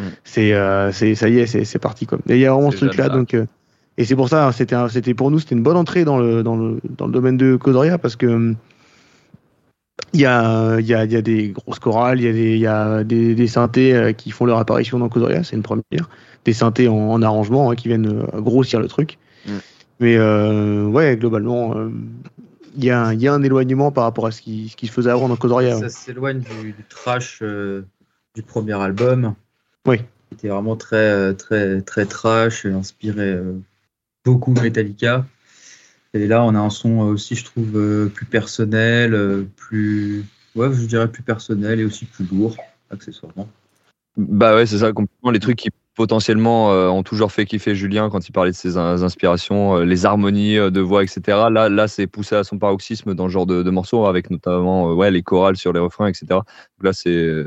euh, 0.01 0.03
c'est, 0.23 0.53
euh, 0.53 0.91
c'est, 0.91 1.15
ça 1.15 1.27
y 1.29 1.39
est, 1.39 1.45
c'est, 1.45 1.79
parti 1.79 2.05
quoi. 2.05 2.19
Et 2.29 2.35
il 2.35 2.39
y 2.39 2.45
a 2.45 2.53
vraiment 2.53 2.71
ce 2.71 2.77
truc-là, 2.77 3.09
donc. 3.09 3.33
euh, 3.33 3.45
et 3.97 4.05
c'est 4.05 4.15
pour 4.15 4.29
ça, 4.29 4.47
hein, 4.47 4.51
c'était, 4.89 5.13
pour 5.13 5.31
nous, 5.31 5.39
c'était 5.39 5.55
une 5.55 5.63
bonne 5.63 5.77
entrée 5.77 6.05
dans 6.05 6.17
le, 6.17 6.43
dans 6.43 6.55
le, 6.55 6.79
dans 6.97 7.05
le 7.07 7.11
domaine 7.11 7.35
de 7.37 7.55
Kodoria 7.57 7.97
parce 7.97 8.15
que 8.15 8.25
hum, 8.25 8.55
il 10.13 10.19
y 10.21 10.25
a, 10.25 10.79
il 10.79 10.85
y 10.85 10.93
a, 10.93 11.05
il 11.05 11.11
y 11.11 11.15
a 11.15 11.21
des 11.21 11.49
grosses 11.49 11.79
chorales, 11.79 12.19
il 12.19 12.25
y 12.25 12.29
a 12.29 12.33
des, 12.33 12.53
il 12.55 12.59
y 12.59 12.67
a 12.67 13.03
des, 13.03 13.35
des 13.35 13.47
synthés 13.47 13.93
euh, 13.93 14.11
qui 14.11 14.31
font 14.31 14.45
leur 14.45 14.57
apparition 14.59 14.99
dans 14.99 15.09
Kodoria, 15.09 15.43
c'est 15.43 15.55
une 15.55 15.63
première. 15.63 16.09
Des 16.45 16.53
synthés 16.53 16.87
en, 16.87 16.95
en 16.95 17.21
arrangement 17.21 17.71
hein, 17.71 17.75
qui 17.75 17.87
viennent 17.87 18.07
euh, 18.33 18.41
grossir 18.41 18.79
le 18.79 18.87
truc. 18.87 19.17
Mais 19.99 20.17
euh, 20.17 20.85
ouais, 20.85 21.15
globalement, 21.15 21.77
euh, 21.77 21.89
il 22.75 22.83
y, 22.83 22.89
a 22.89 22.99
un- 23.03 23.13
il 23.13 23.21
y 23.21 23.27
a 23.27 23.33
un 23.33 23.43
éloignement 23.43 23.91
par 23.91 24.05
rapport 24.05 24.25
à 24.25 24.31
ce 24.31 24.41
qui, 24.41 24.69
ce 24.69 24.75
qui 24.75 24.87
se 24.87 24.91
faisait 24.91 25.11
avant 25.11 25.29
dans 25.29 25.35
Kodoria. 25.35 25.77
Ça 25.77 25.89
s'éloigne 25.89 26.39
du, 26.39 26.71
du 26.73 26.83
trash 26.89 27.39
euh, 27.43 27.85
du 28.33 28.41
premier 28.41 28.73
album. 28.73 29.35
Oui. 29.85 29.97
Qui 29.97 30.33
était 30.33 30.47
vraiment 30.47 30.75
très, 30.75 30.95
euh, 30.97 31.33
très, 31.33 31.81
très 31.81 32.05
trash, 32.05 32.65
et 32.65 32.71
inspiré 32.71 33.29
euh, 33.29 33.53
beaucoup 34.25 34.53
de 34.53 34.61
Metallica. 34.61 35.25
Et 36.13 36.27
là, 36.27 36.43
on 36.43 36.55
a 36.55 36.59
un 36.59 36.69
son 36.69 37.01
euh, 37.01 37.13
aussi, 37.13 37.35
je 37.35 37.45
trouve, 37.45 37.77
euh, 37.77 38.07
plus 38.07 38.25
personnel, 38.25 39.13
euh, 39.13 39.45
plus. 39.55 40.25
Ouais, 40.55 40.71
je 40.73 40.85
dirais 40.85 41.09
plus 41.09 41.23
personnel 41.23 41.79
et 41.79 41.85
aussi 41.85 42.05
plus 42.05 42.25
lourd, 42.25 42.57
accessoirement. 42.89 43.47
Bah 44.17 44.55
ouais, 44.55 44.65
c'est 44.65 44.79
ça, 44.79 44.91
complètement. 44.91 45.31
Les 45.31 45.39
trucs 45.39 45.57
qui 45.57 45.69
potentiellement 45.95 46.71
euh, 46.71 46.87
ont 46.87 47.03
toujours 47.03 47.31
fait 47.31 47.45
kiffer 47.45 47.75
Julien 47.75 48.09
quand 48.09 48.27
il 48.27 48.31
parlait 48.31 48.51
de 48.51 48.55
ses 48.55 48.77
in- 48.77 49.01
inspirations, 49.03 49.77
euh, 49.77 49.85
les 49.85 50.05
harmonies 50.05 50.57
euh, 50.57 50.69
de 50.69 50.81
voix, 50.81 51.03
etc. 51.03 51.21
Là, 51.49 51.69
là 51.69 51.87
c'est 51.87 52.07
poussé 52.07 52.35
à 52.35 52.43
son 52.43 52.57
paroxysme 52.57 53.13
dans 53.13 53.27
ce 53.27 53.33
genre 53.33 53.45
de, 53.45 53.63
de 53.63 53.69
morceaux, 53.69 54.05
avec 54.05 54.29
notamment 54.29 54.89
euh, 54.89 54.93
ouais, 54.93 55.11
les 55.11 55.21
chorales 55.21 55.55
sur 55.55 55.71
les 55.71 55.79
refrains, 55.79 56.07
etc. 56.07 56.25
Donc 56.29 56.43
là, 56.83 56.91
c'est 56.91 57.43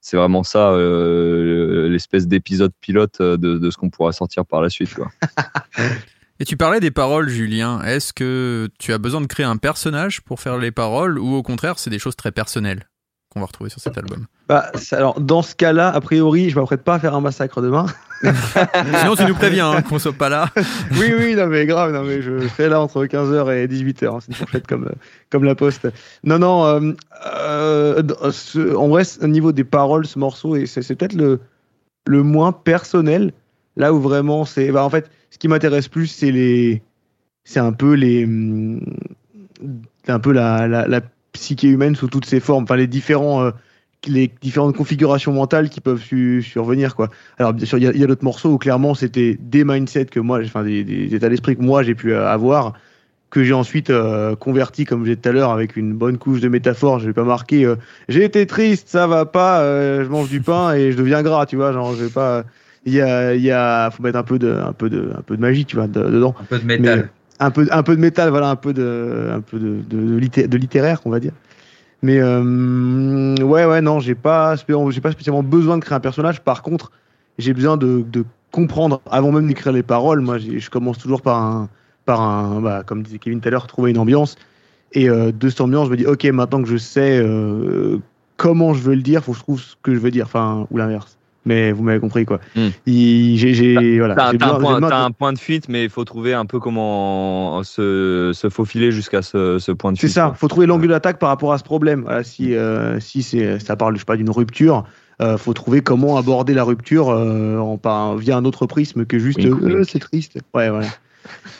c'est 0.00 0.16
vraiment 0.18 0.42
ça, 0.42 0.72
euh, 0.72 1.88
l'espèce 1.88 2.26
d'épisode 2.26 2.72
pilote 2.80 3.22
de, 3.22 3.36
de 3.36 3.70
ce 3.70 3.76
qu'on 3.78 3.88
pourra 3.88 4.12
sortir 4.12 4.44
par 4.44 4.60
la 4.60 4.68
suite. 4.68 4.94
Quoi. 4.94 5.10
Et 6.42 6.44
tu 6.44 6.56
parlais 6.56 6.80
des 6.80 6.90
paroles, 6.90 7.28
Julien. 7.28 7.80
Est-ce 7.82 8.12
que 8.12 8.68
tu 8.80 8.92
as 8.92 8.98
besoin 8.98 9.20
de 9.20 9.28
créer 9.28 9.46
un 9.46 9.58
personnage 9.58 10.22
pour 10.22 10.40
faire 10.40 10.58
les 10.58 10.72
paroles 10.72 11.16
ou 11.20 11.36
au 11.36 11.42
contraire, 11.44 11.78
c'est 11.78 11.88
des 11.88 12.00
choses 12.00 12.16
très 12.16 12.32
personnelles 12.32 12.88
qu'on 13.28 13.38
va 13.38 13.46
retrouver 13.46 13.70
sur 13.70 13.80
cet 13.80 13.96
album? 13.96 14.26
Bah, 14.48 14.72
alors, 14.90 15.20
dans 15.20 15.42
ce 15.42 15.54
cas-là, 15.54 15.90
a 15.90 16.00
priori, 16.00 16.50
je 16.50 16.58
m'apprête 16.58 16.82
pas 16.82 16.94
à 16.94 16.98
faire 16.98 17.14
un 17.14 17.20
massacre 17.20 17.62
demain. 17.62 17.86
Sinon, 18.22 19.14
tu 19.14 19.24
nous 19.24 19.36
préviens 19.36 19.70
hein, 19.70 19.82
qu'on 19.82 20.00
soit 20.00 20.14
pas 20.14 20.28
là. 20.28 20.48
oui, 20.98 21.14
oui, 21.16 21.36
non, 21.36 21.46
mais 21.46 21.64
grave, 21.64 21.92
non, 21.92 22.02
mais 22.02 22.22
je 22.22 22.48
serai 22.48 22.68
là 22.68 22.80
entre 22.80 23.04
15h 23.06 23.56
et 23.56 23.68
18h. 23.68 24.06
hein, 24.12 24.18
c'est 24.20 24.30
une 24.30 24.34
fourchette 24.34 24.66
comme, 24.66 24.90
comme 25.30 25.44
la 25.44 25.54
poste. 25.54 25.86
Non, 26.24 26.40
non, 26.40 26.64
euh, 26.66 26.92
euh, 27.24 28.02
ce- 28.32 28.74
en 28.74 28.88
vrai, 28.88 29.04
au 29.20 29.28
niveau 29.28 29.52
des 29.52 29.62
paroles, 29.62 30.08
ce 30.08 30.18
morceau, 30.18 30.56
et 30.56 30.66
c'est 30.66 30.82
c'est 30.82 30.96
peut-être 30.96 31.14
le, 31.14 31.38
le 32.04 32.24
moins 32.24 32.50
personnel. 32.50 33.32
Là 33.76 33.94
où 33.94 34.00
vraiment, 34.00 34.44
c'est. 34.44 34.72
Bah, 34.72 34.82
en 34.84 34.90
fait, 34.90 35.08
ce 35.32 35.38
qui 35.38 35.48
m'intéresse 35.48 35.88
plus, 35.88 36.08
c'est 36.08 36.30
les. 36.30 36.82
C'est 37.44 37.60
un 37.60 37.72
peu 37.72 37.94
les. 37.94 38.24
hum, 38.24 38.80
un 40.08 40.20
peu 40.20 40.32
la, 40.32 40.68
la, 40.68 40.86
la 40.86 41.00
psyché 41.32 41.68
humaine 41.68 41.96
sous 41.96 42.08
toutes 42.08 42.26
ses 42.26 42.38
formes. 42.40 42.64
Enfin, 42.64 42.76
les 42.76 42.86
différents. 42.86 43.42
euh, 43.42 43.50
les 44.08 44.32
différentes 44.42 44.76
configurations 44.76 45.32
mentales 45.32 45.70
qui 45.70 45.80
peuvent 45.80 46.00
su- 46.02 46.42
survenir 46.42 46.96
quoi. 46.96 47.08
Alors 47.38 47.52
bien 47.52 47.64
sûr 47.66 47.78
il 47.78 47.84
y 47.84 48.02
a, 48.02 48.06
d'autres 48.08 48.24
morceaux 48.24 48.50
où 48.50 48.58
clairement 48.58 48.94
c'était 48.96 49.38
des 49.40 49.62
mindsets 49.62 50.06
que 50.06 50.18
moi, 50.18 50.40
enfin 50.44 50.64
des, 50.64 50.82
des 50.82 51.14
états 51.14 51.28
d'esprit 51.28 51.56
que 51.56 51.62
moi 51.62 51.84
j'ai 51.84 51.94
pu 51.94 52.12
euh, 52.12 52.26
avoir 52.28 52.72
que 53.30 53.44
j'ai 53.44 53.52
ensuite 53.54 53.90
euh, 53.90 54.34
converti 54.34 54.84
comme 54.86 55.06
j'ai 55.06 55.16
tout 55.16 55.28
à 55.28 55.32
l'heure 55.32 55.50
avec 55.52 55.76
une 55.76 55.94
bonne 55.94 56.18
couche 56.18 56.40
de 56.40 56.48
métaphores. 56.48 56.98
Je 56.98 57.06
vais 57.06 57.12
pas 57.12 57.22
marquer 57.22 57.72
j'ai 58.08 58.24
été 58.24 58.44
triste, 58.46 58.88
ça 58.88 59.06
va 59.06 59.24
pas, 59.24 59.62
je 60.02 60.08
mange 60.08 60.28
du 60.28 60.40
pain 60.40 60.74
et 60.74 60.90
je 60.92 60.96
deviens 60.96 61.22
gras, 61.22 61.46
tu 61.46 61.54
vois. 61.56 61.72
Genre 61.72 61.94
je 61.94 62.04
vais 62.04 62.10
pas. 62.10 62.44
Il 62.84 62.92
y 62.94 63.00
a, 63.00 63.34
il 63.34 63.42
y 63.42 63.50
a, 63.50 63.90
faut 63.90 64.02
mettre 64.02 64.18
un 64.18 64.24
peu 64.24 64.38
de, 64.38 64.52
un 64.52 64.72
peu 64.72 64.90
de, 64.90 65.12
un 65.16 65.22
peu 65.22 65.36
de 65.36 65.40
magie, 65.40 65.64
tu 65.64 65.76
vois, 65.76 65.86
de- 65.86 66.10
dedans. 66.10 66.34
Un 66.40 66.44
peu 66.44 66.58
de 66.58 66.64
métal. 66.64 66.98
Mais 66.98 67.44
un 67.44 67.50
peu, 67.50 67.66
un 67.70 67.82
peu 67.82 67.96
de 67.96 68.00
métal, 68.00 68.30
voilà, 68.30 68.50
un 68.50 68.56
peu 68.56 68.72
de, 68.72 69.30
un 69.32 69.40
peu 69.40 69.58
de, 69.58 69.80
de, 69.88 70.14
de 70.14 70.16
litté- 70.16 70.48
de 70.48 70.56
littéraire, 70.56 71.00
on 71.04 71.10
va 71.10 71.20
dire. 71.20 71.32
Mais 72.02 72.18
euh, 72.20 73.36
ouais, 73.36 73.64
ouais, 73.64 73.80
non, 73.80 74.00
j'ai 74.00 74.16
pas, 74.16 74.56
j'ai 74.56 75.00
pas 75.00 75.12
spécialement 75.12 75.42
besoin 75.44 75.78
de 75.78 75.84
créer 75.84 75.96
un 75.96 76.00
personnage. 76.00 76.40
Par 76.40 76.62
contre, 76.62 76.90
j'ai 77.38 77.52
besoin 77.52 77.76
de, 77.76 78.04
de 78.10 78.24
comprendre 78.50 79.00
avant 79.10 79.30
même 79.30 79.46
d'écrire 79.46 79.72
les 79.72 79.84
paroles. 79.84 80.20
Moi, 80.20 80.38
je 80.38 80.68
commence 80.68 80.98
toujours 80.98 81.22
par 81.22 81.38
un, 81.40 81.68
par 82.04 82.20
un, 82.20 82.60
bah, 82.60 82.82
comme 82.84 83.02
disait 83.04 83.18
Kevin 83.18 83.40
tout 83.40 83.48
à 83.48 83.50
l'heure, 83.52 83.66
trouver 83.68 83.92
une 83.92 83.98
ambiance. 83.98 84.36
Et 84.92 85.08
euh, 85.08 85.30
de 85.32 85.48
cette 85.48 85.60
ambiance, 85.60 85.86
je 85.86 85.92
me 85.92 85.96
dis, 85.96 86.06
ok, 86.06 86.24
maintenant 86.24 86.62
que 86.62 86.68
je 86.68 86.76
sais 86.76 87.18
euh, 87.20 87.98
comment 88.36 88.74
je 88.74 88.82
veux 88.82 88.94
le 88.94 89.02
dire, 89.02 89.22
faut 89.22 89.32
que 89.32 89.38
je 89.38 89.42
trouve 89.42 89.60
ce 89.60 89.76
que 89.82 89.94
je 89.94 90.00
veux 90.00 90.10
dire, 90.10 90.26
enfin, 90.26 90.66
ou 90.70 90.76
l'inverse. 90.78 91.16
Mais 91.44 91.72
vous 91.72 91.82
m'avez 91.82 91.98
compris 91.98 92.24
quoi. 92.24 92.38
Il- 92.86 93.36
J'ai, 93.36 93.98
voilà. 93.98 94.14
T'as 94.14 94.28
un, 94.28 94.32
besoin- 94.34 94.78
point- 94.80 95.04
un 95.04 95.10
point 95.10 95.32
de 95.32 95.38
fuite, 95.38 95.68
mais 95.68 95.84
il 95.84 95.90
faut 95.90 96.04
trouver 96.04 96.34
un 96.34 96.46
peu 96.46 96.60
comment 96.60 97.62
se, 97.64 98.30
se 98.34 98.48
faufiler 98.48 98.92
jusqu'à 98.92 99.22
ce, 99.22 99.58
ce 99.58 99.72
point 99.72 99.90
de 99.92 99.96
C'est 99.96 100.06
fuite. 100.06 100.14
ça, 100.14 100.32
faut 100.36 100.48
trouver 100.48 100.66
l'angle 100.66 100.86
d'attaque 100.88 101.18
par 101.18 101.30
rapport 101.30 101.52
à 101.52 101.58
ce 101.58 101.64
problème. 101.64 102.02
Voilà, 102.02 102.22
si 102.22 102.54
euh, 102.54 103.00
si 103.00 103.22
c'est 103.22 103.58
ça 103.58 103.74
parle 103.76 103.94
je 103.94 103.98
sais 104.00 104.04
pas 104.04 104.16
d'une 104.16 104.30
rupture, 104.30 104.84
euh, 105.20 105.36
faut 105.36 105.52
trouver 105.52 105.80
comment 105.82 106.16
aborder 106.16 106.54
la 106.54 106.62
rupture 106.64 107.10
euh, 107.10 107.58
en 107.58 107.76
par 107.76 108.16
via 108.16 108.36
un 108.36 108.44
autre 108.44 108.66
prisme 108.66 109.04
que 109.04 109.18
juste 109.18 109.40
euh, 109.44 109.82
c'est 109.84 109.98
triste. 109.98 110.38
Ouais 110.54 110.70
voilà. 110.70 110.86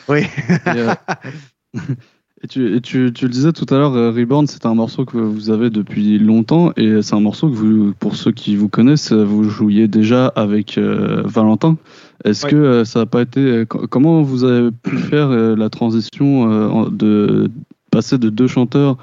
Oui. 0.07 0.25
Et, 2.43 2.47
tu, 2.47 2.75
et 2.75 2.81
tu, 2.81 3.11
tu 3.13 3.25
le 3.25 3.31
disais 3.31 3.53
tout 3.53 3.65
à 3.73 3.77
l'heure, 3.77 3.93
euh, 3.95 4.11
Reborn, 4.11 4.47
c'est 4.47 4.65
un 4.65 4.75
morceau 4.75 5.05
que 5.05 5.17
vous 5.17 5.49
avez 5.49 5.69
depuis 5.69 6.19
longtemps 6.19 6.73
et 6.75 7.01
c'est 7.01 7.15
un 7.15 7.21
morceau 7.21 7.47
que 7.49 7.55
vous, 7.55 7.93
pour 7.97 8.17
ceux 8.17 8.33
qui 8.33 8.57
vous 8.57 8.67
connaissent, 8.67 9.13
vous 9.13 9.45
jouiez 9.45 9.87
déjà 9.87 10.27
avec 10.27 10.77
euh, 10.77 11.21
Valentin. 11.23 11.77
Est-ce 12.25 12.45
Ouais. 12.45 12.51
que 12.51 12.55
euh, 12.57 12.83
ça 12.85 12.99
n'a 12.99 13.05
pas 13.05 13.21
été. 13.21 13.65
co- 13.67 13.87
Comment 13.87 14.21
vous 14.23 14.43
avez 14.43 14.71
pu 14.71 14.97
faire 14.97 15.29
la 15.29 15.69
transition 15.69 16.89
de 16.89 17.49
passer 17.91 18.17
de 18.17 18.29
deux 18.29 18.47
chanteurs 18.47 18.97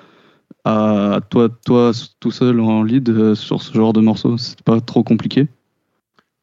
à 0.67 1.21
toi, 1.31 1.49
toi 1.65 1.93
tout 2.21 2.31
seul 2.31 2.61
en 2.61 2.83
lead 2.83 3.35
sur 3.35 3.63
ce 3.63 3.73
genre 3.73 3.95
de 3.95 4.01
morceau? 4.01 4.37
C'est 4.37 4.61
pas 4.63 4.81
trop 4.83 5.03
compliqué? 5.03 5.49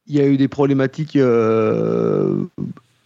Il 0.07 0.15
y 0.15 0.19
a 0.19 0.27
eu 0.27 0.37
des 0.37 0.47
problématiques. 0.47 1.15
euh, 1.15 2.37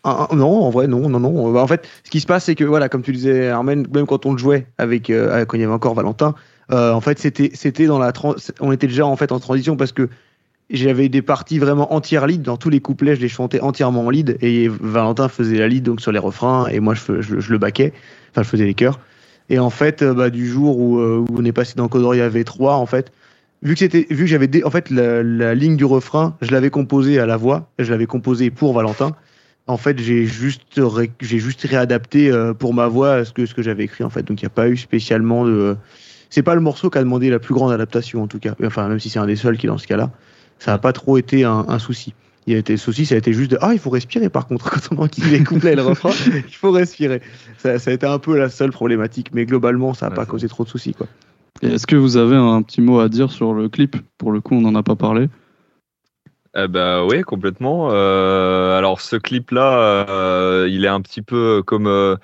ah, 0.03 0.27
ah, 0.31 0.35
non, 0.35 0.63
en 0.63 0.69
vrai, 0.69 0.87
non, 0.87 1.09
non, 1.09 1.19
non. 1.19 1.51
Bah, 1.51 1.61
en 1.61 1.67
fait, 1.67 1.87
ce 2.03 2.09
qui 2.09 2.21
se 2.21 2.25
passe, 2.25 2.45
c'est 2.45 2.55
que 2.55 2.63
voilà, 2.63 2.89
comme 2.89 3.03
tu 3.03 3.11
disais, 3.11 3.49
Armen, 3.49 3.85
même 3.93 4.05
quand 4.07 4.25
on 4.25 4.31
le 4.33 4.37
jouait 4.39 4.67
avec, 4.77 5.09
euh, 5.09 5.45
quand 5.45 5.57
il 5.57 5.61
y 5.61 5.63
avait 5.63 5.73
encore 5.73 5.93
Valentin, 5.93 6.33
euh, 6.71 6.91
en 6.93 7.01
fait, 7.01 7.19
c'était, 7.19 7.51
c'était 7.53 7.85
dans 7.85 7.99
la, 7.99 8.11
tran- 8.11 8.35
on 8.59 8.71
était 8.71 8.87
déjà 8.87 9.05
en 9.05 9.15
fait 9.15 9.31
en 9.31 9.39
transition 9.39 9.75
parce 9.77 9.91
que 9.91 10.09
j'avais 10.69 11.09
des 11.09 11.21
parties 11.21 11.59
vraiment 11.59 11.93
entières 11.93 12.25
lead 12.27 12.41
dans 12.41 12.57
tous 12.57 12.69
les 12.69 12.79
couplets, 12.79 13.15
je 13.15 13.21
les 13.21 13.27
chantais 13.27 13.59
entièrement 13.59 14.05
en 14.05 14.09
lead 14.09 14.37
et 14.41 14.69
Valentin 14.69 15.27
faisait 15.27 15.57
la 15.57 15.67
lead 15.67 15.83
donc 15.83 15.99
sur 15.99 16.13
les 16.13 16.19
refrains 16.19 16.67
et 16.67 16.79
moi 16.79 16.93
je, 16.93 17.21
je, 17.21 17.39
je 17.41 17.51
le 17.51 17.57
baquais, 17.57 17.91
enfin 18.31 18.43
je 18.43 18.47
faisais 18.47 18.65
les 18.65 18.73
chœurs. 18.73 18.99
Et 19.49 19.59
en 19.59 19.69
fait, 19.69 20.01
euh, 20.01 20.13
bah, 20.13 20.29
du 20.29 20.47
jour 20.47 20.79
où, 20.79 20.99
euh, 20.99 21.17
où 21.29 21.35
on 21.37 21.43
est 21.43 21.51
passé 21.51 21.73
dans 21.75 21.89
Codoria 21.89 22.29
V3, 22.29 22.69
en 22.75 22.85
fait, 22.85 23.11
vu 23.61 23.73
que 23.73 23.79
c'était, 23.79 24.07
vu 24.09 24.23
que 24.23 24.25
j'avais, 24.27 24.63
en 24.63 24.69
fait, 24.69 24.89
la, 24.89 25.21
la 25.23 25.53
ligne 25.53 25.75
du 25.75 25.83
refrain, 25.83 26.37
je 26.41 26.51
l'avais 26.51 26.69
composée 26.69 27.19
à 27.19 27.25
la 27.25 27.35
voix, 27.35 27.69
je 27.77 27.91
l'avais 27.91 28.05
composée 28.05 28.49
pour 28.49 28.73
Valentin. 28.73 29.11
En 29.71 29.77
fait, 29.77 29.97
j'ai 29.99 30.25
juste, 30.25 30.63
ré- 30.77 31.11
j'ai 31.21 31.39
juste 31.39 31.61
réadapté 31.63 32.29
euh, 32.29 32.53
pour 32.53 32.73
ma 32.73 32.87
voix 32.87 33.23
ce 33.25 33.31
que 33.31 33.45
ce 33.45 33.53
que 33.53 33.61
j'avais 33.61 33.85
écrit 33.85 34.03
en 34.03 34.09
fait. 34.09 34.23
Donc 34.23 34.41
il 34.41 34.45
n'y 34.45 34.47
a 34.47 34.51
pas 34.51 34.67
eu 34.69 34.77
spécialement 34.77 35.45
de. 35.45 35.75
C'est 36.29 36.43
pas 36.43 36.55
le 36.55 36.61
morceau 36.61 36.89
qui 36.89 36.97
a 36.97 37.01
demandé 37.03 37.29
la 37.29 37.39
plus 37.39 37.53
grande 37.53 37.71
adaptation 37.71 38.21
en 38.23 38.27
tout 38.27 38.39
cas. 38.39 38.53
Enfin, 38.65 38.87
même 38.87 38.99
si 38.99 39.09
c'est 39.09 39.19
un 39.19 39.25
des 39.27 39.35
seuls 39.35 39.57
qui 39.57 39.65
est 39.65 39.69
dans 39.69 39.77
ce 39.77 39.87
cas-là, 39.87 40.11
ça 40.59 40.71
n'a 40.71 40.77
pas 40.77 40.93
trop 40.93 41.17
été 41.17 41.43
un, 41.45 41.65
un 41.67 41.79
souci. 41.79 42.13
Il 42.47 42.55
a 42.55 42.57
été 42.57 42.73
le 42.73 42.77
souci, 42.77 43.05
ça 43.05 43.15
a 43.15 43.17
été 43.17 43.33
juste 43.33 43.51
de 43.51 43.57
ah 43.61 43.71
il 43.73 43.79
faut 43.79 43.89
respirer 43.91 44.29
par 44.29 44.47
contre 44.47 44.69
quand 44.89 44.95
on 44.97 45.03
enquille 45.03 45.25
les 45.25 45.43
couplets 45.43 45.73
et 45.73 45.75
le 45.75 45.83
refrain, 45.83 46.11
il 46.47 46.55
faut 46.55 46.71
respirer. 46.71 47.21
Ça, 47.57 47.79
ça 47.79 47.91
a 47.91 47.93
été 47.93 48.05
un 48.07 48.19
peu 48.19 48.37
la 48.37 48.49
seule 48.49 48.71
problématique, 48.71 49.31
mais 49.33 49.45
globalement 49.45 49.93
ça 49.93 50.09
n'a 50.09 50.15
pas 50.15 50.25
causé 50.25 50.47
trop 50.47 50.63
de 50.63 50.69
soucis 50.69 50.93
quoi. 50.93 51.07
Et 51.61 51.67
Est-ce 51.67 51.85
que 51.85 51.95
vous 51.95 52.17
avez 52.17 52.35
un 52.35 52.61
petit 52.63 52.81
mot 52.81 52.99
à 52.99 53.07
dire 53.09 53.31
sur 53.31 53.53
le 53.53 53.69
clip? 53.69 53.95
Pour 54.17 54.31
le 54.31 54.41
coup, 54.41 54.55
on 54.55 54.61
n'en 54.61 54.73
a 54.73 54.81
pas 54.83 54.95
parlé. 54.95 55.29
Eh 56.55 56.67
ben 56.67 57.05
oui, 57.05 57.21
complètement. 57.21 57.89
Euh, 57.91 58.77
alors 58.77 58.99
ce 59.01 59.15
clip-là, 59.15 60.07
euh, 60.09 60.67
il 60.69 60.83
est 60.83 60.89
un 60.89 61.01
petit 61.01 61.21
peu 61.21 61.63
comme, 61.65 61.87
euh, 61.87 62.17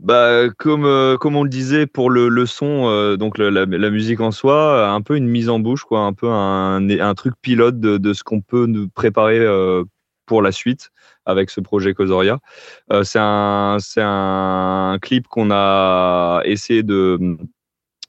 bah, 0.00 0.48
comme, 0.58 1.16
comme 1.18 1.36
on 1.36 1.44
le 1.44 1.50
disait 1.50 1.86
pour 1.86 2.10
le, 2.10 2.28
le 2.28 2.46
son, 2.46 3.16
donc 3.16 3.38
la, 3.38 3.66
musique 3.90 4.20
en 4.20 4.32
soi, 4.32 4.88
un 4.90 5.02
peu 5.02 5.16
une 5.16 5.28
mise 5.28 5.48
en 5.48 5.60
bouche, 5.60 5.84
quoi, 5.84 6.00
un 6.00 6.12
peu 6.12 6.28
un, 6.28 7.14
truc 7.14 7.34
pilote 7.42 7.78
de, 7.80 7.96
de 7.98 8.12
ce 8.12 8.24
qu'on 8.24 8.40
peut 8.40 8.66
nous 8.66 8.88
préparer 8.88 9.46
pour 10.30 10.42
la 10.42 10.52
suite 10.52 10.90
avec 11.26 11.50
ce 11.50 11.60
projet 11.60 11.92
Kozoria. 11.92 12.38
Euh, 12.92 13.02
c'est 13.02 13.18
un, 13.20 13.78
c'est 13.80 14.02
un 14.02 14.98
clip 15.02 15.26
qu'on 15.26 15.50
a 15.50 16.42
essayé 16.44 16.84
de 16.84 17.36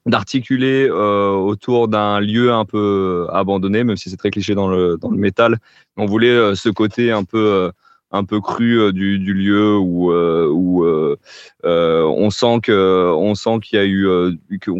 d'articuler 0.06 0.88
euh, 0.90 1.30
autour 1.30 1.88
d'un 1.88 2.20
lieu 2.20 2.52
un 2.52 2.64
peu 2.64 3.26
abandonné, 3.32 3.84
même 3.84 3.96
si 3.96 4.10
c'est 4.10 4.16
très 4.16 4.30
cliché 4.30 4.54
dans 4.54 4.68
le, 4.68 4.96
dans 5.00 5.10
le 5.10 5.16
métal. 5.16 5.58
On 5.96 6.06
voulait 6.06 6.28
euh, 6.30 6.54
ce 6.54 6.68
côté 6.68 7.12
un 7.12 7.24
peu, 7.24 7.38
euh, 7.38 7.70
un 8.10 8.24
peu 8.24 8.40
cru 8.40 8.80
euh, 8.80 8.92
du, 8.92 9.18
du 9.18 9.32
lieu 9.32 9.76
où, 9.76 10.12
euh, 10.12 10.48
où 10.50 10.84
euh, 10.84 11.16
euh, 11.64 12.02
on 12.02 12.30
sent 12.30 12.60
que, 12.64 13.12
on 13.16 13.34
sent 13.34 13.60
qu'il 13.62 13.78
y 13.78 13.82
a 13.82 13.84
eu, 13.84 14.06
euh, 14.08 14.32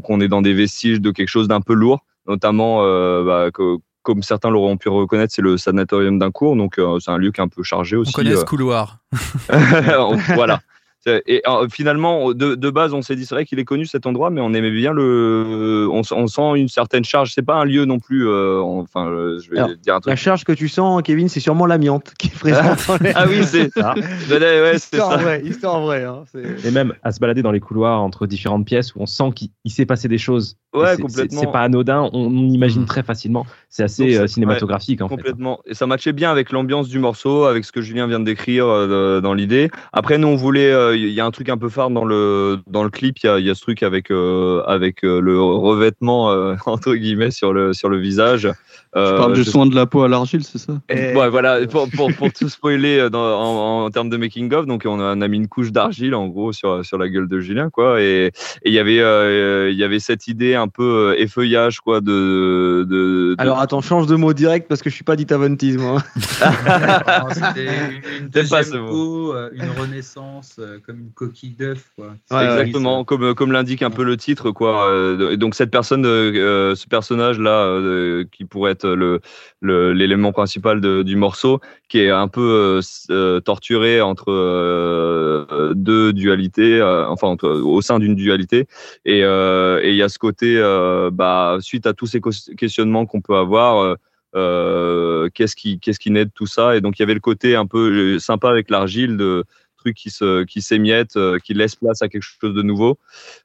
qu'on 0.03 0.21
est 0.21 0.29
dans 0.29 0.43
des 0.43 0.55
vestiges 0.55 1.01
de 1.01 1.11
quelque 1.13 1.29
chose 1.29 1.49
d'un 1.49 1.61
peu 1.61 1.75
lourd, 1.75 2.05
notamment 2.27 2.81
euh, 2.83 3.25
bah, 3.25 3.51
que- 3.53 3.77
comme 4.03 4.25
certains 4.25 4.51
l'auront 4.51 4.77
pu 4.77 4.89
reconnaître, 4.89 5.33
c'est 5.33 5.43
le 5.43 5.57
sanatorium 5.57 6.19
d'un 6.19 6.33
cours, 6.33 6.57
donc 6.57 6.79
euh, 6.79 6.99
c'est 6.99 7.13
un 7.13 7.19
lieu 7.19 7.31
qui 7.31 7.41
est 7.41 7.45
un 7.45 7.49
peu 7.49 7.63
chargé 7.63 7.95
aussi. 7.95 8.11
On 8.13 8.19
connaît 8.19 8.35
ce 8.35 8.41
euh, 8.41 8.45
couloir. 8.45 8.99
voilà. 10.35 10.61
Et 11.07 11.43
euh, 11.49 11.67
finalement, 11.69 12.33
de, 12.33 12.55
de 12.55 12.71
base, 12.71 12.95
on 12.95 13.03
s'est 13.03 13.17
dit, 13.17 13.27
c'est 13.27 13.35
vrai 13.35 13.45
qu'il 13.45 13.59
est 13.59 13.65
connu 13.65 13.87
cet 13.87 14.07
endroit, 14.07 14.31
mais 14.31 14.41
on 14.41 14.55
aimait 14.55 14.71
bien 14.71 14.93
le. 14.93 15.89
On, 15.91 16.03
sent 16.27 16.53
une 16.57 16.69
certaine 16.69 17.05
charge. 17.05 17.33
C'est 17.35 17.43
pas 17.43 17.57
un 17.57 17.65
lieu 17.65 17.85
non 17.85 17.99
plus. 17.99 18.29
euh, 18.29 18.61
enfin, 18.63 19.09
euh, 19.09 19.39
je 19.41 19.51
vais 19.51 19.59
Alors, 19.59 19.71
dire 19.77 19.95
un 19.97 20.01
truc. 20.01 20.11
La 20.11 20.17
charge 20.17 20.45
que 20.45 20.53
tu 20.53 20.69
sens, 20.69 21.03
Kevin, 21.03 21.29
c'est 21.29 21.41
sûrement 21.41 21.67
l'amiante 21.67 22.13
qui 22.19 22.29
est 22.29 22.39
présente. 22.39 22.87
dans 22.87 22.97
les- 23.01 23.13
Ah 23.15 23.25
oui, 23.29 23.43
c'est 23.45 23.71
ça. 23.73 23.95
Ouais, 23.95 24.39
ouais, 24.39 24.79
c'est 24.79 24.97
Histoire 24.97 25.11
ça. 25.13 25.17
vraie, 25.19 25.43
histoire 25.45 25.81
vraie. 25.81 26.05
Hein, 26.05 26.23
Et 26.65 26.71
même 26.71 26.95
à 27.03 27.11
se 27.13 27.19
balader 27.19 27.43
dans 27.43 27.53
les 27.53 27.61
couloirs 27.61 28.01
entre 28.01 28.27
différentes 28.27 28.65
pièces 28.65 28.95
où 28.95 29.01
on 29.01 29.07
sent 29.07 29.31
qu'il 29.35 29.49
il 29.65 29.71
s'est 29.73 29.87
passé 29.87 30.09
des 30.09 30.19
choses. 30.19 30.57
Ouais, 30.75 30.97
complètement. 30.97 31.41
C'est 31.41 31.53
pas 31.53 31.61
anodin, 31.61 32.09
on, 32.13 32.27
on 32.27 32.49
imagine 32.49 32.87
très 32.87 33.03
facilement. 33.03 33.45
C'est 33.69 33.83
assez 33.83 34.13
Donc, 34.15 34.23
euh, 34.23 34.27
cinématographique 34.27 35.01
ouais, 35.01 35.05
en 35.05 35.09
fait. 35.09 35.17
Complètement. 35.17 35.61
Et 35.67 35.75
ça 35.75 35.87
matchait 35.87 36.13
bien 36.13 36.31
avec 36.31 36.51
l'ambiance 36.53 36.89
du 36.89 36.99
morceau, 36.99 37.45
avec 37.45 37.65
ce 37.65 37.73
que 37.73 37.83
Julien 37.83 38.07
vient 38.07 38.21
de 38.21 38.25
décrire 38.25 38.67
euh, 38.67 39.21
dans 39.21 39.35
l'idée. 39.35 39.71
Après, 39.93 40.17
nous, 40.17 40.29
on 40.29 40.37
voulait. 40.37 40.71
euh, 40.73 40.92
Il 40.97 41.09
y 41.11 41.21
a 41.21 41.25
un 41.25 41.31
truc 41.31 41.49
un 41.49 41.59
peu 41.59 41.69
phare 41.69 41.91
dans 41.91 42.05
le 42.05 42.59
dans 42.67 42.85
le 42.85 42.91
clip. 42.91 43.19
Il 43.23 43.27
y 43.27 43.29
a, 43.29 43.39
il 43.39 43.47
y 43.47 43.51
a 43.51 43.55
ce 43.55 43.61
truc 43.63 43.83
avec 43.83 44.11
euh, 44.11 44.63
avec 44.67 45.05
euh, 45.05 45.21
le 45.21 45.41
revêtement 45.41 46.31
euh, 46.31 46.55
entre 46.67 46.95
guillemets 46.95 47.31
sur 47.31 47.53
le 47.53 47.73
sur 47.73 47.89
le 47.89 47.99
visage. 47.99 48.49
Tu 48.95 49.01
parles 49.01 49.33
du 49.33 49.43
je- 49.43 49.49
soin 49.51 49.65
de 49.65 49.75
la 49.75 49.87
peau 49.87 50.03
à 50.03 50.09
l'argile, 50.09 50.45
c'est 50.45 50.59
ça? 50.59 50.75
Ouais, 50.91 51.31
voilà, 51.31 51.67
pour, 51.67 51.89
pour, 51.89 52.13
pour 52.13 52.31
tout 52.31 52.51
spoiler 52.51 53.09
dans- 53.11 53.41
en, 53.41 53.85
en 53.87 53.91
termes 53.91 54.11
de 54.11 54.19
making 54.19 54.53
of, 54.53 54.67
donc 54.67 54.83
on 54.85 55.01
a, 55.01 55.17
on 55.17 55.21
a 55.23 55.29
mis 55.29 55.39
une 55.39 55.49
couche 55.49 55.73
d'argile 55.73 56.15
en 56.15 56.27
gros 56.29 56.53
sur, 56.53 56.85
sur 56.85 56.99
la 56.99 57.09
gueule 57.09 57.27
de 57.27 57.41
Julien, 57.41 57.71
quoi. 57.71 58.03
Et 58.03 58.27
et 58.27 58.33
il 58.67 58.73
y 58.75 58.79
avait 58.79 59.01
euh, 59.01 59.71
il 59.71 59.79
y 59.79 59.85
avait 59.85 59.99
cette 59.99 60.29
idée 60.29 60.55
un 60.55 60.69
peu 60.69 61.15
effeuillage, 61.19 61.81
quoi, 61.81 62.03
de. 62.03 62.85
de, 62.87 63.35
de- 63.35 63.35
Alors 63.39 63.61
attends, 63.61 63.81
change 63.81 64.07
de 64.07 64.15
mot 64.17 64.35
direct 64.35 64.69
parce 64.69 64.83
que 64.83 64.91
je 64.91 64.95
suis 64.95 65.05
pas 65.05 65.17
dit 65.17 65.27
Aventis, 65.31 65.79
moi. 65.79 66.03
Non, 66.43 67.29
C'était 67.33 67.89
une 68.21 68.29
pas 68.29 68.41
deuxième 68.43 68.65
ce 68.65 68.77
mot. 68.77 68.89
peau, 68.91 69.35
euh, 69.35 69.51
une 69.55 69.71
renaissance, 69.71 70.57
comme 70.85 71.01
une 71.01 71.13
coquille 71.13 71.57
d'œuf. 71.57 71.91
exactement 72.31 73.05
comme 73.05 73.35
comme 73.35 73.53
l'indique 73.53 73.83
un 73.83 73.91
peu 73.91 74.05
le 74.05 74.17
titre 74.17 74.51
quoi. 74.51 74.91
Euh, 74.91 75.37
donc 75.37 75.55
cette 75.55 75.71
personne, 75.71 76.05
euh, 76.07 76.75
ce 76.75 76.87
personnage 76.87 77.39
là, 77.39 77.65
euh, 77.65 78.25
qui 78.33 78.45
pourrait 78.45 78.73
être 78.73 78.89
le 78.89 79.21
le- 79.61 79.93
l'élément 79.93 80.33
principal 80.33 80.81
de- 80.81 81.03
du 81.03 81.17
morceau, 81.17 81.61
qui 81.89 82.01
est 82.01 82.11
un 82.11 82.29
peu 82.29 82.81
euh, 82.81 82.81
euh, 83.11 83.41
torturé 83.41 84.01
entre 84.01 84.31
euh, 84.31 85.73
deux 85.75 86.13
dualités, 86.13 86.81
euh, 86.81 87.07
enfin 87.09 87.29
entre- 87.29 87.49
au 87.49 87.81
sein 87.83 87.99
d'une 87.99 88.15
dualité. 88.15 88.67
Et 89.05 89.25
euh, 89.25 89.81
et 89.83 89.91
il 89.91 89.97
y 89.97 90.03
a 90.03 90.09
ce 90.09 90.19
côté, 90.19 90.57
euh, 90.59 91.11
bah 91.13 91.59
suite 91.61 91.87
à 91.87 91.93
tous 91.95 92.07
ces 92.07 92.21
questionnements 92.57 93.07
qu'on 93.07 93.21
peut 93.21 93.37
avoir. 93.37 93.79
euh, 93.83 93.95
euh, 94.35 95.29
qu'est-ce 95.35 95.55
qui 95.55 95.79
qu'est-ce 95.79 95.99
qui 96.01 96.11
naît 96.11 96.25
de 96.25 96.31
tout 96.35 96.47
ça 96.47 96.75
et 96.75 96.81
donc 96.81 96.99
il 96.99 97.03
y 97.03 97.05
avait 97.05 97.13
le 97.13 97.21
côté 97.21 97.55
un 97.55 97.67
peu 97.67 98.15
euh, 98.15 98.19
sympa 98.19 98.49
avec 98.49 98.71
l'argile 98.71 99.19
de 99.19 99.45
trucs 99.83 99.97
qui 99.97 100.11
se 100.11 100.45
qui 100.45 100.63
s'émiettent 100.63 101.17
euh, 101.17 101.39
qui 101.39 101.55
laissent 101.55 101.77
place 101.77 102.03
à 102.03 102.09
quelque 102.09 102.23
chose 102.23 102.55
de 102.55 102.63
nouveau. 102.63 102.99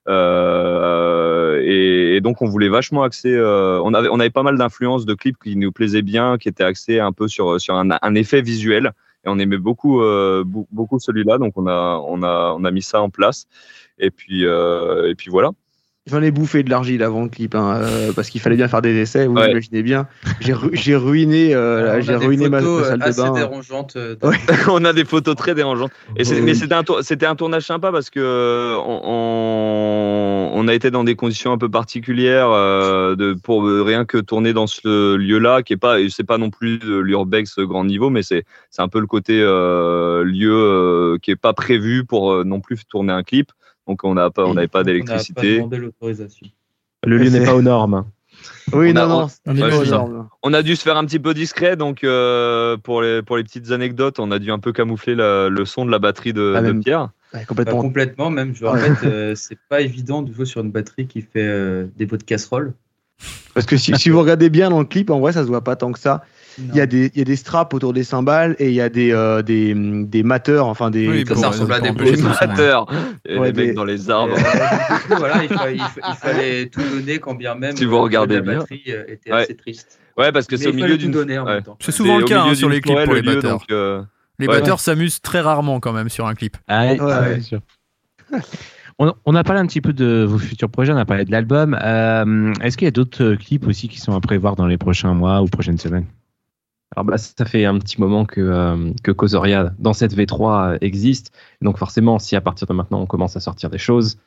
Euh, 0.07 1.61
et, 1.65 2.22
donc 2.22 2.41
on 2.41 2.47
voulait 2.47 2.69
vachement 2.69 3.03
axer 3.03 3.34
euh, 3.34 3.80
on 3.84 3.93
avait 3.93 4.09
on 4.09 4.19
avait 4.19 4.30
pas 4.30 4.43
mal 4.43 4.57
d'influences 4.57 5.05
de 5.05 5.14
clips 5.14 5.38
qui 5.43 5.55
nous 5.55 5.72
plaisaient 5.72 6.01
bien 6.01 6.38
qui 6.38 6.49
étaient 6.49 6.64
axés 6.64 6.99
un 6.99 7.11
peu 7.11 7.27
sur 7.27 7.59
sur 7.59 7.76
un, 7.76 8.15
effet 8.15 8.41
visuel. 8.41 8.91
Et 9.26 9.30
on 9.30 9.39
aimait 9.39 9.57
beaucoup 9.57 10.01
beaucoup 10.72 10.99
celui-là. 10.99 11.38
Donc 11.38 11.53
on 11.55 11.68
a 11.68 12.01
on 12.07 12.23
a 12.23 12.55
on 12.57 12.64
a 12.64 12.72
mis 12.72 12.81
ça 12.81 13.01
en 13.01 13.09
place. 13.09 13.47
Et 13.99 14.11
puis 14.11 14.43
et 14.43 15.15
puis 15.18 15.30
voilà 15.30 15.51
J'en 16.10 16.22
ai 16.22 16.32
bouffé 16.32 16.64
de 16.64 16.70
l'argile 16.70 17.04
avant 17.04 17.24
le 17.24 17.30
clip, 17.30 17.54
hein, 17.54 17.82
euh, 17.84 18.14
parce 18.14 18.30
qu'il 18.30 18.40
fallait 18.40 18.56
bien 18.56 18.68
faire 18.70 18.82
des 18.82 18.96
essais, 18.96 19.28
vous 19.28 19.36
Ouais. 19.36 19.52
imaginez 19.52 19.84
bien. 19.84 20.08
J'ai 20.40 20.54
ru- 20.54 20.70
j'ai 20.72 20.96
ruiné, 20.96 21.54
euh, 21.54 22.00
j'ai 22.02 22.18
des 22.18 22.26
ruiné 22.26 22.48
ma, 22.50 22.60
photos, 22.60 22.80
ma 22.82 22.86
salle 22.88 22.94
euh, 22.94 22.98
de 23.06 23.10
assez 23.10 23.22
bain. 23.24 23.32
dérangeantes. 23.34 23.94
euh, 23.98 24.16
on 24.72 24.86
a 24.86 24.94
des 24.94 25.04
photos 25.06 25.36
très 25.36 25.54
dérangeantes. 25.54 25.92
Et 26.16 26.24
c'est- 26.24 26.36
Oui. 26.36 26.42
mais 26.44 26.54
c'était 26.54 26.76
un, 26.76 26.84
tour- 26.84 27.00
c'était 27.02 27.26
un 27.26 27.36
tournage 27.36 27.64
sympa 27.64 27.92
parce 27.92 28.10
que 28.10 28.76
on, 28.78 29.02
on- 29.04 30.52
on 30.54 30.68
a 30.68 30.74
été 30.74 30.92
dans 30.92 31.04
des 31.04 31.16
conditions 31.16 31.52
un 31.52 31.58
peu 31.58 31.70
particulières 31.70 32.50
euh, 32.52 33.16
de, 33.16 33.34
pour 33.34 33.64
rien 33.66 34.06
que 34.06 34.18
tourner 34.18 34.54
dans 34.54 34.68
ce 34.68 35.16
lieu-là, 35.16 35.62
qui 35.64 35.74
est 35.74 35.78
pas, 35.78 35.98
c'est 36.10 36.24
pas 36.26 36.38
non 36.38 36.50
plus 36.50 36.80
de 36.80 36.98
l'urbex 36.98 37.60
grand 37.60 37.84
niveau, 37.84 38.10
mais 38.10 38.24
c'est, 38.24 38.44
c'est 38.72 38.82
un 38.82 38.88
peu 38.88 39.00
le 39.00 39.08
côté 39.08 39.40
euh, 39.42 40.24
lieu 40.24 40.54
euh, 40.54 41.18
qui 41.22 41.32
est 41.32 41.36
pas 41.36 41.54
prévu 41.54 42.06
pour 42.06 42.32
euh, 42.32 42.44
non 42.44 42.60
plus 42.62 42.86
tourner 42.86 43.14
un 43.14 43.24
clip. 43.24 43.52
Donc 43.88 44.03
on 44.03 44.14
n'a 44.14 44.30
pas, 44.30 44.45
on 44.45 44.53
n'avait 44.53 44.68
pas 44.68 44.80
On 44.80 44.81
n'a 44.81 44.84
pas 44.84 44.84
d'électricité. 44.84 45.57
demandé 45.57 45.77
l'autorisation. 45.77 46.47
Le 47.05 47.18
lieu 47.18 47.30
n'est 47.30 47.45
pas 47.45 47.55
aux 47.55 47.61
normes. 47.61 48.05
Oui, 48.73 48.89
On 48.91 48.93
non, 48.93 49.01
a- 49.01 49.07
non, 49.07 49.27
on- 49.47 49.53
ouais. 49.55 50.26
On 50.43 50.53
a 50.53 50.61
dû 50.61 50.76
se 50.76 50.84
faire 50.84 50.97
un 50.97 51.05
petit 51.05 51.19
peu 51.19 51.34
discret, 51.34 51.76
donc 51.76 52.03
euh, 52.03 52.77
pour, 52.77 53.01
les, 53.01 53.22
pour 53.22 53.38
les 53.38 53.43
petites 53.43 53.72
anecdotes, 53.72 54.19
on 54.19 54.30
a 54.31 54.39
dû 54.39 54.51
un 54.51 54.59
peu 54.59 54.73
camoufler 54.73 55.15
la- 55.15 55.49
le 55.49 55.65
son 55.65 55.85
de 55.85 55.91
la 55.91 55.99
batterie 55.99 56.34
de, 56.34 56.53
Ah, 56.55 56.61
de 56.61 56.68
même- 56.68 56.84
Pierre. 56.84 57.09
Ouais, 57.34 57.45
complètement. 57.45 57.81
complètement, 57.81 58.30
même. 58.30 58.53
Je 58.55 58.65
répète, 58.65 59.03
euh, 59.03 59.34
c'est 59.35 59.57
pas 59.69 59.81
évident 59.81 60.22
de 60.22 60.31
jouer 60.34 60.45
sur 60.45 60.61
une 60.61 60.72
batterie 60.72 61.07
qui 61.07 61.22
fait 61.22 61.47
euh, 61.47 61.88
des 61.97 62.05
pots 62.05 62.18
de 62.18 62.23
casserole. 62.23 62.73
Parce 63.53 63.65
que 63.65 63.76
si, 63.77 63.95
si 63.97 64.09
vous 64.11 64.19
regardez 64.19 64.49
bien 64.49 64.69
dans 64.69 64.80
le 64.80 64.85
clip, 64.85 65.09
en 65.09 65.19
vrai, 65.19 65.31
ça 65.34 65.41
se 65.43 65.47
voit 65.47 65.64
pas 65.64 65.76
tant 65.76 65.91
que 65.91 65.99
ça. 65.99 66.23
Il 66.60 66.76
y, 66.76 66.82
a 66.82 66.88
des, 66.88 67.12
il 67.14 67.20
y 67.20 67.22
a 67.22 67.26
des 67.26 67.36
straps 67.36 67.74
autour 67.76 67.94
des 67.94 68.04
cymbales 68.04 68.56
et 68.58 68.70
il 68.70 68.74
y 68.74 68.82
a 68.82 68.90
des, 68.90 69.12
euh, 69.12 69.44
des, 69.44 69.74
des 69.76 70.24
mateurs, 70.24 70.66
enfin 70.66 70.90
des. 70.90 71.08
Oui, 71.08 71.20
Ça, 71.28 71.34
pour- 71.34 71.42
ça 71.44 71.50
ressemble 71.50 71.74
à 71.74 71.80
des. 71.82 71.90
Amateur. 72.42 72.88
Et 73.26 73.38
Ouais, 73.38 73.52
les 73.52 73.68
mecs 73.68 73.76
dans 73.76 73.84
les 73.86 74.10
arbres. 74.10 74.34
Euh, 74.34 74.38
du 74.98 75.08
coup, 75.08 75.16
voilà, 75.20 75.44
il, 75.44 75.50
fa- 75.50 75.72
il 75.72 75.80
fa- 75.80 76.02
il 76.10 76.16
fallait 76.20 76.66
tout 76.70 76.82
donner 76.82 77.20
quand 77.20 77.36
bien 77.36 77.54
même 77.56 77.76
Si 77.78 77.86
vous 77.86 78.02
regardez 78.02 78.36
la 78.36 78.42
bien. 78.42 78.58
batterie 78.60 78.84
euh, 78.90 79.04
était 79.08 79.32
Ouais. 79.32 79.44
assez 79.44 79.56
triste. 79.56 80.00
Ouais, 80.18 80.32
parce 80.32 80.48
que 80.48 80.58
c'est 80.58 80.68
au 80.68 80.72
il 80.72 80.78
milieu 80.78 80.98
d'une. 80.98 81.12
donner 81.12 81.38
en 81.38 81.46
ouais. 81.46 81.54
même 81.56 81.64
temps. 81.64 81.78
C'est 81.80 81.92
souvent 81.92 82.18
le 82.18 82.26
cas 82.26 82.40
milieu 82.42 82.52
hein, 82.54 82.56
sur 82.56 82.70
d'une 82.70 82.76
les 82.78 82.82
clips 82.82 83.04
pour 83.04 83.14
le 83.14 83.20
les 83.20 83.28
lieu, 83.28 83.36
batteurs. 83.36 83.52
donc, 83.60 83.64
euh, 83.72 84.02
Les 84.40 84.48
Ouais. 84.48 84.56
batteurs 84.60 84.80
s'amusent 84.80 85.22
très 85.22 85.42
rarement 85.42 85.80
quand 85.80 85.94
même 85.94 86.10
sur 86.10 86.26
un 86.26 86.34
clip. 86.34 86.58
Ah, 86.68 86.86
ouais, 86.86 87.00
Ouais, 87.00 87.06
ouais, 87.06 87.20
ouais. 87.20 87.36
c'est 87.36 87.42
sûr. 87.42 87.60
On, 89.00 89.14
on 89.26 89.36
a 89.36 89.44
parlé 89.44 89.62
un 89.62 89.68
petit 89.68 89.82
peu 89.82 89.94
de 89.94 90.26
vos 90.28 90.40
futurs 90.40 90.70
projets, 90.70 90.92
on 90.92 90.98
a 90.98 91.06
parlé 91.06 91.24
de 91.24 91.32
l'album. 91.32 91.78
Euh, 91.80 92.52
Est-ce 92.62 92.78
qu'il 92.78 92.86
y 92.86 92.90
a 92.90 92.92
d'autres 92.92 93.36
clips 93.36 93.68
aussi 93.68 93.88
qui 93.90 94.00
sont 94.00 94.16
à 94.16 94.20
prévoir 94.20 94.56
dans 94.56 94.66
les 94.66 94.78
prochains 94.80 95.14
mois 95.14 95.44
ou 95.44 95.46
prochaines 95.46 95.78
semaines? 95.78 96.06
Alors 96.95 97.05
bah, 97.05 97.18
ça 97.18 97.45
fait 97.45 97.65
un 97.65 97.77
petit 97.80 97.99
moment 97.99 98.26
que, 98.26 98.39
euh, 98.41 98.91
que 99.03 99.11
Kozoria 99.11 99.72
dans 99.77 99.93
cette 99.93 100.15
V3 100.15 100.73
euh, 100.73 100.77
existe. 100.81 101.31
Donc 101.61 101.77
forcément, 101.77 102.18
si 102.19 102.35
à 102.35 102.41
partir 102.41 102.65
de 102.68 102.73
maintenant 102.73 103.01
on 103.01 103.05
commence 103.05 103.35
à 103.35 103.39
sortir 103.39 103.69
des 103.69 103.77
choses, 103.77 104.18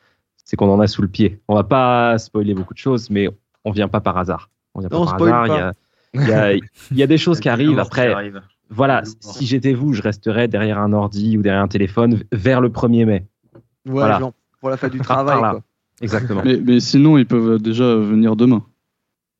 c'est 0.45 0.55
qu'on 0.57 0.69
en 0.71 0.79
a 0.79 0.87
sous 0.87 1.01
le 1.01 1.07
pied. 1.07 1.41
On 1.47 1.55
va 1.55 1.63
pas 1.63 2.17
spoiler 2.17 2.53
beaucoup 2.53 2.73
de 2.73 2.79
choses, 2.79 3.09
mais 3.09 3.29
on 3.65 3.71
vient 3.71 3.87
pas 3.87 3.99
par 3.99 4.17
hasard. 4.17 4.49
On 4.75 4.79
vient 4.79 4.89
Non, 4.91 5.05
pas 5.05 5.11
par 5.11 5.19
spoil 5.19 5.33
hasard. 5.33 5.47
pas. 5.73 5.73
Il 6.13 6.21
y 6.27 6.31
a, 6.33 6.53
il 6.53 6.59
y, 6.59 6.61
a, 6.61 6.67
il 6.91 6.97
y 6.97 7.03
a 7.03 7.07
des 7.07 7.17
choses 7.17 7.39
qui 7.39 7.49
arrivent. 7.49 7.73
Qui 7.75 7.79
Après, 7.79 8.11
arrive. 8.13 8.41
voilà, 8.69 9.01
si 9.21 9.45
j'étais 9.45 9.73
vous, 9.73 9.93
je 9.93 10.01
resterais 10.01 10.47
derrière 10.47 10.77
un 10.77 10.93
ordi 10.93 11.37
ou 11.37 11.41
derrière 11.41 11.63
un 11.63 11.67
téléphone 11.67 12.21
vers 12.31 12.61
le 12.61 12.69
1er 12.69 13.05
mai. 13.05 13.25
Ouais, 13.53 13.61
Voilà. 13.93 14.19
genre, 14.19 14.33
pour 14.59 14.69
la 14.69 14.77
fin 14.77 14.89
du 14.89 14.99
travail. 14.99 15.39
quoi. 15.39 15.61
Exactement. 16.01 16.41
Mais, 16.45 16.57
mais 16.63 16.79
sinon, 16.79 17.17
ils 17.17 17.25
peuvent 17.25 17.59
déjà 17.61 17.95
venir 17.95 18.35
demain. 18.35 18.63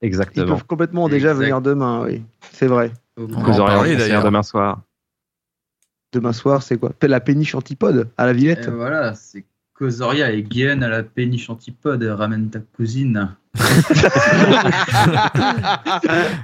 Ils 0.01 0.05
Exactement. 0.07 0.47
peuvent 0.47 0.65
complètement 0.65 1.09
déjà 1.09 1.29
Exact. 1.31 1.41
venir 1.43 1.61
demain, 1.61 2.03
oui. 2.05 2.23
C'est 2.53 2.67
vrai. 2.67 2.91
Va 3.17 3.37
en 3.63 3.65
parler, 3.65 3.95
d'ailleurs. 3.95 4.23
demain 4.23 4.43
soir. 4.43 4.81
Demain 6.13 6.33
soir, 6.33 6.61
c'est 6.63 6.77
quoi 6.77 6.91
La 7.01 7.19
péniche 7.19 7.55
antipode 7.55 8.09
à 8.17 8.25
la 8.25 8.33
Villette 8.33 8.67
Et 8.67 8.71
voilà, 8.71 9.13
c'est 9.15 9.45
Kozoria 9.73 10.31
et 10.31 10.43
Guen 10.43 10.83
à 10.83 10.89
la 10.89 11.03
péniche 11.03 11.49
antipode. 11.49 12.03
Ramène 12.03 12.49
ta 12.49 12.59
cousine. 12.59 13.35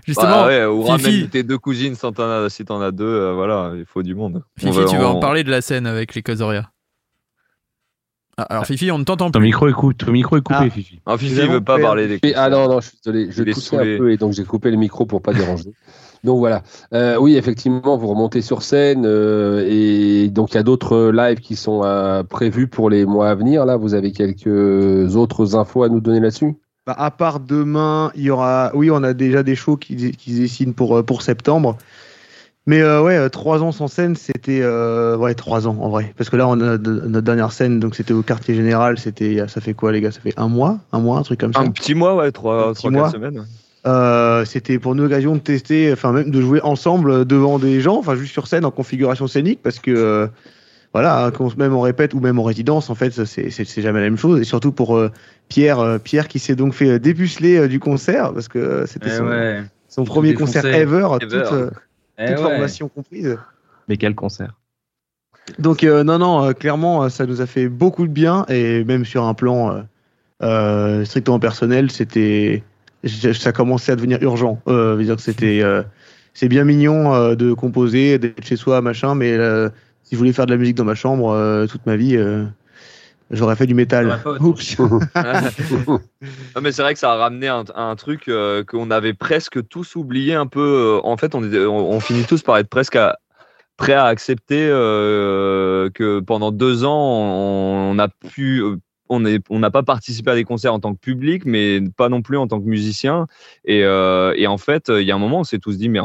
Justement, 0.05 0.29
Bah 0.29 0.47
ouais, 0.47 0.65
ou 0.65 0.83
Fifi- 0.83 0.89
ramène 1.05 1.29
tes 1.29 1.43
deux 1.43 1.57
cousines 1.57 1.95
si 1.95 2.01
t'en 2.01 2.13
as, 2.29 2.49
si 2.49 2.65
t'en 2.65 2.81
as 2.81 2.91
deux, 2.91 3.05
euh, 3.05 3.33
voilà, 3.33 3.73
il 3.75 3.85
faut 3.85 4.03
du 4.03 4.15
monde. 4.15 4.43
On 4.57 4.67
Fifi, 4.71 4.77
va- 4.79 4.85
tu 4.85 4.97
veux 4.97 5.05
en 5.05 5.15
on- 5.17 5.19
parler 5.19 5.43
de 5.43 5.51
la 5.51 5.61
scène 5.61 5.85
avec 5.87 6.15
les 6.15 6.21
Kozoria 6.23 6.69
Ah, 8.37 8.43
Alors 8.43 8.65
Fifi, 8.65 8.91
on 8.91 8.99
ne 8.99 9.03
t'entend 9.03 9.31
Ton 9.31 9.39
plus. 9.39 9.47
micro 9.47 9.67
est, 9.67 9.73
cou- 9.73 9.93
ton 9.93 10.11
micro 10.11 10.37
est 10.37 10.41
coupé, 10.41 10.59
Ah. 10.61 10.69
Fifi. 10.69 11.01
Ah, 11.05 11.17
Fifi 11.17 11.47
veut 11.47 11.61
pas 11.63 11.79
parler 11.79 12.07
des 12.07 12.19
Et- 12.27 12.35
ah 12.35 12.49
non, 12.49 12.67
non, 12.69 12.79
je 12.81 12.89
suis 12.89 12.97
désolé, 13.03 13.31
je 13.31 13.43
toussais 13.43 13.77
un 13.77 13.97
peu 13.97 14.11
et 14.11 14.17
donc 14.17 14.33
j'ai 14.33 14.43
coupé 14.45 14.69
le 14.71 14.77
micro 14.77 15.05
pour 15.05 15.21
pas 15.21 15.33
déranger. 15.33 15.71
Donc 16.23 16.39
voilà. 16.39 16.63
Euh, 16.93 17.17
oui, 17.17 17.35
effectivement, 17.37 17.95
vous 17.97 18.07
remontez 18.07 18.41
sur 18.41 18.63
scène 18.63 19.03
euh, 19.05 19.65
et 19.69 20.29
donc 20.29 20.51
il 20.51 20.55
y 20.55 20.59
a 20.59 20.63
d'autres 20.63 21.11
lives 21.13 21.39
qui 21.39 21.55
sont 21.55 21.81
euh, 21.83 22.23
prévus 22.23 22.67
pour 22.67 22.89
les 22.89 23.05
mois 23.05 23.29
à 23.29 23.35
venir. 23.35 23.65
Là, 23.65 23.77
vous 23.77 23.93
avez 23.93 24.11
quelques 24.11 25.15
autres 25.15 25.55
infos 25.55 25.83
à 25.83 25.89
nous 25.89 25.99
donner 26.01 26.19
là-dessus? 26.19 26.55
Bah, 26.85 26.95
à 26.97 27.11
part 27.11 27.39
demain, 27.39 28.11
il 28.15 28.23
y 28.23 28.29
aura. 28.29 28.71
Oui, 28.73 28.89
on 28.91 29.03
a 29.03 29.13
déjà 29.13 29.43
des 29.43 29.55
shows 29.55 29.77
qui, 29.77 30.11
qui 30.13 30.33
se 30.35 30.39
dessinent 30.39 30.73
pour, 30.73 31.03
pour 31.05 31.21
septembre. 31.21 31.77
Mais 32.65 32.81
euh, 32.81 33.01
ouais, 33.01 33.29
trois 33.29 33.61
ans 33.63 33.71
sans 33.71 33.87
scène, 33.87 34.15
c'était. 34.15 34.59
euh, 34.61 35.15
ouais, 35.17 35.33
trois 35.35 35.67
ans 35.67 35.77
en 35.79 35.89
vrai. 35.89 36.13
Parce 36.17 36.29
que 36.29 36.35
là, 36.35 36.47
on 36.49 36.59
a 36.59 36.77
de- 36.77 37.01
notre 37.07 37.25
dernière 37.25 37.51
scène, 37.53 37.79
donc 37.79 37.95
c'était 37.95 38.13
au 38.13 38.23
quartier 38.23 38.55
général. 38.55 38.97
C'était. 38.99 39.47
Ça 39.47 39.61
fait 39.61 39.73
quoi, 39.73 39.91
les 39.93 40.01
gars? 40.01 40.11
Ça 40.11 40.19
fait 40.19 40.33
un 40.37 40.47
mois 40.49 40.79
Un 40.91 40.99
mois, 40.99 41.17
un 41.19 41.23
truc 41.23 41.39
comme 41.39 41.53
ça 41.53 41.59
Un 41.61 41.71
petit 41.71 41.93
mois, 41.95 42.15
ouais, 42.15 42.31
trois, 42.31 42.69
Un 42.69 42.73
trois 42.73 42.91
mois. 42.91 43.03
quatre 43.03 43.13
semaines. 43.13 43.39
ouais. 43.39 43.45
Euh, 43.87 44.43
c'était 44.45 44.79
pour 44.79 44.95
nous 44.95 45.03
l'occasion 45.03 45.33
de 45.35 45.39
tester, 45.39 45.91
enfin 45.93 46.11
même 46.11 46.29
de 46.29 46.41
jouer 46.41 46.59
ensemble 46.61 47.25
devant 47.25 47.57
des 47.57 47.79
gens, 47.79 47.97
enfin 47.97 48.15
juste 48.15 48.33
sur 48.33 48.47
scène 48.47 48.65
en 48.65 48.71
configuration 48.71 49.27
scénique, 49.27 49.61
parce 49.63 49.79
que 49.79 49.91
euh, 49.91 50.27
voilà, 50.93 51.23
hein, 51.25 51.31
qu'on- 51.31 51.51
même 51.57 51.73
en 51.73 51.79
répète 51.81 52.13
ou 52.13 52.19
même 52.19 52.37
en 52.37 52.43
résidence, 52.43 52.89
en 52.89 52.95
fait, 52.95 53.11
c'est 53.25 53.81
jamais 53.81 53.99
la 54.01 54.05
même 54.09 54.17
chose. 54.17 54.41
Et 54.41 54.43
surtout 54.43 54.71
pour 54.73 54.97
euh, 54.97 55.09
Pierre, 55.47 55.79
euh, 55.79 55.97
Pierre 55.99 56.27
qui 56.27 56.39
s'est 56.39 56.55
donc 56.55 56.73
fait 56.73 56.99
dépuceler 56.99 57.57
euh, 57.57 57.67
du 57.67 57.79
concert, 57.79 58.33
parce 58.33 58.47
que 58.49 58.59
euh, 58.59 58.85
c'était 58.87 59.09
Eh 59.09 59.17
son, 59.17 59.25
ouais. 59.27 59.63
son 59.87 60.03
premier 60.03 60.33
concert 60.33 60.65
ever, 60.65 61.07
Ever. 61.19 61.19
toute, 61.21 61.33
euh, 61.33 61.69
Eh 62.17 62.25
toute 62.27 62.37
ouais. 62.37 62.43
formation 62.43 62.89
comprise. 62.89 63.37
Mais 63.87 63.95
quel 63.97 64.15
concert 64.15 64.53
Donc 65.59 65.83
euh, 65.85 66.03
non, 66.03 66.17
non, 66.19 66.43
euh, 66.43 66.51
clairement, 66.53 67.03
euh, 67.03 67.09
ça 67.09 67.25
nous 67.25 67.39
a 67.39 67.45
fait 67.45 67.69
beaucoup 67.69 68.05
de 68.05 68.11
bien 68.11 68.45
et 68.49 68.83
même 68.83 69.05
sur 69.05 69.23
un 69.23 69.33
plan 69.33 69.71
euh, 69.71 69.81
euh, 70.43 71.05
strictement 71.05 71.39
personnel, 71.39 71.89
c'était, 71.91 72.63
ça 73.03 73.51
commençait 73.51 73.91
à 73.91 73.95
devenir 73.95 74.21
urgent. 74.21 74.59
Euh, 74.67 74.95
veut 74.95 75.03
dire 75.03 75.15
que 75.15 75.21
c'était, 75.21 75.61
euh, 75.61 75.83
c'est 76.33 76.47
bien 76.49 76.63
mignon 76.63 77.13
euh, 77.13 77.35
de 77.35 77.53
composer, 77.53 78.17
d'être 78.19 78.45
chez 78.45 78.55
soi, 78.55 78.81
machin, 78.81 79.15
mais 79.15 79.33
euh, 79.33 79.69
si 80.03 80.15
je 80.15 80.17
voulais 80.17 80.33
faire 80.33 80.45
de 80.45 80.51
la 80.51 80.57
musique 80.57 80.75
dans 80.75 80.85
ma 80.85 80.95
chambre 80.95 81.29
euh, 81.31 81.67
toute 81.67 81.85
ma 81.85 81.95
vie, 81.95 82.15
euh, 82.15 82.45
j'aurais 83.31 83.55
fait 83.55 83.65
du 83.67 83.73
métal. 83.73 84.07
Oups. 84.39 84.77
Non, 86.55 86.61
mais 86.61 86.71
c'est 86.71 86.81
vrai 86.81 86.93
que 86.93 86.99
ça 86.99 87.11
a 87.13 87.15
ramené 87.15 87.47
un, 87.47 87.63
un 87.75 87.95
truc 87.95 88.27
euh, 88.27 88.63
qu'on 88.63 88.89
avait 88.91 89.13
presque 89.13 89.67
tous 89.67 89.95
oublié 89.95 90.33
un 90.33 90.47
peu. 90.47 90.99
en 91.03 91.15
fait, 91.17 91.35
on, 91.35 91.43
était- 91.43 91.65
on, 91.65 91.91
on 91.91 91.99
finit 91.99 92.23
tous 92.23 92.41
par 92.41 92.57
être 92.57 92.69
presque 92.69 92.95
à- 92.95 93.17
prêts 93.77 93.93
à 93.93 94.05
accepter 94.05 94.67
euh, 94.69 95.89
que 95.93 96.19
pendant 96.19 96.51
deux 96.51 96.83
ans, 96.83 96.97
on, 96.99 97.91
on 97.95 97.99
a 97.99 98.07
pu. 98.07 98.63
On 99.09 99.19
n'a 99.59 99.71
pas 99.71 99.83
participé 99.83 100.31
à 100.31 100.35
des 100.35 100.43
concerts 100.43 100.73
en 100.73 100.79
tant 100.79 100.93
que 100.93 100.99
public, 100.99 101.43
mais 101.45 101.81
pas 101.95 102.09
non 102.09 102.21
plus 102.21 102.37
en 102.37 102.47
tant 102.47 102.59
que 102.59 102.67
musicien. 102.67 103.27
Et, 103.65 103.83
euh, 103.83 104.33
et 104.35 104.47
en 104.47 104.57
fait, 104.57 104.89
il 104.89 105.03
y 105.03 105.11
a 105.11 105.15
un 105.15 105.19
moment, 105.19 105.39
on 105.39 105.43
s'est 105.43 105.59
tous 105.59 105.77
dit, 105.77 105.89
mais, 105.89 105.99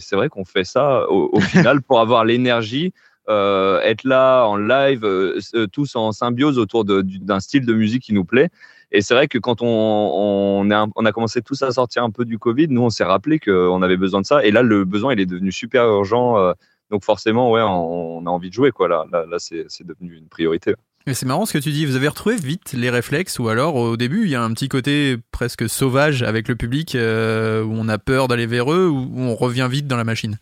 c'est 0.00 0.16
vrai 0.16 0.28
qu'on 0.28 0.44
fait 0.44 0.64
ça 0.64 1.08
au, 1.10 1.30
au 1.32 1.40
final 1.40 1.82
pour 1.82 2.00
avoir 2.00 2.24
l'énergie, 2.24 2.92
euh, 3.28 3.80
être 3.82 4.04
là 4.04 4.44
en 4.46 4.56
live, 4.56 5.04
euh, 5.04 5.38
tous 5.72 5.96
en 5.96 6.12
symbiose 6.12 6.58
autour 6.58 6.84
d'un 6.84 7.40
style 7.40 7.66
de 7.66 7.74
musique 7.74 8.02
qui 8.02 8.14
nous 8.14 8.24
plaît. 8.24 8.48
Et 8.90 9.02
c'est 9.02 9.12
vrai 9.12 9.28
que 9.28 9.36
quand 9.36 9.60
on, 9.60 10.70
a 10.70 11.12
commencé 11.12 11.42
tous 11.42 11.62
à 11.62 11.70
sortir 11.70 12.04
un 12.04 12.10
peu 12.10 12.24
du 12.24 12.38
Covid, 12.38 12.68
nous, 12.68 12.82
on 12.82 12.90
s'est 12.90 13.04
rappelé 13.04 13.38
qu'on 13.38 13.82
avait 13.82 13.98
besoin 13.98 14.22
de 14.22 14.26
ça. 14.26 14.44
Et 14.44 14.50
là, 14.50 14.62
le 14.62 14.84
besoin, 14.84 15.12
il 15.12 15.20
est 15.20 15.26
devenu 15.26 15.52
super 15.52 15.84
urgent 15.84 16.54
Donc 16.90 17.04
forcément, 17.04 17.50
ouais, 17.50 17.60
on, 17.60 18.18
on 18.18 18.26
a 18.26 18.30
envie 18.30 18.48
de 18.48 18.54
jouer, 18.54 18.70
quoi. 18.70 18.88
Là, 18.88 19.04
là, 19.12 19.26
là 19.26 19.38
c'est 19.38 19.66
c'est 19.68 19.86
devenu 19.86 20.16
une 20.16 20.28
priorité. 20.28 20.74
Mais 21.08 21.14
c'est 21.14 21.24
marrant 21.24 21.46
ce 21.46 21.54
que 21.54 21.58
tu 21.58 21.70
dis, 21.70 21.86
vous 21.86 21.96
avez 21.96 22.06
retrouvé 22.06 22.36
vite 22.36 22.74
les 22.74 22.90
réflexes 22.90 23.38
ou 23.38 23.48
alors 23.48 23.76
au 23.76 23.96
début 23.96 24.24
il 24.24 24.28
y 24.28 24.34
a 24.34 24.42
un 24.42 24.52
petit 24.52 24.68
côté 24.68 25.16
presque 25.32 25.66
sauvage 25.66 26.22
avec 26.22 26.48
le 26.48 26.54
public 26.54 26.94
euh, 26.94 27.64
où 27.64 27.72
on 27.72 27.88
a 27.88 27.96
peur 27.96 28.28
d'aller 28.28 28.44
vers 28.44 28.70
eux 28.70 28.88
ou 28.88 29.08
on 29.16 29.34
revient 29.34 29.68
vite 29.70 29.86
dans 29.86 29.96
la 29.96 30.04
machine? 30.04 30.36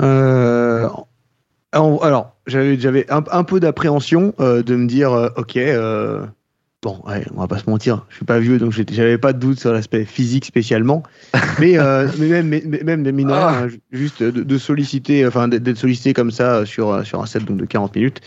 Euh, 0.00 0.88
alors, 1.72 2.36
j'avais 2.46 3.10
un, 3.10 3.24
un 3.28 3.42
peu 3.42 3.58
d'appréhension 3.58 4.34
euh, 4.38 4.62
de 4.62 4.76
me 4.76 4.86
dire, 4.86 5.10
ok, 5.36 5.58
bon, 6.80 7.00
ouais, 7.08 7.24
on 7.34 7.40
va 7.40 7.48
pas 7.48 7.58
se 7.58 7.68
mentir, 7.68 8.06
je 8.10 8.14
suis 8.16 8.24
pas 8.24 8.38
vieux, 8.38 8.58
donc 8.58 8.72
j'avais 8.92 9.18
pas 9.18 9.32
de 9.32 9.40
doute 9.40 9.58
sur 9.58 9.72
l'aspect 9.72 10.04
physique 10.04 10.44
spécialement, 10.44 11.02
mais, 11.58 11.76
euh, 11.76 12.06
mais 12.20 12.28
même, 12.28 12.46
mais, 12.46 12.62
mais- 12.64 12.84
même 12.84 13.02
des 13.02 13.10
mineurs, 13.10 13.48
hein, 13.48 13.66
ju- 13.68 13.80
juste 13.90 14.22
de, 14.22 14.44
de 14.44 14.58
solliciter, 14.58 15.26
enfin 15.26 15.48
d'être 15.48 15.64
d'être 15.64 15.78
sollicité 15.78 16.12
comme 16.12 16.30
ça 16.30 16.64
sur 16.66 17.04
sur 17.04 17.20
un 17.20 17.26
set 17.26 17.44
donc 17.44 17.56
de 17.56 17.64
40 17.64 17.96
minutes. 17.96 18.20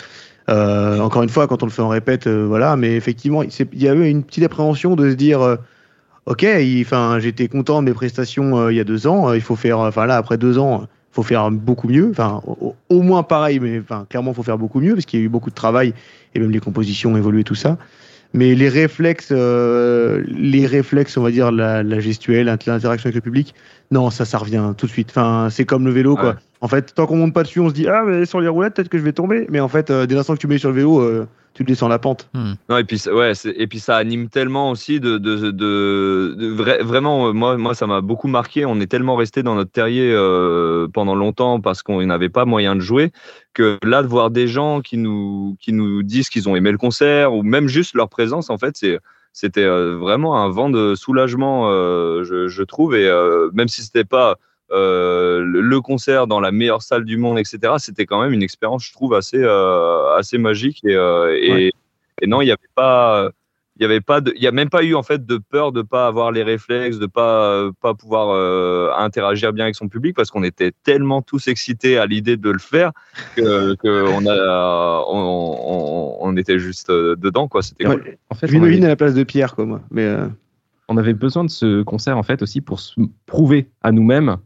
Euh, 0.49 0.99
encore 0.99 1.23
une 1.23 1.29
fois, 1.29 1.47
quand 1.47 1.61
on 1.63 1.65
le 1.65 1.71
fait 1.71 1.81
en 1.81 1.89
répète, 1.89 2.27
euh, 2.27 2.45
voilà, 2.47 2.75
mais 2.77 2.95
effectivement, 2.95 3.43
il 3.43 3.81
y 3.81 3.87
avait 3.87 4.09
une 4.09 4.23
petite 4.23 4.43
appréhension 4.43 4.95
de 4.95 5.09
se 5.09 5.15
dire. 5.15 5.41
euh, 5.41 5.55
Ok, 6.25 6.45
enfin, 6.81 7.19
j'étais 7.19 7.47
content 7.47 7.81
de 7.81 7.87
mes 7.87 7.93
prestations 7.93 8.57
euh, 8.59 8.73
il 8.73 8.75
y 8.75 8.81
a 8.81 8.83
deux 8.83 9.07
ans. 9.07 9.29
euh, 9.29 9.35
il 9.37 9.41
faut 9.41 9.55
faire, 9.55 9.79
enfin 9.79 10.05
là, 10.05 10.17
après 10.17 10.37
deux 10.37 10.57
ans, 10.57 10.85
faut 11.11 11.23
faire 11.23 11.49
beaucoup 11.51 11.87
mieux. 11.87 12.09
Enfin, 12.11 12.41
au, 12.89 13.01
moins 13.01 13.23
pareil, 13.23 13.59
mais 13.61 13.79
enfin, 13.79 14.05
clairement, 14.09 14.33
faut 14.33 14.43
faire 14.43 14.57
beaucoup 14.57 14.81
mieux 14.81 14.93
parce 14.93 15.05
qu'il 15.05 15.19
y 15.19 15.23
a 15.23 15.25
eu 15.25 15.29
beaucoup 15.29 15.49
de 15.49 15.55
travail 15.55 15.93
et 16.35 16.39
même 16.39 16.51
les 16.51 16.59
compositions 16.59 17.13
ont 17.13 17.17
évolué, 17.17 17.43
tout 17.45 17.55
ça. 17.55 17.77
Mais 18.33 18.55
les 18.55 18.67
réflexes, 18.67 19.31
les 19.31 20.65
réflexes, 20.65 21.15
on 21.17 21.21
va 21.23 21.31
dire 21.31 21.49
la, 21.51 21.99
gestuelle, 22.01 22.49
int- 22.49 22.67
l'interaction 22.67 23.07
avec 23.07 23.15
le 23.15 23.21
public, 23.21 23.55
non, 23.91 24.09
ça, 24.09 24.25
ça 24.25 24.37
revient 24.37 24.73
tout 24.77 24.85
de 24.85 24.91
suite. 24.91 25.09
Enfin, 25.11 25.47
c'est 25.49 25.65
comme 25.65 25.85
le 25.85 25.91
vélo, 25.91 26.15
quoi. 26.15 26.35
En 26.59 26.67
fait, 26.67 26.93
tant 26.95 27.05
qu'on 27.05 27.17
monte 27.17 27.33
pas 27.33 27.43
dessus, 27.43 27.59
on 27.59 27.69
se 27.69 27.73
dit 27.73 27.87
ah, 27.87 28.03
mais 28.05 28.25
sur 28.25 28.41
les 28.41 28.47
roulettes, 28.47 28.73
peut-être 28.75 28.89
que 28.89 28.97
je 28.97 29.03
vais 29.03 29.13
tomber. 29.13 29.45
Mais 29.49 29.59
en 29.59 29.67
fait, 29.67 29.89
euh, 29.91 30.05
dès 30.05 30.15
l'instant 30.15 30.33
que 30.33 30.39
tu 30.39 30.47
mets 30.47 30.57
sur 30.57 30.69
le 30.69 30.75
vélo, 30.75 30.99
euh, 31.01 31.27
tu 31.53 31.63
descends 31.63 31.87
la 31.87 31.97
pente. 31.99 32.29
Non, 32.69 32.77
et 32.77 32.83
puis, 32.83 32.99
ça- 32.99 33.13
ouais, 33.13 33.31
et 33.45 33.67
puis 33.67 33.79
ça 33.79 33.95
anime 33.95 34.29
tellement 34.29 34.71
aussi 34.71 34.99
de, 34.99 35.17
de, 35.17 35.51
de, 35.51 36.35
de 36.37 36.47
vrai- 36.47 36.83
vraiment, 36.83 37.27
euh, 37.29 37.31
moi, 37.33 37.57
moi, 37.57 37.73
ça 37.75 37.87
m'a 37.87 38.01
beaucoup 38.01 38.27
marqué. 38.27 38.65
On 38.65 38.79
est 38.79 38.87
tellement 38.87 39.15
resté 39.15 39.41
dans 39.43 39.55
notre 39.55 39.71
terrier 39.71 40.11
euh, 40.13 40.87
pendant 40.91 41.15
longtemps 41.15 41.61
parce 41.61 41.81
qu'on 41.81 42.03
n'avait 42.05 42.29
pas 42.29 42.45
moyen 42.45 42.75
de 42.75 42.81
jouer 42.81 43.11
que 43.53 43.77
là, 43.83 44.03
de 44.03 44.07
voir 44.07 44.29
des 44.31 44.47
gens 44.47 44.81
qui 44.81 44.97
nous, 44.97 45.55
qui 45.59 45.73
nous 45.73 46.03
disent 46.03 46.29
qu'ils 46.29 46.49
ont 46.49 46.55
aimé 46.55 46.71
le 46.71 46.77
concert 46.77 47.33
ou 47.33 47.41
même 47.43 47.67
juste 47.67 47.95
leur 47.95 48.09
présence, 48.09 48.49
en 48.49 48.57
fait, 48.57 48.75
c'est 48.77 48.99
c'était 49.39 49.63
euh, 49.63 49.95
vraiment 49.95 50.43
un 50.43 50.49
vent 50.49 50.71
de 50.71 50.95
soulagement, 50.95 51.69
euh, 51.69 52.23
je, 52.23 52.47
je 52.47 52.63
trouve. 52.63 52.95
Et 52.95 53.07
euh, 53.07 53.51
même 53.53 53.67
si 53.67 53.83
c'était 53.83 54.03
pas 54.03 54.39
euh, 54.71 55.43
le, 55.45 55.79
concert 55.79 56.25
dans 56.25 56.39
la 56.39 56.51
meilleure 56.51 56.81
salle 56.81 57.05
du 57.05 57.17
monde, 57.17 57.37
etc., 57.37 57.75
c'était 57.77 58.07
quand 58.07 58.19
même 58.19 58.33
une 58.33 58.41
expérience, 58.41 58.83
je 58.83 58.93
trouve, 58.93 59.13
assez, 59.13 59.37
euh, 59.37 60.15
assez 60.15 60.39
magique. 60.39 60.83
Et, 60.83 60.95
euh, 60.95 61.37
et, 61.39 61.51
Ouais. 61.51 61.71
et 62.23 62.25
non, 62.25 62.41
il 62.41 62.45
n'y 62.45 62.51
avait 62.51 62.73
pas. 62.73 63.29
Il 63.79 63.83
y 63.83 63.85
avait 63.85 64.01
pas 64.01 64.21
de, 64.21 64.33
il 64.35 64.41
y 64.41 64.47
a 64.47 64.51
même 64.51 64.69
pas 64.69 64.83
eu 64.83 64.95
en 64.95 65.03
fait 65.03 65.25
de 65.25 65.37
peur 65.37 65.71
de 65.71 65.81
pas 65.83 66.07
avoir 66.07 66.31
les 66.31 66.41
réflexes, 66.43 66.97
de 66.97 67.05
pas 67.05 67.43
euh, 67.51 67.71
pas 67.79 67.93
pouvoir 67.93 68.29
euh, 68.29 68.89
interagir 68.97 69.53
bien 69.53 69.65
avec 69.65 69.75
son 69.75 69.87
public 69.87 70.15
parce 70.15 70.31
qu'on 70.31 70.43
était 70.43 70.71
tellement 70.83 71.21
tous 71.21 71.47
excités 71.47 71.97
à 71.97 72.05
l'idée 72.07 72.37
de 72.37 72.49
le 72.49 72.59
faire 72.59 72.91
que, 73.35 73.75
que 73.75 74.07
on 74.09 74.25
a 74.25 75.03
on, 75.07 76.17
on, 76.21 76.27
on 76.27 76.37
était 76.37 76.59
juste 76.59 76.89
euh, 76.89 77.15
dedans 77.15 77.47
quoi. 77.47 77.61
C'était 77.61 77.85
cool. 77.85 78.17
En 78.29 78.35
fait, 78.35 78.51
m'imagine 78.51 78.77
avait- 78.79 78.85
à 78.85 78.89
la 78.89 78.95
place 78.95 79.13
de 79.13 79.23
Pierre, 79.23 79.53
quoi, 79.55 79.65
moi. 79.65 79.81
Mais 79.91 80.05
euh, 80.05 80.27
on 80.89 80.97
avait 80.97 81.13
besoin 81.13 81.43
de 81.43 81.49
ce 81.49 81.83
concert 81.83 82.17
en 82.17 82.23
fait 82.23 82.41
aussi 82.41 82.61
pour 82.61 82.79
se 82.79 82.99
prouver 83.25 83.69
à 83.83 83.91
nous-mêmes 83.91 84.37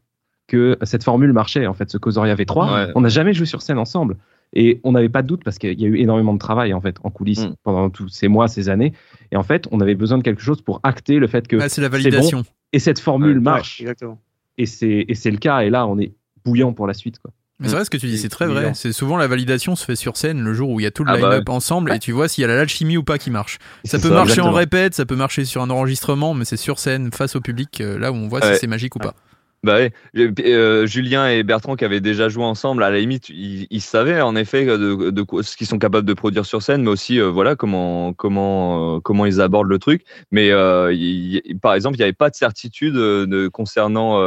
que 0.48 0.78
cette 0.84 1.04
formule 1.06 1.32
marchait 1.32 1.68
en 1.68 1.74
fait 1.74 1.90
ce 1.90 1.98
Causoria 1.98 2.36
V3 2.36 2.74
Ouais. 2.74 2.92
on 2.96 3.02
n'a 3.02 3.10
jamais 3.10 3.34
joué 3.34 3.46
sur 3.46 3.62
scène 3.62 3.78
ensemble 3.78 4.18
et 4.54 4.80
on 4.84 4.92
n'avait 4.92 5.10
pas 5.10 5.22
de 5.22 5.28
doute 5.28 5.44
parce 5.44 5.58
qu'il 5.58 5.80
y 5.80 5.86
a 5.86 5.88
eu 5.88 5.98
énormément 5.98 6.34
de 6.34 6.40
travail 6.40 6.74
en 6.74 6.82
fait 6.82 6.98
en 7.04 7.10
coulisses 7.10 7.46
Mm. 7.46 7.56
pendant 7.64 7.90
tous 7.90 8.10
ces 8.10 8.28
mois 8.28 8.48
ces 8.48 8.68
années 8.70 8.94
et 9.32 9.36
en 9.38 9.44
fait 9.44 9.68
on 9.72 9.80
avait 9.80 9.96
besoin 9.96 10.18
de 10.18 10.24
quelque 10.24 10.42
chose 10.42 10.62
pour 10.62 10.80
acter 10.84 11.20
le 11.20 11.28
fait 11.28 11.48
que 11.48 11.58
Ah, 11.62 11.70
c'est 11.70 11.82
la 11.82 11.90
validation. 11.90 12.40
bon 12.40 12.46
et 12.74 12.80
cette 12.80 13.00
formule 13.00 13.38
Ouais, 13.38 13.44
marche 13.44 13.80
exactement 13.82 14.20
et 14.58 14.66
c'est 14.66 15.06
et 15.08 15.16
c'est 15.16 15.32
le 15.32 15.38
cas 15.38 15.60
et 15.62 15.70
là 15.70 15.88
on 15.88 15.98
est 16.00 16.14
bouillant 16.46 16.74
pour 16.74 16.86
la 16.88 16.94
suite 16.94 17.20
quoi 17.20 17.32
Mais 17.60 17.68
c'est 17.70 17.76
vrai 17.76 17.86
ce 17.86 17.90
que 17.92 17.98
tu 17.98 18.08
dis, 18.08 18.18
c'est 18.18 18.28
très 18.30 18.48
vrai. 18.48 18.72
C'est 18.74 18.92
souvent 18.92 19.18
la 19.18 19.28
validation 19.28 19.76
se 19.76 19.86
fait 19.86 19.96
sur 19.96 20.18
scène 20.18 20.42
le 20.42 20.54
jour 20.54 20.70
où 20.72 20.80
il 20.80 20.84
y 20.84 20.88
a 20.88 20.92
tout 20.92 21.04
le 21.04 21.12
Ah 21.12 21.18
bah 21.18 21.30
line-up 21.30 21.48
ouais. 21.50 21.56
ensemble 21.56 21.94
et 21.94 22.00
tu 22.00 22.12
vois 22.12 22.28
s'il 22.28 22.42
y 22.42 22.46
a 22.46 22.48
l'alchimie 22.48 22.98
ou 22.98 23.04
pas 23.04 23.20
qui 23.20 23.30
marche. 23.30 23.60
Ça 23.86 24.00
peut 24.00 24.10
ça, 24.10 24.16
marcher 24.16 24.42
en 24.42 24.50
exactement. 24.50 24.52
répète, 24.54 24.96
ça 24.96 25.06
peut 25.06 25.16
marcher 25.16 25.46
sur 25.46 25.62
un 25.62 25.70
enregistrement, 25.70 26.34
mais 26.34 26.44
c'est 26.44 26.58
sur 26.58 26.80
scène 26.80 27.12
face 27.14 27.36
au 27.36 27.40
public 27.42 27.80
euh, 27.80 28.00
là 28.00 28.12
où 28.12 28.16
on 28.16 28.28
voit 28.28 28.40
Ouais. 28.44 28.54
si 28.56 28.62
c'est 28.62 28.68
magique 28.68 28.96
ou 28.96 29.00
pas. 29.00 29.14
Bah. 29.64 29.78
J'ai- 30.16 30.32
euh, 30.48 30.86
Julien 30.88 31.30
et 31.30 31.44
Bertrand 31.44 31.76
qui 31.76 31.86
avaient 31.86 32.00
déjà 32.02 32.30
joué 32.30 32.44
ensemble, 32.44 32.82
à 32.84 32.90
la 32.90 33.00
limite, 33.00 33.30
ils, 33.30 33.68
ils 33.70 33.82
savaient 33.82 34.20
en 34.20 34.36
effet 34.36 34.66
de, 34.66 35.12
de 35.12 35.22
quoi- 35.22 35.44
ce 35.44 35.56
qu'ils 35.56 35.68
sont 35.68 35.78
capables 35.78 36.08
de 36.08 36.14
produire 36.14 36.46
sur 36.48 36.64
scène, 36.64 36.82
mais 36.82 36.90
aussi 36.90 37.20
euh, 37.20 37.30
voilà 37.30 37.56
comment 37.56 38.12
comment 38.14 38.96
euh, 38.96 39.00
comment 39.02 39.26
ils 39.28 39.40
abordent 39.40 39.70
le 39.70 39.78
truc. 39.78 40.04
Mais 40.32 40.48
il- 40.48 41.42
il- 41.46 41.60
par 41.60 41.76
exemple, 41.76 41.96
il 41.96 42.00
n'y 42.00 42.04
avait 42.06 42.14
pas 42.14 42.30
de 42.32 42.36
certitude 42.36 42.96
de, 42.96 43.48
concernant 43.50 44.20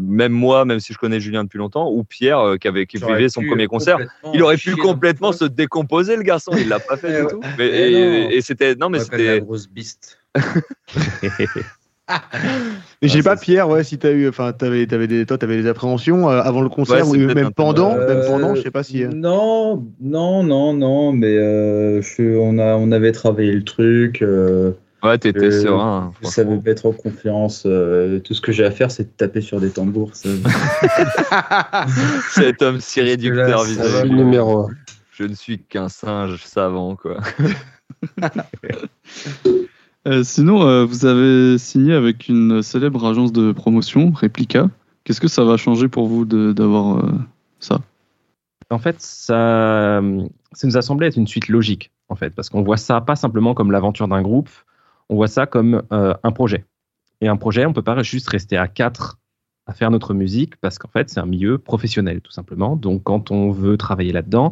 même 0.00 0.32
moi, 0.32 0.64
même 0.64 0.80
si 0.80 0.92
je 0.92 0.98
connais 0.98 1.20
Julien 1.20 1.44
depuis 1.44 1.58
longtemps, 1.58 1.88
ou 1.90 2.02
Pierre 2.02 2.54
qui 2.60 2.66
avait 2.66 2.86
qui 2.86 2.98
vivait 3.14 3.28
son 3.28 3.42
premier 3.50 3.66
concert. 3.68 3.98
Il 4.34 4.42
aurait 4.42 4.56
pu 4.56 4.74
complètement 4.76 5.32
se 5.32 5.44
décomposer 5.44 6.16
le 6.16 6.22
garçon. 6.22 6.50
Il 6.58 6.68
l'a 6.68 6.80
pas 6.80 6.96
fait 6.96 7.20
du 7.22 7.26
tout. 7.28 7.40
Mais, 7.56 7.68
Eh 7.72 8.36
et 8.36 8.40
c'était 8.40 8.74
non 8.74 8.88
mais 8.88 8.98
c'était 9.04 9.40
grosse 9.40 9.68
biste. 9.68 10.18
Mais 12.08 13.08
je 13.08 13.14
sais 13.14 13.22
pas, 13.22 13.36
Pierre, 13.36 13.68
ouais, 13.68 13.84
si 13.84 13.98
t'as 13.98 14.10
eu, 14.12 14.28
enfin, 14.28 14.52
t'avais, 14.52 14.86
t'avais 14.86 15.06
des, 15.06 15.24
toi, 15.26 15.38
t'avais 15.38 15.56
des 15.62 15.68
appréhensions 15.68 16.28
euh, 16.28 16.40
avant 16.40 16.60
le 16.60 16.68
concert 16.68 17.08
Ouais, 17.08 17.18
ou 17.18 17.34
même 17.34 17.52
pendant, 17.52 17.96
même 17.96 18.22
pendant, 18.26 18.54
je 18.54 18.62
sais 18.62 18.70
pas 18.70 18.82
si. 18.82 19.04
euh, 19.04 19.08
Non, 19.08 19.84
non, 20.00 20.42
non, 20.42 20.74
non, 20.74 21.12
mais 21.12 21.36
euh, 21.36 22.02
je- 22.02 22.36
on, 22.38 22.58
a, 22.58 22.74
on 22.76 22.90
avait 22.92 23.12
travaillé 23.12 23.52
le 23.52 23.64
truc. 23.64 24.22
euh, 24.22 24.72
Ouais, 25.02 25.18
t'étais 25.18 25.50
serein, 25.50 26.12
Je 26.22 26.28
savais 26.28 26.56
mettre 26.64 26.86
en 26.86 26.92
confiance. 26.92 27.64
euh, 27.66 28.20
tout 28.20 28.34
ce 28.34 28.40
que 28.40 28.52
j'ai 28.52 28.64
à 28.64 28.70
faire, 28.70 28.90
c'est 28.92 29.02
de 29.04 29.08
taper 29.16 29.40
sur 29.40 29.60
des 29.60 29.70
tambours. 29.70 30.12
cet 32.30 32.62
homme 32.62 32.80
si 32.80 33.00
réducteur 33.00 33.64
Le 33.64 34.08
numéro 34.08 34.60
un. 34.60 34.68
Je 35.12 35.24
ne 35.24 35.34
suis 35.34 35.58
qu'un 35.58 35.88
singe 35.88 36.42
savant 36.44 36.94
quoi. 36.96 37.16
Euh, 40.08 40.24
sinon, 40.24 40.66
euh, 40.66 40.84
vous 40.84 41.06
avez 41.06 41.58
signé 41.58 41.92
avec 41.92 42.28
une 42.28 42.62
célèbre 42.62 43.06
agence 43.06 43.32
de 43.32 43.52
promotion, 43.52 44.10
Replica. 44.10 44.68
Qu'est-ce 45.04 45.20
que 45.20 45.28
ça 45.28 45.44
va 45.44 45.56
changer 45.56 45.88
pour 45.88 46.06
vous 46.08 46.24
d'avoir 46.24 46.98
euh, 46.98 47.12
ça? 47.60 47.80
En 48.70 48.78
fait, 48.78 49.00
ça, 49.00 50.00
ça 50.52 50.66
nous 50.66 50.76
a 50.76 50.82
semblé 50.82 51.06
être 51.06 51.16
une 51.16 51.26
suite 51.26 51.48
logique, 51.48 51.92
en 52.08 52.16
fait, 52.16 52.30
parce 52.30 52.48
qu'on 52.48 52.62
voit 52.62 52.78
ça 52.78 53.00
pas 53.00 53.16
simplement 53.16 53.54
comme 53.54 53.70
l'aventure 53.70 54.08
d'un 54.08 54.22
groupe, 54.22 54.48
on 55.08 55.16
voit 55.16 55.28
ça 55.28 55.46
comme 55.46 55.82
un 55.90 56.32
projet. 56.32 56.64
Et 57.20 57.28
un 57.28 57.36
projet, 57.36 57.66
on 57.66 57.74
peut 57.74 57.82
pas 57.82 58.02
juste 58.02 58.28
rester 58.30 58.56
à 58.56 58.68
quatre 58.68 59.18
à 59.66 59.74
faire 59.74 59.90
notre 59.90 60.14
musique, 60.14 60.56
parce 60.56 60.78
qu'en 60.78 60.88
fait, 60.88 61.10
c'est 61.10 61.20
un 61.20 61.26
milieu 61.26 61.58
professionnel, 61.58 62.20
tout 62.20 62.32
simplement. 62.32 62.74
Donc, 62.74 63.02
quand 63.04 63.30
on 63.30 63.50
veut 63.50 63.76
travailler 63.76 64.12
là-dedans, 64.12 64.50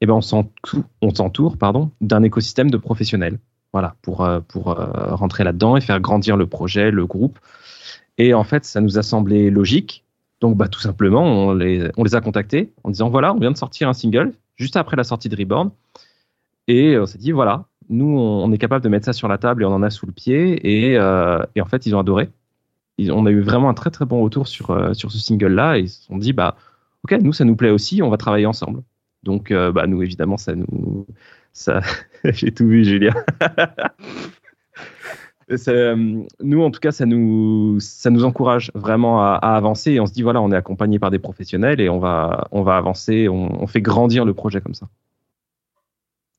eh 0.00 0.06
ben, 0.06 0.14
on 0.14 0.20
s'entoure, 0.20 1.56
d'un 2.00 2.22
écosystème 2.22 2.70
de 2.70 2.76
professionnels. 2.76 3.38
Voilà, 3.72 3.94
pour, 4.02 4.24
euh, 4.24 4.40
pour 4.40 4.78
euh, 4.78 5.14
rentrer 5.14 5.44
là-dedans 5.44 5.76
et 5.76 5.80
faire 5.80 6.00
grandir 6.00 6.36
le 6.36 6.46
projet, 6.46 6.90
le 6.90 7.06
groupe. 7.06 7.38
Et 8.18 8.32
en 8.32 8.44
fait, 8.44 8.64
ça 8.64 8.80
nous 8.80 8.98
a 8.98 9.02
semblé 9.02 9.50
logique. 9.50 10.04
Donc, 10.40 10.56
bah, 10.56 10.68
tout 10.68 10.80
simplement, 10.80 11.24
on 11.24 11.54
les, 11.54 11.90
on 11.96 12.04
les 12.04 12.14
a 12.14 12.20
contactés 12.20 12.72
en 12.84 12.90
disant 12.90 13.08
voilà, 13.08 13.34
on 13.34 13.38
vient 13.38 13.50
de 13.50 13.56
sortir 13.56 13.88
un 13.88 13.92
single 13.94 14.32
juste 14.56 14.76
après 14.76 14.96
la 14.96 15.04
sortie 15.04 15.28
de 15.28 15.36
Reborn. 15.36 15.70
Et 16.68 16.98
on 16.98 17.06
s'est 17.06 17.18
dit 17.18 17.32
voilà, 17.32 17.66
nous, 17.88 18.18
on, 18.18 18.50
est 18.52 18.58
capable 18.58 18.82
de 18.82 18.88
mettre 18.88 19.04
ça 19.04 19.12
sur 19.12 19.28
la 19.28 19.38
table 19.38 19.62
et 19.62 19.66
on 19.66 19.72
en 19.72 19.82
a 19.82 19.90
sous 19.90 20.06
le 20.06 20.12
pied. 20.12 20.90
Et, 20.90 20.98
euh, 20.98 21.42
et 21.54 21.60
en 21.60 21.66
fait, 21.66 21.86
ils 21.86 21.94
ont 21.94 22.00
adoré. 22.00 22.30
On 23.10 23.26
a 23.26 23.30
eu 23.30 23.40
vraiment 23.40 23.68
un 23.68 23.74
très 23.74 23.90
très 23.90 24.06
bon 24.06 24.22
retour 24.22 24.48
sur, 24.48 24.70
euh, 24.70 24.94
sur 24.94 25.12
ce 25.12 25.18
single-là. 25.18 25.78
Et 25.78 25.82
ils 25.82 25.88
se 25.88 26.04
sont 26.04 26.16
dit 26.16 26.32
bah 26.32 26.56
ok, 27.04 27.12
nous, 27.22 27.32
ça 27.32 27.44
nous 27.44 27.56
plaît 27.56 27.70
aussi, 27.70 28.02
on 28.02 28.10
va 28.10 28.16
travailler 28.16 28.46
ensemble. 28.46 28.82
Donc, 29.22 29.50
euh, 29.50 29.72
bah, 29.72 29.86
nous, 29.86 30.02
évidemment, 30.02 30.36
ça 30.36 30.54
nous. 30.54 31.06
Ça... 31.52 31.80
J'ai 32.32 32.52
tout 32.52 32.66
vu, 32.66 32.84
Julien. 32.84 33.14
Euh, 35.68 36.24
nous, 36.42 36.60
en 36.60 36.72
tout 36.72 36.80
cas, 36.80 36.90
ça 36.90 37.06
nous, 37.06 37.78
ça 37.78 38.10
nous 38.10 38.24
encourage 38.24 38.72
vraiment 38.74 39.22
à, 39.22 39.34
à 39.34 39.54
avancer. 39.54 39.92
Et 39.92 40.00
on 40.00 40.06
se 40.06 40.12
dit, 40.12 40.22
voilà, 40.22 40.42
on 40.42 40.50
est 40.50 40.56
accompagné 40.56 40.98
par 40.98 41.12
des 41.12 41.20
professionnels 41.20 41.80
et 41.80 41.88
on 41.88 42.00
va, 42.00 42.48
on 42.50 42.62
va 42.62 42.76
avancer. 42.76 43.28
On, 43.28 43.62
on 43.62 43.66
fait 43.68 43.80
grandir 43.80 44.24
le 44.24 44.34
projet 44.34 44.60
comme 44.60 44.74
ça. 44.74 44.88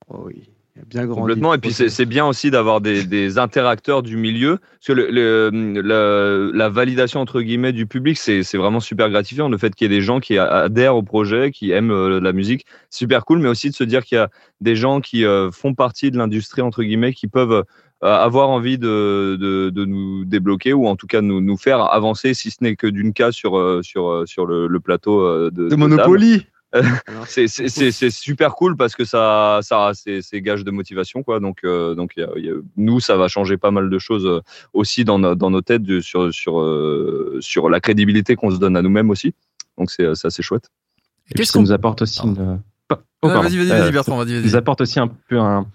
Oh 0.09 0.23
oui, 0.25 0.49
bien 0.85 1.05
grandi. 1.05 1.21
Complètement. 1.21 1.53
Et 1.53 1.57
puis 1.57 1.71
c'est 1.71 2.05
bien 2.05 2.25
aussi 2.25 2.51
d'avoir 2.51 2.81
des, 2.81 3.03
des 3.03 3.37
interacteurs 3.37 4.03
du 4.03 4.17
milieu. 4.17 4.57
Parce 4.57 4.87
que 4.87 4.93
le, 4.93 5.09
le- 5.09 5.49
le- 5.81 6.51
la 6.53 6.69
validation 6.69 7.19
entre 7.19 7.41
guillemets 7.41 7.73
du 7.73 7.87
public, 7.87 8.17
c'est 8.17 8.43
vraiment 8.55 8.79
super 8.79 9.09
gratifiant. 9.09 9.49
Le 9.49 9.57
fait 9.57 9.73
qu'il 9.73 9.89
y 9.89 9.93
ait 9.93 9.97
des 9.97 10.03
gens 10.03 10.19
qui 10.19 10.37
adhèrent 10.37 10.95
au 10.95 11.03
projet, 11.03 11.51
qui 11.51 11.71
aiment 11.71 11.91
euh, 11.91 12.19
la 12.19 12.33
musique, 12.33 12.65
super 12.89 13.25
cool. 13.25 13.39
Mais 13.39 13.49
aussi 13.49 13.69
de 13.69 13.75
se 13.75 13.83
dire 13.83 14.03
qu'il 14.03 14.17
y 14.17 14.19
a 14.19 14.29
des 14.61 14.75
gens 14.75 15.01
qui 15.01 15.25
euh, 15.25 15.51
font 15.51 15.73
partie 15.73 16.11
de 16.11 16.17
l'industrie 16.17 16.61
entre 16.61 16.83
guillemets, 16.83 17.13
qui 17.13 17.27
peuvent 17.27 17.51
euh, 17.53 17.63
avoir 18.03 18.49
envie 18.49 18.77
de, 18.77 19.37
de, 19.39 19.69
de 19.69 19.85
nous 19.85 20.25
débloquer 20.25 20.73
ou 20.73 20.87
en 20.87 20.95
tout 20.95 21.07
cas 21.07 21.21
nous, 21.21 21.41
nous 21.41 21.57
faire 21.57 21.81
avancer, 21.81 22.33
si 22.33 22.51
ce 22.51 22.57
n'est 22.61 22.75
que 22.75 22.87
d'une 22.87 23.13
cas 23.13 23.31
sur, 23.31 23.79
sur, 23.81 24.23
sur 24.27 24.45
le, 24.45 24.67
le 24.67 24.79
plateau 24.79 25.49
de, 25.49 25.49
De 25.49 25.69
table. 25.69 25.81
Monopoly. 25.81 26.45
c'est 27.27 27.47
c'est- 27.47 27.69
c'est- 27.69 27.91
c'est 27.91 28.09
super 28.09 28.55
cool 28.55 28.75
parce 28.77 28.95
que 28.95 29.05
ça, 29.05 29.59
ça 29.61 29.91
c'est 29.93 30.21
c'est 30.21 30.41
gage 30.41 30.63
de 30.63 30.71
motivation 30.71 31.23
quoi. 31.23 31.39
Donc 31.39 31.59
euh, 31.63 31.95
donc 31.95 32.13
il 32.17 32.21
y 32.21 32.23
a- 32.23 32.29
il 32.37 32.45
y 32.45 32.49
a- 32.49 32.55
nous 32.77 32.99
ça 32.99 33.15
va 33.17 33.27
changer 33.27 33.57
pas 33.57 33.71
mal 33.71 33.89
de 33.89 33.99
choses 33.99 34.25
euh, 34.25 34.41
aussi 34.73 35.03
dans, 35.05 35.19
no- 35.19 35.35
dans 35.35 35.49
nos 35.49 35.61
têtes 35.61 35.83
de- 35.83 35.99
sur 36.01 36.33
sur 36.33 36.59
euh, 36.59 37.37
sur 37.41 37.69
la 37.69 37.79
crédibilité 37.79 38.35
qu'on 38.35 38.51
se 38.51 38.57
donne 38.57 38.75
à 38.77 38.81
nous-mêmes 38.81 39.09
aussi. 39.09 39.33
Donc 39.77 39.91
c'est 39.91 40.15
c'est 40.15 40.27
assez 40.27 40.43
chouette. 40.43 40.69
Et 41.29 41.35
puis 41.35 41.45
ça 41.45 41.59
nous 41.59 41.71
apporte 41.71 42.01
aussi 42.01 42.21
une. 42.23 42.59
Oh, 43.23 43.27
vas-y, 43.29 43.57
vas-y, 43.57 43.67
vas-y, 43.67 43.91
Bertrand, 43.91 44.17
vas-y, 44.17 44.27
ça 44.29 44.33
vas-y. 44.35 44.43
nous 44.45 44.55
apporte 44.55 44.81
aussi 44.81 44.99
un 44.99 45.07
peu 45.07 45.39
un, 45.39 45.65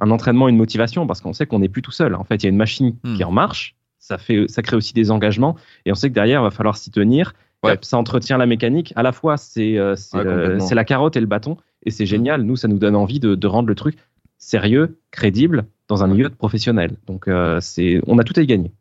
un 0.00 0.10
entraînement, 0.10 0.48
une 0.48 0.56
motivation, 0.58 1.06
parce 1.06 1.20
qu'on 1.20 1.32
sait 1.32 1.46
qu'on 1.46 1.58
n'est 1.58 1.68
plus 1.70 1.82
tout 1.82 1.90
seul. 1.90 2.14
En 2.14 2.24
fait, 2.24 2.36
il 2.36 2.42
y 2.44 2.46
a 2.46 2.50
une 2.50 2.56
machine 2.58 2.94
Hmm. 3.02 3.16
qui 3.16 3.22
est 3.22 3.24
en 3.24 3.32
marche, 3.32 3.74
ça, 3.98 4.18
fait, 4.18 4.44
ça 4.48 4.60
crée 4.62 4.76
aussi 4.76 4.92
des 4.92 5.10
engagements, 5.10 5.56
et 5.86 5.92
on 5.92 5.94
sait 5.94 6.10
que 6.10 6.14
derrière, 6.14 6.40
il 6.42 6.44
va 6.44 6.50
falloir 6.50 6.76
s'y 6.76 6.90
tenir. 6.90 7.32
Ouais. 7.62 7.78
Ça 7.82 7.98
entretient 7.98 8.38
la 8.38 8.46
mécanique. 8.46 8.92
À 8.96 9.02
la 9.02 9.12
fois, 9.12 9.36
c'est 9.36 9.76
euh, 9.78 9.94
c'est 9.96 10.16
Ouais, 10.16 10.74
la 10.74 10.84
carotte 10.84 11.16
et 11.16 11.20
le 11.20 11.26
bâton, 11.26 11.56
et 11.84 11.90
c'est 11.90 12.06
génial. 12.06 12.42
Nous, 12.42 12.56
ça 12.56 12.68
nous 12.68 12.78
donne 12.78 12.96
envie 12.96 13.20
de, 13.20 13.34
de 13.34 13.46
rendre 13.46 13.68
le 13.68 13.74
truc 13.74 13.96
sérieux, 14.38 14.98
crédible, 15.10 15.66
dans 15.88 16.02
un 16.02 16.06
milieu 16.06 16.30
de 16.30 16.34
professionnel. 16.34 16.96
Donc, 17.06 17.28
euh, 17.28 17.60
c'est, 17.60 18.00
on 18.06 18.18
a 18.18 18.24
tout 18.24 18.32
à 18.36 18.40
y 18.42 18.46
gagner. 18.46 18.72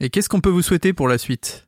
Et 0.00 0.10
qu'est-ce 0.10 0.28
qu'on 0.28 0.40
peut 0.40 0.50
vous 0.50 0.62
souhaiter 0.62 0.92
pour 0.92 1.08
la 1.08 1.18
suite? 1.18 1.66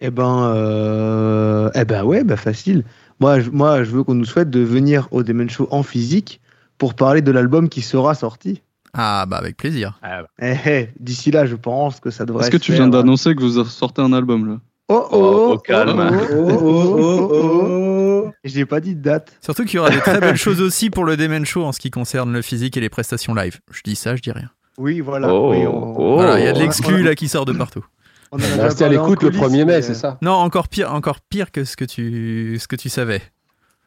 Eh 0.00 0.10
ben, 0.10 0.50
euh, 0.54 1.70
eh 1.74 1.84
ben 1.84 2.04
ouais, 2.04 2.24
bah 2.24 2.36
facile. 2.36 2.84
Moi, 3.20 3.40
je, 3.40 3.50
moi, 3.50 3.84
je 3.84 3.90
veux 3.90 4.02
qu'on 4.02 4.14
nous 4.14 4.24
souhaite 4.24 4.50
de 4.50 4.60
venir 4.60 5.08
au 5.12 5.22
Demen 5.22 5.48
Show 5.48 5.68
en 5.70 5.82
physique 5.82 6.40
pour 6.78 6.94
parler 6.94 7.22
de 7.22 7.30
l'album 7.30 7.68
qui 7.68 7.80
sera 7.80 8.14
sorti. 8.14 8.60
Ah 8.92 9.26
bah 9.26 9.36
avec 9.38 9.56
plaisir. 9.56 9.98
Eh, 10.40 10.54
eh, 10.66 10.88
D'ici 11.00 11.30
là, 11.30 11.46
je 11.46 11.56
pense 11.56 12.00
que 12.00 12.10
ça 12.10 12.24
devrait. 12.24 12.42
Est-ce 12.44 12.50
que 12.50 12.56
tu 12.56 12.72
faire. 12.72 12.82
viens 12.82 12.88
d'annoncer 12.88 13.34
que 13.34 13.40
vous 13.40 13.64
sortez 13.64 14.02
un 14.02 14.12
album 14.12 14.46
là? 14.46 14.60
Oh 14.88 15.08
oh, 15.10 15.16
Oh, 15.16 15.18
au 15.18 15.52
oh, 15.54 15.58
calme. 15.58 15.98
oh, 15.98 16.34
oh, 16.34 16.58
oh, 16.60 17.28
oh, 17.32 18.24
oh. 18.26 18.32
J'ai 18.44 18.66
pas 18.66 18.80
dit 18.80 18.94
de 18.94 19.00
date. 19.00 19.32
Surtout 19.40 19.64
qu'il 19.64 19.76
y 19.76 19.78
aura 19.78 19.90
des 19.90 20.00
très 20.00 20.20
belles 20.20 20.36
choses 20.36 20.60
aussi 20.60 20.90
pour 20.90 21.04
le 21.04 21.16
Demen 21.16 21.46
Show 21.46 21.64
en 21.64 21.72
ce 21.72 21.80
qui 21.80 21.90
concerne 21.90 22.32
le 22.32 22.42
physique 22.42 22.76
et 22.76 22.80
les 22.80 22.90
prestations 22.90 23.34
live. 23.34 23.60
Je 23.70 23.80
dis 23.82 23.96
ça, 23.96 24.14
je 24.16 24.20
dis 24.22 24.32
rien. 24.32 24.50
Oui, 24.76 25.00
voilà. 25.00 25.32
Oh, 25.32 25.52
oui, 25.52 25.66
on- 25.66 25.96
oh. 25.98 26.14
Voilà, 26.16 26.38
il 26.38 26.44
y 26.44 26.48
a 26.48 26.52
de 26.52 26.58
l'exclu 26.58 27.02
là 27.02 27.14
qui 27.14 27.28
sort 27.28 27.46
de 27.46 27.52
partout. 27.52 27.84
on 28.30 28.38
à 28.38 28.88
l'écoute 28.88 29.22
le 29.22 29.30
coulisses, 29.30 29.40
1er 29.40 29.64
mai, 29.64 29.80
c'est 29.82 29.94
ça 29.94 30.18
Non, 30.20 30.32
encore 30.32 30.68
pire, 30.68 30.92
encore 30.92 31.20
pire 31.20 31.50
que 31.50 31.64
ce 31.64 31.76
que 31.76 31.84
tu, 31.84 32.58
ce 32.60 32.68
que 32.68 32.76
tu 32.76 32.88
savais. 32.90 33.22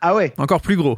Ah 0.02 0.16
ouais. 0.16 0.34
Encore 0.38 0.62
plus 0.62 0.78
gros. 0.78 0.98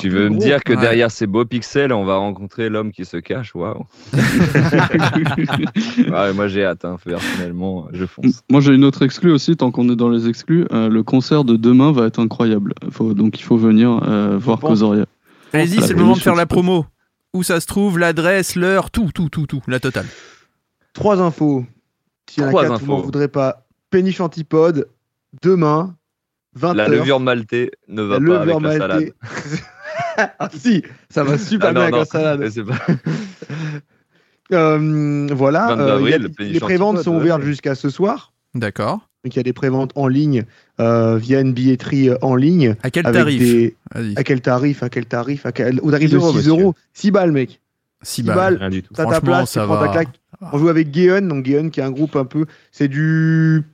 Tu 0.00 0.08
veux 0.08 0.24
me 0.30 0.36
gros. 0.36 0.38
dire 0.38 0.64
que 0.64 0.72
Ouais. 0.72 0.80
derrière 0.80 1.10
ces 1.10 1.26
beaux 1.26 1.44
pixels, 1.44 1.92
on 1.92 2.04
va 2.06 2.16
rencontrer 2.16 2.70
l'homme 2.70 2.92
qui 2.92 3.04
se 3.04 3.18
cache 3.18 3.54
Waouh. 3.54 3.84
Ouais, 6.10 6.32
moi 6.32 6.48
j'ai 6.48 6.64
hâte, 6.64 6.84
hein, 6.84 6.96
personnellement, 7.04 7.88
je 7.92 8.06
fonce. 8.06 8.42
Moi 8.50 8.60
j'ai 8.60 8.74
une 8.74 8.84
autre 8.84 9.02
exclue 9.02 9.30
aussi, 9.32 9.56
tant 9.56 9.70
qu'on 9.70 9.88
est 9.90 9.96
dans 9.96 10.08
les 10.08 10.28
exclus. 10.28 10.66
Euh, 10.72 10.88
le 10.88 11.02
concert 11.02 11.44
de 11.44 11.56
demain 11.56 11.92
va 11.92 12.06
être 12.06 12.20
incroyable. 12.20 12.74
Faut- 12.90 13.14
donc 13.14 13.38
il 13.38 13.42
faut 13.42 13.56
venir 13.56 14.00
euh, 14.04 14.38
voir. 14.38 14.60
Kozoria. 14.60 15.04
Allez-y, 15.52 15.80
c'est 15.82 15.92
le 15.92 15.98
moment 16.00 16.14
de 16.14 16.20
faire 16.20 16.34
la 16.34 16.46
promo. 16.46 16.86
Où 17.34 17.42
ça 17.42 17.60
se 17.60 17.66
trouve, 17.66 17.98
l'adresse, 17.98 18.56
l'heure, 18.56 18.90
tout, 18.90 19.10
tout, 19.14 19.28
tout, 19.28 19.46
tout, 19.46 19.60
la 19.68 19.78
totale. 19.78 20.06
Trois 20.94 21.20
infos. 21.20 21.64
S'il 22.30 22.42
y 22.42 22.46
en 22.46 22.48
a 22.48 22.50
Trois 22.50 22.62
vous 22.64 22.86
m'en 22.86 22.96
infos. 22.96 23.02
voudrez 23.04 23.28
pas. 23.28 23.66
Péniche 23.90 24.20
Antipode, 24.20 24.88
demain, 25.42 25.94
20h. 26.58 26.74
La 26.74 26.88
levure 26.88 27.20
maltée 27.20 27.70
ne 27.88 28.02
va 28.02 28.18
pas 28.20 28.40
avec 28.40 28.60
la 28.62 28.78
salade. 28.78 29.10
ah 30.16 30.48
si, 30.54 30.82
ça 31.10 31.24
va 31.24 31.36
super 31.38 31.68
Ah, 31.68 31.72
bien 31.72 31.80
non, 31.80 31.82
avec 31.82 31.92
non, 31.94 31.98
la 32.00 32.04
salade. 32.06 32.40
mais 32.40 32.50
c'est 32.50 32.64
pas- 32.64 32.74
Euh, 34.52 35.26
voilà, 35.32 35.74
22 35.74 35.82
euh, 35.82 35.88
a- 35.88 35.94
avril, 35.94 36.28
les 36.38 36.60
préventes 36.60 36.98
sont 37.02 37.10
ouais. 37.16 37.20
ouvertes 37.22 37.42
jusqu'à 37.42 37.74
ce 37.74 37.90
soir. 37.90 38.32
D'accord. 38.54 39.00
Donc 39.24 39.34
il 39.34 39.38
y 39.38 39.40
a 39.40 39.42
des 39.42 39.52
préventes 39.52 39.90
en 39.96 40.06
ligne 40.06 40.44
euh, 40.78 41.16
via 41.16 41.40
une 41.40 41.52
billetterie 41.52 42.10
en 42.22 42.36
ligne. 42.36 42.76
À 42.84 42.90
quel 42.90 43.02
tarif 43.04 43.40
des-. 43.40 43.76
À 44.14 44.22
quel 44.22 44.40
tarif 44.40 44.84
À 44.84 44.88
quel 44.88 45.06
tarif 45.06 45.46
à 45.46 45.50
quel... 45.52 45.80
Au 45.80 45.90
tarif 45.90 46.10
6 46.10 46.12
de 46.12 46.16
euros, 46.18 46.30
6 46.30 46.36
monsieur. 46.36 46.50
euros. 46.52 46.74
6 46.92 47.10
balles, 47.10 47.32
mec. 47.32 47.60
6 48.02 48.12
6 48.14 48.22
balles. 48.22 48.56
Rien 48.58 48.70
du 48.70 48.82
tout. 48.84 48.94
T'as 48.94 49.06
ta 49.06 49.20
place, 49.20 49.50
ça 49.50 49.66
va. 49.66 49.84
ta 49.84 49.88
claque. 49.92 50.20
On 50.52 50.58
joue 50.58 50.68
avec 50.68 50.92
Guéon, 50.92 51.22
donc 51.22 51.42
Guéon 51.44 51.68
qui 51.70 51.80
est 51.80 51.82
un 51.82 51.90
groupe 51.90 52.14
un 52.14 52.24
peu. 52.24 52.46
C'est 52.70 52.86
du. 52.88 53.64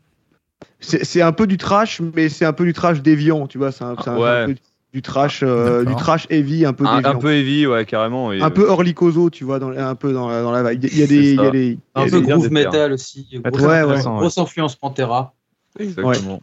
C'est 0.80 1.22
un 1.22 1.32
peu 1.32 1.46
du 1.46 1.56
trash, 1.58 2.00
mais 2.14 2.28
c'est 2.28 2.44
un 2.44 2.52
peu 2.52 2.64
du 2.64 2.72
trash 2.72 3.00
déviant, 3.02 3.46
tu 3.46 3.58
vois. 3.58 3.70
C'est 3.72 3.84
un, 3.84 3.94
c'est 4.02 4.10
un- 4.10 4.18
Ouais. 4.18 4.28
un 4.28 4.46
peu 4.48 4.54
du 4.92 5.00
trash, 5.00 5.42
euh, 5.42 5.84
du 5.84 5.94
trash 5.96 6.26
heavy, 6.28 6.66
un 6.66 6.72
peu 6.72 6.84
un, 6.86 6.96
déviant. 6.96 7.10
un 7.12 7.14
peu 7.18 7.32
heavy, 7.32 7.66
ouais, 7.66 7.84
carrément. 7.86 8.32
et- 8.32 8.42
Un 8.42 8.50
peu 8.50 8.68
Orlicoso, 8.68 9.30
tu 9.30 9.44
vois, 9.44 9.58
dans, 9.58 9.70
un 9.70 9.94
peu 9.94 10.12
dans 10.12 10.28
la, 10.28 10.42
dans 10.42 10.50
la 10.52 10.62
vibe. 10.72 10.84
Il 10.92 10.98
y 10.98 11.02
a 11.02 11.06
des. 11.06 11.30
Il 11.32 11.40
y 11.42 11.46
a 11.46 11.50
des- 11.50 11.66
il 11.66 11.72
y 11.72 11.78
a 11.94 12.02
Un 12.02 12.08
peu 12.08 12.20
groove 12.20 12.48
des 12.48 12.54
terres. 12.54 12.72
metal 12.72 12.92
aussi. 12.92 13.26
Grosse, 13.44 13.62
Ouais, 13.62 13.82
ouais. 13.84 14.00
grosse 14.02 14.38
influence 14.38 14.76
Pantera. 14.76 15.32
Exactement. 15.78 16.40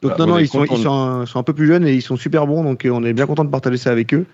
Donc, 0.00 0.12
Bah, 0.12 0.14
non, 0.18 0.24
on 0.24 0.28
non, 0.28 0.38
ils 0.38 0.46
sont, 0.46 0.64
ils, 0.64 0.76
sont, 0.76 1.22
ils 1.24 1.26
sont 1.26 1.38
un 1.40 1.42
peu 1.42 1.52
plus 1.54 1.66
jeunes 1.66 1.84
et 1.84 1.92
ils 1.92 2.02
sont 2.02 2.16
super 2.16 2.46
bons, 2.46 2.62
donc 2.62 2.84
euh, 2.84 2.90
on 2.90 3.02
est 3.02 3.12
bien 3.12 3.26
content 3.26 3.44
de 3.44 3.50
partager 3.50 3.78
ça 3.78 3.90
avec 3.90 4.14
eux. 4.14 4.26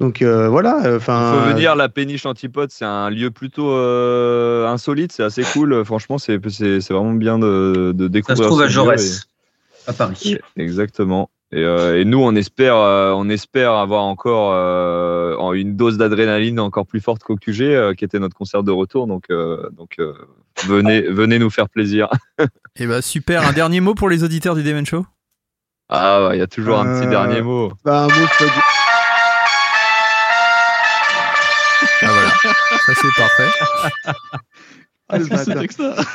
Donc 0.00 0.22
euh, 0.22 0.48
voilà, 0.48 0.80
euh, 0.86 0.94
Il 0.96 1.00
faut 1.00 1.52
venir, 1.54 1.76
la 1.76 1.90
péniche 1.90 2.24
antipode, 2.24 2.70
c'est 2.70 2.86
un 2.86 3.10
lieu 3.10 3.30
plutôt 3.30 3.70
euh, 3.72 4.66
insolite, 4.66 5.12
c'est 5.12 5.22
assez 5.22 5.42
cool. 5.42 5.84
Franchement, 5.84 6.16
c'est 6.18 6.40
c'est- 6.48 6.80
c'est 6.80 6.94
vraiment 6.94 7.12
bien 7.12 7.38
de, 7.38 7.92
de 7.94 8.04
Ça 8.04 8.08
découvrir. 8.08 8.38
se 8.38 8.42
trouve 8.44 8.62
à 8.62 8.66
Jaurès, 8.68 9.28
à 9.86 9.92
Paris. 9.92 10.38
Exactement. 10.56 11.30
Et, 11.52 11.64
euh, 11.64 12.00
et 12.00 12.04
nous, 12.04 12.18
on 12.22 12.34
espère, 12.36 12.76
euh, 12.76 13.12
on 13.14 13.28
espère 13.28 13.72
avoir 13.72 14.04
encore 14.04 14.52
euh, 14.54 15.34
en- 15.36 15.52
une 15.52 15.76
dose 15.76 15.98
d'adrénaline 15.98 16.60
encore 16.60 16.86
plus 16.86 17.00
forte 17.00 17.22
qu'au 17.24 17.36
QG, 17.36 17.60
euh, 17.62 17.92
qui 17.92 18.04
était 18.04 18.20
notre 18.20 18.36
concert 18.36 18.62
de 18.62 18.70
retour. 18.70 19.06
Donc, 19.08 19.24
euh, 19.30 19.68
donc 19.72 19.96
euh, 19.98 20.14
venez, 20.66 21.02
venez 21.02 21.38
nous 21.40 21.50
faire 21.50 21.68
plaisir. 21.68 22.08
Et 22.76 22.86
bah 22.86 23.02
super. 23.02 23.46
Un 23.46 23.52
dernier 23.52 23.80
mot 23.80 23.94
pour 23.94 24.08
les 24.08 24.22
auditeurs 24.24 24.54
du 24.54 24.62
Demen 24.62 24.86
Show? 24.86 25.04
Ah, 25.90 26.20
bah, 26.28 26.36
il 26.36 26.38
y 26.38 26.42
a 26.42 26.46
toujours 26.46 26.78
un 26.78 26.84
petit 27.00 27.06
Euh, 27.08 27.10
dernier 27.10 27.42
mot. 27.42 27.72
bah, 27.84 28.04
un 28.04 28.06
mot, 28.06 28.26
Ah 32.02 32.06
voilà. 32.06 32.30
Ça 32.86 32.92
c'est 32.94 33.14
parfait. 33.16 33.50
Ah. 35.12 35.18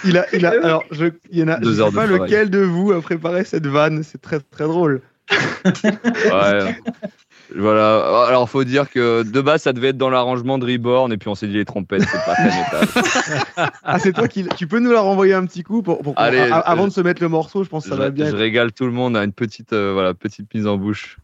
Il 0.06 0.18
a, 0.18 0.26
il 0.34 0.46
a, 0.46 0.52
alors, 0.64 0.84
je, 0.92 1.08
il 1.32 1.40
y 1.40 1.44
en 1.44 1.50
a, 1.50 1.58
Deux 1.60 1.74
je 1.74 1.82
heures 1.82 1.88
sais 1.88 1.92
de 1.92 1.98
pas 1.98 2.06
travail. 2.08 2.22
lequel 2.30 2.50
de 2.50 2.60
vous 2.60 2.92
a 2.94 3.02
préparé 3.02 3.44
cette 3.44 3.68
vanne, 3.68 4.04
c'est 4.04 4.22
très 4.22 4.40
très 4.40 4.64
drôle. 4.64 5.02
Ouais. 6.32 6.78
voilà. 7.56 8.26
Alors, 8.28 8.50
faut 8.50 8.64
dire 8.64 8.90
que 8.90 9.24
de 9.24 9.42
base, 9.42 9.64
ça 9.64 9.74
devait 9.74 9.90
être 9.90 9.98
dans 9.98 10.10
l'arrangement 10.10 10.58
de 10.58 10.66
Reborn, 10.72 11.12
et 11.12 11.18
puis 11.18 11.28
on 11.30 11.36
s'est 11.36 11.48
dit 11.48 11.56
les 11.56 11.66
trompettes, 11.66 12.04
c'est 12.04 12.26
pas 12.26 12.36
très 12.36 12.46
métal. 12.46 12.88
Ah, 13.84 14.00
c'est 14.00 14.14
toi 14.14 14.28
qui. 14.28 14.46
Tu 14.56 14.68
peux 14.68 14.80
nous 14.80 14.92
la 14.92 15.02
renvoyer 15.02 15.34
un 15.34 15.46
petit 15.46 15.64
coup 15.64 15.82
pour, 15.82 16.02
pour 16.02 16.14
Allez, 16.18 16.40
a- 16.40 16.58
avant 16.60 16.84
je- 16.84 16.90
de 16.90 16.94
se 16.94 17.02
mettre 17.02 17.22
le 17.22 17.30
morceau, 17.30 17.64
je 17.64 17.70
pense 17.70 17.84
que 17.84 17.90
ça 17.90 17.96
je, 17.96 18.02
va 18.02 18.10
bien. 18.12 18.26
je 18.26 18.30
être- 18.32 18.38
régale 18.38 18.72
tout 18.72 18.86
le 18.86 18.92
monde 18.92 19.18
à 19.18 19.24
une 19.24 19.34
petite, 19.34 19.74
euh, 19.74 19.92
voilà, 19.94 20.14
petite 20.14 20.54
mise 20.54 20.68
en 20.68 20.78
bouche. 20.78 21.18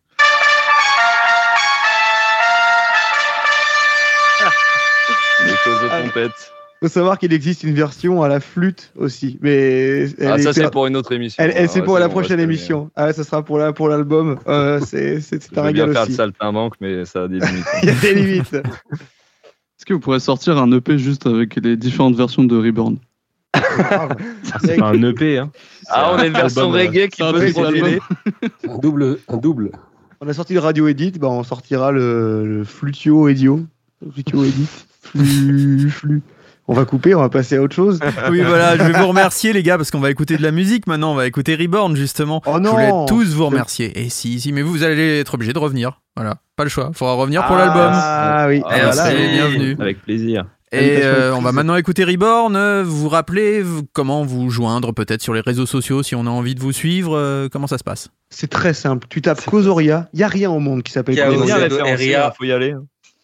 Les 5.45 5.55
choses 5.63 5.83
aux 5.83 5.87
Ah. 5.91 5.99
trompettes. 6.01 6.51
faut 6.83 6.87
savoir 6.87 7.19
qu'il 7.19 7.31
existe 7.31 7.63
une 7.63 7.75
version 7.75 8.23
à 8.23 8.27
la 8.27 8.39
flûte 8.39 8.91
aussi, 8.95 9.37
mais 9.41 10.09
elle 10.19 10.27
Ah, 10.31 10.37
ça, 10.39 10.49
est- 10.49 10.53
c'est 10.53 10.71
pour 10.71 10.87
une 10.87 10.95
autre 10.95 11.11
émission. 11.11 11.43
Elle, 11.43 11.53
elle, 11.55 11.69
c'est 11.69 11.81
Ah, 11.81 11.83
pour 11.83 11.99
la 11.99 12.07
bon, 12.07 12.13
prochaine 12.13 12.39
émission. 12.39 12.89
Ah, 12.95 13.05
ouais, 13.05 13.13
ça 13.13 13.23
sera 13.23 13.43
pour 13.45 13.59
la 13.59 13.71
pour 13.71 13.87
l'album. 13.87 14.39
Euh, 14.47 14.79
c'est 14.85 15.21
c'est 15.21 15.55
un 15.57 15.61
régal 15.61 15.91
faire 15.93 16.01
le 16.03 16.07
aussi. 16.07 16.15
saltimbanque, 16.15 16.73
mais 16.81 17.05
ça 17.05 17.23
a 17.23 17.27
des 17.27 17.39
limites. 17.39 17.65
Il 17.83 17.89
y 17.89 17.91
a 17.91 17.95
des 17.95 18.13
limites. 18.15 18.53
Est-ce 18.55 19.85
que 19.85 19.93
vous 19.93 19.99
pourrez 19.99 20.19
sortir 20.19 20.57
un 20.57 20.71
EP 20.71 20.97
juste 20.97 21.27
avec 21.27 21.55
les 21.55 21.77
différentes 21.77 22.15
versions 22.15 22.43
de 22.43 22.55
Reborn? 22.57 22.97
C'est 24.63 24.77
pas 24.77 24.89
un 24.89 25.03
EP, 25.03 25.37
hein. 25.37 25.51
Ah, 25.89 26.13
on 26.13 26.17
a 26.19 26.25
une 26.27 26.33
version 26.33 26.61
album, 26.73 26.75
euh, 26.75 26.83
reggae 26.83 27.09
qui 27.09 27.21
peut 27.21 27.47
se. 27.51 28.67
Un 28.69 28.77
double, 28.79 29.17
un 29.27 29.37
double. 29.37 29.71
On 30.19 30.27
a 30.27 30.33
sorti 30.33 30.53
le 30.53 30.59
radio 30.59 30.87
edit, 30.87 31.11
bah 31.19 31.27
on 31.29 31.43
sortira 31.43 31.91
le, 31.91 32.45
le 32.59 32.63
flutio 32.63 33.27
edio. 33.27 33.61
Flutio 34.13 34.43
edit. 34.43 34.67
Flux, 35.11 35.89
flux. 35.89 36.21
On 36.67 36.73
va 36.73 36.85
couper, 36.85 37.13
on 37.15 37.19
va 37.19 37.29
passer 37.29 37.57
à 37.57 37.61
autre 37.61 37.75
chose. 37.75 37.99
Oui 38.29 38.41
voilà, 38.41 38.77
je 38.77 38.83
vais 38.83 38.97
vous 38.97 39.07
remercier 39.07 39.51
les 39.51 39.63
gars 39.63 39.77
parce 39.77 39.91
qu'on 39.91 39.99
va 39.99 40.09
écouter 40.11 40.37
de 40.37 40.43
la 40.43 40.51
musique 40.51 40.87
maintenant. 40.87 41.11
On 41.11 41.15
va 41.15 41.27
écouter 41.27 41.55
Reborn 41.55 41.95
justement. 41.95 42.41
Oh 42.45 42.53
je 42.55 42.59
non 42.59 42.71
voulais 42.71 42.91
tous 43.07 43.33
vous 43.33 43.45
remercier. 43.45 43.99
Et 43.99 44.09
si 44.09 44.39
si, 44.39 44.53
mais 44.53 44.61
vous, 44.61 44.71
vous 44.71 44.83
allez 44.83 45.19
être 45.19 45.33
obligés 45.33 45.53
de 45.53 45.59
revenir. 45.59 46.01
Voilà, 46.15 46.37
pas 46.55 46.63
le 46.63 46.69
choix. 46.69 46.91
Faudra 46.93 47.15
revenir 47.15 47.45
pour 47.45 47.57
l'album. 47.57 47.91
Ah 47.93 48.45
oui. 48.47 48.57
Et 48.57 48.61
voilà. 48.61 48.93
c'est 48.93 49.27
bienvenue. 49.31 49.75
Avec 49.79 50.01
plaisir. 50.01 50.45
Et 50.73 50.99
euh, 51.03 51.35
on 51.35 51.41
va 51.41 51.51
maintenant 51.51 51.75
écouter 51.75 52.05
Reborn. 52.05 52.83
Vous 52.83 52.97
vous 52.97 53.09
rappelez 53.09 53.63
comment 53.91 54.23
vous 54.23 54.49
joindre 54.49 54.93
peut-être 54.93 55.21
sur 55.21 55.33
les 55.33 55.41
réseaux 55.41 55.65
sociaux 55.65 56.03
si 56.03 56.15
on 56.15 56.25
a 56.25 56.29
envie 56.29 56.55
de 56.55 56.61
vous 56.61 56.71
suivre 56.71 57.17
euh, 57.17 57.49
Comment 57.51 57.67
ça 57.67 57.77
se 57.77 57.83
passe? 57.83 58.07
C'est 58.29 58.49
très 58.49 58.73
simple. 58.73 59.07
Tu 59.09 59.21
tapes 59.21 59.43
Kozoria. 59.43 60.07
Il 60.13 60.21
y 60.21 60.23
a 60.23 60.29
rien 60.29 60.49
au 60.49 60.59
monde 60.59 60.83
qui 60.83 60.93
s'appelle 60.93 61.17
Kozoria. 61.17 61.55
référencé, 61.57 62.15
hein, 62.15 62.31
faut 62.37 62.45
y 62.45 62.53
aller. 62.53 62.75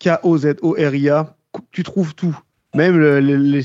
K-O-Z-O-R-I-A. 0.01 1.36
Tu 1.71 1.83
trouves 1.83 2.15
tout. 2.15 2.37
Même 2.75 2.97
le- 2.97 3.19
le- 3.19 3.35
les. 3.37 3.61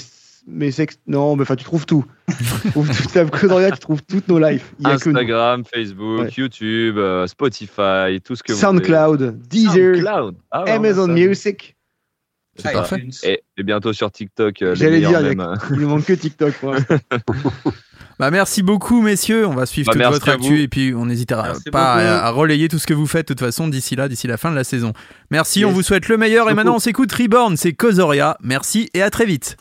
Mais 0.48 0.72
sex... 0.72 0.98
Non, 1.06 1.36
mais 1.36 1.42
enfin, 1.42 1.54
tu 1.54 1.62
trouves 1.64 1.86
tout. 1.86 2.04
tu 2.62 2.70
trouves 2.72 2.88
tout. 2.88 3.02
Tu 3.02 3.06
tapes 3.08 3.30
Kozoria, 3.30 3.70
tu 3.70 3.78
trouves 3.78 4.02
toutes 4.02 4.26
nos 4.26 4.40
lives. 4.40 4.64
Il 4.80 4.88
y 4.88 4.90
a 4.90 4.96
que 4.96 5.08
nous. 5.08 5.14
Instagram, 5.16 5.62
Facebook, 5.64 6.20
Ouais. 6.22 6.30
YouTube, 6.36 6.98
euh, 6.98 7.26
Spotify, 7.28 8.20
tout 8.24 8.34
ce 8.34 8.42
que 8.42 8.52
vous 8.52 8.58
SoundCloud, 8.58 9.38
Deezer, 9.48 9.94
SoundCloud. 9.96 10.34
Ah 10.50 10.64
ouais, 10.64 10.70
Amazon 10.72 11.06
ça. 11.06 11.12
Music. 11.12 11.76
C'est 12.56 12.68
Ah, 12.68 12.72
parfait. 12.72 13.06
Et, 13.22 13.42
et 13.56 13.62
bientôt 13.62 13.92
sur 13.92 14.10
TikTok. 14.10 14.60
euh, 14.62 14.74
J'allais 14.74 14.98
dire, 14.98 15.16
a- 15.16 15.22
il 15.70 15.78
ne 15.80 15.86
manque 15.86 16.04
que 16.06 16.12
TikTok. 16.12 16.54
Bah, 18.18 18.30
merci 18.30 18.62
beaucoup, 18.62 19.00
messieurs. 19.00 19.46
On 19.46 19.54
va 19.54 19.66
suivre 19.66 19.92
bah, 19.94 20.04
toute 20.04 20.12
votre 20.14 20.28
actu 20.28 20.60
et 20.60 20.68
puis 20.68 20.94
on 20.94 21.06
n'hésitera 21.06 21.52
pas 21.70 21.94
à, 21.94 22.30
relayer 22.30 22.68
tout 22.68 22.78
ce 22.78 22.86
que 22.86 22.94
vous 22.94 23.06
faites 23.06 23.28
de 23.28 23.34
toute 23.34 23.40
façon 23.40 23.68
d'ici 23.68 23.96
là, 23.96 24.08
d'ici 24.08 24.26
la 24.26 24.36
fin 24.36 24.50
de 24.50 24.56
la 24.56 24.64
saison. 24.64 24.92
Merci, 25.30 25.64
on 25.64 25.72
vous 25.72 25.82
souhaite 25.82 26.08
le 26.08 26.16
meilleur. 26.16 26.50
Et 26.50 26.54
maintenant, 26.54 26.76
on 26.76 26.80
s'écoute 26.80 27.12
Reborn, 27.12 27.56
c'est 27.56 27.72
Cosoria. 27.72 28.36
Merci 28.42 28.90
et 28.94 29.02
à 29.02 29.10
très 29.10 29.26
vite. 29.26 29.56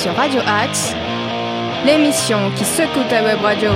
sur 0.00 0.14
Radio 0.14 0.40
Axe, 0.46 0.94
l'émission 1.84 2.50
qui 2.56 2.64
secoue 2.64 3.02
ta 3.10 3.22
web 3.22 3.38
radio. 3.42 3.70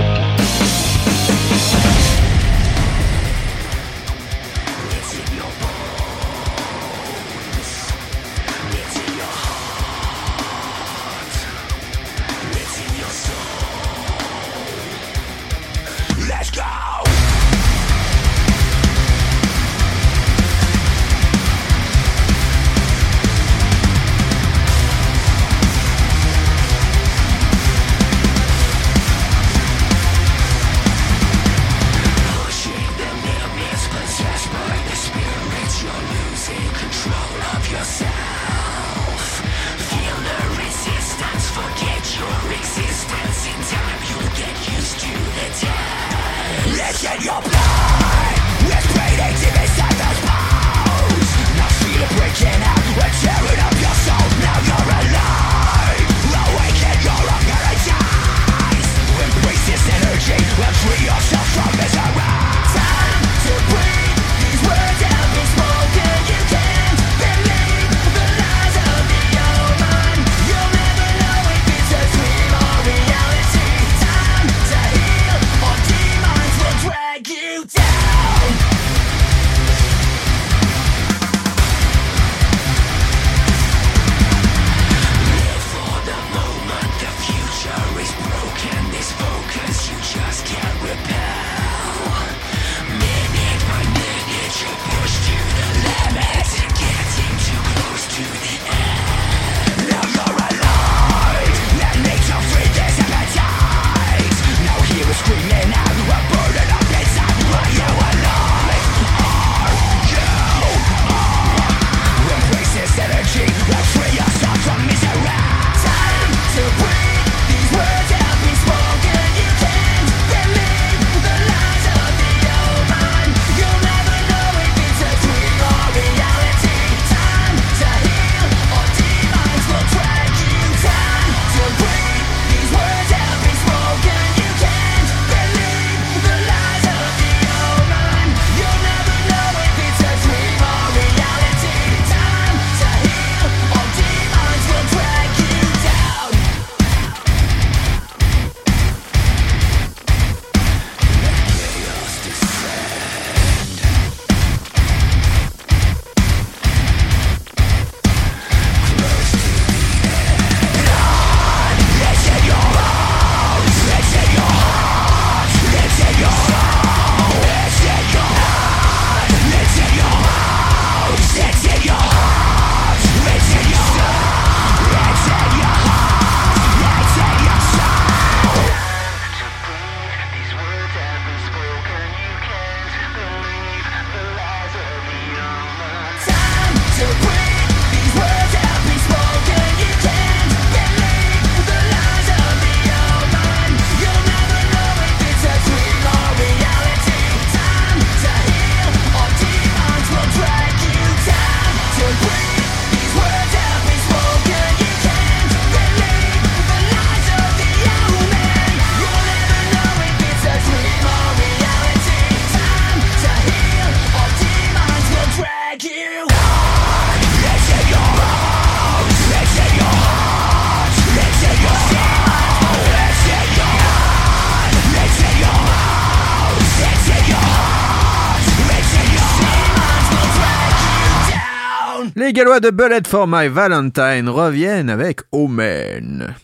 Gallois 232.35 232.59
de 232.59 232.71
Bullet 232.71 233.03
for 233.07 233.29
My 233.29 233.47
Valentine 233.47 234.29
reviennent 234.29 234.91
avec 234.91 235.21
Omen. 235.31 236.35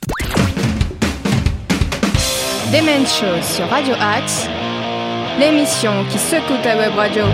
Demen 2.73 3.05
Show 3.05 3.43
sur 3.43 3.67
Radio 3.67 3.95
Axe, 4.01 4.47
l'émission 5.41 5.91
qui 6.09 6.19
secoue 6.19 6.63
ta 6.63 6.77
web 6.77 6.93
radio. 6.95 7.25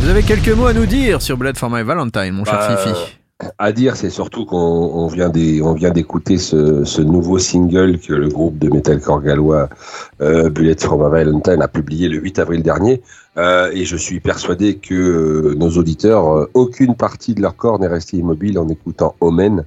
Vous 0.00 0.08
avez 0.08 0.22
quelques 0.22 0.50
mots 0.50 0.66
à 0.66 0.72
nous 0.72 0.86
dire 0.86 1.20
sur 1.20 1.36
Bullet 1.36 1.54
for 1.56 1.68
My 1.68 1.82
Valentine, 1.82 2.30
mon 2.30 2.44
cher 2.44 2.54
Bah, 2.54 2.76
Fifi 2.76 3.18
À 3.58 3.72
dire, 3.72 3.96
c'est 3.96 4.10
surtout 4.10 4.44
qu'on 4.44 4.56
on 4.56 5.08
vient 5.08 5.28
d'écouter 5.28 6.38
ce, 6.38 6.84
ce 6.84 7.02
nouveau 7.02 7.40
single 7.40 7.98
que 7.98 8.12
le 8.12 8.28
groupe 8.28 8.60
de 8.60 8.68
metalcore 8.68 9.22
gallois 9.22 9.68
euh, 10.20 10.50
Bullet 10.50 10.76
for 10.78 10.96
My 10.98 11.10
Valentine 11.10 11.60
a 11.60 11.66
publié 11.66 12.08
le 12.08 12.18
8 12.18 12.38
avril 12.38 12.62
dernier. 12.62 13.02
Euh, 13.38 13.70
et 13.72 13.84
je 13.84 13.96
suis 13.96 14.20
persuadé 14.20 14.76
que 14.76 14.94
euh, 14.94 15.54
nos 15.54 15.70
auditeurs, 15.70 16.28
euh, 16.28 16.50
aucune 16.52 16.94
partie 16.94 17.34
de 17.34 17.40
leur 17.40 17.56
corps 17.56 17.78
n'est 17.78 17.86
restée 17.88 18.18
immobile 18.18 18.58
en 18.58 18.68
écoutant 18.68 19.14
Omen. 19.20 19.64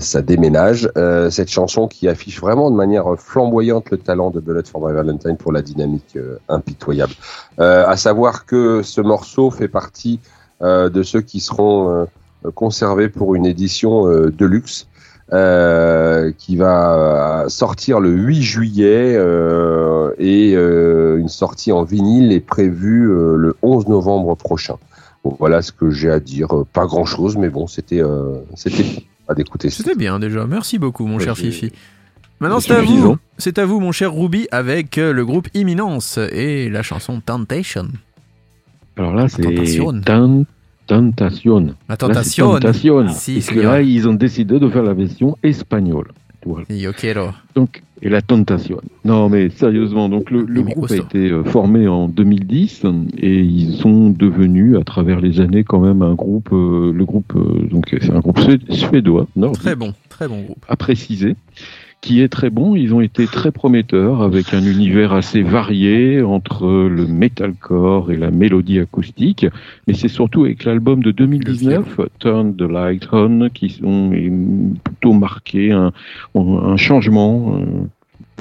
Ça 0.00 0.22
déménage. 0.22 0.90
Cette 1.30 1.50
chanson 1.50 1.86
qui 1.86 2.08
affiche 2.08 2.40
vraiment 2.40 2.68
de 2.68 2.74
manière 2.74 3.14
flamboyante 3.16 3.92
le 3.92 3.96
talent 3.96 4.32
de 4.32 4.40
Bullet 4.40 4.64
for 4.64 4.84
My 4.84 4.92
Valentine 4.92 5.36
pour 5.36 5.52
la 5.52 5.62
dynamique 5.62 6.18
impitoyable. 6.48 7.12
À 7.56 7.96
savoir 7.96 8.44
que 8.44 8.82
ce 8.82 9.00
morceau 9.00 9.52
fait 9.52 9.68
partie 9.68 10.18
de 10.60 11.02
ceux 11.04 11.20
qui 11.20 11.38
seront 11.38 12.08
conservés 12.56 13.08
pour 13.08 13.36
une 13.36 13.46
édition 13.46 14.06
de 14.08 14.46
luxe. 14.46 14.88
Euh, 15.32 16.30
qui 16.38 16.56
va 16.56 17.46
sortir 17.48 17.98
le 18.00 18.10
8 18.10 18.42
juillet 18.42 19.14
euh, 19.16 20.12
et 20.18 20.54
euh, 20.54 21.18
une 21.18 21.28
sortie 21.28 21.72
en 21.72 21.82
vinyle 21.82 22.32
est 22.32 22.40
prévue 22.40 23.10
euh, 23.10 23.34
le 23.36 23.56
11 23.62 23.88
novembre 23.88 24.36
prochain. 24.36 24.76
Bon, 25.24 25.34
voilà 25.38 25.62
ce 25.62 25.72
que 25.72 25.90
j'ai 25.90 26.10
à 26.10 26.20
dire. 26.20 26.54
Euh, 26.56 26.64
Pas 26.72 26.86
grand 26.86 27.04
chose, 27.04 27.36
mais 27.36 27.48
bon, 27.48 27.66
c'était 27.66 28.00
euh, 28.00 28.36
c'était 28.54 28.84
à 29.28 29.34
d'écouter. 29.34 29.70
C'était 29.70 29.96
bien 29.96 30.18
déjà, 30.20 30.46
merci 30.46 30.78
beaucoup 30.78 31.06
mon 31.06 31.16
Ouais, 31.18 31.24
cher 31.24 31.36
Fifi. 31.36 31.72
Maintenant 32.38 32.60
c'est 32.60 32.74
à 32.74 32.82
vous, 32.82 33.16
c'est 33.38 33.58
à 33.58 33.64
vous 33.64 33.80
mon 33.80 33.92
cher 33.92 34.14
Ruby 34.14 34.46
avec 34.52 34.98
euh, 34.98 35.12
le 35.12 35.24
groupe 35.24 35.48
Imminence 35.54 36.18
et 36.32 36.68
la 36.70 36.82
chanson 36.82 37.20
Temptation. 37.24 37.88
Alors 38.98 39.14
là, 39.14 39.28
c'est 39.28 39.42
Tentation. 39.42 40.00
Ten- 40.02 40.44
Tentation. 40.86 41.58
La 41.60 41.66
Là, 41.66 41.74
c'est 41.90 41.96
Tentation. 41.98 42.52
Tentation. 42.52 43.08
Si, 43.08 43.38
et 43.38 43.40
que 43.40 43.60
là, 43.60 43.80
ils 43.82 44.08
ont 44.08 44.14
décidé 44.14 44.58
de 44.58 44.68
faire 44.68 44.82
la 44.82 44.94
version 44.94 45.36
espagnole. 45.42 46.08
Voilà. 46.44 46.64
Yo 46.70 46.92
quiero. 46.92 47.30
Donc, 47.56 47.82
et 48.02 48.08
la 48.08 48.22
Tentation. 48.22 48.80
Non, 49.04 49.28
mais 49.28 49.48
sérieusement, 49.50 50.08
donc 50.08 50.30
le, 50.30 50.44
groupe 50.62 50.90
a 50.90 50.96
été 50.96 51.30
euh, 51.30 51.42
formé 51.42 51.88
en 51.88 52.06
2010 52.08 52.82
et 53.18 53.40
ils 53.40 53.74
sont 53.78 54.10
devenus, 54.10 54.76
à 54.76 54.84
travers 54.84 55.18
les 55.20 55.40
années, 55.40 55.64
quand 55.64 55.80
même 55.80 56.02
un 56.02 56.14
groupe. 56.14 56.50
euh, 56.52 56.92
le 56.92 57.04
groupe, 57.04 57.32
euh, 57.34 57.66
donc 57.68 57.86
c'est 57.90 58.12
un 58.12 58.20
groupe 58.20 58.38
sué- 58.38 58.60
suédois, 58.70 59.26
nordique, 59.34 59.62
Très 59.62 59.74
bon, 59.74 59.92
très 60.08 60.28
bon 60.28 60.42
groupe. 60.42 60.64
à 60.68 60.76
préciser, 60.76 61.34
qui 62.00 62.20
est 62.20 62.28
très 62.28 62.50
bon. 62.50 62.76
Ils 62.76 62.94
ont 62.94 63.00
été 63.00 63.26
très 63.26 63.50
prometteurs 63.50 64.22
avec 64.22 64.54
un 64.54 64.62
univers 64.62 65.12
assez 65.12 65.42
varié 65.42 66.22
entre 66.22 66.66
le 66.66 67.06
metalcore 67.06 68.12
et 68.12 68.16
la 68.16 68.30
mélodie 68.30 68.78
acoustique. 68.78 69.46
Mais 69.86 69.94
c'est 69.94 70.08
surtout 70.08 70.44
avec 70.44 70.64
l'album 70.64 71.02
de 71.02 71.10
2019, 71.10 72.00
Turn 72.18 72.54
the 72.54 72.62
Light 72.62 73.08
On, 73.12 73.48
qui 73.52 73.66
est 73.66 74.80
plutôt 74.84 75.12
marqués 75.12 75.72
un, 75.72 75.92
un 76.34 76.76
changement, 76.76 77.60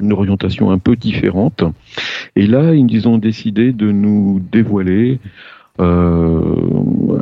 une 0.02 0.14
orientation 0.14 0.72
un 0.72 0.77
peu 0.77 0.95
différente. 0.95 1.64
Et 2.36 2.48
là, 2.48 2.73
ils 2.73 3.07
ont 3.07 3.18
décidé 3.18 3.72
de 3.72 3.91
nous 3.91 4.41
dévoiler 4.52 5.19
euh, 5.80 6.56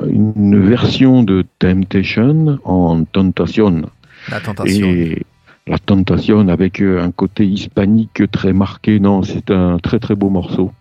une 0.10 0.60
version 0.60 1.24
de 1.24 1.44
Temptation 1.60 2.60
en 2.64 3.04
Tentation. 3.06 3.84
La 4.30 4.40
tentation. 4.40 4.88
Et 4.88 5.24
la 5.68 5.78
Tentation 5.80 6.48
avec 6.50 6.82
euh, 6.82 7.02
un 7.04 7.12
côté 7.12 7.46
hispanique 7.46 8.24
très 8.32 8.54
marqué. 8.54 9.00
Non, 9.00 9.24
c'est 9.24 9.52
un 9.52 9.78
très 9.80 10.00
très 10.00 10.16
beau 10.16 10.30
morceau. 10.30 10.72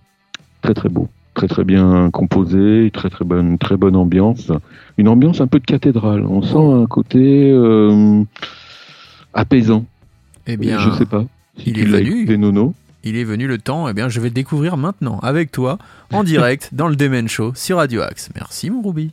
Très 0.62 0.74
très 0.74 0.88
beau. 0.88 1.08
Très 1.34 1.48
très 1.48 1.64
bien 1.64 2.10
composé, 2.10 2.90
très 2.92 3.08
très 3.08 3.24
bonne, 3.24 3.58
très 3.58 3.76
bonne 3.76 3.96
ambiance. 3.96 4.52
Une 4.98 5.08
ambiance 5.08 5.40
un 5.40 5.46
peu 5.46 5.60
de 5.60 5.64
cathédrale. 5.64 6.26
On 6.26 6.42
sent 6.42 6.82
un 6.82 6.86
côté 6.86 7.50
euh, 7.50 8.22
apaisant. 9.32 9.86
Eh 10.46 10.56
bien, 10.56 10.78
je 10.78 10.90
sais 10.90 11.06
pas. 11.06 11.24
Si 11.56 11.70
il 11.70 11.74
tu 11.74 11.80
est 11.82 11.84
venu. 11.84 12.18
écouté, 12.22 12.36
Nono. 12.36 12.74
il 13.04 13.16
est 13.16 13.24
venu 13.24 13.46
le 13.46 13.58
temps, 13.58 13.88
eh 13.88 13.92
bien 13.92 14.08
je 14.08 14.20
vais 14.20 14.28
le 14.28 14.34
découvrir 14.34 14.76
maintenant, 14.76 15.18
avec 15.20 15.52
toi, 15.52 15.78
en 16.12 16.24
direct, 16.24 16.70
dans 16.72 16.88
le 16.88 16.96
Demen 16.96 17.28
Show 17.28 17.52
sur 17.54 17.76
Radio 17.76 18.02
Axe. 18.02 18.30
Merci 18.34 18.70
mon 18.70 18.82
Ruby. 18.82 19.12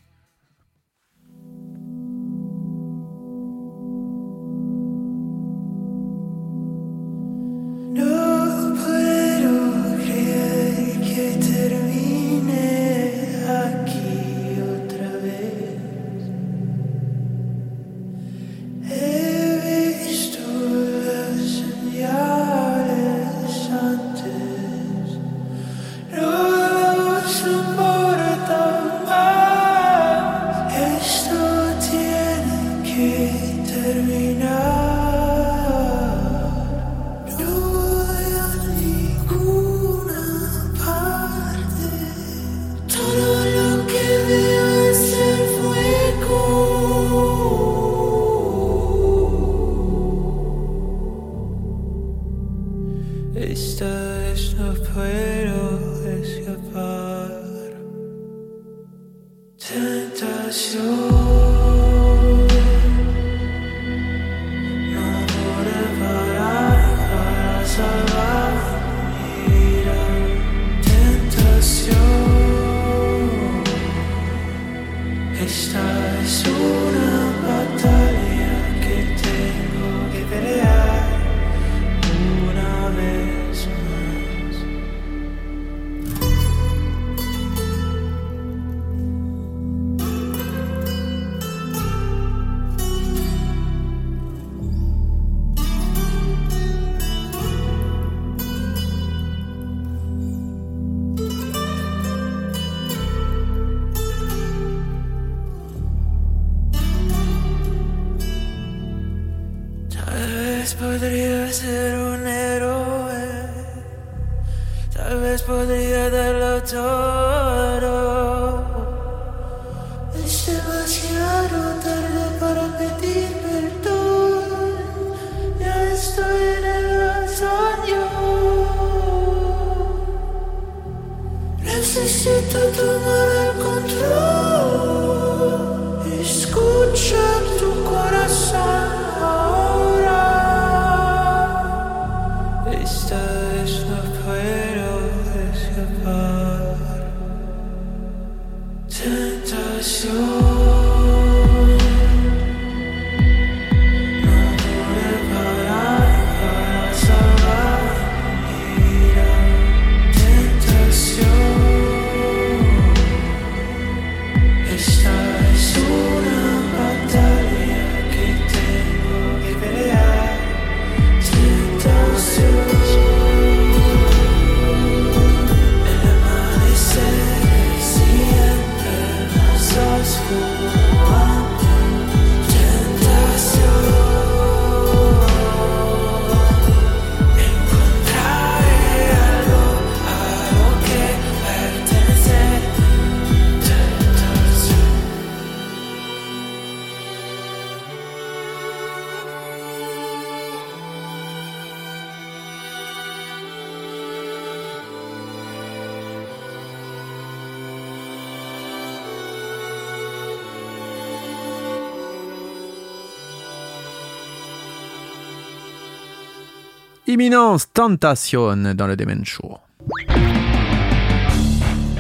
Imminence 217.10 217.66
Tentation 217.74 218.56
dans 218.76 218.86
le 218.86 218.96
Demen 218.96 219.26
Show. 219.26 219.58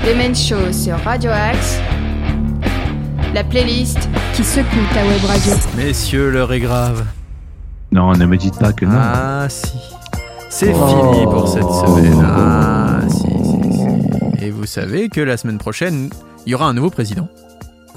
Demen 0.05 0.35
Show 0.35 0.71
sur 0.71 0.97
Radio 0.99 1.31
Axe. 1.31 1.79
La 3.33 3.43
playlist 3.43 3.97
qui 4.35 4.43
secoue 4.43 4.67
ta 4.93 5.03
web 5.03 5.23
radio. 5.25 5.53
Messieurs, 5.75 6.29
l'heure 6.29 6.53
est 6.53 6.59
grave. 6.59 7.05
Non, 7.91 8.13
ne 8.13 8.27
me 8.27 8.37
dites 8.37 8.59
pas 8.59 8.71
que 8.71 8.85
non. 8.85 8.99
Ah 8.99 9.47
si. 9.49 9.73
C'est 10.51 10.73
Oh. 10.75 11.11
fini 11.11 11.23
pour 11.25 11.47
cette 11.47 11.63
semaine. 11.63 12.23
Ah 12.23 12.99
si, 13.09 13.17
si, 13.17 14.37
si. 14.37 14.45
Et 14.45 14.51
vous 14.51 14.67
savez 14.67 15.09
que 15.09 15.21
la 15.21 15.37
semaine 15.37 15.57
prochaine, 15.57 16.11
il 16.45 16.51
y 16.51 16.53
aura 16.53 16.67
un 16.67 16.73
nouveau 16.75 16.91
président. 16.91 17.27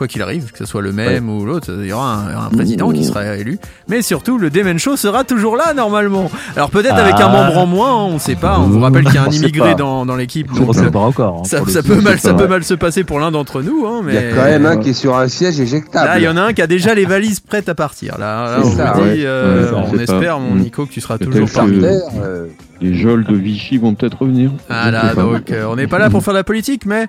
Quoi 0.03 0.09
qu'il 0.09 0.23
arrive, 0.23 0.51
que 0.51 0.59
ce 0.59 0.65
soit 0.65 0.83
le 0.83 0.91
même 0.91 1.29
ou 1.31 1.45
l'autre, 1.45 1.73
il 1.81 1.87
y 1.87 1.93
aura 1.93 2.13
un, 2.17 2.47
un 2.47 2.51
président 2.51 2.91
qui 2.91 3.05
sera 3.05 3.37
élu. 3.37 3.61
Mais 3.87 4.03
surtout, 4.03 4.37
le 4.37 4.51
Demen 4.51 4.77
Show 4.77 4.97
sera 4.97 5.23
toujours 5.23 5.57
là 5.57 5.75
normalement. 5.75 6.29
Alors 6.57 6.71
peut-être 6.71 6.97
avec 6.97 7.15
un 7.21 7.27
Ah. 7.27 7.29
membre 7.29 7.59
en 7.59 7.67
moins, 7.67 7.91
hein, 7.93 8.09
on 8.15 8.19
sait 8.19 8.35
pas. 8.35 8.59
On 8.59 8.67
vous 8.67 8.81
rappelle 8.81 9.05
qu'il 9.05 9.15
y 9.15 9.19
a 9.19 9.23
un 9.23 9.31
immigré 9.31 9.77
dans, 9.77 10.05
dans 10.05 10.17
l'équipe. 10.17 10.49
On 10.57 10.65
donc, 10.65 10.75
sait 10.75 10.87
euh, 10.87 10.91
pas 10.91 10.99
encore, 10.99 11.39
hein, 11.39 11.45
ça, 11.45 11.61
peut 11.85 12.01
mal, 12.01 12.19
sait 12.19 12.27
ça 12.29 12.35
pas. 12.35 12.43
peut 12.43 12.49
mal 12.49 12.65
se 12.65 12.75
passer 12.75 13.05
pour 13.05 13.21
l'un 13.21 13.31
d'entre 13.31 13.63
nous. 13.63 13.87
Hein, 13.87 14.03
Il 14.09 14.15
y 14.15 14.19
a 14.19 14.23
quand 14.35 14.43
même 14.43 14.67
un 14.67 14.77
qui 14.79 14.91
est 14.91 14.93
sur 14.93 15.17
un 15.17 15.29
siège 15.29 15.61
éjectable. 15.61 16.09
Là, 16.09 16.19
il 16.19 16.25
y 16.25 16.29
en 16.29 16.37
a 16.37 16.43
un 16.43 16.53
qui 16.53 16.63
a 16.63 16.67
déjà 16.67 16.95
les 16.97 17.05
valises 17.05 17.39
prêtes 17.39 17.69
à 17.69 17.77
partir. 17.77 18.19
Là, 18.19 18.57
on 18.65 18.73
ça, 18.73 18.95
vous 18.97 19.03
ouais. 19.03 19.15
dit, 19.19 19.25
euh, 19.25 19.71
ça, 19.71 19.85
on 19.93 19.97
espère, 20.01 20.35
pas. 20.35 20.41
mon 20.41 20.55
Mm. 20.57 20.59
Nico, 20.59 20.87
que 20.87 20.91
tu 20.93 21.01
seras 21.01 21.19
toujours 21.19 21.49
parmi 21.55 21.77
nous. 21.77 21.85
euh, 21.85 22.47
Les 22.81 22.95
geôles 22.95 23.23
de 23.25 23.37
Vichy 23.37 23.79
vont 23.79 23.95
peut-être 23.95 24.19
revenir. 24.23 24.51
Pas. 24.67 24.91
donc 25.15 25.53
euh, 25.53 25.67
on 25.69 25.77
n'est 25.77 25.87
pas 25.87 26.01
là 26.01 26.11
pour 26.11 26.25
faire 26.25 26.35
de 26.35 26.39
la 26.39 26.45
politique, 26.45 26.87
mais 26.87 27.07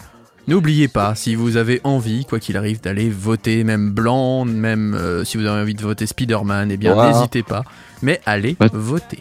n'oubliez 0.48 0.88
pas, 0.88 1.16
si 1.16 1.36
vous 1.36 1.58
avez 1.58 1.82
envie, 1.84 2.26
quoi 2.26 2.40
qu'il 2.40 2.58
arrive, 2.58 2.82
d'aller 2.82 3.10
voter, 3.10 3.64
même 3.64 3.92
blanc, 3.92 4.46
même 4.46 4.94
euh, 4.96 5.24
si 5.24 5.38
vous 5.38 5.46
avez 5.46 5.62
envie 5.62 5.74
de 5.76 5.82
voter 5.82 6.06
Spider-Man, 6.06 6.72
eh 6.72 6.78
bien 6.78 6.94
Voilà. 6.94 7.14
n'hésitez 7.18 7.44
pas, 7.44 7.64
mais 8.02 8.20
allez 8.26 8.56
Bat- 8.60 8.70
voter. 8.74 9.20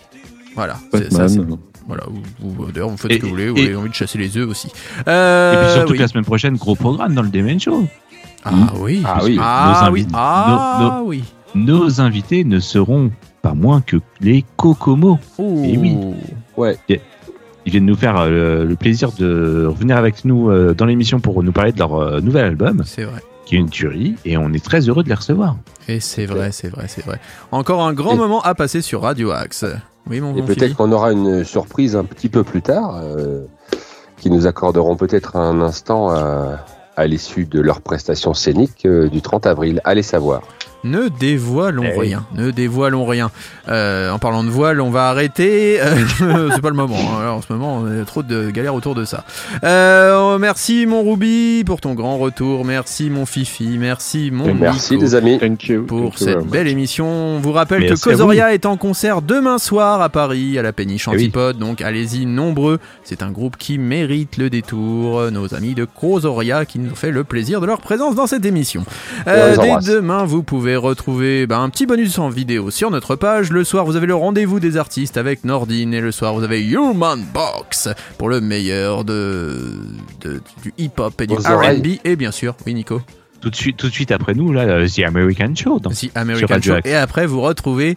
Voilà, 0.54 0.76
c'est 0.92 1.10
Batman. 1.12 1.28
ça. 1.28 1.56
Voilà, 1.88 2.04
ou, 2.08 2.46
ou 2.62 2.70
d'ailleurs, 2.70 2.90
vous 2.90 2.96
faites 2.96 3.10
Et- 3.10 3.14
ce 3.14 3.20
que 3.20 3.24
vous 3.26 3.30
voulez, 3.32 3.48
vous 3.50 3.56
et- 3.58 3.64
avez 3.66 3.74
envie 3.76 3.88
de 3.88 3.94
chasser 3.94 4.18
les 4.18 4.36
œufs 4.36 4.48
aussi. 4.48 4.68
Et 4.68 4.70
Euh, 5.08 5.64
puis 5.64 5.72
surtout 5.74 5.92
oui. 5.92 5.98
que 5.98 6.02
la 6.02 6.08
semaine 6.08 6.24
prochaine, 6.24 6.56
gros 6.56 6.76
programme 6.76 7.14
dans 7.14 7.22
le 7.22 7.28
Demen 7.28 7.58
Show. 7.58 7.86
Ah 8.44 8.50
oui. 8.78 9.02
Ah 9.04 9.20
oui. 9.22 9.36
Ah 9.40 9.82
Nos 9.86 9.92
oui. 9.92 10.06
Ah 10.14 10.78
nos- 10.80 10.90
nos- 11.00 11.06
oui. 11.08 11.24
Nos 11.54 12.00
invités 12.00 12.44
ne 12.44 12.60
seront 12.60 13.10
pas 13.42 13.54
moins 13.54 13.80
que 13.80 13.96
les 14.20 14.44
Kokomo. 14.56 15.18
Et 15.38 15.76
oui. 15.76 15.96
Ouais. 16.56 16.78
Ils 17.66 17.72
viennent 17.72 17.86
nous 17.86 17.96
faire 17.96 18.16
euh, 18.18 18.64
le 18.64 18.74
plaisir 18.76 19.12
de 19.12 19.66
revenir 19.66 19.96
avec 19.96 20.24
nous 20.24 20.50
euh, 20.50 20.74
dans 20.74 20.84
l'émission 20.84 21.20
pour 21.20 21.42
nous 21.42 21.52
parler 21.52 21.72
de 21.72 21.78
leur 21.78 21.94
euh, 21.94 22.20
nouvel 22.20 22.44
album. 22.46 22.82
C'est 22.84 23.04
vrai. 23.04 23.20
Qui 23.46 23.56
est 23.56 23.58
une 23.58 23.70
tuerie 23.70 24.14
et 24.24 24.36
on 24.36 24.52
est 24.52 24.64
très 24.64 24.80
heureux 24.88 25.02
de 25.02 25.08
les 25.08 25.14
recevoir. 25.14 25.56
Et 25.88 26.00
c'est 26.00 26.26
vrai, 26.26 26.52
c'est 26.52 26.68
vrai, 26.68 26.86
c'est 26.88 27.04
vrai. 27.04 27.20
Encore 27.50 27.82
un 27.82 27.92
grand 27.92 28.14
Et- 28.14 28.18
moment 28.18 28.40
à 28.42 28.54
passer 28.54 28.82
sur 28.82 29.02
Radio 29.02 29.30
Axe. 29.30 29.64
Oui, 30.08 30.20
mon 30.20 30.34
Et 30.36 30.40
bon 30.40 30.46
peut-être 30.46 30.74
qu'on 30.76 30.90
aura 30.92 31.12
une 31.12 31.44
surprise 31.44 31.94
un 31.94 32.04
petit 32.04 32.28
peu 32.28 32.42
plus 32.44 32.62
tard, 32.62 33.00
euh, 33.02 33.42
qui 34.18 34.30
nous 34.30 34.46
accorderont 34.46 34.96
peut-être 34.96 35.36
un 35.36 35.60
instant 35.60 36.10
à, 36.10 36.64
à 36.96 37.06
l'issue 37.06 37.44
de 37.46 37.60
leur 37.60 37.80
prestation 37.80 38.34
scénique 38.34 38.84
euh, 38.86 39.08
du 39.08 39.22
30 39.22 39.46
avril. 39.46 39.80
Allez 39.84 40.02
savoir. 40.02 40.42
Ne 40.84 41.08
dévoilons 41.08 41.84
Eh 41.86 41.92
oui. 41.98 42.08
rien, 42.08 42.24
ne 42.34 42.50
dévoilons 42.50 43.06
rien. 43.06 43.30
Euh, 43.68 44.10
en 44.10 44.18
parlant 44.18 44.42
de 44.42 44.48
voile, 44.50 44.80
on 44.80 44.90
va 44.90 45.08
arrêter. 45.08 45.80
Euh, 45.80 45.94
c'est 46.54 46.60
pas 46.60 46.70
le 46.70 46.74
moment. 46.74 46.96
hein. 46.98 47.20
Alors, 47.20 47.36
en 47.36 47.42
ce 47.42 47.52
moment, 47.52 47.84
il 47.88 47.98
y 47.98 48.00
a 48.00 48.04
trop 48.04 48.22
de 48.24 48.50
galères 48.50 48.74
autour 48.74 48.94
de 48.96 49.04
ça. 49.04 49.24
Euh, 49.62 50.38
merci 50.38 50.86
mon 50.86 51.08
Ruby 51.08 51.62
pour 51.64 51.80
ton 51.80 51.94
grand 51.94 52.18
retour. 52.18 52.64
Merci 52.64 53.10
mon 53.10 53.26
Fifi. 53.26 53.76
Merci 53.78 54.30
mon 54.32 54.46
Et 54.48 54.54
merci 54.54 54.94
Nico 54.94 55.04
les 55.04 55.14
amis. 55.14 55.38
Thank 55.38 55.68
you. 55.68 55.84
pour 55.84 56.10
Thank 56.14 56.18
cette 56.18 56.46
belle 56.46 56.66
émission. 56.66 57.06
On 57.06 57.38
vous 57.38 57.52
rappelle 57.52 57.82
Merci 57.82 58.02
que 58.02 58.08
à 58.08 58.12
Kozoria 58.12 58.54
est 58.54 58.66
en 58.66 58.76
concert 58.76 59.22
demain 59.22 59.58
soir 59.58 60.00
à 60.02 60.08
Paris, 60.08 60.58
à 60.58 60.62
la 60.62 60.72
Péniche 60.72 61.06
Eh 61.06 61.10
oui. 61.14 61.22
Antipode. 61.24 61.58
Donc 61.58 61.80
allez-y 61.80 62.26
nombreux. 62.26 62.80
C'est 63.04 63.22
un 63.22 63.30
groupe 63.30 63.56
qui 63.56 63.78
mérite 63.78 64.36
le 64.36 64.50
détour. 64.50 65.30
Nos 65.30 65.54
amis 65.54 65.74
de 65.74 65.84
Kozoria 65.84 66.64
qui 66.64 66.80
nous 66.80 66.94
fait 66.96 67.12
le 67.12 67.22
plaisir 67.22 67.60
de 67.60 67.66
leur 67.66 67.80
présence 67.80 68.14
dans 68.16 68.26
cette 68.26 68.44
émission. 68.44 68.84
Euh, 69.28 69.54
on 69.58 69.78
dès 69.78 69.92
demain, 69.92 70.24
vous 70.24 70.42
pouvez 70.42 70.71
retrouver 70.76 71.46
ben, 71.46 71.60
un 71.60 71.68
petit 71.70 71.86
bonus 71.86 72.18
en 72.18 72.28
vidéo 72.28 72.70
sur 72.70 72.90
notre 72.90 73.16
page. 73.16 73.50
Le 73.50 73.64
soir, 73.64 73.84
vous 73.84 73.96
avez 73.96 74.06
le 74.06 74.14
rendez-vous 74.14 74.60
des 74.60 74.76
artistes 74.76 75.16
avec 75.16 75.44
Nordine. 75.44 75.94
Et 75.94 76.00
le 76.00 76.12
soir, 76.12 76.34
vous 76.34 76.42
avez 76.42 76.62
Human 76.64 77.24
Box 77.32 77.88
pour 78.18 78.28
le 78.28 78.40
meilleur 78.40 79.04
de, 79.04 79.72
de- 80.20 80.40
du 80.62 80.72
hip-hop 80.78 81.20
et 81.20 81.26
du. 81.26 81.34
RB. 81.34 81.86
Et 82.04 82.16
bien 82.16 82.30
sûr, 82.30 82.54
oui, 82.66 82.74
Nico. 82.74 83.00
Tout 83.40 83.50
de 83.50 83.56
suite, 83.56 83.76
tout 83.76 83.88
de 83.88 83.92
suite 83.92 84.12
après 84.12 84.34
nous, 84.34 84.52
là, 84.52 84.62
euh, 84.62 84.86
The 84.86 85.00
American 85.00 85.52
Show. 85.56 85.80
dans- 85.80 85.90
sur 85.90 86.10
American 86.14 86.60
Show. 86.62 86.74
Et 86.84 86.94
après, 86.94 87.26
vous 87.26 87.40
retrouvez 87.40 87.96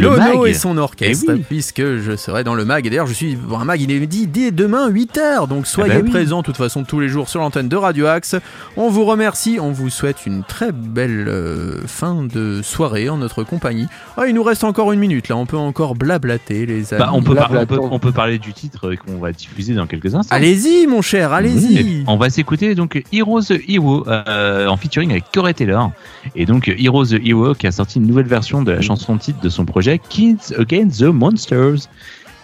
Le 0.00 0.16
mag. 0.16 0.36
et 0.46 0.54
son 0.54 0.76
orchestre, 0.78 1.26
Eh 1.28 1.32
oui. 1.34 1.44
puisque 1.48 1.82
je 1.98 2.16
serai 2.16 2.44
dans 2.44 2.54
le 2.54 2.64
mag. 2.64 2.86
Et 2.86 2.90
d'ailleurs, 2.90 3.06
je 3.06 3.14
suis 3.14 3.36
pour 3.36 3.60
un 3.60 3.64
mag 3.64 3.80
inédit 3.80 4.26
dès 4.26 4.50
demain 4.50 4.90
8h. 4.90 5.48
Donc 5.48 5.66
soyez 5.66 5.92
Ah 5.92 5.98
bah 5.98 6.02
oui. 6.04 6.10
présents, 6.10 6.40
de 6.40 6.44
toute 6.46 6.56
façon, 6.56 6.84
tous 6.84 7.00
les 7.00 7.08
jours 7.08 7.28
sur 7.28 7.40
l'antenne 7.40 7.68
de 7.68 7.76
Radio 7.76 8.06
Axe. 8.06 8.36
On 8.76 8.88
vous 8.90 9.04
remercie, 9.04 9.58
on 9.60 9.70
vous 9.72 9.90
souhaite 9.90 10.26
une 10.26 10.42
très 10.44 10.72
belle 10.72 11.26
euh, 11.28 11.86
fin 11.86 12.22
de 12.24 12.60
soirée 12.62 13.08
en 13.08 13.16
notre 13.18 13.42
compagnie. 13.44 13.86
Ah, 14.16 14.26
il 14.26 14.34
nous 14.34 14.42
reste 14.42 14.64
encore 14.64 14.92
une 14.92 15.00
minute 15.00 15.28
là, 15.28 15.36
on 15.36 15.46
peut 15.46 15.56
encore 15.56 15.94
blablater, 15.94 16.66
les 16.66 16.92
amis. 16.92 17.02
Bah, 17.02 17.10
on, 17.12 17.22
peut 17.22 17.34
par- 17.34 17.50
on, 17.50 17.54
peut, 17.54 17.66
Blablaton. 17.66 17.88
on 17.92 17.98
peut 17.98 18.12
parler 18.12 18.38
du 18.38 18.52
titre 18.52 18.94
qu'on 18.94 19.18
va 19.18 19.32
diffuser 19.32 19.74
dans 19.74 19.86
quelques 19.86 20.14
instants. 20.14 20.34
Allez-y, 20.34 20.86
mon 20.86 21.02
cher, 21.02 21.32
allez-y. 21.32 22.04
On 22.06 22.16
va 22.16 22.28
s'écouter 22.30 22.74
donc 22.74 23.02
Heroes 23.12 23.42
the 23.42 23.60
Hero 23.68 24.04
euh, 24.08 24.66
en 24.66 24.76
featuring 24.76 25.10
avec 25.10 25.24
Corey 25.32 25.54
Taylor. 25.54 25.90
Et 26.34 26.44
donc 26.46 26.68
Heroes 26.68 27.06
the 27.06 27.20
Hero 27.24 27.54
qui 27.54 27.66
a 27.66 27.72
sorti 27.72 27.98
une 27.98 28.06
nouvelle 28.06 28.26
version 28.26 28.62
de 28.62 28.72
la 28.72 28.80
chanson 28.82 29.16
titre 29.16 29.40
de 29.40 29.48
son 29.48 29.64
projet 29.64 29.85
Kids 30.08 30.52
Against 30.58 31.00
the 31.00 31.04
Monsters. 31.04 31.88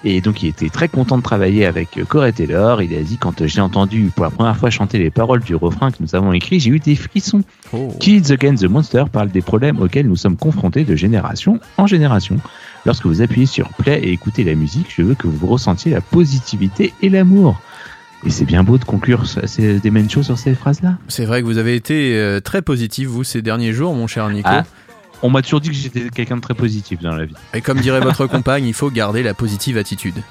Et 0.04 0.20
donc 0.20 0.42
il 0.42 0.48
était 0.48 0.68
très 0.68 0.88
content 0.88 1.16
de 1.16 1.22
travailler 1.22 1.64
avec 1.64 1.96
euh, 1.96 2.04
Corey 2.04 2.32
Taylor. 2.32 2.82
Il 2.82 2.94
a 2.96 3.02
dit 3.02 3.18
quand 3.18 3.40
euh, 3.40 3.46
j'ai 3.46 3.60
entendu 3.60 4.10
pour 4.14 4.24
la 4.24 4.30
première 4.30 4.56
fois 4.56 4.70
chanter 4.70 4.98
les 4.98 5.10
paroles 5.10 5.42
du 5.42 5.54
refrain 5.54 5.90
que 5.90 5.98
nous 6.00 6.14
avons 6.14 6.32
écrit, 6.32 6.58
j'ai 6.58 6.70
eu 6.70 6.80
des 6.80 6.96
frissons. 6.96 7.42
Oh. 7.72 7.94
Kids 8.00 8.32
Against 8.32 8.64
the 8.64 8.68
Monsters 8.68 9.08
parle 9.08 9.30
des 9.30 9.42
problèmes 9.42 9.80
auxquels 9.80 10.08
nous 10.08 10.16
sommes 10.16 10.36
confrontés 10.36 10.84
de 10.84 10.96
génération 10.96 11.60
en 11.76 11.86
génération. 11.86 12.36
Lorsque 12.84 13.06
vous 13.06 13.22
appuyez 13.22 13.46
sur 13.46 13.68
play 13.68 14.00
et 14.02 14.12
écoutez 14.12 14.42
la 14.42 14.56
musique, 14.56 14.86
je 14.96 15.02
veux 15.02 15.14
que 15.14 15.28
vous 15.28 15.46
ressentiez 15.46 15.92
la 15.92 16.00
positivité 16.00 16.92
et 17.00 17.08
l'amour. 17.08 17.60
Et 18.24 18.30
c'est 18.30 18.44
bien 18.44 18.62
beau 18.62 18.78
de 18.78 18.84
conclure 18.84 19.24
des 19.58 19.90
mêmes 19.90 20.10
choses 20.10 20.26
sur 20.26 20.38
ces 20.38 20.54
phrases-là. 20.54 20.96
C'est 21.08 21.24
vrai 21.24 21.42
que 21.42 21.46
vous 21.46 21.58
avez 21.58 21.74
été 21.74 22.16
euh, 22.16 22.40
très 22.40 22.62
positif, 22.62 23.08
vous, 23.08 23.24
ces 23.24 23.42
derniers 23.42 23.72
jours, 23.72 23.94
mon 23.94 24.06
cher 24.06 24.28
Nico. 24.30 24.48
Ah, 24.50 24.64
on 25.22 25.30
m'a 25.30 25.42
toujours 25.42 25.60
dit 25.60 25.70
que 25.70 25.74
j'étais 25.74 26.10
quelqu'un 26.10 26.36
de 26.36 26.40
très 26.40 26.54
positif 26.54 27.00
dans 27.00 27.16
la 27.16 27.24
vie. 27.24 27.34
Et 27.54 27.60
comme 27.60 27.80
dirait 27.80 28.00
votre 28.00 28.26
compagne, 28.26 28.66
il 28.66 28.74
faut 28.74 28.90
garder 28.90 29.22
la 29.22 29.34
positive 29.34 29.78
attitude. 29.78 30.22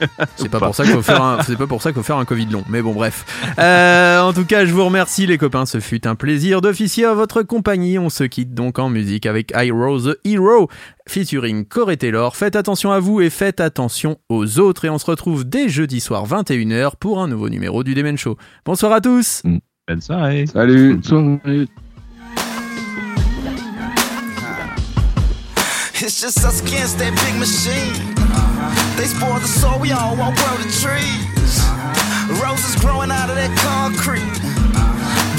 C'est 0.36 0.50
pas 0.50 0.58
pour 0.58 0.74
ça 0.74 0.84
qu'il 0.84 0.92
faut 0.92 1.02
faire 1.02 1.22
un, 1.22 1.42
c'est 1.42 1.56
pas 1.56 1.66
pour 1.66 1.82
ça 1.82 1.90
qu'il 1.90 1.96
faut 1.96 2.06
faire 2.06 2.18
un 2.18 2.24
Covid 2.24 2.46
long. 2.46 2.64
Mais 2.68 2.82
bon, 2.82 2.92
bref. 2.92 3.24
Euh, 3.58 4.20
en 4.20 4.32
tout 4.32 4.44
cas, 4.44 4.66
je 4.66 4.72
vous 4.72 4.84
remercie, 4.84 5.26
les 5.26 5.38
copains. 5.38 5.64
Ce 5.64 5.80
fut 5.80 6.06
un 6.06 6.14
plaisir 6.14 6.60
d'officier 6.60 7.04
à 7.06 7.14
votre 7.14 7.42
compagnie. 7.42 7.98
On 7.98 8.10
se 8.10 8.24
quitte 8.24 8.54
donc 8.54 8.78
en 8.78 8.90
musique 8.90 9.26
avec 9.26 9.52
I 9.56 9.70
Rose 9.70 10.04
the 10.04 10.28
Hero, 10.28 10.68
featuring 11.08 11.64
Corey 11.64 11.96
Taylor. 11.96 12.36
Faites 12.36 12.56
attention 12.56 12.92
à 12.92 13.00
vous 13.00 13.20
et 13.20 13.30
faites 13.30 13.60
attention 13.60 14.18
aux 14.28 14.58
autres. 14.58 14.84
Et 14.84 14.90
on 14.90 14.98
se 14.98 15.06
retrouve 15.06 15.48
dès 15.48 15.68
jeudi 15.68 16.00
soir 16.00 16.26
21h 16.26 16.92
pour 17.00 17.22
un 17.22 17.28
nouveau 17.28 17.48
numéro 17.48 17.82
du 17.82 17.94
Demen 17.94 18.18
Show. 18.18 18.36
Bonsoir 18.64 18.92
à 18.92 19.00
tous. 19.00 19.42
Bonne 19.88 20.00
soirée. 20.00 20.46
Salut. 20.46 21.00
Bonne 21.08 21.68
It's 26.04 26.20
just 26.20 26.44
us 26.44 26.60
against 26.60 27.00
that 27.00 27.16
big 27.24 27.40
machine. 27.40 27.96
They 29.00 29.08
spoil 29.08 29.40
the 29.40 29.48
soil, 29.48 29.80
we 29.80 29.96
all 29.96 30.12
want 30.12 30.36
world 30.44 30.60
of 30.60 30.68
trees. 30.68 31.56
Roses 32.36 32.76
growing 32.84 33.08
out 33.08 33.32
of 33.32 33.36
that 33.40 33.48
concrete. 33.64 34.36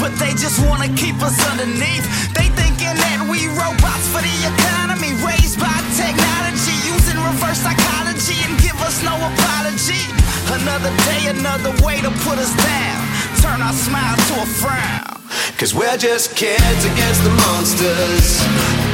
But 0.02 0.18
they 0.18 0.34
just 0.34 0.58
wanna 0.66 0.90
keep 0.98 1.14
us 1.22 1.38
underneath. 1.46 2.02
They 2.34 2.50
thinking 2.58 2.90
that 2.90 3.22
we 3.30 3.46
robots 3.54 4.10
for 4.10 4.18
the 4.18 4.34
economy, 4.50 5.14
raised 5.22 5.62
by 5.62 5.78
technology, 5.94 6.74
using 6.90 7.22
reverse 7.22 7.62
psychology 7.62 8.42
and 8.42 8.58
give 8.58 8.78
us 8.82 8.98
no 9.06 9.14
apology. 9.14 10.10
Another 10.58 10.90
day, 11.06 11.30
another 11.30 11.70
way 11.86 12.02
to 12.02 12.10
put 12.26 12.34
us 12.34 12.50
down. 12.58 13.17
Turn 13.36 13.60
our 13.60 13.76
smile 13.76 14.16
to 14.16 14.34
a 14.40 14.46
frown. 14.46 15.20
Cause 15.60 15.74
we're 15.74 15.98
just 15.98 16.36
kids 16.36 16.82
against 16.84 17.20
the 17.24 17.34
monsters. 17.44 18.40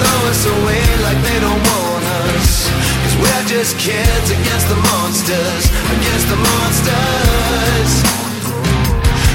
Throw 0.01 0.21
us 0.27 0.43
away 0.47 0.85
like 1.07 1.21
they 1.23 1.39
don't 1.39 1.63
want 1.63 2.05
us. 2.27 2.67
Cause 3.05 3.15
we're 3.23 3.45
just 3.47 3.79
kids 3.79 4.29
against 4.35 4.67
the 4.67 4.79
monsters. 4.91 5.63
Against 5.95 6.27
the 6.33 6.39
monsters. 6.41 7.91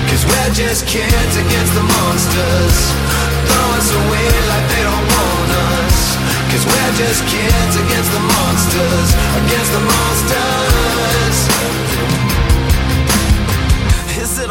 Cause 0.09 0.23
we're 0.25 0.53
just 0.53 0.87
kids 0.87 1.33
against 1.37 1.73
the 1.77 1.85
monsters. 1.85 2.77
Throw 3.47 3.67
us 3.79 3.89
away 3.93 4.29
like 4.51 4.65
they 4.73 4.83
don't 4.83 5.07
want 5.15 5.49
us. 5.79 5.97
Cause 6.51 6.65
we're 6.65 6.93
just 6.97 7.21
kids 7.29 7.73
against 7.77 8.11
the 8.11 8.23
monsters. 8.25 9.07
Against 9.47 9.71
the 9.71 9.83
monsters. 9.85 11.48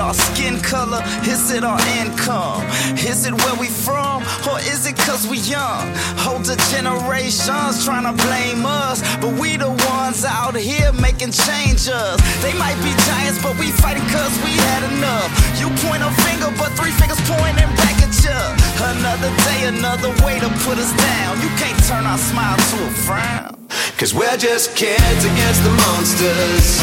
Our 0.08 0.14
skin 0.14 0.58
color? 0.60 1.02
Is 1.28 1.50
it 1.50 1.62
our 1.64 1.78
income? 2.00 2.64
Is 2.96 3.26
it 3.26 3.34
where 3.44 3.54
we 3.60 3.68
from? 3.68 4.22
Or 4.48 4.58
is 4.60 4.86
it 4.86 4.96
cause 4.96 5.28
we 5.28 5.36
young? 5.44 5.84
Older 6.26 6.56
generations 6.72 7.84
trying 7.84 8.08
to 8.08 8.14
blame 8.24 8.64
us. 8.64 9.04
But 9.20 9.38
we 9.38 9.58
the 9.58 9.68
ones 9.92 10.24
out 10.24 10.56
here 10.56 10.92
making 10.94 11.32
changes. 11.32 12.16
They 12.40 12.54
might 12.56 12.80
be 12.80 12.92
giants, 13.04 13.38
but 13.42 13.52
we 13.60 13.68
fighting 13.82 14.08
cause 14.08 14.34
we 14.40 14.52
had 14.72 14.82
enough. 14.96 15.28
You 15.60 15.68
point 15.84 16.02
a 16.02 16.10
finger, 16.24 16.48
but 16.56 16.72
three 16.72 16.94
fingers 16.96 17.20
pointing 17.28 17.68
back 17.76 17.97
you. 18.16 18.40
Another 18.80 19.30
day, 19.44 19.68
another 19.68 20.12
way 20.24 20.40
to 20.40 20.48
put 20.64 20.78
us 20.78 20.92
down. 20.96 21.40
You 21.40 21.50
can't 21.60 21.78
turn 21.84 22.04
our 22.06 22.18
smile 22.18 22.56
to 22.56 22.76
a 22.86 22.92
frown. 23.04 23.58
Cause 23.98 24.14
we're 24.14 24.38
just 24.38 24.76
kids 24.76 25.22
against 25.24 25.60
the 25.66 25.74
monsters. 25.84 26.80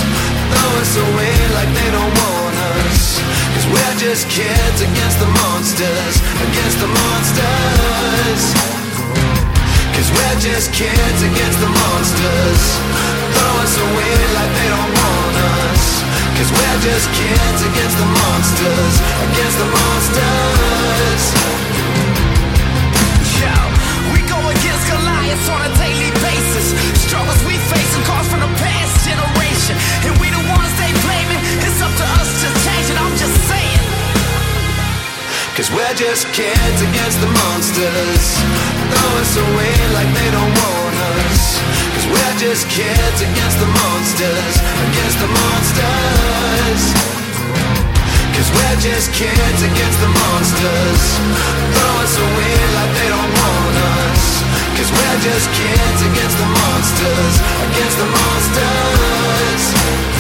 Throw 0.52 0.72
us 0.84 0.94
away 1.00 1.36
like 1.58 1.72
they 1.74 1.90
don't 1.90 2.14
want 2.14 2.56
us. 2.78 3.18
Cause 3.56 3.66
we're 3.72 3.96
just 3.98 4.30
kids 4.30 4.80
against 4.84 5.18
the 5.24 5.30
monsters. 5.42 6.16
Against 6.46 6.78
the 6.84 6.90
monsters. 6.92 8.42
Cause 9.96 10.10
we're 10.12 10.40
just 10.44 10.74
kids 10.74 11.20
against 11.24 11.60
the 11.64 11.72
monsters. 11.72 12.62
Throw 13.34 13.54
us 13.66 13.76
away 13.80 14.16
like 14.38 14.52
they 14.60 14.70
don't 14.70 14.94
want 15.00 15.36
us. 15.74 16.05
Cause 16.36 16.52
we're 16.52 16.80
just 16.84 17.08
kids 17.16 17.60
against 17.64 17.96
the 17.96 18.10
monsters. 18.12 18.96
Against 19.32 19.56
the 19.56 19.70
monsters. 19.72 21.24
Yo, 23.40 23.56
we 24.12 24.20
go 24.28 24.36
against 24.52 24.84
Goliath 24.84 25.48
on 25.48 25.64
a 25.64 25.72
daily 25.80 26.12
basis. 26.20 26.76
Struggles 27.08 27.40
we 27.48 27.56
face 27.72 27.92
and 27.96 28.04
cause 28.04 28.28
from 28.28 28.44
the 28.44 28.52
past 28.60 29.08
generation. 29.08 29.80
And 30.04 30.12
we 30.20 30.28
the 30.28 30.44
ones 30.52 30.76
they 30.76 30.92
blaming. 31.08 31.40
It's 31.64 31.80
up 31.80 31.96
to 32.04 32.06
us 32.20 32.30
to 32.44 32.48
change 32.68 32.92
it. 32.92 33.00
I'm 33.00 33.16
just 33.16 33.38
saying. 33.48 33.86
Cause 35.56 35.72
we're 35.72 35.96
just 35.96 36.28
kids 36.36 36.80
against 36.84 37.24
the 37.24 37.32
monsters. 37.32 38.26
Throw 38.92 39.12
us 39.24 39.34
away 39.40 39.76
like 39.96 40.12
they 40.12 40.30
don't 40.36 40.52
want 40.52 40.85
we're 42.12 42.38
just 42.38 42.68
kids 42.70 43.22
against 43.22 43.58
the 43.60 43.66
monsters. 43.66 44.54
Against 44.90 45.18
the 45.20 45.28
monsters. 45.30 46.82
Cause 48.36 48.50
we're 48.52 48.80
just 48.84 49.14
kids 49.14 49.60
against 49.64 50.00
the 50.04 50.12
monsters. 50.12 51.02
Throw 51.74 51.94
us 52.04 52.16
away 52.20 52.56
like 52.78 52.92
they 53.00 53.10
don't 53.10 53.32
want 53.40 53.76
us. 54.02 54.24
Cause 54.76 54.90
we're 54.92 55.20
just 55.24 55.48
kids 55.56 56.00
against 56.10 56.38
the 56.38 56.50
monsters. 56.52 57.34
Against 57.72 57.98
the 57.98 58.08
monsters. 58.12 60.15